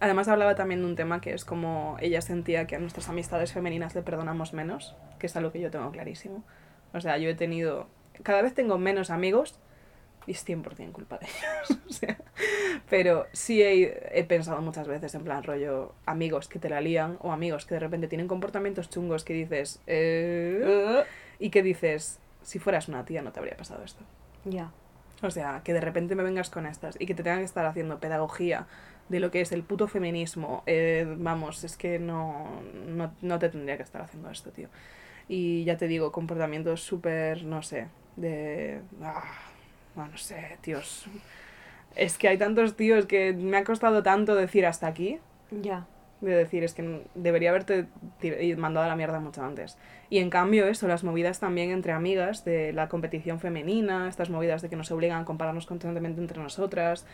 Además 0.00 0.28
hablaba 0.28 0.54
también 0.54 0.80
de 0.80 0.86
un 0.86 0.96
tema 0.96 1.20
que 1.20 1.32
es 1.32 1.44
como 1.44 1.96
ella 2.00 2.20
sentía 2.20 2.66
que 2.66 2.76
a 2.76 2.78
nuestras 2.78 3.08
amistades 3.08 3.52
femeninas 3.52 3.94
le 3.94 4.02
perdonamos 4.02 4.52
menos, 4.52 4.96
que 5.18 5.26
es 5.26 5.36
algo 5.36 5.52
que 5.52 5.60
yo 5.60 5.70
tengo 5.70 5.90
clarísimo. 5.92 6.42
O 6.92 7.00
sea, 7.00 7.18
yo 7.18 7.28
he 7.28 7.34
tenido... 7.34 7.88
Cada 8.22 8.42
vez 8.42 8.54
tengo 8.54 8.78
menos 8.78 9.10
amigos 9.10 9.58
y 10.26 10.32
es 10.32 10.44
100% 10.46 10.92
culpa 10.92 11.18
de 11.18 11.26
ellos. 11.26 11.80
o 11.88 11.92
sea, 11.92 12.16
pero 12.88 13.26
sí 13.32 13.62
he, 13.62 14.18
he 14.18 14.24
pensado 14.24 14.60
muchas 14.60 14.86
veces 14.88 15.14
en 15.14 15.24
plan 15.24 15.42
rollo 15.42 15.92
amigos 16.06 16.48
que 16.48 16.58
te 16.58 16.68
la 16.68 16.80
lían 16.80 17.18
o 17.20 17.32
amigos 17.32 17.66
que 17.66 17.74
de 17.74 17.80
repente 17.80 18.08
tienen 18.08 18.28
comportamientos 18.28 18.90
chungos 18.90 19.24
que 19.24 19.34
dices... 19.34 19.80
"Eh", 19.86 21.04
y 21.38 21.50
que 21.50 21.62
dices, 21.62 22.20
si 22.42 22.58
fueras 22.58 22.88
una 22.88 23.04
tía 23.04 23.22
no 23.22 23.32
te 23.32 23.40
habría 23.40 23.56
pasado 23.56 23.82
esto. 23.84 24.02
Ya. 24.44 24.70
O 25.22 25.30
sea, 25.30 25.62
que 25.64 25.72
de 25.72 25.80
repente 25.80 26.14
me 26.14 26.22
vengas 26.22 26.50
con 26.50 26.66
estas 26.66 26.96
y 27.00 27.06
que 27.06 27.14
te 27.14 27.22
tengan 27.22 27.38
que 27.40 27.44
estar 27.44 27.64
haciendo 27.66 27.98
pedagogía 27.98 28.66
de 29.08 29.20
lo 29.20 29.30
que 29.30 29.40
es 29.40 29.52
el 29.52 29.62
puto 29.62 29.88
feminismo. 29.88 30.62
eh, 30.66 31.06
vamos, 31.18 31.64
es 31.64 31.76
que 31.76 31.98
no, 31.98 32.62
no, 32.86 33.12
no 33.22 33.38
te 33.38 33.48
tendría 33.48 33.76
que 33.76 33.82
estar 33.82 34.02
haciendo 34.02 34.30
esto, 34.30 34.50
tío. 34.50 34.68
Y 35.28 35.64
ya 35.64 35.76
te 35.76 35.88
digo, 35.88 36.12
comportamientos 36.12 36.82
súper, 36.82 37.44
no 37.44 37.62
sé, 37.62 37.88
de... 38.16 38.80
Ah, 39.02 39.22
no, 39.96 40.06
no 40.06 40.16
sé, 40.16 40.58
tíos. 40.60 41.06
Es 41.94 42.18
que 42.18 42.28
hay 42.28 42.38
tantos 42.38 42.76
tíos 42.76 43.06
que 43.06 43.32
me 43.32 43.56
ha 43.56 43.64
costado 43.64 44.02
tanto 44.02 44.34
decir 44.34 44.66
hasta 44.66 44.86
aquí. 44.86 45.18
Ya. 45.50 45.86
De 46.20 46.34
decir, 46.34 46.64
es 46.64 46.74
que 46.74 47.02
debería 47.14 47.50
haberte 47.50 47.86
mandado 48.56 48.86
a 48.86 48.88
la 48.88 48.96
mierda 48.96 49.20
mucho 49.20 49.42
antes. 49.42 49.78
Y 50.10 50.18
en 50.18 50.30
cambio, 50.30 50.66
eso, 50.66 50.88
las 50.88 51.04
movidas 51.04 51.38
también 51.38 51.70
entre 51.70 51.92
amigas, 51.92 52.44
de 52.44 52.72
la 52.72 52.88
competición 52.88 53.40
femenina, 53.40 54.08
estas 54.08 54.30
movidas 54.30 54.62
de 54.62 54.68
que 54.68 54.76
nos 54.76 54.90
obligan 54.90 55.22
a 55.22 55.24
compararnos 55.24 55.66
constantemente 55.66 56.20
entre 56.20 56.40
nosotras, 56.40 57.06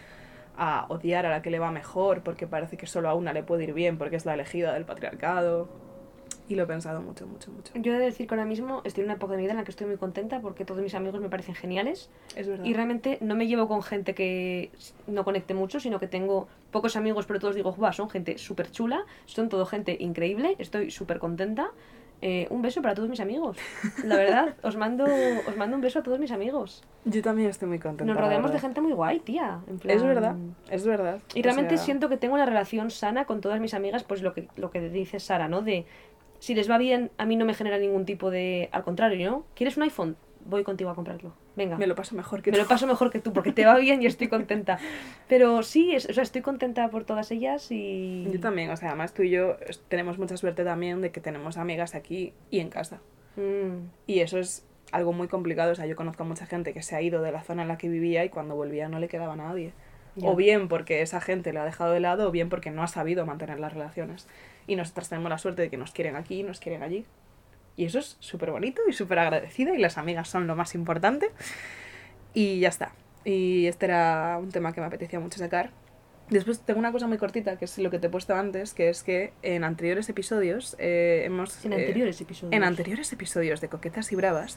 a 0.56 0.86
odiar 0.88 1.26
a 1.26 1.30
la 1.30 1.42
que 1.42 1.50
le 1.50 1.58
va 1.58 1.70
mejor 1.70 2.22
porque 2.22 2.46
parece 2.46 2.76
que 2.76 2.86
solo 2.86 3.08
a 3.08 3.14
una 3.14 3.32
le 3.32 3.42
puede 3.42 3.64
ir 3.64 3.72
bien 3.72 3.98
porque 3.98 4.16
es 4.16 4.26
la 4.26 4.34
elegida 4.34 4.72
del 4.74 4.84
patriarcado. 4.84 5.68
Y 6.50 6.56
lo 6.56 6.64
he 6.64 6.66
pensado 6.66 7.00
mucho, 7.00 7.28
mucho, 7.28 7.52
mucho. 7.52 7.72
Yo 7.76 7.94
he 7.94 7.98
de 7.98 8.06
decir 8.06 8.26
que 8.26 8.34
ahora 8.34 8.44
mismo 8.44 8.82
estoy 8.84 9.02
en 9.02 9.06
una 9.10 9.14
época 9.14 9.32
de 9.32 9.36
mi 9.36 9.44
vida 9.44 9.52
en 9.52 9.58
la 9.58 9.64
que 9.64 9.70
estoy 9.70 9.86
muy 9.86 9.96
contenta 9.98 10.40
porque 10.40 10.64
todos 10.64 10.82
mis 10.82 10.96
amigos 10.96 11.20
me 11.20 11.28
parecen 11.28 11.54
geniales 11.54 12.10
Es 12.34 12.48
verdad. 12.48 12.64
y 12.64 12.74
realmente 12.74 13.18
no 13.20 13.36
me 13.36 13.46
llevo 13.46 13.68
con 13.68 13.84
gente 13.84 14.16
que 14.16 14.72
no 15.06 15.22
conecte 15.22 15.54
mucho, 15.54 15.78
sino 15.78 16.00
que 16.00 16.08
tengo 16.08 16.48
pocos 16.72 16.96
amigos, 16.96 17.26
pero 17.26 17.38
todos 17.38 17.54
digo, 17.54 17.72
"Buah, 17.72 17.92
son 17.92 18.10
gente 18.10 18.36
súper 18.36 18.68
chula, 18.72 19.04
son 19.26 19.48
todo 19.48 19.64
gente 19.64 19.96
increíble, 20.00 20.56
estoy 20.58 20.90
súper 20.90 21.20
contenta. 21.20 21.70
Eh, 22.22 22.46
un 22.50 22.60
beso 22.60 22.82
para 22.82 22.94
todos 22.94 23.08
mis 23.08 23.20
amigos. 23.20 23.56
La 24.04 24.16
verdad, 24.16 24.54
os 24.62 24.76
mando, 24.76 25.06
os 25.48 25.56
mando 25.56 25.76
un 25.76 25.80
beso 25.80 26.00
a 26.00 26.02
todos 26.02 26.18
mis 26.18 26.30
amigos. 26.32 26.82
Yo 27.06 27.22
también 27.22 27.48
estoy 27.48 27.66
muy 27.66 27.78
contenta. 27.78 28.04
Nos 28.12 28.20
rodeamos 28.20 28.52
de 28.52 28.58
gente 28.60 28.82
muy 28.82 28.92
guay, 28.92 29.20
tía. 29.20 29.60
En 29.66 29.78
plan- 29.78 29.96
Es 29.96 30.02
verdad, 30.02 30.36
es 30.70 30.84
verdad. 30.84 31.20
Y 31.34 31.40
O 31.40 31.42
realmente 31.44 31.78
sea, 31.78 31.84
siento 31.86 32.10
que 32.10 32.18
tengo 32.18 32.34
una 32.34 32.44
relación 32.44 32.90
sana 32.90 33.24
con 33.24 33.40
todas 33.40 33.58
mis 33.58 33.72
amigas, 33.72 34.04
pues 34.04 34.20
lo 34.20 34.34
que, 34.34 34.48
lo 34.56 34.70
que 34.70 34.90
dice 34.90 35.18
Sara, 35.18 35.48
¿no? 35.48 35.62
De 35.62 35.86
si 36.40 36.54
les 36.56 36.68
va 36.68 36.76
bien, 36.78 37.10
a 37.18 37.24
mí 37.26 37.36
no 37.36 37.44
me 37.44 37.54
genera 37.54 37.78
ningún 37.78 38.04
tipo 38.04 38.30
de. 38.30 38.68
Al 38.72 38.82
contrario, 38.82 39.30
¿no? 39.30 39.44
¿Quieres 39.54 39.76
un 39.76 39.84
iPhone? 39.84 40.16
Voy 40.44 40.64
contigo 40.64 40.90
a 40.90 40.94
comprarlo. 40.94 41.32
Venga. 41.54 41.76
Me 41.76 41.86
lo 41.86 41.94
paso 41.94 42.16
mejor 42.16 42.40
que 42.42 42.50
Me 42.50 42.56
tú. 42.56 42.62
lo 42.62 42.68
paso 42.68 42.86
mejor 42.86 43.10
que 43.10 43.18
tú, 43.20 43.32
porque 43.32 43.52
te 43.52 43.66
va 43.66 43.76
bien 43.76 44.02
y 44.02 44.06
estoy 44.06 44.28
contenta. 44.28 44.78
Pero 45.28 45.62
sí, 45.62 45.94
es- 45.94 46.08
o 46.08 46.12
sea, 46.14 46.22
estoy 46.22 46.40
contenta 46.42 46.88
por 46.88 47.04
todas 47.04 47.30
ellas 47.30 47.70
y. 47.70 48.26
Yo 48.32 48.40
también, 48.40 48.70
o 48.70 48.76
sea, 48.76 48.88
además 48.88 49.12
tú 49.14 49.22
y 49.22 49.30
yo 49.30 49.56
tenemos 49.88 50.18
mucha 50.18 50.36
suerte 50.36 50.64
también 50.64 51.02
de 51.02 51.12
que 51.12 51.20
tenemos 51.20 51.58
amigas 51.58 51.94
aquí 51.94 52.32
y 52.50 52.60
en 52.60 52.70
casa. 52.70 53.00
Mm, 53.36 53.88
Y 54.06 54.20
eso 54.20 54.38
es 54.38 54.66
algo 54.92 55.12
muy 55.12 55.28
complicado. 55.28 55.72
O 55.72 55.74
sea, 55.74 55.86
yo 55.86 55.94
conozco 55.94 56.22
a 56.22 56.26
mucha 56.26 56.46
gente 56.46 56.72
que 56.72 56.82
se 56.82 56.96
ha 56.96 57.02
ido 57.02 57.20
de 57.22 57.32
la 57.32 57.42
zona 57.42 57.62
en 57.62 57.68
la 57.68 57.76
que 57.78 57.88
vivía 57.90 58.24
y 58.24 58.30
cuando 58.30 58.56
volvía 58.56 58.88
no 58.88 58.98
le 58.98 59.08
quedaba 59.08 59.36
nadie. 59.36 59.72
O 60.22 60.34
bien 60.36 60.68
porque 60.68 61.02
esa 61.02 61.20
gente 61.20 61.52
le 61.52 61.60
ha 61.60 61.64
dejado 61.64 61.92
de 61.92 62.00
lado 62.00 62.28
o 62.28 62.30
bien 62.32 62.48
porque 62.48 62.70
no 62.70 62.82
ha 62.82 62.88
sabido 62.88 63.24
mantener 63.26 63.60
las 63.60 63.72
relaciones. 63.72 64.26
Y 64.70 64.76
nosotras 64.76 65.08
tenemos 65.08 65.28
la 65.28 65.38
suerte 65.38 65.62
de 65.62 65.68
que 65.68 65.76
nos 65.76 65.90
quieren 65.90 66.14
aquí 66.14 66.38
y 66.38 66.42
nos 66.44 66.60
quieren 66.60 66.84
allí. 66.84 67.04
Y 67.74 67.86
eso 67.86 67.98
es 67.98 68.16
súper 68.20 68.52
bonito 68.52 68.82
y 68.88 68.92
súper 68.92 69.18
agradecida 69.18 69.74
y 69.74 69.78
las 69.78 69.98
amigas 69.98 70.28
son 70.28 70.46
lo 70.46 70.54
más 70.54 70.76
importante. 70.76 71.32
Y 72.34 72.60
ya 72.60 72.68
está. 72.68 72.92
Y 73.24 73.66
este 73.66 73.86
era 73.86 74.38
un 74.40 74.52
tema 74.52 74.72
que 74.72 74.80
me 74.80 74.86
apetecía 74.86 75.18
mucho 75.18 75.40
sacar. 75.40 75.72
Después 76.28 76.60
tengo 76.60 76.78
una 76.78 76.92
cosa 76.92 77.08
muy 77.08 77.18
cortita, 77.18 77.56
que 77.56 77.64
es 77.64 77.78
lo 77.78 77.90
que 77.90 77.98
te 77.98 78.06
he 78.06 78.10
puesto 78.10 78.36
antes, 78.36 78.72
que 78.72 78.90
es 78.90 79.02
que 79.02 79.32
en 79.42 79.64
anteriores 79.64 80.08
episodios 80.08 80.76
eh, 80.78 81.22
hemos... 81.24 81.64
en 81.64 81.72
eh, 81.72 81.76
anteriores 81.76 82.20
episodios. 82.20 82.52
en 82.54 82.62
anteriores 82.62 83.12
episodios 83.12 83.60
de 83.60 83.68
Coquetas 83.68 84.12
y 84.12 84.14
Bravas, 84.14 84.56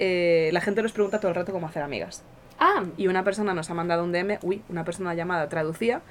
eh, 0.00 0.50
la 0.52 0.62
gente 0.62 0.82
nos 0.82 0.90
pregunta 0.90 1.20
todo 1.20 1.28
el 1.28 1.36
rato 1.36 1.52
cómo 1.52 1.68
hacer 1.68 1.84
amigas. 1.84 2.24
Ah, 2.58 2.82
Y 2.96 3.06
una 3.06 3.22
persona 3.22 3.54
nos 3.54 3.70
ha 3.70 3.74
mandado 3.74 4.02
un 4.02 4.10
DM, 4.10 4.38
uy, 4.42 4.62
una 4.68 4.84
persona 4.84 5.14
llamada 5.14 5.48
Traducía, 5.48 6.02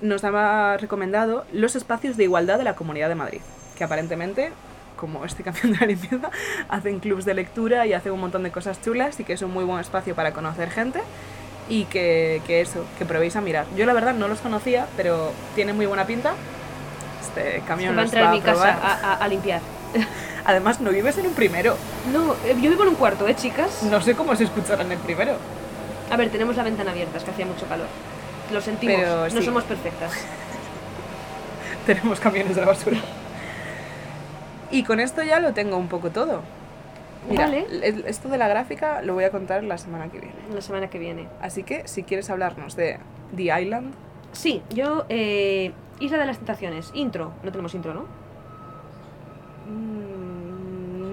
nos 0.00 0.24
ha 0.24 0.76
recomendado 0.78 1.44
los 1.52 1.76
espacios 1.76 2.16
de 2.16 2.24
igualdad 2.24 2.58
de 2.58 2.64
la 2.64 2.74
Comunidad 2.74 3.08
de 3.08 3.14
Madrid, 3.14 3.40
que 3.76 3.84
aparentemente, 3.84 4.52
como 4.96 5.24
este 5.24 5.42
camión 5.42 5.72
de 5.72 5.78
la 5.78 5.86
limpieza, 5.86 6.30
hacen 6.68 7.00
clubs 7.00 7.24
de 7.24 7.34
lectura 7.34 7.86
y 7.86 7.92
hacen 7.92 8.12
un 8.12 8.20
montón 8.20 8.42
de 8.42 8.50
cosas 8.50 8.80
chulas 8.82 9.18
y 9.20 9.24
que 9.24 9.32
es 9.34 9.42
un 9.42 9.52
muy 9.52 9.64
buen 9.64 9.80
espacio 9.80 10.14
para 10.14 10.32
conocer 10.32 10.70
gente 10.70 11.00
y 11.68 11.84
que, 11.84 12.42
que 12.46 12.60
eso, 12.60 12.84
que 12.98 13.04
probéis 13.04 13.36
a 13.36 13.40
mirar. 13.40 13.66
Yo 13.76 13.86
la 13.86 13.92
verdad 13.92 14.14
no 14.14 14.26
los 14.28 14.40
conocía, 14.40 14.86
pero 14.96 15.32
tiene 15.54 15.72
muy 15.72 15.86
buena 15.86 16.04
pinta. 16.06 16.32
Este 17.20 17.62
camión 17.66 17.96
va 17.96 18.02
a 18.02 18.04
entrar 18.04 18.24
va 18.24 18.28
en 18.28 18.32
mi 18.34 18.40
casa 18.40 18.76
probar. 18.78 18.80
a, 18.82 19.12
a- 19.12 19.24
a 19.24 19.28
limpiar. 19.28 19.60
Además, 20.44 20.80
no 20.80 20.90
vives 20.90 21.16
en 21.18 21.26
un 21.26 21.34
primero. 21.34 21.76
No, 22.12 22.32
eh, 22.44 22.56
yo 22.60 22.70
vivo 22.70 22.82
en 22.82 22.88
un 22.88 22.94
cuarto, 22.96 23.28
¿eh, 23.28 23.36
chicas? 23.36 23.82
No 23.84 24.00
sé 24.00 24.14
cómo 24.16 24.34
se 24.34 24.44
escuchará 24.44 24.82
en 24.82 24.92
el 24.92 24.98
primero. 24.98 25.34
A 26.10 26.16
ver, 26.16 26.30
tenemos 26.30 26.56
la 26.56 26.62
ventana 26.64 26.90
abierta, 26.90 27.18
es 27.18 27.24
que 27.24 27.30
hacía 27.30 27.46
mucho 27.46 27.66
calor. 27.66 27.86
Lo 28.52 28.60
sentimos, 28.60 28.96
Pero 28.96 29.24
no 29.24 29.30
sí. 29.30 29.42
somos 29.42 29.64
perfectas. 29.64 30.12
Tenemos 31.86 32.20
camiones 32.20 32.54
de 32.54 32.60
la 32.62 32.66
basura. 32.68 32.98
Y 34.70 34.82
con 34.84 35.00
esto 35.00 35.22
ya 35.22 35.40
lo 35.40 35.52
tengo 35.52 35.76
un 35.76 35.88
poco 35.88 36.10
todo. 36.10 36.42
Mira, 37.28 37.46
Vale. 37.46 37.66
esto 38.06 38.28
de 38.28 38.38
la 38.38 38.48
gráfica 38.48 39.02
lo 39.02 39.14
voy 39.14 39.24
a 39.24 39.30
contar 39.30 39.62
la 39.64 39.76
semana 39.78 40.08
que 40.10 40.18
viene. 40.20 40.34
La 40.54 40.60
semana 40.62 40.88
que 40.88 40.98
viene. 40.98 41.28
Así 41.42 41.62
que 41.64 41.86
si 41.86 42.02
quieres 42.02 42.30
hablarnos 42.30 42.76
de 42.76 42.98
The 43.36 43.60
Island, 43.60 43.94
Sí, 44.32 44.62
yo, 44.70 45.06
eh, 45.08 45.72
Isla 45.98 46.18
de 46.18 46.26
las 46.26 46.36
Tentaciones, 46.38 46.92
intro. 46.94 47.32
No 47.42 47.50
tenemos 47.50 47.74
intro, 47.74 47.94
¿no? 47.94 48.02
mm, 49.66 50.09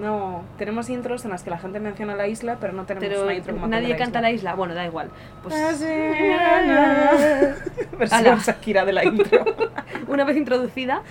no, 0.08 0.42
tenemos 0.56 0.88
intros 0.88 1.24
en 1.26 1.30
las 1.32 1.42
que 1.42 1.50
la 1.50 1.58
gente 1.58 1.80
menciona 1.80 2.14
la 2.14 2.26
isla, 2.26 2.56
pero 2.58 2.72
no 2.72 2.86
tenemos 2.86 3.08
Pero 3.08 3.24
una 3.24 3.34
intro 3.34 3.54
como 3.54 3.66
nadie 3.66 3.94
canta 3.96 4.22
la 4.22 4.30
isla. 4.30 4.54
Bueno, 4.54 4.74
da 4.74 4.86
igual. 4.86 5.10
Pues 5.42 5.54
Versión 7.98 8.26
Ala. 8.26 8.36
Shakira 8.36 8.86
de 8.86 8.92
la 8.94 9.04
intro. 9.04 9.44
una 10.08 10.24
vez 10.24 10.38
introducida, 10.38 11.02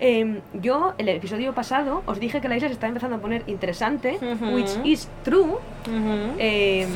eh, 0.00 0.40
yo, 0.54 0.94
el 0.96 1.10
episodio 1.10 1.52
pasado, 1.52 2.02
os 2.06 2.18
dije 2.18 2.40
que 2.40 2.48
la 2.48 2.56
isla 2.56 2.68
se 2.68 2.74
está 2.74 2.86
empezando 2.86 3.16
a 3.16 3.18
poner 3.20 3.42
interesante, 3.46 4.18
which 4.54 4.70
is 4.84 5.08
true. 5.22 5.56
Eh, 6.38 6.86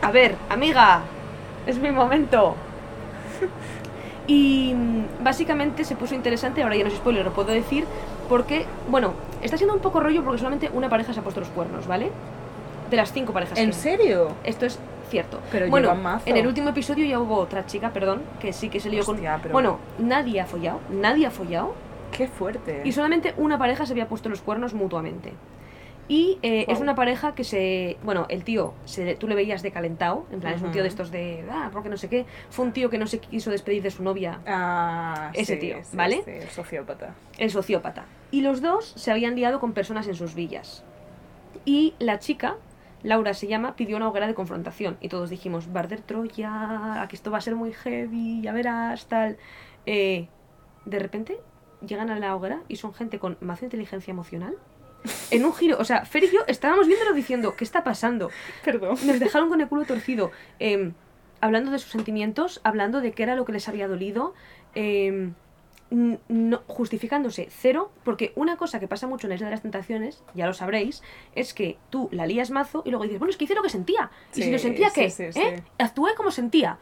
a 0.00 0.10
ver, 0.10 0.36
amiga, 0.48 1.02
es 1.66 1.78
mi 1.78 1.90
momento. 1.90 2.56
Y 4.26 4.72
mm, 4.74 5.22
básicamente 5.22 5.84
se 5.84 5.96
puso 5.96 6.14
interesante, 6.14 6.62
ahora 6.62 6.76
ya 6.76 6.84
no 6.84 6.88
es 6.88 6.96
spoiler, 6.96 7.24
lo 7.24 7.32
puedo 7.32 7.52
decir, 7.52 7.84
porque, 8.30 8.64
bueno, 8.88 9.12
está 9.42 9.56
siendo 9.56 9.74
un 9.74 9.80
poco 9.80 9.98
rollo 9.98 10.22
porque 10.22 10.38
solamente 10.38 10.70
una 10.72 10.88
pareja 10.88 11.12
se 11.12 11.18
ha 11.18 11.22
puesto 11.24 11.40
los 11.40 11.48
cuernos, 11.50 11.88
¿vale? 11.88 12.12
De 12.88 12.96
las 12.96 13.12
cinco 13.12 13.32
parejas. 13.32 13.58
¿En 13.58 13.72
serio? 13.72 14.28
Esto 14.44 14.66
es 14.66 14.78
cierto. 15.10 15.40
Pero 15.50 15.68
bueno, 15.68 15.92
mazo. 15.96 16.22
en 16.30 16.36
el 16.36 16.46
último 16.46 16.68
episodio 16.68 17.04
ya 17.04 17.18
hubo 17.18 17.34
otra 17.36 17.66
chica, 17.66 17.90
perdón, 17.90 18.22
que 18.38 18.52
sí 18.52 18.68
que 18.68 18.78
se 18.78 18.88
lió 18.88 19.00
Hostia, 19.00 19.32
con... 19.32 19.42
pero- 19.42 19.52
Bueno, 19.52 19.78
nadie 19.98 20.40
ha 20.40 20.46
follado, 20.46 20.78
nadie 20.90 21.26
ha 21.26 21.32
follado, 21.32 21.74
Qué 22.16 22.28
fuerte. 22.28 22.82
y 22.84 22.92
solamente 22.92 23.34
una 23.36 23.58
pareja 23.58 23.84
se 23.84 23.94
había 23.94 24.06
puesto 24.08 24.28
los 24.28 24.40
cuernos 24.42 24.74
mutuamente. 24.74 25.32
Y 26.10 26.38
eh, 26.42 26.64
es 26.66 26.80
una 26.80 26.96
pareja 26.96 27.36
que 27.36 27.44
se. 27.44 27.96
Bueno, 28.02 28.26
el 28.30 28.42
tío, 28.42 28.74
se, 28.84 29.14
tú 29.14 29.28
le 29.28 29.36
veías 29.36 29.62
decalentado, 29.62 30.26
en 30.32 30.40
plan, 30.40 30.54
es 30.54 30.60
un 30.60 30.72
tío 30.72 30.82
de 30.82 30.88
estos 30.88 31.12
de. 31.12 31.44
Ah, 31.48 31.70
porque 31.72 31.88
no 31.88 31.96
sé 31.96 32.08
qué. 32.08 32.26
Fue 32.50 32.64
un 32.64 32.72
tío 32.72 32.90
que 32.90 32.98
no 32.98 33.06
se 33.06 33.20
quiso 33.20 33.52
despedir 33.52 33.80
de 33.84 33.92
su 33.92 34.02
novia, 34.02 34.40
Ah, 34.44 35.30
Ese 35.34 35.54
sí, 35.54 35.60
tío, 35.60 35.76
sí, 35.84 35.96
¿vale? 35.96 36.22
sí, 36.24 36.32
el 36.32 36.48
sociópata. 36.48 37.14
el 37.38 37.50
sociópata. 37.52 38.06
Y 38.32 38.40
los 38.40 38.60
dos 38.60 38.92
se 38.96 39.12
habían 39.12 39.36
liado 39.36 39.60
con 39.60 39.72
personas 39.72 40.08
en 40.08 40.16
sus 40.16 40.34
villas. 40.34 40.82
Y 41.64 41.94
la 42.00 42.18
chica 42.18 42.56
Laura 43.04 43.32
se 43.32 43.46
llama, 43.46 43.76
pidió 43.76 43.96
una 43.96 44.08
hoguera 44.08 44.26
de 44.26 44.34
confrontación. 44.34 44.96
Y 45.00 45.10
todos 45.10 45.30
dijimos, 45.30 45.72
Barder 45.72 46.00
Troya, 46.00 47.02
aquí 47.02 47.14
esto 47.14 47.30
va 47.30 47.38
a 47.38 47.40
ser 47.40 47.54
muy 47.54 47.72
heavy, 47.72 48.40
ya 48.42 48.52
verás, 48.52 49.06
tal. 49.06 49.36
Eh, 49.86 50.26
de 50.86 50.98
repente 50.98 51.38
llegan 51.86 52.10
a 52.10 52.18
la 52.18 52.34
hoguera 52.34 52.62
y 52.66 52.76
son 52.76 52.92
gente 52.94 53.20
con 53.20 53.36
más 53.40 53.62
inteligencia 53.62 54.10
emocional. 54.10 54.56
En 55.30 55.44
un 55.44 55.54
giro, 55.54 55.78
o 55.78 55.84
sea, 55.84 56.04
Fer 56.04 56.24
y 56.24 56.30
yo 56.30 56.40
estábamos 56.46 56.86
viéndolo 56.86 57.14
diciendo, 57.14 57.54
¿qué 57.56 57.64
está 57.64 57.84
pasando? 57.84 58.30
Perdón. 58.64 58.96
Nos 59.04 59.18
dejaron 59.18 59.48
con 59.48 59.60
el 59.60 59.68
culo 59.68 59.84
torcido, 59.84 60.30
eh, 60.58 60.92
hablando 61.40 61.70
de 61.70 61.78
sus 61.78 61.90
sentimientos, 61.90 62.60
hablando 62.64 63.00
de 63.00 63.12
qué 63.12 63.22
era 63.22 63.36
lo 63.36 63.44
que 63.44 63.52
les 63.52 63.68
había 63.68 63.88
dolido, 63.88 64.34
eh, 64.74 65.30
no, 65.90 66.62
justificándose 66.68 67.48
cero, 67.50 67.90
porque 68.04 68.32
una 68.36 68.56
cosa 68.56 68.78
que 68.78 68.86
pasa 68.86 69.08
mucho 69.08 69.26
en 69.26 69.30
la 69.30 69.34
Isla 69.34 69.46
de 69.48 69.52
las 69.52 69.62
Tentaciones, 69.62 70.22
ya 70.34 70.46
lo 70.46 70.52
sabréis, 70.52 71.02
es 71.34 71.52
que 71.52 71.78
tú 71.90 72.08
la 72.12 72.26
lías 72.26 72.50
mazo 72.50 72.82
y 72.86 72.90
luego 72.90 73.04
dices, 73.04 73.18
bueno, 73.18 73.30
es 73.30 73.36
que 73.36 73.44
hice 73.44 73.54
lo 73.54 73.62
que 73.62 73.70
sentía. 73.70 74.10
y 74.34 74.42
si 74.42 74.50
lo 74.52 74.58
sentía, 74.58 74.90
sí, 74.90 75.00
¿qué? 75.00 75.10
sí, 75.10 75.24
¿Eh? 75.40 75.62
Actué 75.78 76.14
como 76.14 76.30
sentía. 76.30 76.78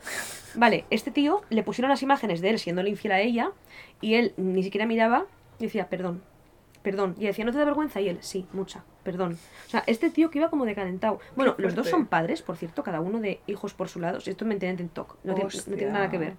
Vale, 0.54 0.84
este 0.90 1.10
tío 1.10 1.40
le 1.48 1.62
pusieron 1.62 1.88
las 1.88 2.02
imágenes 2.02 2.40
de 2.40 2.50
él 2.50 2.58
siendo 2.58 2.86
infiel 2.86 3.12
a 3.12 3.20
ella 3.20 3.52
y 4.00 4.14
él 4.14 4.34
ni 4.36 4.62
siquiera 4.62 4.86
miraba 4.86 5.24
y 5.58 5.64
decía, 5.64 5.88
perdón, 5.88 6.22
perdón. 6.82 7.14
Y 7.18 7.26
decía, 7.26 7.44
¿no 7.44 7.52
te 7.52 7.58
da 7.58 7.64
vergüenza? 7.64 8.00
Y 8.00 8.08
él, 8.08 8.18
sí, 8.20 8.46
mucha, 8.52 8.84
perdón. 9.02 9.38
O 9.66 9.70
sea, 9.70 9.84
este 9.86 10.10
tío 10.10 10.30
que 10.30 10.38
iba 10.38 10.50
como 10.50 10.64
decalentado. 10.64 11.20
Bueno, 11.36 11.54
los 11.58 11.74
dos 11.74 11.88
son 11.88 12.06
padres, 12.06 12.42
por 12.42 12.56
cierto, 12.56 12.82
cada 12.82 13.00
uno 13.00 13.20
de 13.20 13.40
hijos 13.46 13.74
por 13.74 13.88
su 13.88 14.00
lado. 14.00 14.18
Esto 14.18 14.44
me 14.44 14.54
entienden 14.54 14.84
en 14.84 14.88
TikTok, 14.88 15.16
no 15.24 15.34
tiene, 15.34 15.50
no 15.66 15.76
tiene 15.76 15.92
nada 15.92 16.10
que 16.10 16.18
ver. 16.18 16.34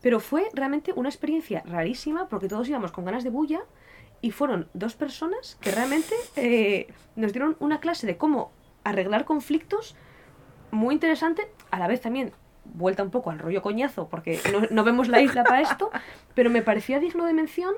Pero 0.00 0.18
fue 0.18 0.48
realmente 0.52 0.92
una 0.94 1.08
experiencia 1.08 1.62
rarísima 1.64 2.28
porque 2.28 2.48
todos 2.48 2.68
íbamos 2.68 2.90
con 2.90 3.04
ganas 3.04 3.24
de 3.24 3.30
bulla 3.30 3.60
y 4.20 4.30
fueron 4.32 4.68
dos 4.74 4.94
personas 4.94 5.56
que 5.60 5.70
realmente 5.70 6.14
eh, 6.36 6.92
nos 7.16 7.32
dieron 7.32 7.56
una 7.60 7.80
clase 7.80 8.06
de 8.06 8.16
cómo 8.16 8.52
arreglar 8.84 9.24
conflictos 9.24 9.94
muy 10.70 10.94
interesante, 10.94 11.48
a 11.70 11.78
la 11.78 11.86
vez 11.86 12.00
también 12.00 12.32
vuelta 12.64 13.02
un 13.02 13.10
poco 13.10 13.30
al 13.30 13.38
rollo 13.38 13.62
coñazo 13.62 14.08
porque 14.08 14.40
no, 14.52 14.62
no 14.70 14.84
vemos 14.84 15.08
la 15.08 15.20
isla 15.20 15.44
para 15.44 15.60
esto, 15.60 15.90
pero 16.34 16.50
me 16.50 16.62
parecía 16.62 16.98
digno 16.98 17.26
de 17.26 17.34
mención 17.34 17.74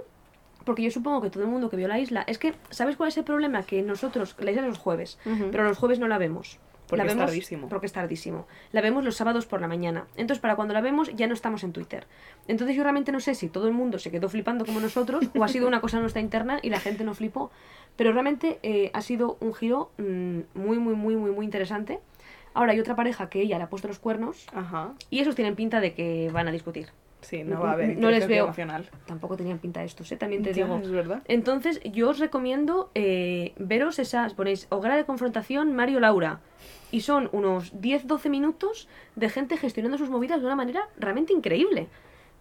porque 0.65 0.83
yo 0.83 0.91
supongo 0.91 1.21
que 1.23 1.31
todo 1.31 1.45
el 1.45 1.51
mundo 1.51 1.71
que 1.71 1.77
vio 1.77 1.89
la 1.89 1.99
isla 1.99 2.25
es 2.27 2.39
que, 2.39 2.55
¿sabes 2.71 2.97
cuál 2.97 3.09
es 3.09 3.17
el 3.17 3.25
problema? 3.25 3.63
Que 3.63 3.83
nosotros, 3.83 4.35
la 4.39 4.51
isla 4.51 4.63
es 4.63 4.69
los 4.69 4.79
jueves, 4.79 5.19
Ujú. 5.27 5.49
pero 5.51 5.65
los 5.65 5.79
jueves 5.79 5.99
no 5.99 6.09
la 6.09 6.19
vemos. 6.19 6.59
Porque 6.87 6.99
la 6.99 7.05
es 7.05 7.15
vemos 7.15 7.27
tardísimo. 7.31 7.69
Porque 7.71 7.87
es 7.87 7.93
tardísimo. 7.93 8.47
La 8.73 8.83
vemos 8.83 9.05
los 9.05 9.17
sábados 9.17 9.47
por 9.47 9.61
la 9.61 9.69
mañana. 9.69 10.07
Entonces, 10.17 10.41
para 10.41 10.55
cuando 10.55 10.75
la 10.75 10.83
vemos, 10.83 11.11
ya 11.15 11.27
no 11.27 11.33
estamos 11.33 11.65
en 11.65 11.73
Twitter. 11.73 12.07
Entonces, 12.47 12.77
yo 12.77 12.83
realmente 12.83 13.11
no 13.11 13.21
sé 13.21 13.35
si 13.35 13.49
todo 13.49 13.69
el 13.69 13.73
mundo 13.73 13.99
se 13.99 14.11
quedó 14.11 14.29
flipando 14.29 14.67
como 14.67 14.81
nosotros 14.81 15.25
o 15.35 15.43
ha 15.43 15.49
sido 15.49 15.67
una 15.67 15.81
cosa 15.81 15.99
nuestra 16.01 16.21
interna 16.21 16.59
y 16.63 16.69
la 16.69 16.81
gente 16.81 17.03
no 17.03 17.15
flipó. 17.15 17.51
Pero 17.97 18.13
realmente 18.13 18.59
eh, 18.63 18.91
ha 18.93 19.01
sido 19.01 19.39
un 19.41 19.55
giro 19.55 19.93
mm, 19.97 20.41
muy, 20.55 20.79
muy, 20.79 20.95
muy, 20.95 21.17
muy, 21.17 21.31
muy 21.31 21.45
interesante. 21.47 22.01
Ahora 22.53 22.73
hay 22.73 22.81
otra 22.81 22.95
pareja 22.95 23.31
que 23.31 23.41
ella 23.41 23.57
le 23.57 23.65
ha 23.65 23.69
puesto 23.71 23.89
los 23.89 23.99
cuernos 23.99 24.47
Ajá. 24.53 24.93
y 25.11 25.21
esos 25.21 25.35
tienen 25.35 25.57
pinta 25.57 25.81
de 25.81 25.95
que 25.95 26.31
van 26.33 26.49
a 26.49 26.53
discutir. 26.53 26.89
Sí, 27.25 27.43
no 27.43 27.61
va 27.61 27.71
a 27.71 27.73
haber 27.73 27.97
No 27.99 28.11
les 28.11 28.27
veo. 28.29 28.45
emocional. 28.45 28.89
Tampoco 29.07 29.37
tenían 29.37 29.59
pinta 29.59 29.83
estos, 29.83 30.11
¿eh? 30.13 30.17
También 30.17 30.43
te 30.43 30.53
Ya, 30.53 30.65
digo. 30.65 30.79
Es 30.79 30.91
verdad. 30.91 31.23
Entonces, 31.27 31.81
yo 31.85 32.11
os 32.11 32.19
recomiendo 32.19 32.91
eh, 32.95 33.53
veros 33.59 33.99
esas, 33.99 34.35
ponéis 34.35 34.67
Hoguera 34.71 34.97
de 34.97 35.05
Confrontación 35.05 35.75
Mario 35.75 36.01
Laura. 36.01 36.41
Y 36.91 37.01
son 37.01 37.29
unos 37.33 37.75
10-12 37.75 38.29
minutos 38.31 38.89
de 39.17 39.29
gente 39.29 39.57
gestionando 39.57 39.99
sus 39.99 40.11
movidas 40.11 40.41
de 40.41 40.47
una 40.47 40.57
manera 40.57 40.89
realmente 40.99 41.33
increíble. 41.33 41.89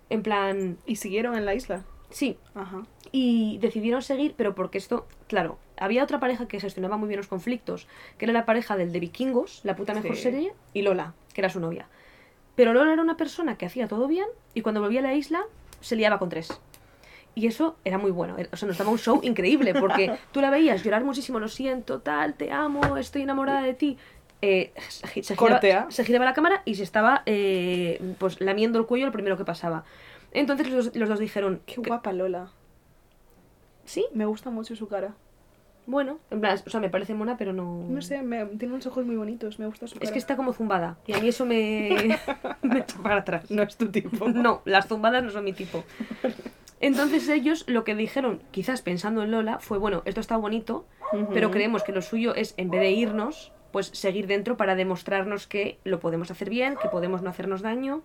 En 0.10 0.22
plan, 0.22 0.78
¿Y 0.86 0.98
siguieron 0.98 1.36
en 1.36 1.46
la 1.46 1.56
isla? 1.56 1.84
sí, 2.10 2.38
Ajá. 2.54 2.84
y 3.12 3.58
decidieron 3.60 4.04
seguir, 4.04 4.36
pero 4.38 4.54
porque 4.54 4.78
esto, 4.78 5.08
claro, 5.28 5.58
había 5.78 6.04
otra 6.04 6.20
pareja 6.20 6.48
que 6.48 6.60
gestionaba 6.60 6.96
muy 6.98 7.08
bien 7.08 7.18
los 7.18 7.28
conflictos, 7.28 7.88
que 8.20 8.26
era 8.26 8.34
la 8.34 8.46
pareja 8.46 8.78
del 8.78 8.92
de 8.92 9.00
Vikingos, 9.00 9.62
la 9.64 9.76
puta 9.76 9.96
mejor 9.96 10.16
Sí. 10.16 10.22
serie, 10.24 10.54
y 10.74 10.84
Lola, 10.84 11.14
que 11.34 11.42
era 11.42 11.50
su 11.50 11.60
novia. 11.60 11.88
Pero 12.56 12.74
Lola 12.74 12.94
era 12.94 13.02
una 13.02 13.18
persona 13.18 13.58
que 13.58 13.66
hacía 13.66 13.88
todo 13.88 14.08
bien 14.08 14.28
y 14.54 14.62
cuando 14.62 14.82
volvía 14.82 15.00
a 15.00 15.04
la 15.04 15.14
isla 15.14 15.44
se 15.82 15.96
liaba 15.96 16.20
con 16.20 16.30
tres. 16.30 16.50
Y 17.36 17.48
eso 17.48 17.76
era 17.84 17.98
muy 17.98 18.12
bueno. 18.12 18.36
O 18.52 18.56
sea, 18.58 18.68
nos 18.68 18.78
daba 18.78 18.92
un 18.92 19.00
show 19.00 19.20
increíble 19.24 19.74
porque 19.74 20.12
tú 20.32 20.40
la 20.40 20.52
veías 20.52 20.84
llorar 20.84 21.04
muchísimo, 21.04 21.40
lo 21.40 21.48
siento, 21.48 22.00
tal, 22.00 22.36
te 22.36 22.52
amo, 22.52 22.98
estoy 22.98 23.24
enamorada 23.24 23.64
de 23.64 23.74
ti. 23.74 23.98
Eh, 24.44 24.72
se, 24.90 25.08
gi- 25.08 25.24
se 25.24 25.36
giraba, 25.36 25.54
Cortea. 25.56 25.86
se 25.90 26.04
giraba 26.04 26.26
la 26.26 26.34
cámara 26.34 26.62
y 26.66 26.76
se 26.76 26.84
estaba 26.84 27.24
eh, 27.26 28.00
pues 28.20 28.40
lamiendo 28.42 28.78
el 28.78 28.86
cuello 28.86 29.06
lo 29.08 29.12
primero 29.12 29.38
que 29.38 29.46
pasaba. 29.46 29.84
Entonces 30.32 30.70
los, 30.70 30.86
dos- 30.86 30.96
los 30.96 31.10
dos 31.10 31.20
dijeron, 31.20 31.62
Qué 31.66 31.78
guapa 31.82 32.12
Lola. 32.14 32.52
sí, 33.86 34.06
Me 34.14 34.26
gusta 34.26 34.50
mucho 34.50 34.76
su 34.76 34.88
cara. 34.88 35.16
Bueno, 35.86 36.20
en 36.32 36.40
plan, 36.42 36.58
o 36.66 36.70
sea, 36.70 36.80
me 36.80 36.90
parece 36.90 37.14
mona, 37.14 37.36
pero 37.38 37.52
no... 37.54 37.86
No 37.90 38.02
sé, 38.02 38.22
me- 38.22 38.46
tiene 38.46 38.74
unos 38.74 38.88
ojos 38.88 39.06
muy 39.06 39.16
bonitos. 39.16 39.60
Me 39.60 39.66
gusta 39.66 39.88
su 39.88 39.96
cara. 39.96 40.06
Es 40.06 40.12
que 40.12 40.20
está 40.20 40.36
como 40.36 40.54
zumbada 40.54 40.98
y 41.08 41.14
a 41.14 41.20
mí 41.20 41.28
eso 41.28 41.46
me, 41.46 42.18
me 42.62 42.80
echa 42.80 42.98
para 43.04 43.18
atrás. 43.18 43.50
No 43.52 43.64
es 43.64 43.76
tu 43.78 43.90
tipo. 43.90 44.30
No, 44.30 44.62
las 44.66 44.88
zumbadas 44.88 45.24
no 45.24 45.30
son 45.32 45.44
mi 45.44 45.54
tipo. 45.54 45.84
Entonces 46.80 47.30
ellos 47.30 47.64
lo 47.68 47.84
que 47.84 47.96
dijeron, 47.96 48.42
quizás 48.52 48.82
pensando 48.82 49.24
en 49.24 49.32
Lola, 49.32 49.60
fue, 49.60 49.78
bueno, 49.78 50.02
esto 50.06 50.20
está 50.20 50.36
bonito, 50.38 50.86
pero 51.34 51.50
creemos 51.52 51.84
que 51.84 51.92
lo 51.94 52.02
suyo 52.02 52.36
es, 52.36 52.54
en 52.58 52.70
vez 52.70 52.82
de 52.82 52.92
irnos, 52.92 53.52
pues 53.72 53.88
seguir 53.88 54.28
dentro 54.28 54.58
para 54.58 54.76
demostrarnos 54.76 55.48
que 55.48 55.80
lo 55.86 56.00
podemos 56.00 56.30
hacer 56.32 56.50
bien, 56.50 56.76
que 56.82 56.90
podemos 56.90 57.22
no 57.22 57.30
hacernos 57.30 57.62
daño. 57.62 58.02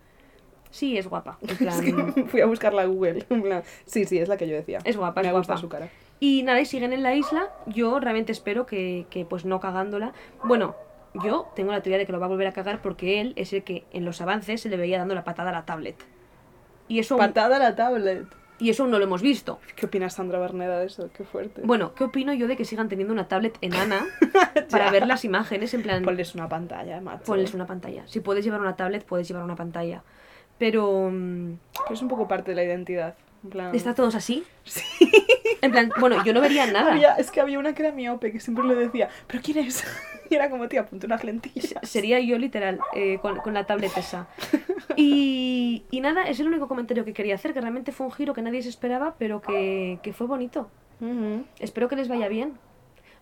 Sí, 0.70 0.97
es 0.99 1.09
guapa. 1.09 1.39
en 1.43 1.68
Es 1.68 1.81
que 1.81 2.24
fui 2.26 2.41
a 2.41 2.47
buscarla 2.47 2.83
a 2.83 2.87
Google. 2.87 3.24
en 3.31 3.43
plan, 3.43 3.62
Sí, 3.87 4.05
sí, 4.05 4.18
es 4.18 4.29
la 4.29 4.37
que 4.37 4.47
yo 4.47 4.55
decía. 4.55 4.79
Es 4.85 4.97
guapa, 4.97 5.22
Me 5.22 5.29
es 5.29 5.35
gusta 5.35 5.55
guapa. 5.55 5.61
su 5.61 5.68
cara. 5.68 5.89
Y 6.21 6.43
nada, 6.43 6.61
y 6.61 6.66
siguen 6.66 6.93
en 6.93 7.03
la 7.03 7.14
isla. 7.14 7.51
Yo 7.66 8.01
realmente 8.01 8.33
espero 8.33 8.66
que, 8.66 9.07
que, 9.11 9.25
pues 9.25 9.45
no 9.45 9.61
cagándola. 9.61 10.12
Bueno, 10.45 10.75
yo 11.23 11.49
tengo 11.55 11.73
la 11.73 11.81
teoría 11.81 11.99
de 11.99 12.07
que 12.07 12.12
lo 12.12 12.21
va 12.21 12.27
a 12.27 12.29
volver 12.29 12.47
a 12.49 12.53
cagar 12.53 12.83
porque 12.83 13.21
él 13.21 13.33
es 13.37 13.53
el 13.53 13.62
que 13.62 13.85
en 13.93 14.05
los 14.05 14.21
avances 14.21 14.61
se 14.61 14.69
le 14.69 14.77
veía 14.77 14.99
dando 14.99 15.14
la 15.14 15.25
patada 15.25 15.51
a 15.51 15.53
la 15.53 15.64
tablet. 15.64 15.97
Y 16.89 16.99
eso, 16.99 17.14
aún- 17.14 17.21
Patada 17.27 17.57
a 17.57 17.59
la 17.61 17.77
tablet. 17.77 18.27
y 18.59 18.71
eso 18.71 18.83
aún 18.83 18.91
no 18.91 18.99
lo 18.99 19.05
hemos 19.05 19.23
visto. 19.23 19.61
¿Qué 19.77 19.87
opina 19.87 20.11
Sandra 20.11 20.41
Berneda 20.41 20.81
de 20.81 20.87
eso? 20.87 21.09
Qué 21.16 21.23
fuerte. 21.23 21.62
Bueno, 21.64 21.95
¿qué 21.95 22.03
opino 22.05 22.33
yo 22.35 22.49
de 22.49 22.57
que 22.57 22.64
sigan 22.64 22.89
teniendo 22.89 23.12
una 23.14 23.29
tablet 23.29 23.57
enana 23.61 24.05
para 24.71 24.91
ver 24.91 25.07
las 25.07 25.25
imágenes? 25.25 25.73
En 25.75 25.83
plan, 25.83 26.03
Ponles 26.03 26.35
una 26.35 26.49
pantalla, 26.49 27.01
macho. 27.01 27.25
ponles 27.25 27.55
una 27.55 27.66
pantalla. 27.66 28.03
Si 28.09 28.19
puedes 28.21 28.45
llevar 28.45 28.61
una 28.61 28.75
tablet, 28.75 29.05
puedes 29.05 29.29
llevar 29.29 29.45
una 29.45 29.55
pantalla. 29.55 30.03
Pero 30.59 31.09
mm, 31.12 31.53
Pero 31.85 31.95
es 31.95 32.03
un 32.03 32.09
poco 32.09 32.27
parte 32.27 32.51
de 32.51 32.57
la 32.57 32.64
identidad. 32.64 33.14
En 33.45 33.51
plan... 33.51 33.74
¿está 33.74 33.95
todos 33.95 34.14
así? 34.14 34.45
En 35.61 35.72
plan, 35.72 35.91
bueno, 35.99 36.24
yo 36.24 36.32
no 36.32 36.41
vería 36.41 36.66
nada. 36.66 36.93
Había- 36.93 37.14
es 37.16 37.30
que 37.30 37.41
había 37.41 37.59
una 37.59 37.74
que 37.74 37.82
era 37.82 37.93
miope 37.93 38.30
que 38.32 38.39
siempre 38.41 38.64
le 38.64 38.74
decía, 38.74 39.09
¿pero 39.26 39.43
quién 39.43 39.59
es? 39.59 39.84
Y 40.30 40.34
era 40.34 40.51
como, 40.51 40.68
tío, 40.68 40.82
apunta 40.82 41.07
unas 41.07 41.24
lentillas. 41.24 41.72
Sería 41.84 42.20
yo 42.20 42.36
literal 42.36 42.80
eh, 42.93 43.18
con, 43.22 43.39
con 43.39 43.55
la 43.55 43.64
tablet 43.64 43.97
esa. 43.97 44.26
Y, 44.95 45.84
y 45.91 46.01
nada, 46.03 46.24
es 46.28 46.39
el 46.39 46.49
único 46.49 46.68
comentario 46.68 47.05
que 47.07 47.14
quería 47.14 47.34
hacer, 47.34 47.55
que 47.55 47.62
realmente 47.62 47.93
fue 47.93 48.07
un 48.07 48.12
giro 48.12 48.34
que 48.34 48.43
nadie 48.43 48.62
se 48.62 48.68
esperaba, 48.68 49.14
pero 49.18 49.41
que, 49.41 49.99
que 50.03 50.12
fue 50.12 50.26
bonito. 50.26 50.70
Espero 51.61 51.89
que 51.89 51.97
les 51.97 52.09
vaya 52.09 52.28
bien. 52.28 52.59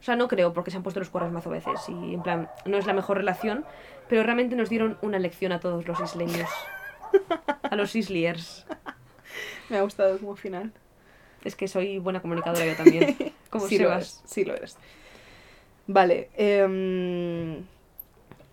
O 0.01 0.03
sea, 0.03 0.17
no 0.17 0.27
creo, 0.27 0.53
porque 0.53 0.73
se 0.73 0.79
han 0.79 0.83
puesto 0.83 0.99
los 0.99 1.09
cuernos 1.11 1.33
mazo 1.33 1.49
veces 1.51 1.89
y 1.89 2.15
en 2.15 2.23
plan, 2.25 2.49
no 2.65 2.77
es 2.77 2.87
la 2.87 2.93
mejor 2.93 3.19
relación, 3.19 3.65
pero 4.09 4.25
realmente 4.25 4.57
nos 4.57 4.69
dieron 4.69 4.99
una 5.01 5.19
lección 5.21 5.53
a 5.53 5.61
todos 5.61 5.87
los 5.87 6.01
isleños. 6.01 6.51
A 7.63 7.77
los 7.77 7.95
isliers. 7.95 8.67
Me 9.71 9.79
ha 9.79 9.83
gustado 9.83 10.19
como 10.19 10.37
final. 10.37 10.73
Es 11.45 11.55
que 11.57 11.69
soy 11.69 11.99
buena 11.99 12.21
comunicadora 12.21 12.67
yo 12.67 12.75
también. 12.77 13.17
Como 13.51 13.69
sí 13.69 13.79
lo 13.79 13.85
Sebas. 13.85 13.97
eres, 13.97 14.23
sí 14.27 14.45
lo 14.45 14.55
eres. 14.57 14.77
Vale, 15.87 16.29
em, 16.37 17.63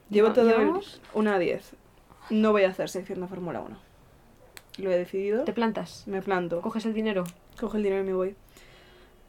llevo 0.10 0.28
No, 0.30 0.34
todo 0.34 0.50
el- 0.52 0.58
¿llevamos? 0.58 1.02
una 1.16 1.36
a 1.36 1.40
10. 1.40 1.72
No 2.30 2.52
voy 2.52 2.64
a 2.64 2.70
hacer 2.70 2.90
sección 2.90 3.20
de 3.22 3.28
Fórmula 3.28 3.62
1. 3.62 3.76
Lo 4.78 4.92
he 4.92 4.98
decidido. 4.98 5.44
Te 5.44 5.54
plantas. 5.54 6.04
Me 6.08 6.22
planto. 6.22 6.62
Coges 6.62 6.86
el 6.86 6.94
dinero. 6.94 7.24
Coge 7.60 7.78
el 7.78 7.84
dinero 7.84 8.04
y 8.04 8.06
me 8.06 8.14
voy. 8.14 8.36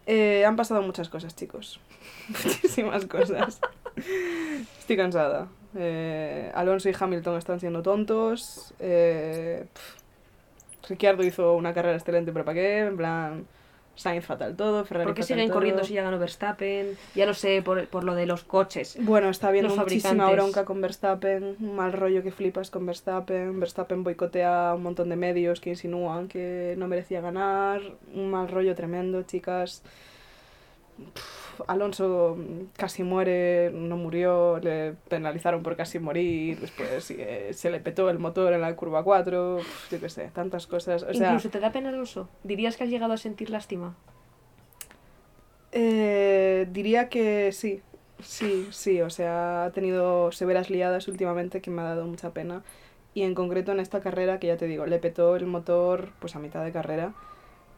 Eh, 0.06 0.44
han 0.44 0.56
pasado 0.56 0.82
muchas 0.82 1.08
cosas, 1.08 1.34
chicos. 1.34 1.80
Muchísimas 2.28 3.06
cosas. 3.06 3.60
Estoy 4.78 4.96
cansada. 4.96 5.48
Eh, 5.74 6.52
Alonso 6.54 6.88
y 6.90 6.94
Hamilton 6.98 7.38
están 7.38 7.58
siendo 7.60 7.82
tontos. 7.82 8.74
Eh, 8.78 9.64
pff, 9.72 9.94
Ricciardo 10.88 11.24
hizo 11.24 11.54
una 11.54 11.72
carrera 11.74 11.96
excelente, 11.96 12.32
pero 12.32 12.44
¿para 12.44 12.54
qué? 12.54 12.78
En 12.80 12.96
plan, 12.96 13.46
Sainz 13.96 14.24
fatal 14.26 14.56
todo, 14.56 14.84
Ferrari 14.84 15.06
¿Por 15.06 15.14
qué 15.14 15.22
fatal 15.22 15.36
siguen 15.36 15.48
todo. 15.48 15.54
corriendo 15.54 15.84
si 15.84 15.94
ya 15.94 16.02
ganó 16.02 16.18
Verstappen? 16.18 16.96
Ya 17.14 17.26
lo 17.26 17.34
sé, 17.34 17.62
por, 17.62 17.86
por 17.88 18.04
lo 18.04 18.14
de 18.14 18.26
los 18.26 18.44
coches. 18.44 18.96
Bueno, 19.00 19.28
está 19.30 19.48
habiendo 19.48 19.74
muchísima 19.74 20.30
bronca 20.30 20.64
con 20.64 20.80
Verstappen, 20.80 21.56
un 21.60 21.76
mal 21.76 21.92
rollo 21.92 22.22
que 22.22 22.32
flipas 22.32 22.70
con 22.70 22.86
Verstappen. 22.86 23.58
Verstappen 23.60 24.02
boicotea 24.02 24.74
un 24.74 24.82
montón 24.82 25.08
de 25.08 25.16
medios 25.16 25.60
que 25.60 25.70
insinúan 25.70 26.28
que 26.28 26.74
no 26.76 26.88
merecía 26.88 27.20
ganar, 27.20 27.80
un 28.12 28.30
mal 28.30 28.48
rollo 28.48 28.74
tremendo, 28.74 29.22
chicas. 29.22 29.82
Alonso 31.66 32.36
casi 32.76 33.02
muere, 33.04 33.70
no 33.72 33.96
murió, 33.96 34.58
le 34.58 34.94
penalizaron 35.08 35.62
por 35.62 35.76
casi 35.76 35.98
morir, 35.98 36.58
después 36.60 37.10
eh, 37.12 37.50
se 37.52 37.70
le 37.70 37.80
petó 37.80 38.10
el 38.10 38.18
motor 38.18 38.52
en 38.52 38.60
la 38.60 38.74
curva 38.74 39.04
4, 39.04 39.58
pff, 39.58 39.92
yo 39.92 40.00
qué 40.00 40.08
sé, 40.08 40.30
tantas 40.34 40.66
cosas. 40.66 41.02
O 41.04 41.14
sea, 41.14 41.28
Incluso 41.28 41.50
te 41.50 41.60
da 41.60 41.70
pena 41.72 41.90
Alonso. 41.90 42.28
¿Dirías 42.42 42.76
que 42.76 42.84
has 42.84 42.90
llegado 42.90 43.12
a 43.12 43.16
sentir 43.18 43.50
lástima? 43.50 43.94
eh, 45.72 46.68
diría 46.70 47.08
que 47.08 47.50
sí, 47.52 47.82
Sí, 48.22 48.68
sí, 48.70 49.00
o 49.02 49.10
sea, 49.10 49.64
ha 49.64 49.70
tenido 49.72 50.32
severas 50.32 50.70
liadas 50.70 51.08
últimamente 51.08 51.60
que 51.60 51.70
me 51.70 51.82
ha 51.82 51.84
dado 51.84 52.06
mucha 52.06 52.30
pena. 52.32 52.62
Y 53.12 53.22
en 53.22 53.34
concreto 53.34 53.72
en 53.72 53.80
esta 53.80 54.00
carrera, 54.00 54.38
que 54.38 54.48
ya 54.48 54.56
te 54.56 54.66
digo, 54.66 54.86
le 54.86 54.98
petó 54.98 55.36
el 55.36 55.46
motor 55.46 56.10
pues 56.20 56.34
a 56.36 56.38
mitad 56.38 56.64
de 56.64 56.72
carrera, 56.72 57.12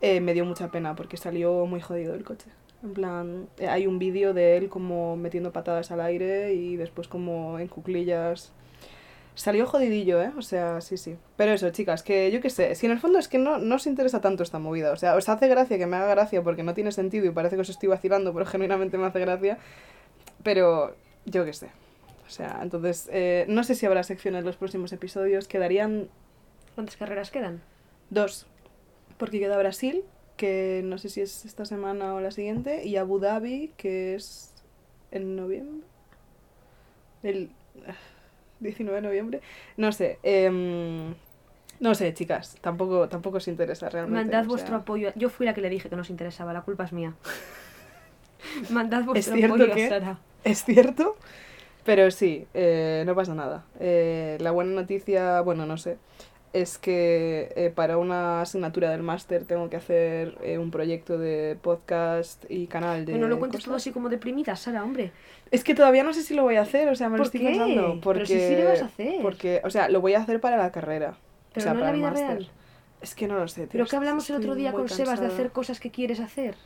eh, 0.01 0.21
me 0.21 0.35
dio 0.35 0.45
mucha 0.45 0.71
pena 0.71 0.95
porque 0.95 1.17
salió 1.17 1.67
muy 1.67 1.81
jodido 1.81 2.15
el 2.15 2.25
coche. 2.25 2.51
En 2.87 2.95
plan, 2.95 3.49
eh, 3.59 3.69
hay 3.69 3.87
un 3.87 3.99
vídeo 3.99 4.33
de 4.33 4.57
él 4.57 4.69
como 4.69 5.17
metiendo 5.17 5.53
patadas 5.53 5.91
al 5.91 6.01
aire 6.01 6.55
y 6.55 6.77
después 6.77 7.09
como 7.09 7.59
en 7.59 7.67
cuclillas. 7.69 8.53
Salió 9.35 9.67
jodidillo, 9.67 10.23
¿eh? 10.23 10.33
O 10.39 10.43
sea, 10.43 10.81
sí, 10.81 10.97
sí. 10.97 11.17
Pero 11.37 11.53
eso, 11.53 11.69
chicas, 11.71 12.03
que 12.03 12.31
yo 12.31 12.41
qué 12.41 12.49
sé, 12.49 12.75
si 12.75 12.87
en 12.87 12.93
el 12.93 13.01
fondo 13.01 13.19
es 13.19 13.29
que 13.29 13.39
no, 13.39 13.59
no 13.59 13.75
os 13.75 13.87
interesa 13.87 14.21
tanto 14.21 14.43
esta 14.43 14.59
movida. 14.59 14.93
O 14.93 14.97
sea, 14.97 15.15
os 15.17 15.29
hace 15.29 15.49
gracia 15.49 15.77
que 15.77 15.87
me 15.87 15.97
haga 15.97 16.07
gracia 16.07 16.43
porque 16.43 16.63
no 16.63 16.73
tiene 16.73 16.93
sentido 16.93 17.27
y 17.27 17.31
parece 17.31 17.57
que 17.57 17.63
os 17.63 17.69
estoy 17.69 17.89
vacilando, 17.89 18.33
pero 18.33 18.47
genuinamente 18.47 18.97
me 18.97 19.07
hace 19.07 19.21
gracia. 19.21 19.59
Pero 20.43 20.95
yo 21.27 21.45
qué 21.45 21.53
sé. 21.53 21.71
O 22.27 22.31
sea, 22.31 22.61
entonces, 22.63 23.11
eh, 23.13 23.45
no 23.49 23.63
sé 23.65 23.75
si 23.75 23.85
habrá 23.85 24.03
secciones 24.05 24.41
en 24.41 24.47
los 24.47 24.57
próximos 24.57 24.93
episodios. 24.93 25.49
Quedarían 25.49 26.09
¿Cuántas 26.77 26.97
carreras 26.97 27.31
quedan? 27.31 27.63
dos. 28.11 28.47
Porque 29.17 29.39
queda 29.41 29.57
Brasil, 29.57 30.05
que 30.37 30.83
no 30.85 30.99
sé 30.99 31.09
si 31.09 31.21
es 31.21 31.45
esta 31.45 31.65
semana 31.65 32.15
o 32.15 32.21
la 32.21 32.31
siguiente, 32.31 32.85
y 32.85 32.97
Abu 32.97 33.19
Dhabi, 33.19 33.73
que 33.77 34.15
es 34.15 34.53
en 35.11 35.37
noviembre. 35.37 35.87
El 37.23 37.51
ah, 37.87 37.95
19 38.61 38.97
de 39.01 39.03
noviembre. 39.07 39.41
No 39.77 39.93
sé. 39.93 40.19
em, 40.23 41.15
no 41.81 41.95
sé, 41.95 42.15
chicas. 42.15 42.57
Tampoco, 42.61 43.09
tampoco 43.09 43.37
os 43.39 43.49
interesa 43.49 43.89
realmente. 43.89 44.25
Mandad 44.25 44.45
o 44.45 44.49
vuestro 44.49 44.77
apoyo. 44.77 45.13
Yo 45.15 45.29
fui 45.29 45.45
la 45.47 45.55
que 45.55 45.61
le 45.61 45.69
dije 45.69 45.89
que 45.89 45.97
nos 45.97 46.11
interesaba, 46.11 46.53
la 46.53 46.63
culpa 46.63 46.85
es 46.85 46.93
mía. 46.93 47.15
Mandad 48.71 49.05
vuestro 49.05 49.35
cierto 49.35 49.55
apoyo 49.55 49.75
que- 49.75 49.87
a 49.87 49.89
Sara. 49.89 50.19
Es 50.45 50.65
cierto, 50.65 51.17
pero 51.85 52.11
sí, 52.11 52.47
eh, 52.55 53.03
no 53.05 53.15
pasa 53.15 53.35
nada. 53.35 53.65
Eh, 53.81 54.39
la 54.41 54.53
buena 54.53 54.73
noticia, 54.73 55.41
bueno, 55.41 55.67
no 55.67 55.77
sé, 55.77 55.99
es 56.63 56.79
que 56.79 57.53
eh, 57.57 57.71
para 57.75 57.99
una 57.99 58.41
asignatura 58.41 58.91
del 58.91 59.03
máster 59.03 59.45
tengo 59.45 59.69
que 59.69 59.77
hacer 59.77 60.39
eh, 60.43 60.59
un 60.59 60.71
proyecto 60.71 61.19
de 61.19 61.57
podcast 61.61 62.45
y 62.49 62.67
canal 62.67 63.05
de. 63.05 63.19
No 63.19 63.29
lo 63.29 63.39
cuentes 63.39 63.65
todo 63.65 63.75
así 63.77 63.91
como 63.93 64.09
deprimida, 64.09 64.57
Sara, 64.57 64.83
hombre. 64.83 65.13
Es 65.51 65.63
que 65.65 65.75
todavía 65.75 66.03
no 66.03 66.13
sé 66.13 66.23
si 66.23 66.35
lo 66.35 66.43
voy 66.43 66.57
a 66.57 66.63
hacer, 66.63 66.89
o 66.89 66.95
sea, 66.95 67.09
me 67.09 67.19
lo 67.19 67.25
¿Por 67.25 67.27
estoy 67.27 67.41
qué? 67.41 67.47
pensando. 67.49 67.83
Pero 67.89 68.01
Porque, 68.01 68.27
si 68.27 68.41
sí 68.41 68.57
lo 68.57 68.69
vas 68.69 68.83
a 68.83 68.87
hacer. 68.87 69.23
Porque, 69.23 69.61
o 69.65 69.71
sea, 69.71 69.89
lo 69.89 70.01
voy 70.01 70.15
a 70.15 70.21
hacer 70.21 70.41
para 70.41 70.57
la 70.57 70.73
carrera. 70.73 71.11
o 71.11 71.53
Pero 71.55 71.65
sea, 71.65 71.75
no 71.75 71.81
para 71.81 71.93
la 71.93 71.95
el 71.95 72.01
vida 72.01 72.11
máster. 72.11 72.29
real. 72.39 72.51
Es 73.03 73.15
que 73.15 73.29
no 73.29 73.37
lo 73.39 73.47
sé. 73.49 73.63
tío, 73.63 73.69
Pero 73.73 73.87
que 73.87 73.97
hablamos 73.97 74.29
el 74.31 74.37
otro 74.37 74.55
día 74.55 74.73
con 74.73 74.89
Sebas 74.89 75.21
de 75.21 75.27
hacer 75.27 75.51
cosas 75.53 75.79
que 75.79 75.91
quieres 75.91 76.21
hacer. 76.21 76.57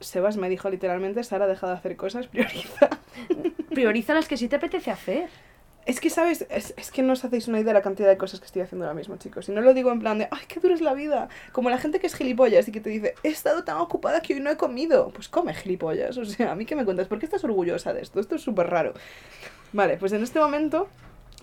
Sebas 0.00 0.36
me 0.36 0.48
dijo 0.48 0.68
literalmente, 0.68 1.22
Sara, 1.24 1.46
deja 1.46 1.66
de 1.68 1.72
hacer 1.74 1.96
cosas, 1.96 2.26
prioriza. 2.32 2.90
Prioriza 3.70 4.14
las 4.14 4.28
que 4.28 4.36
sí 4.36 4.48
te 4.48 4.56
apetece 4.56 4.90
hacer. 4.90 5.30
Es 5.84 6.00
que, 6.00 6.10
¿sabes? 6.10 6.46
Es, 6.48 6.74
es 6.76 6.92
que 6.92 7.02
no 7.02 7.14
os 7.14 7.24
hacéis 7.24 7.48
una 7.48 7.58
idea 7.58 7.72
de 7.72 7.78
la 7.78 7.82
cantidad 7.82 8.08
de 8.08 8.16
cosas 8.16 8.38
que 8.38 8.46
estoy 8.46 8.62
haciendo 8.62 8.84
ahora 8.84 8.94
mismo, 8.94 9.16
chicos. 9.16 9.48
Y 9.48 9.52
no 9.52 9.60
lo 9.62 9.74
digo 9.74 9.90
en 9.90 9.98
plan 9.98 10.16
de, 10.18 10.28
ay, 10.30 10.42
qué 10.46 10.60
dura 10.60 10.74
es 10.74 10.80
la 10.80 10.94
vida. 10.94 11.28
Como 11.50 11.70
la 11.70 11.78
gente 11.78 11.98
que 11.98 12.06
es 12.06 12.14
gilipollas 12.14 12.68
y 12.68 12.72
que 12.72 12.80
te 12.80 12.88
dice, 12.88 13.14
he 13.24 13.28
estado 13.28 13.64
tan 13.64 13.78
ocupada 13.78 14.20
que 14.20 14.34
hoy 14.34 14.40
no 14.40 14.50
he 14.50 14.56
comido. 14.56 15.10
Pues 15.12 15.28
come 15.28 15.54
gilipollas. 15.54 16.16
O 16.18 16.24
sea, 16.24 16.52
a 16.52 16.54
mí 16.54 16.66
qué 16.66 16.76
me 16.76 16.84
cuentas, 16.84 17.08
¿por 17.08 17.18
qué 17.18 17.26
estás 17.26 17.42
orgullosa 17.42 17.92
de 17.92 18.02
esto? 18.02 18.20
Esto 18.20 18.36
es 18.36 18.42
súper 18.42 18.68
raro. 18.68 18.94
Vale, 19.72 19.96
pues 19.96 20.12
en 20.12 20.22
este 20.22 20.38
momento 20.38 20.88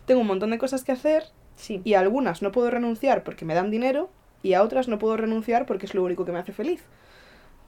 tengo 0.06 0.22
un 0.22 0.28
montón 0.28 0.52
de 0.52 0.58
cosas 0.58 0.84
que 0.84 0.92
hacer 0.94 1.24
Sí. 1.58 1.82
y 1.84 1.96
a 1.96 2.00
algunas 2.00 2.42
no 2.42 2.54
puedo 2.54 2.70
renunciar 2.72 3.26
porque 3.26 3.44
me 3.44 3.54
dan 3.54 3.70
dinero 3.70 4.10
y 4.42 4.54
a 4.54 4.64
otras 4.64 4.88
no 4.88 4.98
puedo 5.00 5.18
renunciar 5.18 5.66
porque 5.66 5.86
es 5.86 5.94
lo 5.94 6.02
único 6.04 6.24
que 6.24 6.32
me 6.32 6.40
hace 6.40 6.54
feliz. 6.54 6.82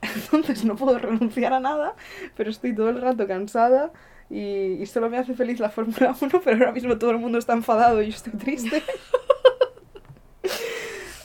Entonces 0.32 0.64
no 0.64 0.76
puedo 0.76 0.98
renunciar 0.98 1.52
a 1.52 1.60
nada, 1.60 1.94
pero 2.34 2.50
estoy 2.50 2.74
todo 2.74 2.88
el 2.88 3.00
rato 3.02 3.26
cansada 3.26 3.92
y, 4.32 4.82
y 4.82 4.86
solo 4.86 5.10
me 5.10 5.18
hace 5.18 5.34
feliz 5.34 5.60
la 5.60 5.68
Fórmula 5.68 6.16
1, 6.20 6.40
pero 6.42 6.56
ahora 6.56 6.72
mismo 6.72 6.96
todo 6.96 7.10
el 7.10 7.18
mundo 7.18 7.38
está 7.38 7.52
enfadado 7.52 8.00
y 8.02 8.06
yo 8.06 8.16
estoy 8.16 8.32
triste. 8.32 8.82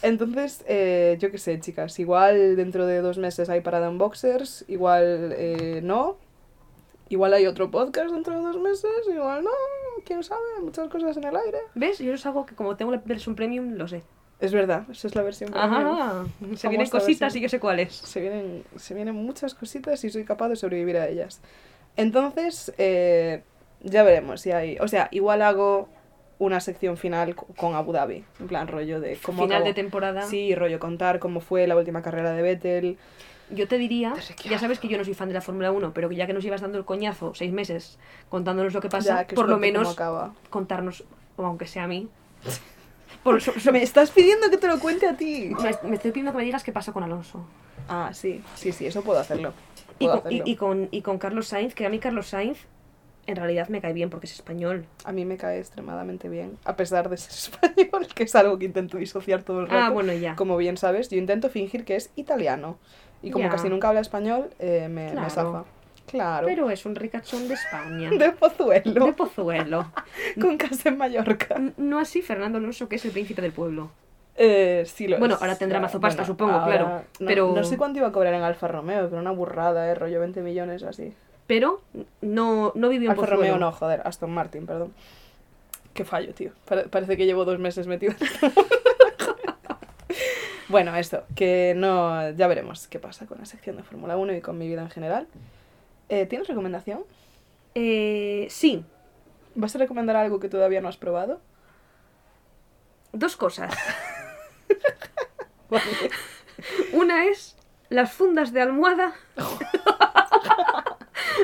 Entonces, 0.01 0.63
eh, 0.67 1.17
yo 1.19 1.31
qué 1.31 1.37
sé, 1.37 1.59
chicas, 1.59 1.97
igual 1.99 2.55
dentro 2.55 2.85
de 2.85 3.01
dos 3.01 3.17
meses 3.17 3.49
hay 3.49 3.61
parada 3.61 3.87
en 3.87 3.97
boxers, 3.97 4.63
igual 4.67 5.33
eh, 5.37 5.79
no, 5.83 6.17
igual 7.09 7.33
hay 7.33 7.47
otro 7.47 7.71
podcast 7.71 8.11
dentro 8.13 8.35
de 8.35 8.41
dos 8.41 8.57
meses, 8.57 8.91
igual 9.11 9.43
no, 9.43 9.51
quién 10.05 10.21
sabe, 10.23 10.41
muchas 10.61 10.89
cosas 10.89 11.15
en 11.17 11.23
el 11.23 11.35
aire. 11.35 11.59
¿Ves? 11.75 11.99
Yo 11.99 12.13
es 12.13 12.25
algo 12.25 12.45
que 12.45 12.55
como 12.55 12.75
tengo 12.75 12.91
la 12.91 13.01
versión 13.05 13.35
premium, 13.35 13.73
lo 13.73 13.87
sé. 13.87 14.03
Es 14.39 14.53
verdad, 14.53 14.85
esa 14.91 15.07
es 15.07 15.15
la 15.15 15.23
versión 15.23 15.49
premium. 15.51 15.73
Ajá. 15.73 16.25
Se 16.39 16.67
¿Cómo 16.67 16.69
vienen 16.69 16.89
cositas 16.89 17.33
versión? 17.33 17.39
y 17.39 17.43
yo 17.43 17.49
sé 17.49 17.59
cuáles. 17.59 17.95
Se 17.95 18.21
vienen, 18.21 18.63
se 18.75 18.93
vienen 18.93 19.15
muchas 19.15 19.55
cositas 19.55 20.03
y 20.03 20.09
soy 20.11 20.25
capaz 20.25 20.49
de 20.49 20.57
sobrevivir 20.57 20.97
a 20.97 21.07
ellas. 21.07 21.41
Entonces, 21.97 22.73
eh, 22.77 23.43
ya 23.81 24.03
veremos 24.03 24.41
si 24.41 24.51
hay... 24.51 24.77
O 24.79 24.87
sea, 24.87 25.07
igual 25.11 25.41
hago 25.41 25.89
una 26.39 26.59
sección 26.59 26.97
final 26.97 27.35
co- 27.35 27.47
con 27.57 27.75
Abu 27.75 27.91
Dhabi. 27.91 28.23
En 28.39 28.47
plan, 28.47 28.67
rollo 28.67 28.99
de 29.01 29.17
cómo 29.21 29.43
Final 29.43 29.57
acabó- 29.63 29.65
de 29.67 29.73
temporada. 29.73 30.21
Sí, 30.23 30.53
rollo 30.55 30.79
contar 30.79 31.19
cómo 31.19 31.39
fue 31.41 31.65
la 31.67 31.75
última 31.75 32.01
carrera 32.01 32.31
de 32.31 32.41
Vettel. 32.43 32.97
Yo 33.49 33.67
te 33.67 33.77
diría, 33.77 34.13
Te 34.43 34.49
ya 34.49 34.59
sabes 34.59 34.77
que 34.79 34.87
yo 34.89 34.97
no 34.97 35.03
soy 35.05 35.13
fan 35.13 35.29
de 35.29 35.33
la 35.33 35.41
Fórmula 35.41 35.71
1, 35.71 35.93
pero 35.93 36.09
que 36.09 36.15
ya 36.15 36.27
que 36.27 36.33
nos 36.33 36.43
ibas 36.45 36.61
dando 36.61 36.77
el 36.77 36.85
coñazo 36.85 37.33
seis 37.33 37.51
meses 37.53 37.97
contándonos 38.29 38.73
lo 38.73 38.81
que 38.81 38.89
pasa, 38.89 39.21
Ya, 39.21 39.25
que 39.27 39.35
por 39.35 39.47
lo 39.49 39.57
menos 39.57 39.93
acaba. 39.93 40.33
contarnos, 40.49 41.05
o 41.37 41.45
aunque 41.45 41.65
sea 41.65 41.85
a 41.85 41.87
mí. 41.87 42.09
Por, 43.23 43.41
so- 43.41 43.57
so- 43.59 43.71
Me 43.71 43.81
estás 43.81 44.11
pidiendo 44.11 44.49
que 44.49 44.57
te 44.57 44.67
lo 44.67 44.79
cuente 44.79 45.07
a 45.07 45.15
ti. 45.15 45.49
me, 45.57 45.89
me 45.89 45.95
estoy 45.95 46.11
pidiendo 46.11 46.31
que 46.33 46.37
me 46.39 46.43
digas 46.43 46.63
qué 46.63 46.71
pasa 46.73 46.91
con 46.91 47.03
Alonso. 47.03 47.41
Ah, 47.87 48.09
sí, 48.13 48.43
sí, 48.55 48.71
sí, 48.73 48.85
eso 48.85 49.01
puedo 49.01 49.19
hacerlo. 49.19 49.53
Y 49.99 50.05
Puedo 50.05 50.21
con, 50.21 50.31
y- 50.31 50.35
hacerlo. 50.35 50.51
y 50.51 50.55
con, 50.55 50.87
y 50.91 51.01
con 51.01 51.17
Carlos 51.17 51.47
Sainz, 51.47 51.73
que 51.75 51.85
a 51.85 51.89
mí 51.89 51.99
Carlos 51.99 52.27
Sainz 52.27 52.59
en 53.25 53.35
realidad 53.35 53.67
me 53.67 53.81
cae 53.81 53.91
bien 53.93 54.09
porque 54.09 54.25
es 54.27 54.33
español. 54.33 54.85
A 55.03 55.11
mí 55.11 55.25
me 55.25 55.35
cae 55.37 55.59
extremadamente 55.59 56.29
bien, 56.29 56.57
a 56.63 56.75
pesar 56.77 57.09
de 57.09 57.17
ser 57.17 57.31
español, 57.75 58.07
que 58.15 58.23
es 58.23 58.35
algo 58.35 58.57
que 58.57 58.65
intento 58.65 58.97
disociar 58.97 59.43
todo 59.43 59.59
el 59.61 59.67
rato. 59.67 59.83
Ah, 59.85 59.89
bueno, 59.89 60.13
ya. 60.13 60.35
Como 60.35 60.55
bien 60.57 60.77
sabes, 60.77 61.09
yo 61.09 61.17
intento 61.17 61.49
fingir 61.49 61.83
que 61.83 61.95
es 61.97 62.09
italiano. 62.15 62.77
Y 63.21 63.31
como 63.31 63.45
Ya. 63.45 63.49
casi 63.51 63.67
nunca 63.69 63.89
habla 63.89 63.99
español, 64.01 64.49
eh, 64.59 64.87
me, 64.89 65.05
me 65.07 65.11
Claro. 65.11 65.29
zafa. 65.29 65.63
Claro. 66.05 66.47
Pero 66.47 66.69
es 66.69 66.85
un 66.85 66.95
ricachón 66.95 67.49
de 67.49 67.55
España. 67.55 68.09
De 68.17 68.31
Pozuelo. 68.31 69.05
De 69.07 69.11
Pozuelo. 69.13 69.91
Con 70.39 70.55
casa 70.57 70.87
en 70.89 70.97
Mallorca. 70.97 71.59
No 71.75 71.99
así 71.99 72.21
Fernando 72.21 72.59
Alonso, 72.59 72.87
que 72.87 72.95
es 72.95 73.03
el 73.03 73.11
príncipe 73.11 73.41
del 73.41 73.51
pueblo. 73.51 73.91
Eh, 74.39 74.83
sí 74.85 75.07
lo 75.07 75.17
Bueno, 75.17 75.35
es. 75.35 75.41
ahora 75.41 75.55
tendrá 75.55 75.79
mazo 75.79 75.99
pasta, 75.99 76.23
supongo, 76.23 76.63
claro, 76.63 77.01
No, 77.19 77.27
pero- 77.27 77.53
no 77.55 77.63
sé 77.63 77.75
cuánto 77.77 77.97
iba 77.99 78.07
a 78.07 78.11
cobrar 78.11 78.33
en 78.35 78.43
Alfa 78.43 78.67
Romeo, 78.67 79.09
pero 79.09 79.19
una 79.19 79.31
burrada, 79.31 79.89
eh, 79.89 79.95
rollo 79.95 80.19
20 80.19 80.41
millones 80.41 80.83
así. 80.83 81.13
Pero 81.47 81.81
no, 82.21 82.71
no 82.75 82.89
vivió 82.89 83.11
en 83.11 83.17
Alfa. 83.19 83.25
Romeo 83.35 83.57
no, 83.57 83.71
joder, 83.71 84.01
Aston 84.05 84.29
Martin, 84.31 84.65
perdón. 84.67 84.93
Qué 85.95 86.05
fallo, 86.05 86.33
tío. 86.35 86.51
Pare- 86.67 86.87
parece 86.87 87.17
que 87.17 87.25
llevo 87.25 87.45
dos 87.45 87.57
meses 87.57 87.87
metido 87.87 88.13
en. 88.19 88.51
Bueno, 90.69 90.93
esto, 90.97 91.23
que 91.35 91.73
no. 91.77 92.29
Ya 92.31 92.45
veremos 92.47 92.87
qué 92.89 92.99
pasa 92.99 93.25
con 93.25 93.37
la 93.37 93.45
sección 93.45 93.77
de 93.77 93.83
Fórmula 93.83 94.17
1 94.17 94.33
y 94.33 94.41
con 94.41 94.57
mi 94.57 94.67
vida 94.67 94.81
en 94.81 94.89
general. 94.89 95.25
Eh, 96.09 96.25
¿Tienes 96.25 96.47
recomendación? 96.49 97.03
Eh, 97.73 98.47
sí, 98.49 98.83
¿Vas 99.55 99.73
a 99.75 99.79
recomendar 99.79 100.15
algo 100.17 100.39
que 100.41 100.49
todavía 100.49 100.81
no 100.81 100.89
has 100.89 100.97
probado? 100.97 101.39
dos 103.13 103.35
cosas. 103.37 103.73
Una 106.93 107.25
es 107.25 107.57
las 107.89 108.13
fundas 108.13 108.53
de 108.53 108.61
almohada. 108.61 109.13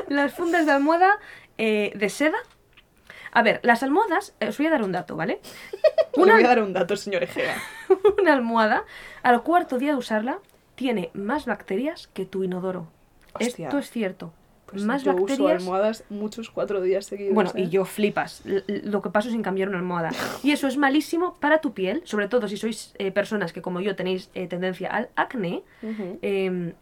las 0.08 0.34
fundas 0.34 0.66
de 0.66 0.72
almohada 0.72 1.18
eh, 1.58 1.92
de 1.94 2.08
seda. 2.08 2.38
A 3.32 3.42
ver, 3.42 3.60
las 3.62 3.82
almohadas, 3.82 4.34
eh, 4.40 4.48
os 4.48 4.58
voy 4.58 4.68
a 4.68 4.70
dar 4.70 4.82
un 4.82 4.92
dato, 4.92 5.16
¿vale? 5.16 5.40
Le 6.16 6.22
Una, 6.22 6.34
voy 6.34 6.44
a 6.44 6.48
dar 6.48 6.62
un 6.62 6.72
dato, 6.72 6.96
señor 6.96 7.24
Egea. 7.24 7.56
una 8.20 8.32
almohada, 8.32 8.84
al 9.22 9.42
cuarto 9.42 9.78
día 9.78 9.92
de 9.92 9.98
usarla, 9.98 10.38
tiene 10.76 11.10
más 11.14 11.46
bacterias 11.46 12.08
que 12.08 12.26
tu 12.26 12.44
inodoro. 12.44 12.88
Hostia. 13.32 13.66
Esto 13.66 13.78
es 13.78 13.90
cierto. 13.90 14.32
Pues 14.74 14.84
más 14.84 15.04
yo 15.04 15.12
uso 15.12 15.22
bacterias. 15.22 15.62
almohadas 15.62 16.04
muchos 16.10 16.50
cuatro 16.50 16.80
días 16.80 17.06
seguidos. 17.06 17.34
Bueno, 17.34 17.50
¿eh? 17.54 17.62
y 17.62 17.68
yo 17.68 17.84
flipas 17.84 18.42
lo 18.44 19.02
que 19.02 19.10
paso 19.10 19.30
sin 19.30 19.42
cambiar 19.42 19.68
una 19.68 19.78
almohada. 19.78 20.10
Y 20.42 20.50
eso 20.50 20.66
es 20.66 20.76
malísimo 20.76 21.34
para 21.40 21.60
tu 21.60 21.72
piel, 21.72 22.02
sobre 22.04 22.28
todo 22.28 22.48
si 22.48 22.56
sois 22.56 22.94
eh, 22.98 23.10
personas 23.12 23.52
que 23.52 23.62
como 23.62 23.80
yo 23.80 23.94
tenéis 23.96 24.30
eh, 24.34 24.46
tendencia 24.46 24.90
al 24.90 25.08
acné. 25.16 25.62
Eh, 26.22 26.74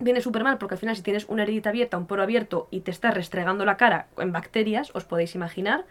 viene 0.00 0.20
súper 0.20 0.42
mal 0.42 0.58
porque 0.58 0.74
al 0.74 0.78
final 0.78 0.96
si 0.96 1.02
tienes 1.02 1.26
una 1.28 1.42
heridita 1.42 1.68
abierta, 1.70 1.98
un 1.98 2.06
poro 2.06 2.22
abierto 2.22 2.66
y 2.70 2.80
te 2.80 2.90
estás 2.90 3.14
restregando 3.14 3.64
la 3.64 3.76
cara 3.76 4.08
en 4.18 4.32
bacterias, 4.32 4.90
os 4.94 5.04
podéis 5.04 5.34
imaginar. 5.34 5.84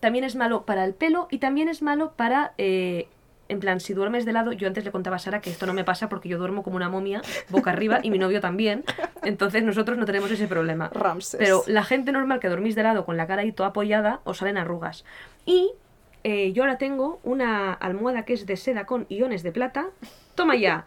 También 0.00 0.24
es 0.24 0.36
malo 0.36 0.64
para 0.64 0.84
el 0.84 0.94
pelo 0.94 1.26
y 1.30 1.38
también 1.38 1.68
es 1.68 1.82
malo 1.82 2.12
para... 2.16 2.52
en 3.48 3.60
plan, 3.60 3.80
si 3.80 3.94
duermes 3.94 4.24
de 4.24 4.32
lado, 4.32 4.52
yo 4.52 4.68
antes 4.68 4.84
le 4.84 4.90
contaba 4.90 5.16
a 5.16 5.18
Sara 5.18 5.40
que 5.40 5.50
esto 5.50 5.66
no 5.66 5.72
me 5.72 5.84
pasa 5.84 6.08
porque 6.08 6.28
yo 6.28 6.38
duermo 6.38 6.62
como 6.62 6.76
una 6.76 6.88
momia, 6.88 7.22
boca 7.48 7.70
arriba, 7.70 8.00
y 8.02 8.10
mi 8.10 8.18
novio 8.18 8.40
también. 8.40 8.84
Entonces 9.22 9.62
nosotros 9.62 9.98
no 9.98 10.04
tenemos 10.04 10.30
ese 10.30 10.46
problema. 10.46 10.90
Ramses. 10.92 11.38
Pero 11.38 11.62
la 11.66 11.84
gente 11.84 12.12
normal 12.12 12.40
que 12.40 12.48
dormís 12.48 12.74
de 12.74 12.82
lado 12.82 13.04
con 13.04 13.16
la 13.16 13.26
cara 13.26 13.42
ahí 13.42 13.52
toda 13.52 13.70
apoyada, 13.70 14.20
os 14.24 14.38
salen 14.38 14.58
arrugas. 14.58 15.04
Y 15.46 15.72
eh, 16.24 16.52
yo 16.52 16.62
ahora 16.62 16.78
tengo 16.78 17.20
una 17.22 17.72
almohada 17.72 18.24
que 18.24 18.34
es 18.34 18.46
de 18.46 18.56
seda 18.56 18.84
con 18.84 19.06
iones 19.08 19.42
de 19.42 19.52
plata, 19.52 19.88
toma 20.34 20.56
ya, 20.56 20.86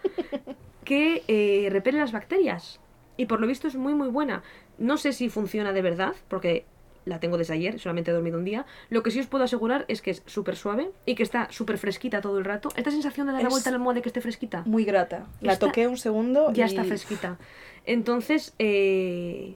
que 0.83 1.23
eh, 1.27 1.67
repele 1.71 1.99
las 1.99 2.11
bacterias. 2.11 2.79
Y 3.17 3.25
por 3.25 3.39
lo 3.39 3.47
visto 3.47 3.67
es 3.67 3.75
muy 3.75 3.93
muy 3.93 4.09
buena. 4.09 4.43
No 4.77 4.97
sé 4.97 5.13
si 5.13 5.29
funciona 5.29 5.73
de 5.73 5.81
verdad, 5.81 6.13
porque 6.27 6.65
la 7.05 7.19
tengo 7.19 7.37
desde 7.37 7.53
ayer, 7.53 7.79
solamente 7.79 8.11
he 8.11 8.13
dormido 8.13 8.37
un 8.37 8.45
día. 8.45 8.65
Lo 8.89 9.01
que 9.03 9.11
sí 9.11 9.19
os 9.19 9.27
puedo 9.27 9.43
asegurar 9.43 9.85
es 9.87 10.01
que 10.01 10.11
es 10.11 10.21
súper 10.25 10.55
suave 10.55 10.91
y 11.05 11.15
que 11.15 11.23
está 11.23 11.47
súper 11.51 11.77
fresquita 11.77 12.21
todo 12.21 12.37
el 12.37 12.45
rato. 12.45 12.69
Esta 12.75 12.91
sensación 12.91 13.27
de 13.27 13.33
dar 13.33 13.43
la 13.43 13.49
vuelta 13.49 13.69
a 13.69 13.71
la 13.71 13.77
almohada 13.77 13.99
y 13.99 14.01
que 14.03 14.09
esté 14.09 14.21
fresquita. 14.21 14.63
Muy 14.65 14.85
grata. 14.85 15.27
La 15.41 15.53
Está- 15.53 15.67
toqué 15.67 15.87
un 15.87 15.97
segundo 15.97 16.51
Ya 16.53 16.65
y- 16.65 16.69
está 16.69 16.83
fresquita. 16.83 17.37
Entonces, 17.85 18.53
eh, 18.59 19.55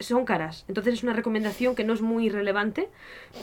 son 0.00 0.24
caras. 0.24 0.64
Entonces 0.68 0.94
es 0.94 1.02
una 1.02 1.12
recomendación 1.12 1.74
que 1.74 1.84
no 1.84 1.92
es 1.92 2.00
muy 2.00 2.28
relevante, 2.30 2.88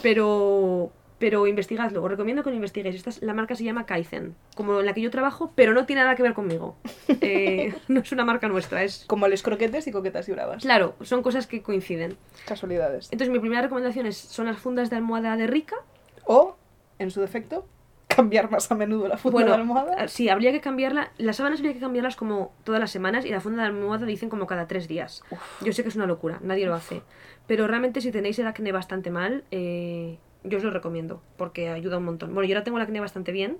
pero, 0.02 0.90
pero 1.20 1.46
investigadlo. 1.46 2.02
Os 2.02 2.10
recomiendo 2.10 2.42
que 2.42 2.50
lo 2.50 2.56
investiguéis. 2.56 2.96
Esta 2.96 3.10
es- 3.10 3.22
la 3.22 3.32
marca 3.34 3.54
se 3.54 3.62
llama 3.62 3.86
Kaizen, 3.86 4.34
como 4.56 4.80
en 4.80 4.86
la 4.86 4.92
que 4.94 5.00
yo 5.02 5.10
trabajo, 5.10 5.52
pero 5.54 5.72
no 5.74 5.86
tiene 5.86 6.02
nada 6.02 6.16
que 6.16 6.24
ver 6.24 6.34
conmigo. 6.34 6.76
Eh, 7.22 7.74
no 7.88 8.00
es 8.00 8.10
una 8.12 8.24
marca 8.24 8.48
nuestra, 8.48 8.82
es... 8.82 9.04
Como 9.06 9.28
les 9.28 9.42
croquetes 9.42 9.86
y 9.86 9.92
coquetas 9.92 10.28
y 10.28 10.32
bravas. 10.32 10.62
Claro, 10.62 10.94
son 11.02 11.22
cosas 11.22 11.46
que 11.46 11.62
coinciden. 11.62 12.16
Casualidades. 12.46 13.08
Entonces 13.12 13.30
mi 13.32 13.38
primera 13.40 13.62
recomendación 13.62 14.06
es, 14.06 14.16
son 14.16 14.46
las 14.46 14.58
fundas 14.58 14.88
de 14.90 14.96
almohada 14.96 15.36
de 15.36 15.46
Rica. 15.46 15.76
O, 16.24 16.56
en 16.98 17.10
su 17.10 17.20
defecto, 17.20 17.66
cambiar 18.08 18.50
más 18.50 18.70
a 18.72 18.74
menudo 18.74 19.06
la 19.08 19.18
funda 19.18 19.34
Bueno, 19.34 19.50
de 19.52 19.56
almohada. 19.58 19.94
ah, 19.98 20.08
sí, 20.08 20.28
habría 20.30 20.50
que 20.52 20.60
cambiarla. 20.60 21.10
Las 21.18 21.36
sábanas 21.36 21.58
habría 21.60 21.74
que 21.74 21.80
cambiarlas 21.80 22.16
como 22.16 22.52
todas 22.64 22.80
las 22.80 22.90
semanas 22.90 23.24
y 23.26 23.28
la 23.30 23.40
funda 23.40 23.62
de 23.62 23.68
almohada 23.68 24.06
dicen 24.06 24.30
como 24.30 24.46
cada 24.46 24.66
tres 24.66 24.88
días. 24.88 25.22
Yo 25.60 25.72
sé 25.72 25.82
que 25.82 25.90
es 25.90 25.96
una 25.96 26.06
locura, 26.06 26.38
nadie 26.42 26.64
lo 26.66 26.74
hace. 26.74 27.02
Pero 27.46 27.66
realmente 27.66 28.00
si 28.00 28.10
tenéis 28.12 28.38
el 28.38 28.46
acné 28.46 28.72
bastante 28.72 29.10
mal, 29.10 29.44
eh, 29.50 30.18
yo 30.44 30.58
os 30.58 30.64
lo 30.64 30.70
recomiendo 30.70 31.22
porque 31.36 31.68
ayuda 31.68 31.98
un 31.98 32.04
montón. 32.04 32.34
Bueno, 32.34 32.48
yo 32.48 32.54
ahora 32.54 32.64
tengo 32.64 32.78
el 32.78 32.84
acné 32.84 33.00
bastante 33.00 33.32
bien, 33.32 33.58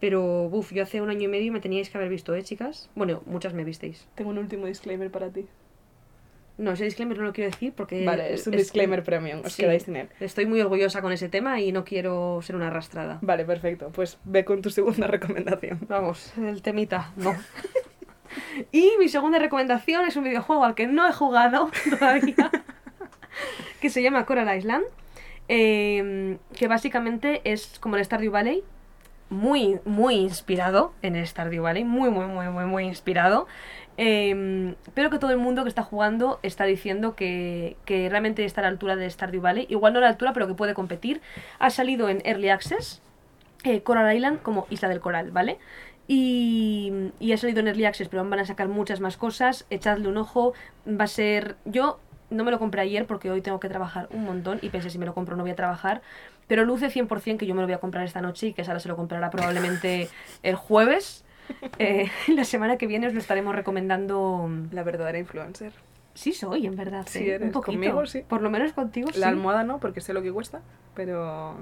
pero 0.00 0.48
buf, 0.48 0.72
yo 0.72 0.82
hace 0.82 1.00
un 1.00 1.10
año 1.10 1.22
y 1.22 1.28
medio 1.28 1.52
me 1.52 1.60
teníais 1.60 1.90
que 1.90 1.98
haber 1.98 2.10
visto, 2.10 2.34
¿eh, 2.34 2.42
chicas? 2.42 2.90
Bueno, 2.94 3.22
muchas 3.26 3.54
me 3.54 3.64
visteis. 3.64 4.08
Tengo 4.14 4.30
un 4.30 4.38
último 4.38 4.66
disclaimer 4.66 5.10
para 5.10 5.30
ti. 5.30 5.46
No, 6.58 6.72
ese 6.72 6.84
disclaimer 6.84 7.18
no 7.18 7.24
lo 7.24 7.32
quiero 7.32 7.50
decir 7.50 7.72
porque... 7.74 8.04
Vale, 8.04 8.34
es 8.34 8.46
un 8.46 8.52
disclaimer 8.52 9.02
premium, 9.02 9.40
os 9.44 9.54
sí, 9.54 9.62
quedáis 9.62 9.84
sin 9.84 9.96
él. 9.96 10.08
Estoy 10.20 10.46
muy 10.46 10.60
orgullosa 10.60 11.00
con 11.00 11.12
ese 11.12 11.28
tema 11.28 11.60
y 11.60 11.72
no 11.72 11.84
quiero 11.84 12.40
ser 12.42 12.56
una 12.56 12.68
arrastrada. 12.68 13.18
Vale, 13.22 13.44
perfecto. 13.44 13.90
Pues 13.90 14.18
ve 14.24 14.44
con 14.44 14.60
tu 14.60 14.70
segunda 14.70 15.06
recomendación. 15.08 15.80
Vamos, 15.88 16.32
el 16.36 16.60
temita, 16.62 17.12
no. 17.16 17.34
y 18.72 18.92
mi 18.98 19.08
segunda 19.08 19.38
recomendación 19.38 20.06
es 20.06 20.16
un 20.16 20.24
videojuego 20.24 20.64
al 20.64 20.74
que 20.74 20.86
no 20.86 21.08
he 21.08 21.12
jugado 21.12 21.70
todavía, 21.98 22.50
que 23.80 23.88
se 23.88 24.02
llama 24.02 24.26
Coral 24.26 24.56
Island, 24.56 24.84
eh, 25.48 26.38
que 26.56 26.68
básicamente 26.68 27.40
es 27.44 27.78
como 27.80 27.96
el 27.96 28.04
Stardew 28.04 28.32
Valley, 28.32 28.64
muy, 29.30 29.80
muy 29.84 30.16
inspirado 30.16 30.92
en 31.02 31.16
el 31.16 31.26
Stardew 31.26 31.62
Valley, 31.62 31.84
muy, 31.84 32.10
muy, 32.10 32.26
muy, 32.26 32.48
muy, 32.48 32.64
muy 32.66 32.84
inspirado. 32.84 33.46
eh, 33.98 34.74
pero 34.94 35.10
que 35.10 35.18
todo 35.18 35.30
el 35.30 35.38
mundo 35.38 35.62
que 35.64 35.68
está 35.68 35.82
jugando 35.82 36.38
está 36.42 36.64
diciendo 36.64 37.14
que, 37.14 37.76
que 37.84 38.08
realmente 38.08 38.44
está 38.44 38.60
a 38.60 38.64
la 38.64 38.68
altura 38.68 38.96
de 38.96 39.08
Stardew 39.08 39.40
Valley. 39.42 39.66
Igual 39.68 39.92
no 39.92 39.98
a 39.98 40.02
la 40.02 40.08
altura, 40.08 40.32
pero 40.32 40.46
que 40.46 40.54
puede 40.54 40.74
competir. 40.74 41.20
Ha 41.58 41.70
salido 41.70 42.08
en 42.08 42.20
Early 42.24 42.48
Access, 42.50 43.02
eh, 43.64 43.82
Coral 43.82 44.14
Island 44.14 44.42
como 44.42 44.66
Isla 44.70 44.88
del 44.88 45.00
Coral, 45.00 45.30
¿vale? 45.30 45.58
Y, 46.08 46.92
y 47.20 47.32
ha 47.32 47.36
salido 47.38 47.60
en 47.60 47.68
Early 47.68 47.84
Access, 47.84 48.08
pero 48.08 48.28
van 48.28 48.40
a 48.40 48.44
sacar 48.44 48.68
muchas 48.68 49.00
más 49.00 49.16
cosas. 49.16 49.66
Echadle 49.70 50.08
un 50.08 50.16
ojo. 50.16 50.52
Va 50.86 51.04
a 51.04 51.06
ser. 51.08 51.56
Yo 51.64 52.00
no 52.32 52.44
me 52.44 52.50
lo 52.50 52.58
compré 52.58 52.82
ayer 52.82 53.06
porque 53.06 53.30
hoy 53.30 53.40
tengo 53.40 53.60
que 53.60 53.68
trabajar 53.68 54.08
un 54.10 54.24
montón 54.24 54.58
y 54.62 54.68
pensé 54.70 54.90
si 54.90 54.98
me 54.98 55.06
lo 55.06 55.14
compro 55.14 55.36
no 55.36 55.42
voy 55.42 55.52
a 55.52 55.56
trabajar. 55.56 56.02
Pero 56.46 56.64
luce 56.64 56.88
100% 56.88 57.38
que 57.38 57.46
yo 57.46 57.54
me 57.54 57.60
lo 57.60 57.66
voy 57.66 57.74
a 57.74 57.78
comprar 57.78 58.04
esta 58.04 58.20
noche 58.20 58.48
y 58.48 58.52
que 58.52 58.64
Sara 58.64 58.80
se 58.80 58.88
lo 58.88 58.96
comprará 58.96 59.30
probablemente 59.30 60.08
el 60.42 60.56
jueves. 60.56 61.24
Eh, 61.78 62.10
la 62.28 62.44
semana 62.44 62.76
que 62.76 62.86
viene 62.86 63.06
os 63.06 63.14
lo 63.14 63.20
estaremos 63.20 63.54
recomendando. 63.54 64.50
La 64.70 64.82
verdadera 64.82 65.18
influencer. 65.18 65.72
Sí 66.14 66.32
soy, 66.32 66.66
en 66.66 66.76
verdad. 66.76 67.06
Sí 67.08 67.20
¿eh? 67.20 67.34
eres. 67.34 67.46
Un 67.46 67.52
poquito. 67.52 67.72
Conmigo, 67.72 68.06
sí. 68.06 68.22
Por 68.26 68.42
lo 68.42 68.50
menos 68.50 68.72
contigo 68.72 69.08
sí. 69.12 69.20
La 69.20 69.28
almohada 69.28 69.64
no, 69.64 69.78
porque 69.78 70.00
sé 70.00 70.12
lo 70.12 70.22
que 70.22 70.32
cuesta, 70.32 70.60
pero 70.94 71.56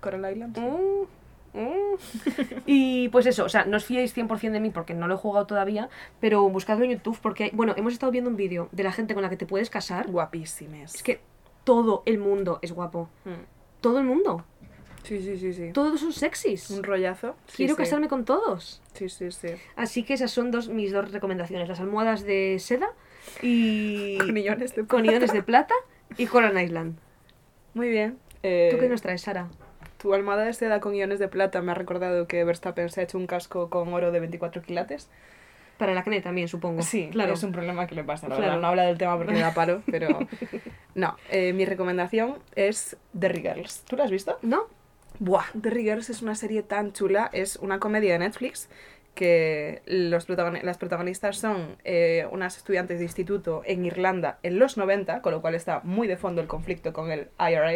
Coral 0.00 0.30
Island. 0.32 0.56
sí. 0.56 0.62
Mm. 0.62 1.23
y 2.66 3.08
pues 3.10 3.26
eso, 3.26 3.44
o 3.44 3.48
sea, 3.48 3.64
no 3.64 3.76
os 3.76 3.84
fiéis 3.84 4.16
100% 4.16 4.50
de 4.50 4.60
mí 4.60 4.70
porque 4.70 4.94
no 4.94 5.06
lo 5.06 5.14
he 5.14 5.18
jugado 5.18 5.46
todavía, 5.46 5.88
pero 6.20 6.48
buscadlo 6.48 6.84
en 6.84 6.92
YouTube 6.92 7.18
porque, 7.22 7.50
bueno, 7.52 7.74
hemos 7.76 7.92
estado 7.92 8.10
viendo 8.12 8.30
un 8.30 8.36
vídeo 8.36 8.68
de 8.72 8.82
la 8.82 8.92
gente 8.92 9.14
con 9.14 9.22
la 9.22 9.30
que 9.30 9.36
te 9.36 9.46
puedes 9.46 9.70
casar. 9.70 10.10
Guapísimes. 10.10 10.96
Es 10.96 11.02
que 11.02 11.20
todo 11.64 12.02
el 12.06 12.18
mundo 12.18 12.58
es 12.62 12.72
guapo. 12.72 13.08
Mm. 13.24 13.80
Todo 13.80 13.98
el 13.98 14.04
mundo. 14.04 14.44
Sí, 15.04 15.20
sí, 15.20 15.36
sí, 15.36 15.52
sí. 15.52 15.70
Todos 15.72 16.00
son 16.00 16.12
sexys. 16.12 16.70
Un 16.70 16.82
rollazo. 16.82 17.36
Sí, 17.46 17.58
Quiero 17.58 17.74
sí. 17.74 17.82
casarme 17.82 18.08
con 18.08 18.24
todos. 18.24 18.80
Sí, 18.94 19.08
sí, 19.08 19.30
sí. 19.30 19.48
Así 19.76 20.02
que 20.02 20.14
esas 20.14 20.30
son 20.30 20.50
dos, 20.50 20.68
mis 20.68 20.92
dos 20.92 21.12
recomendaciones. 21.12 21.68
Las 21.68 21.80
almohadas 21.80 22.24
de 22.24 22.56
seda 22.58 22.90
y... 23.42 24.16
Con 24.18 24.34
de 24.34 24.86
con 24.88 25.04
iones 25.04 25.32
de 25.32 25.42
plata 25.42 25.74
y 26.16 26.26
Coral 26.26 26.60
Island. 26.60 26.96
Muy 27.74 27.90
bien. 27.90 28.18
Eh, 28.42 28.68
¿Tú 28.70 28.78
qué 28.78 28.88
nos 28.88 29.02
traes, 29.02 29.22
Sara? 29.22 29.48
Tu 30.04 30.12
almohada 30.12 30.44
de 30.44 30.52
seda 30.52 30.80
con 30.80 30.94
iones 30.94 31.18
de 31.18 31.28
plata 31.28 31.62
me 31.62 31.72
ha 31.72 31.74
recordado 31.74 32.26
que 32.28 32.44
Verstappen 32.44 32.90
se 32.90 33.00
ha 33.00 33.04
hecho 33.04 33.16
un 33.16 33.26
casco 33.26 33.70
con 33.70 33.90
oro 33.94 34.12
de 34.12 34.20
24 34.20 34.60
quilates. 34.60 35.08
Para 35.78 35.92
el 35.92 35.98
acné 35.98 36.20
también, 36.20 36.46
supongo. 36.46 36.82
Sí, 36.82 37.08
claro. 37.10 37.32
es 37.32 37.42
un 37.42 37.52
problema 37.52 37.86
que 37.86 37.94
le 37.94 38.04
pasa, 38.04 38.28
la 38.28 38.36
Claro. 38.36 38.50
verdad. 38.50 38.60
No 38.60 38.68
habla 38.68 38.82
del 38.84 38.98
tema 38.98 39.16
porque 39.16 39.32
me 39.32 39.40
da 39.40 39.54
palo, 39.54 39.80
pero... 39.90 40.18
No, 40.94 41.16
eh, 41.30 41.54
mi 41.54 41.64
recomendación 41.64 42.36
es 42.54 42.98
The 43.18 43.30
Girls. 43.30 43.84
¿Tú 43.88 43.96
la 43.96 44.04
has 44.04 44.10
visto? 44.10 44.38
¿No? 44.42 44.64
Buah, 45.20 45.46
The 45.58 45.70
Girls 45.70 46.10
es 46.10 46.20
una 46.20 46.34
serie 46.34 46.62
tan 46.62 46.92
chula. 46.92 47.30
Es 47.32 47.56
una 47.56 47.78
comedia 47.80 48.12
de 48.12 48.18
Netflix 48.18 48.68
que 49.14 49.80
los 49.86 50.28
protagoni- 50.28 50.62
las 50.62 50.76
protagonistas 50.76 51.38
son 51.38 51.76
eh, 51.84 52.26
unas 52.32 52.56
estudiantes 52.56 52.98
de 52.98 53.04
instituto 53.04 53.62
en 53.64 53.84
Irlanda 53.86 54.38
en 54.42 54.58
los 54.58 54.76
90, 54.76 55.22
con 55.22 55.30
lo 55.32 55.40
cual 55.40 55.54
está 55.54 55.80
muy 55.84 56.08
de 56.08 56.16
fondo 56.16 56.40
el 56.42 56.48
conflicto 56.48 56.92
con 56.92 57.12
el 57.12 57.28
IRA, 57.38 57.72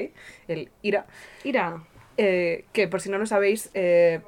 el 0.48 0.70
IRA, 0.82 1.06
Ira, 1.44 1.84
eh, 2.18 2.64
que 2.72 2.86
por 2.88 3.00
si 3.00 3.08
no 3.10 3.16
lo 3.18 3.24
sabéis, 3.26 3.70
eh, 3.74 4.20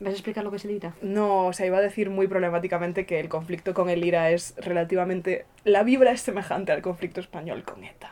¿vas 0.00 0.08
a 0.10 0.16
explicar 0.16 0.42
lo 0.42 0.50
que 0.50 0.56
es 0.56 0.64
el 0.64 0.72
IRA? 0.72 0.94
no, 1.02 1.46
o 1.46 1.52
sea, 1.52 1.66
iba 1.66 1.78
a 1.78 1.80
decir 1.80 2.10
muy 2.10 2.26
problemáticamente 2.26 3.06
que 3.06 3.20
el 3.20 3.28
conflicto 3.28 3.72
con 3.74 3.88
el 3.90 4.04
IRA 4.04 4.30
es 4.30 4.54
relativamente... 4.56 5.44
La 5.64 5.82
vibra 5.84 6.10
es 6.10 6.20
semejante 6.22 6.72
al 6.72 6.82
conflicto 6.82 7.20
español 7.20 7.62
con 7.62 7.84
ETA. 7.84 8.10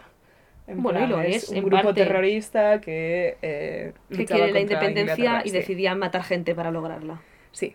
En 0.68 0.80
Bueno, 0.82 1.00
y 1.04 1.06
lo 1.08 1.20
es 1.20 1.48
un 1.48 1.56
en 1.56 1.64
grupo 1.64 1.82
parte. 1.82 2.04
terrorista 2.04 2.80
que... 2.80 3.36
eh, 3.42 3.92
Que 4.16 4.24
quiere 4.26 4.52
la 4.52 4.60
independencia 4.60 5.42
y 5.44 5.48
sí. 5.48 5.56
decidía 5.56 5.94
matar 5.96 6.22
gente 6.22 6.54
para 6.54 6.70
lograrla. 6.70 7.20
Sí. 7.50 7.74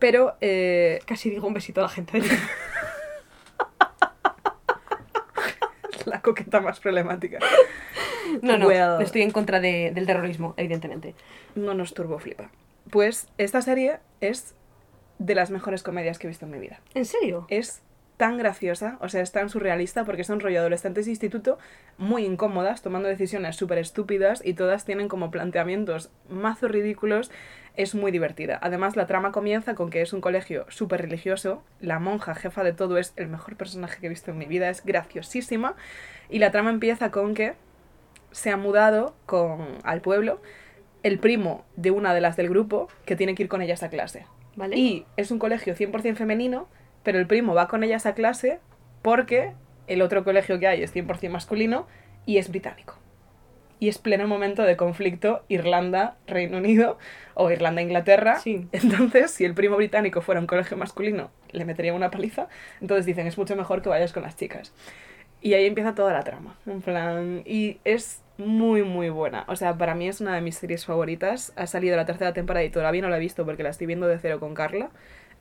Pero 0.00 0.34
eh, 0.40 0.98
Casi 1.06 1.30
digo 1.30 1.46
un 1.46 1.54
besito 1.54 1.80
a 1.80 1.84
la 1.84 1.88
gente. 1.88 2.12
del 2.20 2.24
IRA. 2.26 2.38
la 6.12 6.20
coqueta 6.22 6.60
más 6.60 6.80
problemática. 6.80 7.38
No, 8.42 8.58
no, 8.58 8.66
Well. 8.66 9.00
estoy 9.02 9.22
en 9.22 9.30
contra 9.30 9.60
de- 9.60 9.92
del 9.94 10.06
terrorismo, 10.06 10.54
evidentemente. 10.56 11.14
No 11.54 11.74
nos 11.74 11.94
turbo 11.94 12.18
flipa. 12.18 12.50
Pues 12.90 13.28
esta 13.38 13.62
serie 13.62 13.98
es 14.20 14.54
de 15.18 15.34
las 15.34 15.50
mejores 15.50 15.82
comedias 15.82 16.18
que 16.18 16.26
he 16.26 16.30
visto 16.30 16.44
en 16.46 16.52
mi 16.52 16.58
vida. 16.58 16.80
¿En 16.94 17.04
serio? 17.04 17.46
Es 17.48 17.82
tan 18.16 18.38
graciosa, 18.38 18.96
o 19.00 19.08
sea, 19.10 19.20
es 19.22 19.30
tan 19.30 19.50
surrealista 19.50 20.04
porque 20.04 20.24
son 20.24 20.40
rollo 20.40 20.60
adolescentes 20.60 21.04
de 21.04 21.10
instituto 21.12 21.58
muy 21.98 22.24
incómodas, 22.24 22.80
tomando 22.82 23.08
decisiones 23.08 23.56
súper 23.56 23.78
estúpidas 23.78 24.40
y 24.44 24.54
todas 24.54 24.84
tienen 24.86 25.08
como 25.08 25.30
planteamientos 25.30 26.10
mazo 26.30 26.66
ridículos. 26.68 27.30
Es 27.76 27.94
muy 27.94 28.10
divertida. 28.10 28.58
Además, 28.62 28.96
la 28.96 29.06
trama 29.06 29.32
comienza 29.32 29.74
con 29.74 29.90
que 29.90 30.00
es 30.00 30.12
un 30.12 30.20
colegio 30.20 30.64
súper 30.68 31.02
religioso. 31.02 31.62
La 31.80 31.98
monja 31.98 32.34
jefa 32.34 32.64
de 32.64 32.72
todo 32.72 32.96
es 32.96 33.12
el 33.16 33.28
mejor 33.28 33.56
personaje 33.56 34.00
que 34.00 34.06
he 34.06 34.08
visto 34.08 34.30
en 34.30 34.38
mi 34.38 34.46
vida, 34.46 34.70
es 34.70 34.84
graciosísima. 34.84 35.76
Y 36.30 36.38
la 36.38 36.50
trama 36.50 36.70
empieza 36.70 37.10
con 37.10 37.34
que 37.34 37.54
se 38.30 38.50
ha 38.50 38.56
mudado 38.56 39.14
con, 39.26 39.78
al 39.82 40.00
pueblo 40.00 40.40
el 41.02 41.18
primo 41.18 41.64
de 41.76 41.90
una 41.90 42.14
de 42.14 42.20
las 42.20 42.36
del 42.36 42.48
grupo 42.48 42.88
que 43.04 43.14
tiene 43.14 43.34
que 43.34 43.44
ir 43.44 43.48
con 43.48 43.62
ellas 43.62 43.82
a 43.82 43.90
clase. 43.90 44.26
¿Vale? 44.56 44.76
Y 44.76 45.06
es 45.16 45.30
un 45.30 45.38
colegio 45.38 45.74
100% 45.74 46.16
femenino, 46.16 46.68
pero 47.02 47.18
el 47.18 47.26
primo 47.26 47.54
va 47.54 47.68
con 47.68 47.84
ellas 47.84 48.06
a 48.06 48.14
clase 48.14 48.58
porque 49.02 49.52
el 49.86 50.02
otro 50.02 50.24
colegio 50.24 50.58
que 50.58 50.66
hay 50.66 50.82
es 50.82 50.94
100% 50.94 51.28
masculino 51.28 51.86
y 52.24 52.38
es 52.38 52.48
británico. 52.48 52.98
Y 53.78 53.88
es 53.88 53.98
pleno 53.98 54.26
momento 54.26 54.62
de 54.62 54.76
conflicto 54.76 55.44
Irlanda-Reino 55.48 56.58
Unido 56.58 56.98
o 57.34 57.50
Irlanda-Inglaterra. 57.50 58.38
Sí. 58.40 58.66
Entonces, 58.72 59.30
si 59.30 59.44
el 59.44 59.54
primo 59.54 59.76
británico 59.76 60.22
fuera 60.22 60.40
un 60.40 60.46
colegio 60.46 60.76
masculino, 60.76 61.30
le 61.52 61.64
metería 61.64 61.92
una 61.92 62.10
paliza. 62.10 62.48
Entonces 62.80 63.06
dicen, 63.06 63.26
es 63.26 63.36
mucho 63.36 63.56
mejor 63.56 63.82
que 63.82 63.88
vayas 63.88 64.12
con 64.12 64.22
las 64.22 64.36
chicas. 64.36 64.72
Y 65.42 65.54
ahí 65.54 65.66
empieza 65.66 65.94
toda 65.94 66.12
la 66.12 66.22
trama. 66.22 66.56
En 66.66 66.80
plan. 66.80 67.42
Y 67.44 67.78
es 67.84 68.22
muy, 68.38 68.82
muy 68.82 69.10
buena. 69.10 69.44
O 69.48 69.56
sea, 69.56 69.76
para 69.76 69.94
mí 69.94 70.08
es 70.08 70.20
una 70.20 70.34
de 70.34 70.40
mis 70.40 70.56
series 70.56 70.84
favoritas. 70.84 71.52
Ha 71.56 71.66
salido 71.66 71.96
la 71.96 72.06
tercera 72.06 72.32
temporada 72.32 72.64
y 72.64 72.70
todavía 72.70 73.02
no 73.02 73.08
la 73.08 73.18
he 73.18 73.20
visto 73.20 73.44
porque 73.44 73.62
la 73.62 73.70
estoy 73.70 73.86
viendo 73.86 74.06
de 74.06 74.18
cero 74.18 74.40
con 74.40 74.54
Carla. 74.54 74.90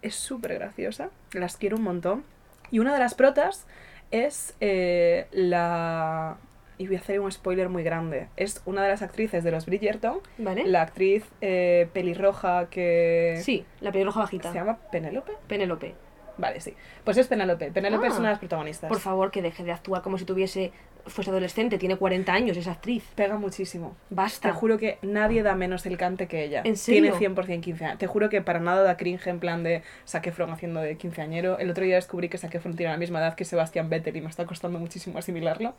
Es 0.01 0.15
súper 0.15 0.55
graciosa. 0.55 1.09
Las 1.33 1.57
quiero 1.57 1.77
un 1.77 1.83
montón. 1.83 2.23
Y 2.71 2.79
una 2.79 2.93
de 2.93 2.99
las 2.99 3.13
protas 3.13 3.65
es 4.11 4.55
eh, 4.59 5.27
la. 5.31 6.37
Y 6.77 6.87
voy 6.87 6.97
a 6.97 6.99
hacer 6.99 7.19
un 7.21 7.31
spoiler 7.31 7.69
muy 7.69 7.83
grande. 7.83 8.27
Es 8.35 8.61
una 8.65 8.83
de 8.83 8.89
las 8.89 9.01
actrices 9.01 9.43
de 9.43 9.51
los 9.51 9.65
Bridgerton. 9.65 10.19
¿Vale? 10.37 10.65
La 10.67 10.81
actriz 10.81 11.23
eh, 11.41 11.87
pelirroja 11.93 12.67
que. 12.69 13.39
Sí, 13.41 13.65
la 13.81 13.91
pelirroja 13.91 14.19
bajita. 14.21 14.51
¿Se 14.51 14.57
llama 14.57 14.77
Penélope? 14.91 15.31
Penélope. 15.47 15.95
Vale, 16.37 16.59
sí. 16.59 16.73
Pues 17.05 17.15
es 17.15 17.27
Penélope. 17.27 17.71
Penélope 17.71 18.07
Ah. 18.07 18.09
es 18.09 18.15
una 18.19 18.27
de 18.27 18.33
las 18.33 18.39
protagonistas. 18.39 18.89
Por 18.89 18.99
favor, 18.99 19.31
que 19.31 19.41
deje 19.41 19.63
de 19.63 19.71
actuar 19.71 20.01
como 20.01 20.17
si 20.17 20.25
tuviese 20.25 20.73
fuese 21.07 21.29
adolescente, 21.29 21.77
tiene 21.77 21.97
40 21.97 22.33
años, 22.33 22.57
es 22.57 22.67
actriz. 22.67 23.03
Pega 23.15 23.37
muchísimo. 23.37 23.95
Basta. 24.09 24.49
Te 24.49 24.53
juro 24.55 24.77
que 24.79 24.97
nadie 25.03 25.43
da 25.43 25.53
menos 25.55 25.85
el 25.85 25.97
cante 25.97 26.27
que 26.27 26.43
ella. 26.43 26.61
¿En 26.65 26.75
serio? 26.75 27.15
Tiene 27.17 27.35
100% 27.35 27.61
15 27.61 27.85
años. 27.85 27.97
Te 27.99 28.07
juro 28.07 28.27
que 28.27 28.41
para 28.41 28.59
nada 28.59 28.81
da 28.81 28.97
cringe 28.97 29.27
en 29.27 29.39
plan 29.39 29.63
de 29.63 29.83
Zac 30.07 30.25
Efron 30.27 30.49
haciendo 30.49 30.81
de 30.81 30.97
quinceañero. 30.97 31.57
El 31.59 31.69
otro 31.69 31.85
día 31.85 31.95
descubrí 31.95 32.27
que 32.27 32.37
Zac 32.39 32.53
Efron 32.55 32.75
tiene 32.75 32.91
la 32.91 32.97
misma 32.97 33.19
edad 33.19 33.35
que 33.35 33.45
Sebastián 33.45 33.87
Vettel 33.89 34.17
y 34.17 34.21
me 34.21 34.29
está 34.29 34.45
costando 34.45 34.79
muchísimo 34.79 35.19
asimilarlo. 35.19 35.75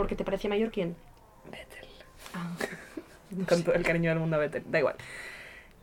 ¿Porque 0.00 0.16
te 0.16 0.24
parece 0.24 0.48
mayor 0.48 0.70
quién? 0.70 0.96
Vettel. 1.50 1.86
Ah. 2.32 2.56
Con 3.48 3.62
todo 3.62 3.74
el 3.74 3.82
cariño 3.82 4.08
del 4.08 4.18
mundo 4.18 4.36
a 4.36 4.38
Vettel. 4.38 4.62
Da 4.70 4.78
igual. 4.78 4.94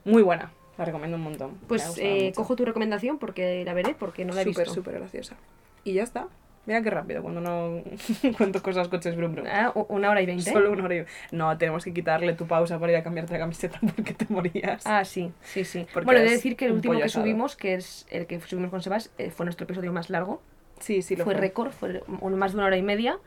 Muy 0.05 0.23
buena. 0.23 0.51
La 0.75 0.85
recomiendo 0.85 1.17
un 1.17 1.23
montón. 1.23 1.51
Pues 1.67 1.93
eh, 1.99 2.31
cojo 2.35 2.55
tu 2.55 2.65
recomendación 2.65 3.19
porque 3.19 3.63
la 3.63 3.75
veré, 3.75 3.93
porque 3.93 4.25
no 4.25 4.33
la 4.33 4.41
he 4.41 4.45
Súper, 4.45 4.63
visto. 4.65 4.73
súper 4.73 4.95
graciosa. 4.95 5.35
Y 5.83 5.93
ya 5.93 6.01
está. 6.01 6.25
Mira 6.65 6.81
qué 6.81 6.89
rápido 6.89 7.21
cuando 7.21 7.41
no 7.41 7.83
cuento 8.37 8.63
cosas, 8.63 8.87
coches, 8.87 9.15
brum, 9.15 9.35
brum. 9.35 9.45
Ah, 9.47 9.71
una 9.87 10.09
hora 10.09 10.19
y 10.19 10.25
veinte. 10.25 10.51
Solo 10.51 10.71
una 10.71 10.85
hora 10.85 10.95
y... 10.95 11.05
No, 11.31 11.55
tenemos 11.59 11.83
que 11.83 11.93
quitarle 11.93 12.33
tu 12.33 12.47
pausa 12.47 12.79
para 12.79 12.93
ir 12.93 12.97
a 12.97 13.03
cambiarte 13.03 13.33
la 13.33 13.39
camiseta 13.39 13.79
porque 13.95 14.15
te 14.15 14.25
morías. 14.29 14.81
Ah, 14.87 15.05
sí, 15.05 15.31
sí, 15.43 15.63
sí. 15.63 15.85
Porque 15.93 16.05
Bueno, 16.05 16.21
he 16.21 16.23
de 16.23 16.31
decir 16.31 16.57
que 16.57 16.65
el 16.65 16.71
último 16.71 16.99
que 16.99 17.07
subimos, 17.07 17.55
que 17.55 17.75
es 17.75 18.07
el 18.09 18.25
que 18.25 18.39
subimos 18.41 18.71
con 18.71 18.81
Sebas, 18.81 19.11
eh, 19.19 19.29
fue 19.29 19.45
nuestro 19.45 19.65
episodio 19.65 19.93
más 19.93 20.09
largo. 20.09 20.41
sí, 20.79 21.03
sí, 21.03 21.15
lo 21.15 21.23
fue 21.23 21.35
récord, 21.35 21.71
fue 21.71 22.01
más 22.07 22.51
de 22.53 22.57
una 22.57 22.65
hora 22.65 22.77
y 22.77 22.81
media. 22.81 23.19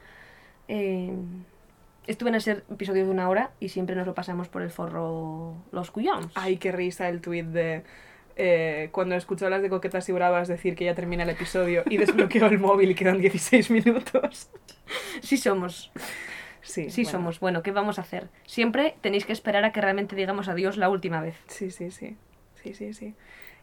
Eh, 0.72 1.12
estuve 2.06 2.28
en 2.30 2.36
ese 2.36 2.62
episodio 2.70 3.04
de 3.04 3.10
una 3.10 3.28
hora 3.28 3.50
y 3.58 3.70
siempre 3.70 3.96
nos 3.96 4.06
lo 4.06 4.14
pasamos 4.14 4.48
por 4.48 4.62
el 4.62 4.70
forro 4.70 5.56
los 5.72 5.90
cuyons. 5.90 6.32
Ay, 6.36 6.58
qué 6.58 6.70
risa 6.70 7.08
el 7.08 7.20
tuit 7.20 7.46
de... 7.46 7.82
eh, 8.36 8.88
cuando 8.92 9.16
escuchó 9.16 9.50
las 9.50 9.62
de 9.62 9.68
Coquetas 9.68 10.08
y 10.08 10.12
Bravas 10.12 10.46
decir 10.46 10.76
que 10.76 10.84
ya 10.84 10.94
termina 10.94 11.24
el 11.24 11.30
episodio 11.30 11.82
y 11.86 11.96
desbloqueó 11.96 12.46
el 12.46 12.58
móvil 12.60 12.92
y 12.92 12.94
quedan 12.94 13.18
16 13.18 13.70
minutos. 13.70 14.48
Sí 15.22 15.36
somos, 15.36 15.90
Sí, 16.62 16.90
sí 16.90 17.02
bueno. 17.02 17.18
somos. 17.18 17.40
Bueno, 17.40 17.62
¿qué 17.62 17.72
vamos 17.72 17.98
a 17.98 18.02
hacer? 18.02 18.28
Siempre 18.46 18.94
tenéis 19.00 19.24
que 19.24 19.32
esperar 19.32 19.64
a 19.64 19.72
que 19.72 19.80
realmente 19.80 20.14
digamos 20.14 20.48
adiós 20.48 20.76
la 20.76 20.88
última 20.88 21.20
vez. 21.20 21.34
Sí, 21.48 21.70
sí, 21.70 21.90
sí. 21.90 22.16
Sí, 22.62 22.74
sí, 22.74 22.92
sí. 22.94 23.14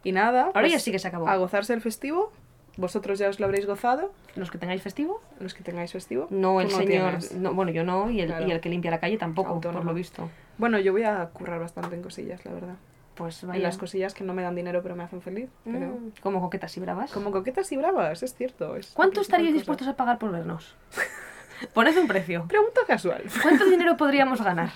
Y 0.04 0.12
nada. 0.12 0.44
Ahora 0.48 0.62
pues, 0.62 0.72
ya 0.74 0.80
sí 0.80 0.92
que 0.92 1.00
se 1.00 1.08
acabó. 1.08 1.28
A 1.30 1.38
gozarse 1.38 1.74
el 1.74 1.82
festivo. 1.82 2.32
Vosotros 2.78 3.18
ya 3.20 3.28
os 3.30 3.40
lo 3.40 3.46
habréis 3.48 3.66
gozado. 3.66 4.12
Los 4.36 4.52
que 4.52 4.58
tengáis 4.58 4.82
festivo, 4.84 5.22
Los 5.40 5.54
que 5.54 5.64
tengáis 5.64 5.92
festivo. 5.92 6.28
no 6.30 6.62
el 6.62 6.70
señor, 6.70 7.18
no, 7.36 7.54
bueno, 7.54 7.72
yo 7.72 7.84
no, 7.84 8.10
y 8.12 8.22
el, 8.22 8.28
Claro. 8.28 8.48
y 8.48 8.52
el 8.52 8.62
que 8.62 8.70
limpia 8.70 8.92
la 8.92 9.00
calle 9.00 9.18
tampoco, 9.18 9.50
Autónomo. 9.50 9.80
por 9.80 9.86
lo 9.88 9.94
visto. 9.96 10.30
Bueno, 10.58 10.78
yo 10.80 10.92
voy 10.92 11.04
a 11.04 11.26
currar 11.34 11.60
bastante 11.60 11.96
en 11.96 12.02
cosillas, 12.04 12.46
la 12.46 12.52
verdad. 12.54 12.76
Pues 13.16 13.42
En 13.42 13.50
vaya. 13.50 13.64
las 13.64 13.78
cosillas 13.80 14.14
que 14.14 14.24
no 14.24 14.36
me 14.36 14.44
dan 14.44 14.54
dinero 14.54 14.84
pero 14.84 14.96
me 14.96 15.04
hacen 15.04 15.22
feliz. 15.24 15.50
Pero... 15.64 15.88
Mm, 15.88 16.12
como 16.22 16.40
coquetas 16.40 16.78
y 16.78 16.80
bravas. 16.80 17.12
Como 17.12 17.32
coquetas 17.32 17.72
y 17.72 17.78
bravas, 17.78 18.22
es 18.22 18.36
cierto. 18.36 18.76
es 18.76 18.92
¿Cuánto 18.94 19.22
estaríais 19.22 19.56
dispuestos 19.56 19.88
a 19.88 19.96
pagar 19.96 20.20
por 20.20 20.32
vernos? 20.32 20.76
Poned 21.74 21.98
un 21.98 22.08
precio. 22.08 22.46
Pregunta 22.48 22.82
casual. 22.86 23.24
¿Cuánto 23.42 23.66
dinero 23.70 23.98
podríamos 23.98 24.40
ganar? 24.44 24.70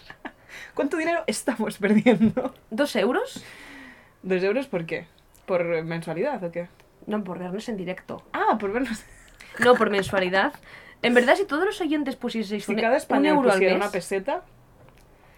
¿Cuánto 0.74 0.98
dinero 0.98 1.24
estamos 1.28 1.78
perdiendo? 1.78 2.52
¿Dos 2.72 2.96
euros? 2.96 3.44
¿Dos 4.24 4.42
euros 4.42 4.66
por 4.68 4.88
qué? 4.88 5.06
¿Por 5.46 5.84
mensualidad 5.84 6.44
o 6.44 6.52
qué? 6.52 6.68
No, 7.08 7.24
por 7.24 7.40
vernos 7.40 7.68
en 7.70 7.78
directo. 7.78 8.24
Ah, 8.34 8.58
por 8.60 8.72
vernos. 8.72 9.04
No, 9.60 9.76
por 9.76 9.90
mensualidad. 9.90 10.54
En 11.02 11.14
verdad, 11.14 11.36
si 11.36 11.46
todos 11.46 11.66
los 11.66 11.82
oyentes 11.82 12.16
pusieseis 12.16 12.66
Si 12.66 12.72
un, 12.74 12.78
cada 12.78 12.92
un 12.92 12.98
español 12.98 13.38
al 13.40 13.54
pusiera 13.54 13.74
mes, 13.76 13.84
una 13.84 13.92
peseta. 13.92 14.42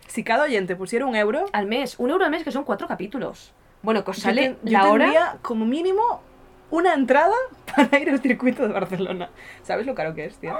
Si 0.07 0.23
cada 0.23 0.43
oyente 0.43 0.75
pusiera 0.75 1.05
un 1.05 1.15
euro. 1.15 1.45
al 1.53 1.65
mes, 1.65 1.97
un 1.99 2.09
euro 2.11 2.25
al 2.25 2.31
mes 2.31 2.43
que 2.43 2.51
son 2.51 2.63
cuatro 2.63 2.87
capítulos. 2.87 3.53
Bueno, 3.81 4.03
que 4.03 4.11
os 4.11 4.17
yo 4.17 4.23
sale 4.23 4.41
ten- 4.41 4.57
yo 4.63 4.71
la 4.77 4.89
hora. 4.89 5.03
tendría 5.05 5.37
como 5.41 5.65
mínimo 5.65 6.21
una 6.69 6.93
entrada 6.93 7.35
para 7.75 7.97
ir 7.99 8.09
al 8.09 8.19
circuito 8.19 8.67
de 8.67 8.73
Barcelona. 8.73 9.29
¿Sabes 9.63 9.85
lo 9.85 9.95
caro 9.95 10.13
que 10.13 10.25
es, 10.25 10.37
tío? 10.37 10.55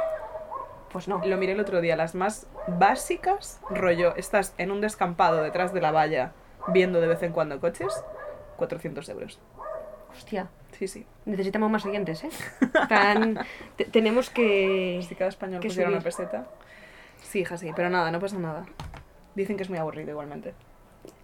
Pues 0.91 1.07
no. 1.07 1.21
Lo 1.25 1.37
miré 1.37 1.53
el 1.53 1.59
otro 1.59 1.81
día, 1.81 1.95
las 1.95 2.15
más 2.15 2.47
básicas, 2.67 3.59
rollo, 3.69 4.15
estás 4.15 4.53
en 4.57 4.71
un 4.71 4.79
descampado 4.81 5.41
detrás 5.43 5.73
de 5.73 5.81
la 5.81 5.91
valla 5.91 6.33
viendo 6.67 7.01
de 7.01 7.07
vez 7.07 7.21
en 7.23 7.33
cuando 7.33 7.59
coches, 7.59 8.03
400 8.57 9.09
euros. 9.09 9.39
Hostia, 10.11 10.47
Sí, 10.87 10.99
sí. 10.99 11.05
necesitamos 11.25 11.71
más 11.71 11.85
oyentes, 11.85 12.23
¿eh? 12.25 12.29
Tan- 12.89 13.39
te- 13.77 13.85
tenemos 13.85 14.29
que. 14.29 14.99
Si 15.07 15.15
cada 15.15 15.29
español 15.29 15.61
que 15.61 15.67
pusiera 15.69 15.89
una 15.89 16.01
subir. 16.01 16.11
peseta. 16.15 16.47
Sí, 17.21 17.39
hija, 17.39 17.57
sí, 17.57 17.71
pero 17.75 17.89
nada, 17.89 18.11
no 18.11 18.19
pasa 18.19 18.37
nada. 18.37 18.65
Dicen 19.35 19.55
que 19.57 19.63
es 19.63 19.69
muy 19.69 19.79
aburrido 19.79 20.11
igualmente. 20.11 20.53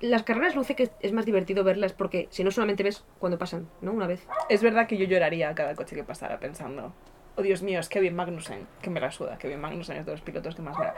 Las 0.02 0.24
carreras 0.24 0.56
luce 0.56 0.76
que 0.76 0.90
es 1.02 1.12
más 1.14 1.26
divertido 1.26 1.64
verlas 1.64 1.94
porque 1.94 2.28
si 2.32 2.44
no 2.44 2.52
solamente 2.52 2.84
ves 2.84 3.04
cuando 3.20 3.38
pasan, 3.38 3.68
¿no? 3.82 3.92
Una 3.92 4.08
vez. 4.08 4.26
Es 4.50 4.62
verdad 4.64 4.88
que 4.88 4.98
yo 4.98 5.06
lloraría 5.06 5.50
a 5.50 5.56
cada 5.56 5.76
coche 5.76 5.96
que 5.96 6.04
pasara 6.04 6.40
pensando, 6.40 6.94
oh 7.36 7.42
Dios 7.42 7.62
mío, 7.62 7.80
es 7.80 7.90
Kevin 7.90 8.16
Magnussen, 8.16 8.66
que 8.82 8.90
me 8.90 9.00
la 9.00 9.12
suda, 9.12 9.38
Kevin 9.38 9.60
Magnussen 9.62 9.98
es 9.98 10.06
de 10.06 10.12
los 10.14 10.22
pilotos 10.22 10.56
que 10.56 10.62
más 10.62 10.78
me 10.80 10.86
la... 10.86 10.96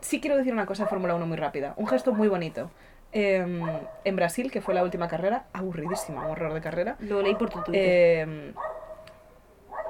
Sí 0.00 0.20
quiero 0.20 0.36
decir 0.36 0.52
una 0.52 0.66
cosa 0.66 0.84
de 0.84 0.88
Fórmula 0.90 1.14
1 1.14 1.26
muy 1.26 1.36
rápida, 1.36 1.74
un 1.76 1.86
gesto 1.86 2.12
muy 2.12 2.28
bonito. 2.28 2.70
Em, 3.12 3.62
en 4.04 4.16
Brasil, 4.16 4.50
que 4.50 4.60
fue 4.62 4.72
la 4.74 4.82
última 4.82 5.06
carrera, 5.08 5.44
aburridísima, 5.52 6.24
un 6.24 6.30
horror 6.30 6.54
de 6.54 6.60
carrera. 6.62 6.96
Lo 7.00 7.20
leí 7.22 7.34
por 7.34 7.50
tu 7.50 7.60
Twitter. 7.62 8.20
Em, 8.20 8.54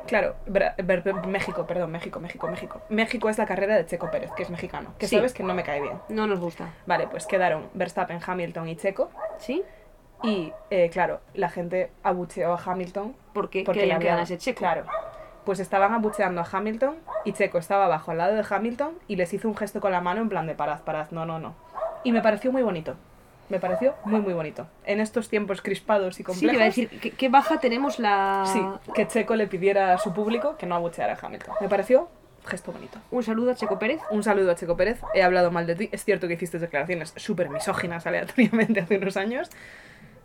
claro, 0.07 0.35
Bra- 0.47 0.75
México, 1.27 1.67
perdón, 1.67 1.91
México, 1.93 2.19
México, 2.21 2.49
México. 2.49 2.81
México 2.89 3.29
es 3.29 3.39
la 3.39 3.47
carrera 3.47 3.77
de 3.77 3.87
Checo 3.87 4.11
Pérez, 4.11 4.31
que 4.33 4.43
es 4.43 4.51
mexicano, 4.51 4.95
que 4.99 5.07
Sí. 5.07 5.17
sabes 5.17 5.33
que 5.35 5.43
no 5.43 5.55
me 5.55 5.63
cae 5.63 5.81
bien. 5.81 5.99
no 6.09 6.27
nos 6.27 6.41
gusta. 6.41 6.71
Vale, 6.87 7.07
pues 7.07 7.27
quedaron 7.27 7.69
Verstappen, 7.75 8.19
Hamilton 8.27 8.69
y 8.69 8.77
Checo. 8.77 9.11
¿Sí? 9.39 9.63
Y, 10.25 10.53
eh, 10.71 10.89
claro, 10.91 11.21
la 11.35 11.49
gente 11.49 11.91
abucheó 12.03 12.55
a 12.55 12.61
Hamilton 12.65 13.15
Porque, 13.33 13.63
porque 13.65 13.81
querían 13.81 13.99
le 13.99 14.05
que 14.05 14.09
había- 14.11 14.17
ganase 14.17 14.39
Checo. 14.39 14.59
Claro. 14.59 14.85
Pues 15.45 15.59
estaban 15.59 15.93
abucheando 15.95 16.41
a 16.41 16.47
Hamilton 16.51 16.97
y 17.25 17.33
Checo 17.33 17.59
estaba 17.59 17.87
abajo 17.87 18.13
al 18.13 18.19
lado 18.19 18.35
de 18.35 18.45
Hamilton 18.49 18.99
y 19.09 19.17
les 19.17 19.33
hizo 19.35 19.49
un 19.49 19.57
gesto 19.57 19.81
con 19.81 19.91
la 19.91 20.01
mano 20.01 20.21
en 20.21 20.29
plan 20.29 20.47
de 20.47 20.55
parad, 20.55 20.81
parad, 20.83 21.07
no, 21.11 21.25
no, 21.27 21.39
no. 21.41 21.55
Y 22.05 22.13
me 22.13 22.21
pareció 22.21 22.53
muy 22.53 22.63
bonito. 22.63 22.95
Me 23.49 23.59
pareció 23.59 23.95
muy, 24.05 24.21
muy 24.21 24.33
bonito. 24.33 24.67
En 24.85 25.01
estos 25.01 25.29
tiempos 25.29 25.61
crispados 25.63 26.15
y 26.15 26.17
Sí, 26.19 26.25
complejos. 26.25 26.51
te 26.51 26.57
iba 26.57 26.63
a 26.63 26.67
decir, 26.67 26.89
¿qué, 27.01 27.11
qué 27.11 27.29
baja 27.29 27.61
tenemos 27.61 27.99
la... 27.99 28.45
sí, 28.51 28.61
que 28.95 29.07
Checo 29.07 29.37
le 29.37 29.47
pidiera 29.47 29.93
a 29.95 29.99
su 29.99 30.13
público 30.15 30.57
que 30.57 30.67
no 30.67 30.75
abucheara 30.75 31.15
a 31.21 31.27
Hamilton. 31.27 31.55
Me 31.61 31.69
pareció 31.69 32.09
gesto 32.47 32.73
bonito. 32.73 32.99
Un 33.11 33.23
saludo 33.23 33.51
a 33.51 33.55
Checo 33.55 33.79
Pérez. 33.79 34.01
Un 34.11 34.23
saludo 34.23 34.51
a 34.53 34.55
Checo 34.55 34.77
Pérez. 34.77 35.01
He 35.15 35.23
hablado 35.23 35.51
mal 35.51 35.67
de 35.67 35.75
ti. 35.77 35.89
Es 35.93 36.05
cierto 36.05 36.27
que 36.29 36.35
hiciste 36.35 36.59
declaraciones 36.59 37.13
súper 37.17 37.51
misóginas 37.51 38.07
aleatoriamente 38.07 38.81
hace 38.81 38.97
unos 38.97 39.17
años. 39.17 39.51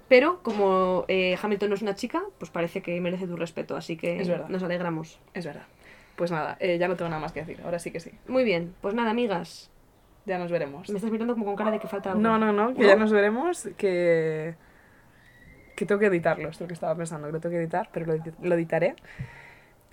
Pero 0.08 0.42
como 0.42 1.04
eh, 1.10 1.38
Hamilton 1.42 1.70
no 1.70 1.76
es 1.76 1.82
una 1.82 1.96
chica, 1.96 2.24
pues 2.38 2.50
parece 2.50 2.82
que 2.82 3.00
merece 3.02 3.28
tu 3.28 3.36
respeto, 3.36 3.76
así 3.76 3.98
que 3.98 4.22
Es 4.22 4.28
verdad. 4.30 4.48
nos 4.48 4.64
alegramos. 4.64 5.20
Es 5.34 5.46
verdad. 5.46 5.64
Pues 6.16 6.32
nada, 6.32 6.56
eh, 6.62 6.78
ya 6.80 6.88
no 6.88 6.96
tengo 6.96 7.10
nada 7.10 7.22
más 7.22 7.34
que 7.34 7.42
decir. 7.42 7.60
Ahora 7.64 7.78
sí 7.78 7.92
que 7.92 8.00
sí. 8.00 8.12
Muy 8.28 8.44
bien, 8.46 8.74
pues 8.82 8.94
nada, 8.96 9.12
amigas. 9.12 9.70
Ya 10.28 10.38
nos 10.38 10.52
veremos. 10.52 10.90
Me 10.90 10.98
estás 10.98 11.10
mirando 11.10 11.34
como 11.34 11.46
con 11.46 11.56
cara 11.56 11.72
de 11.72 11.80
que 11.80 11.88
falta 11.88 12.10
algo. 12.12 12.22
No, 12.22 12.38
no, 12.38 12.52
no, 12.52 12.74
que 12.76 12.86
ya 12.86 12.96
nos 12.98 13.12
veremos, 13.12 13.68
que... 13.78 14.56
Que 15.76 15.86
tengo 15.86 16.00
que 16.00 16.08
editarlo, 16.08 16.50
es 16.50 16.60
lo 16.60 16.68
que 16.68 16.74
estaba 16.74 16.94
pensando, 16.96 17.28
que 17.28 17.34
lo 17.34 17.40
tengo 17.40 17.54
que 17.54 17.60
editar, 17.62 17.88
pero 17.94 18.06
lo, 18.08 18.22
lo 18.42 18.56
editaré. 18.56 18.96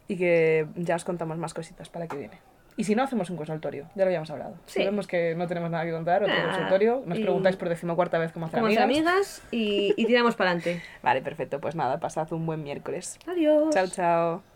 Y 0.09 0.16
que 0.16 0.66
ya 0.77 0.97
os 0.97 1.05
contamos 1.05 1.39
más 1.39 1.55
cositas 1.55 1.89
para 1.89 2.06
que 2.09 2.16
viene. 2.16 2.40
Y 2.77 2.82
si 2.85 2.97
no, 2.97 3.05
hacemos 3.05 3.31
un 3.31 3.36
consultorio, 3.36 3.85
ya 3.94 4.02
lo 4.05 4.06
habíamos 4.09 4.28
hablado. 4.31 4.56
Si 4.66 4.81
Sí. 4.81 4.85
vemos 4.85 5.06
que 5.06 5.36
no 5.36 5.47
tenemos 5.47 5.70
nada 5.70 5.85
que 5.85 5.93
contar, 5.93 6.24
otro 6.24 6.35
Ah, 6.36 6.47
consultorio, 6.51 7.02
nos 7.06 7.19
y- 7.19 7.23
preguntáis 7.23 7.55
por 7.56 7.69
decimocuarta 7.69 8.19
vez 8.19 8.32
cómo 8.32 8.47
hacer 8.47 8.56
Como 8.59 8.66
amigas. 8.66 8.85
amigas 8.85 9.43
y, 9.52 9.94
y 9.97 10.06
tiramos 10.06 10.35
para 10.35 10.51
adelante. 10.51 10.82
Vale, 11.02 11.23
perfecto, 11.23 11.61
pues 11.61 11.77
nada, 11.77 12.01
pasad 12.01 12.32
un 12.32 12.44
buen 12.47 12.65
miércoles. 12.65 13.19
Adiós. 13.28 13.73
Chao, 13.73 13.86
chao. 13.86 14.53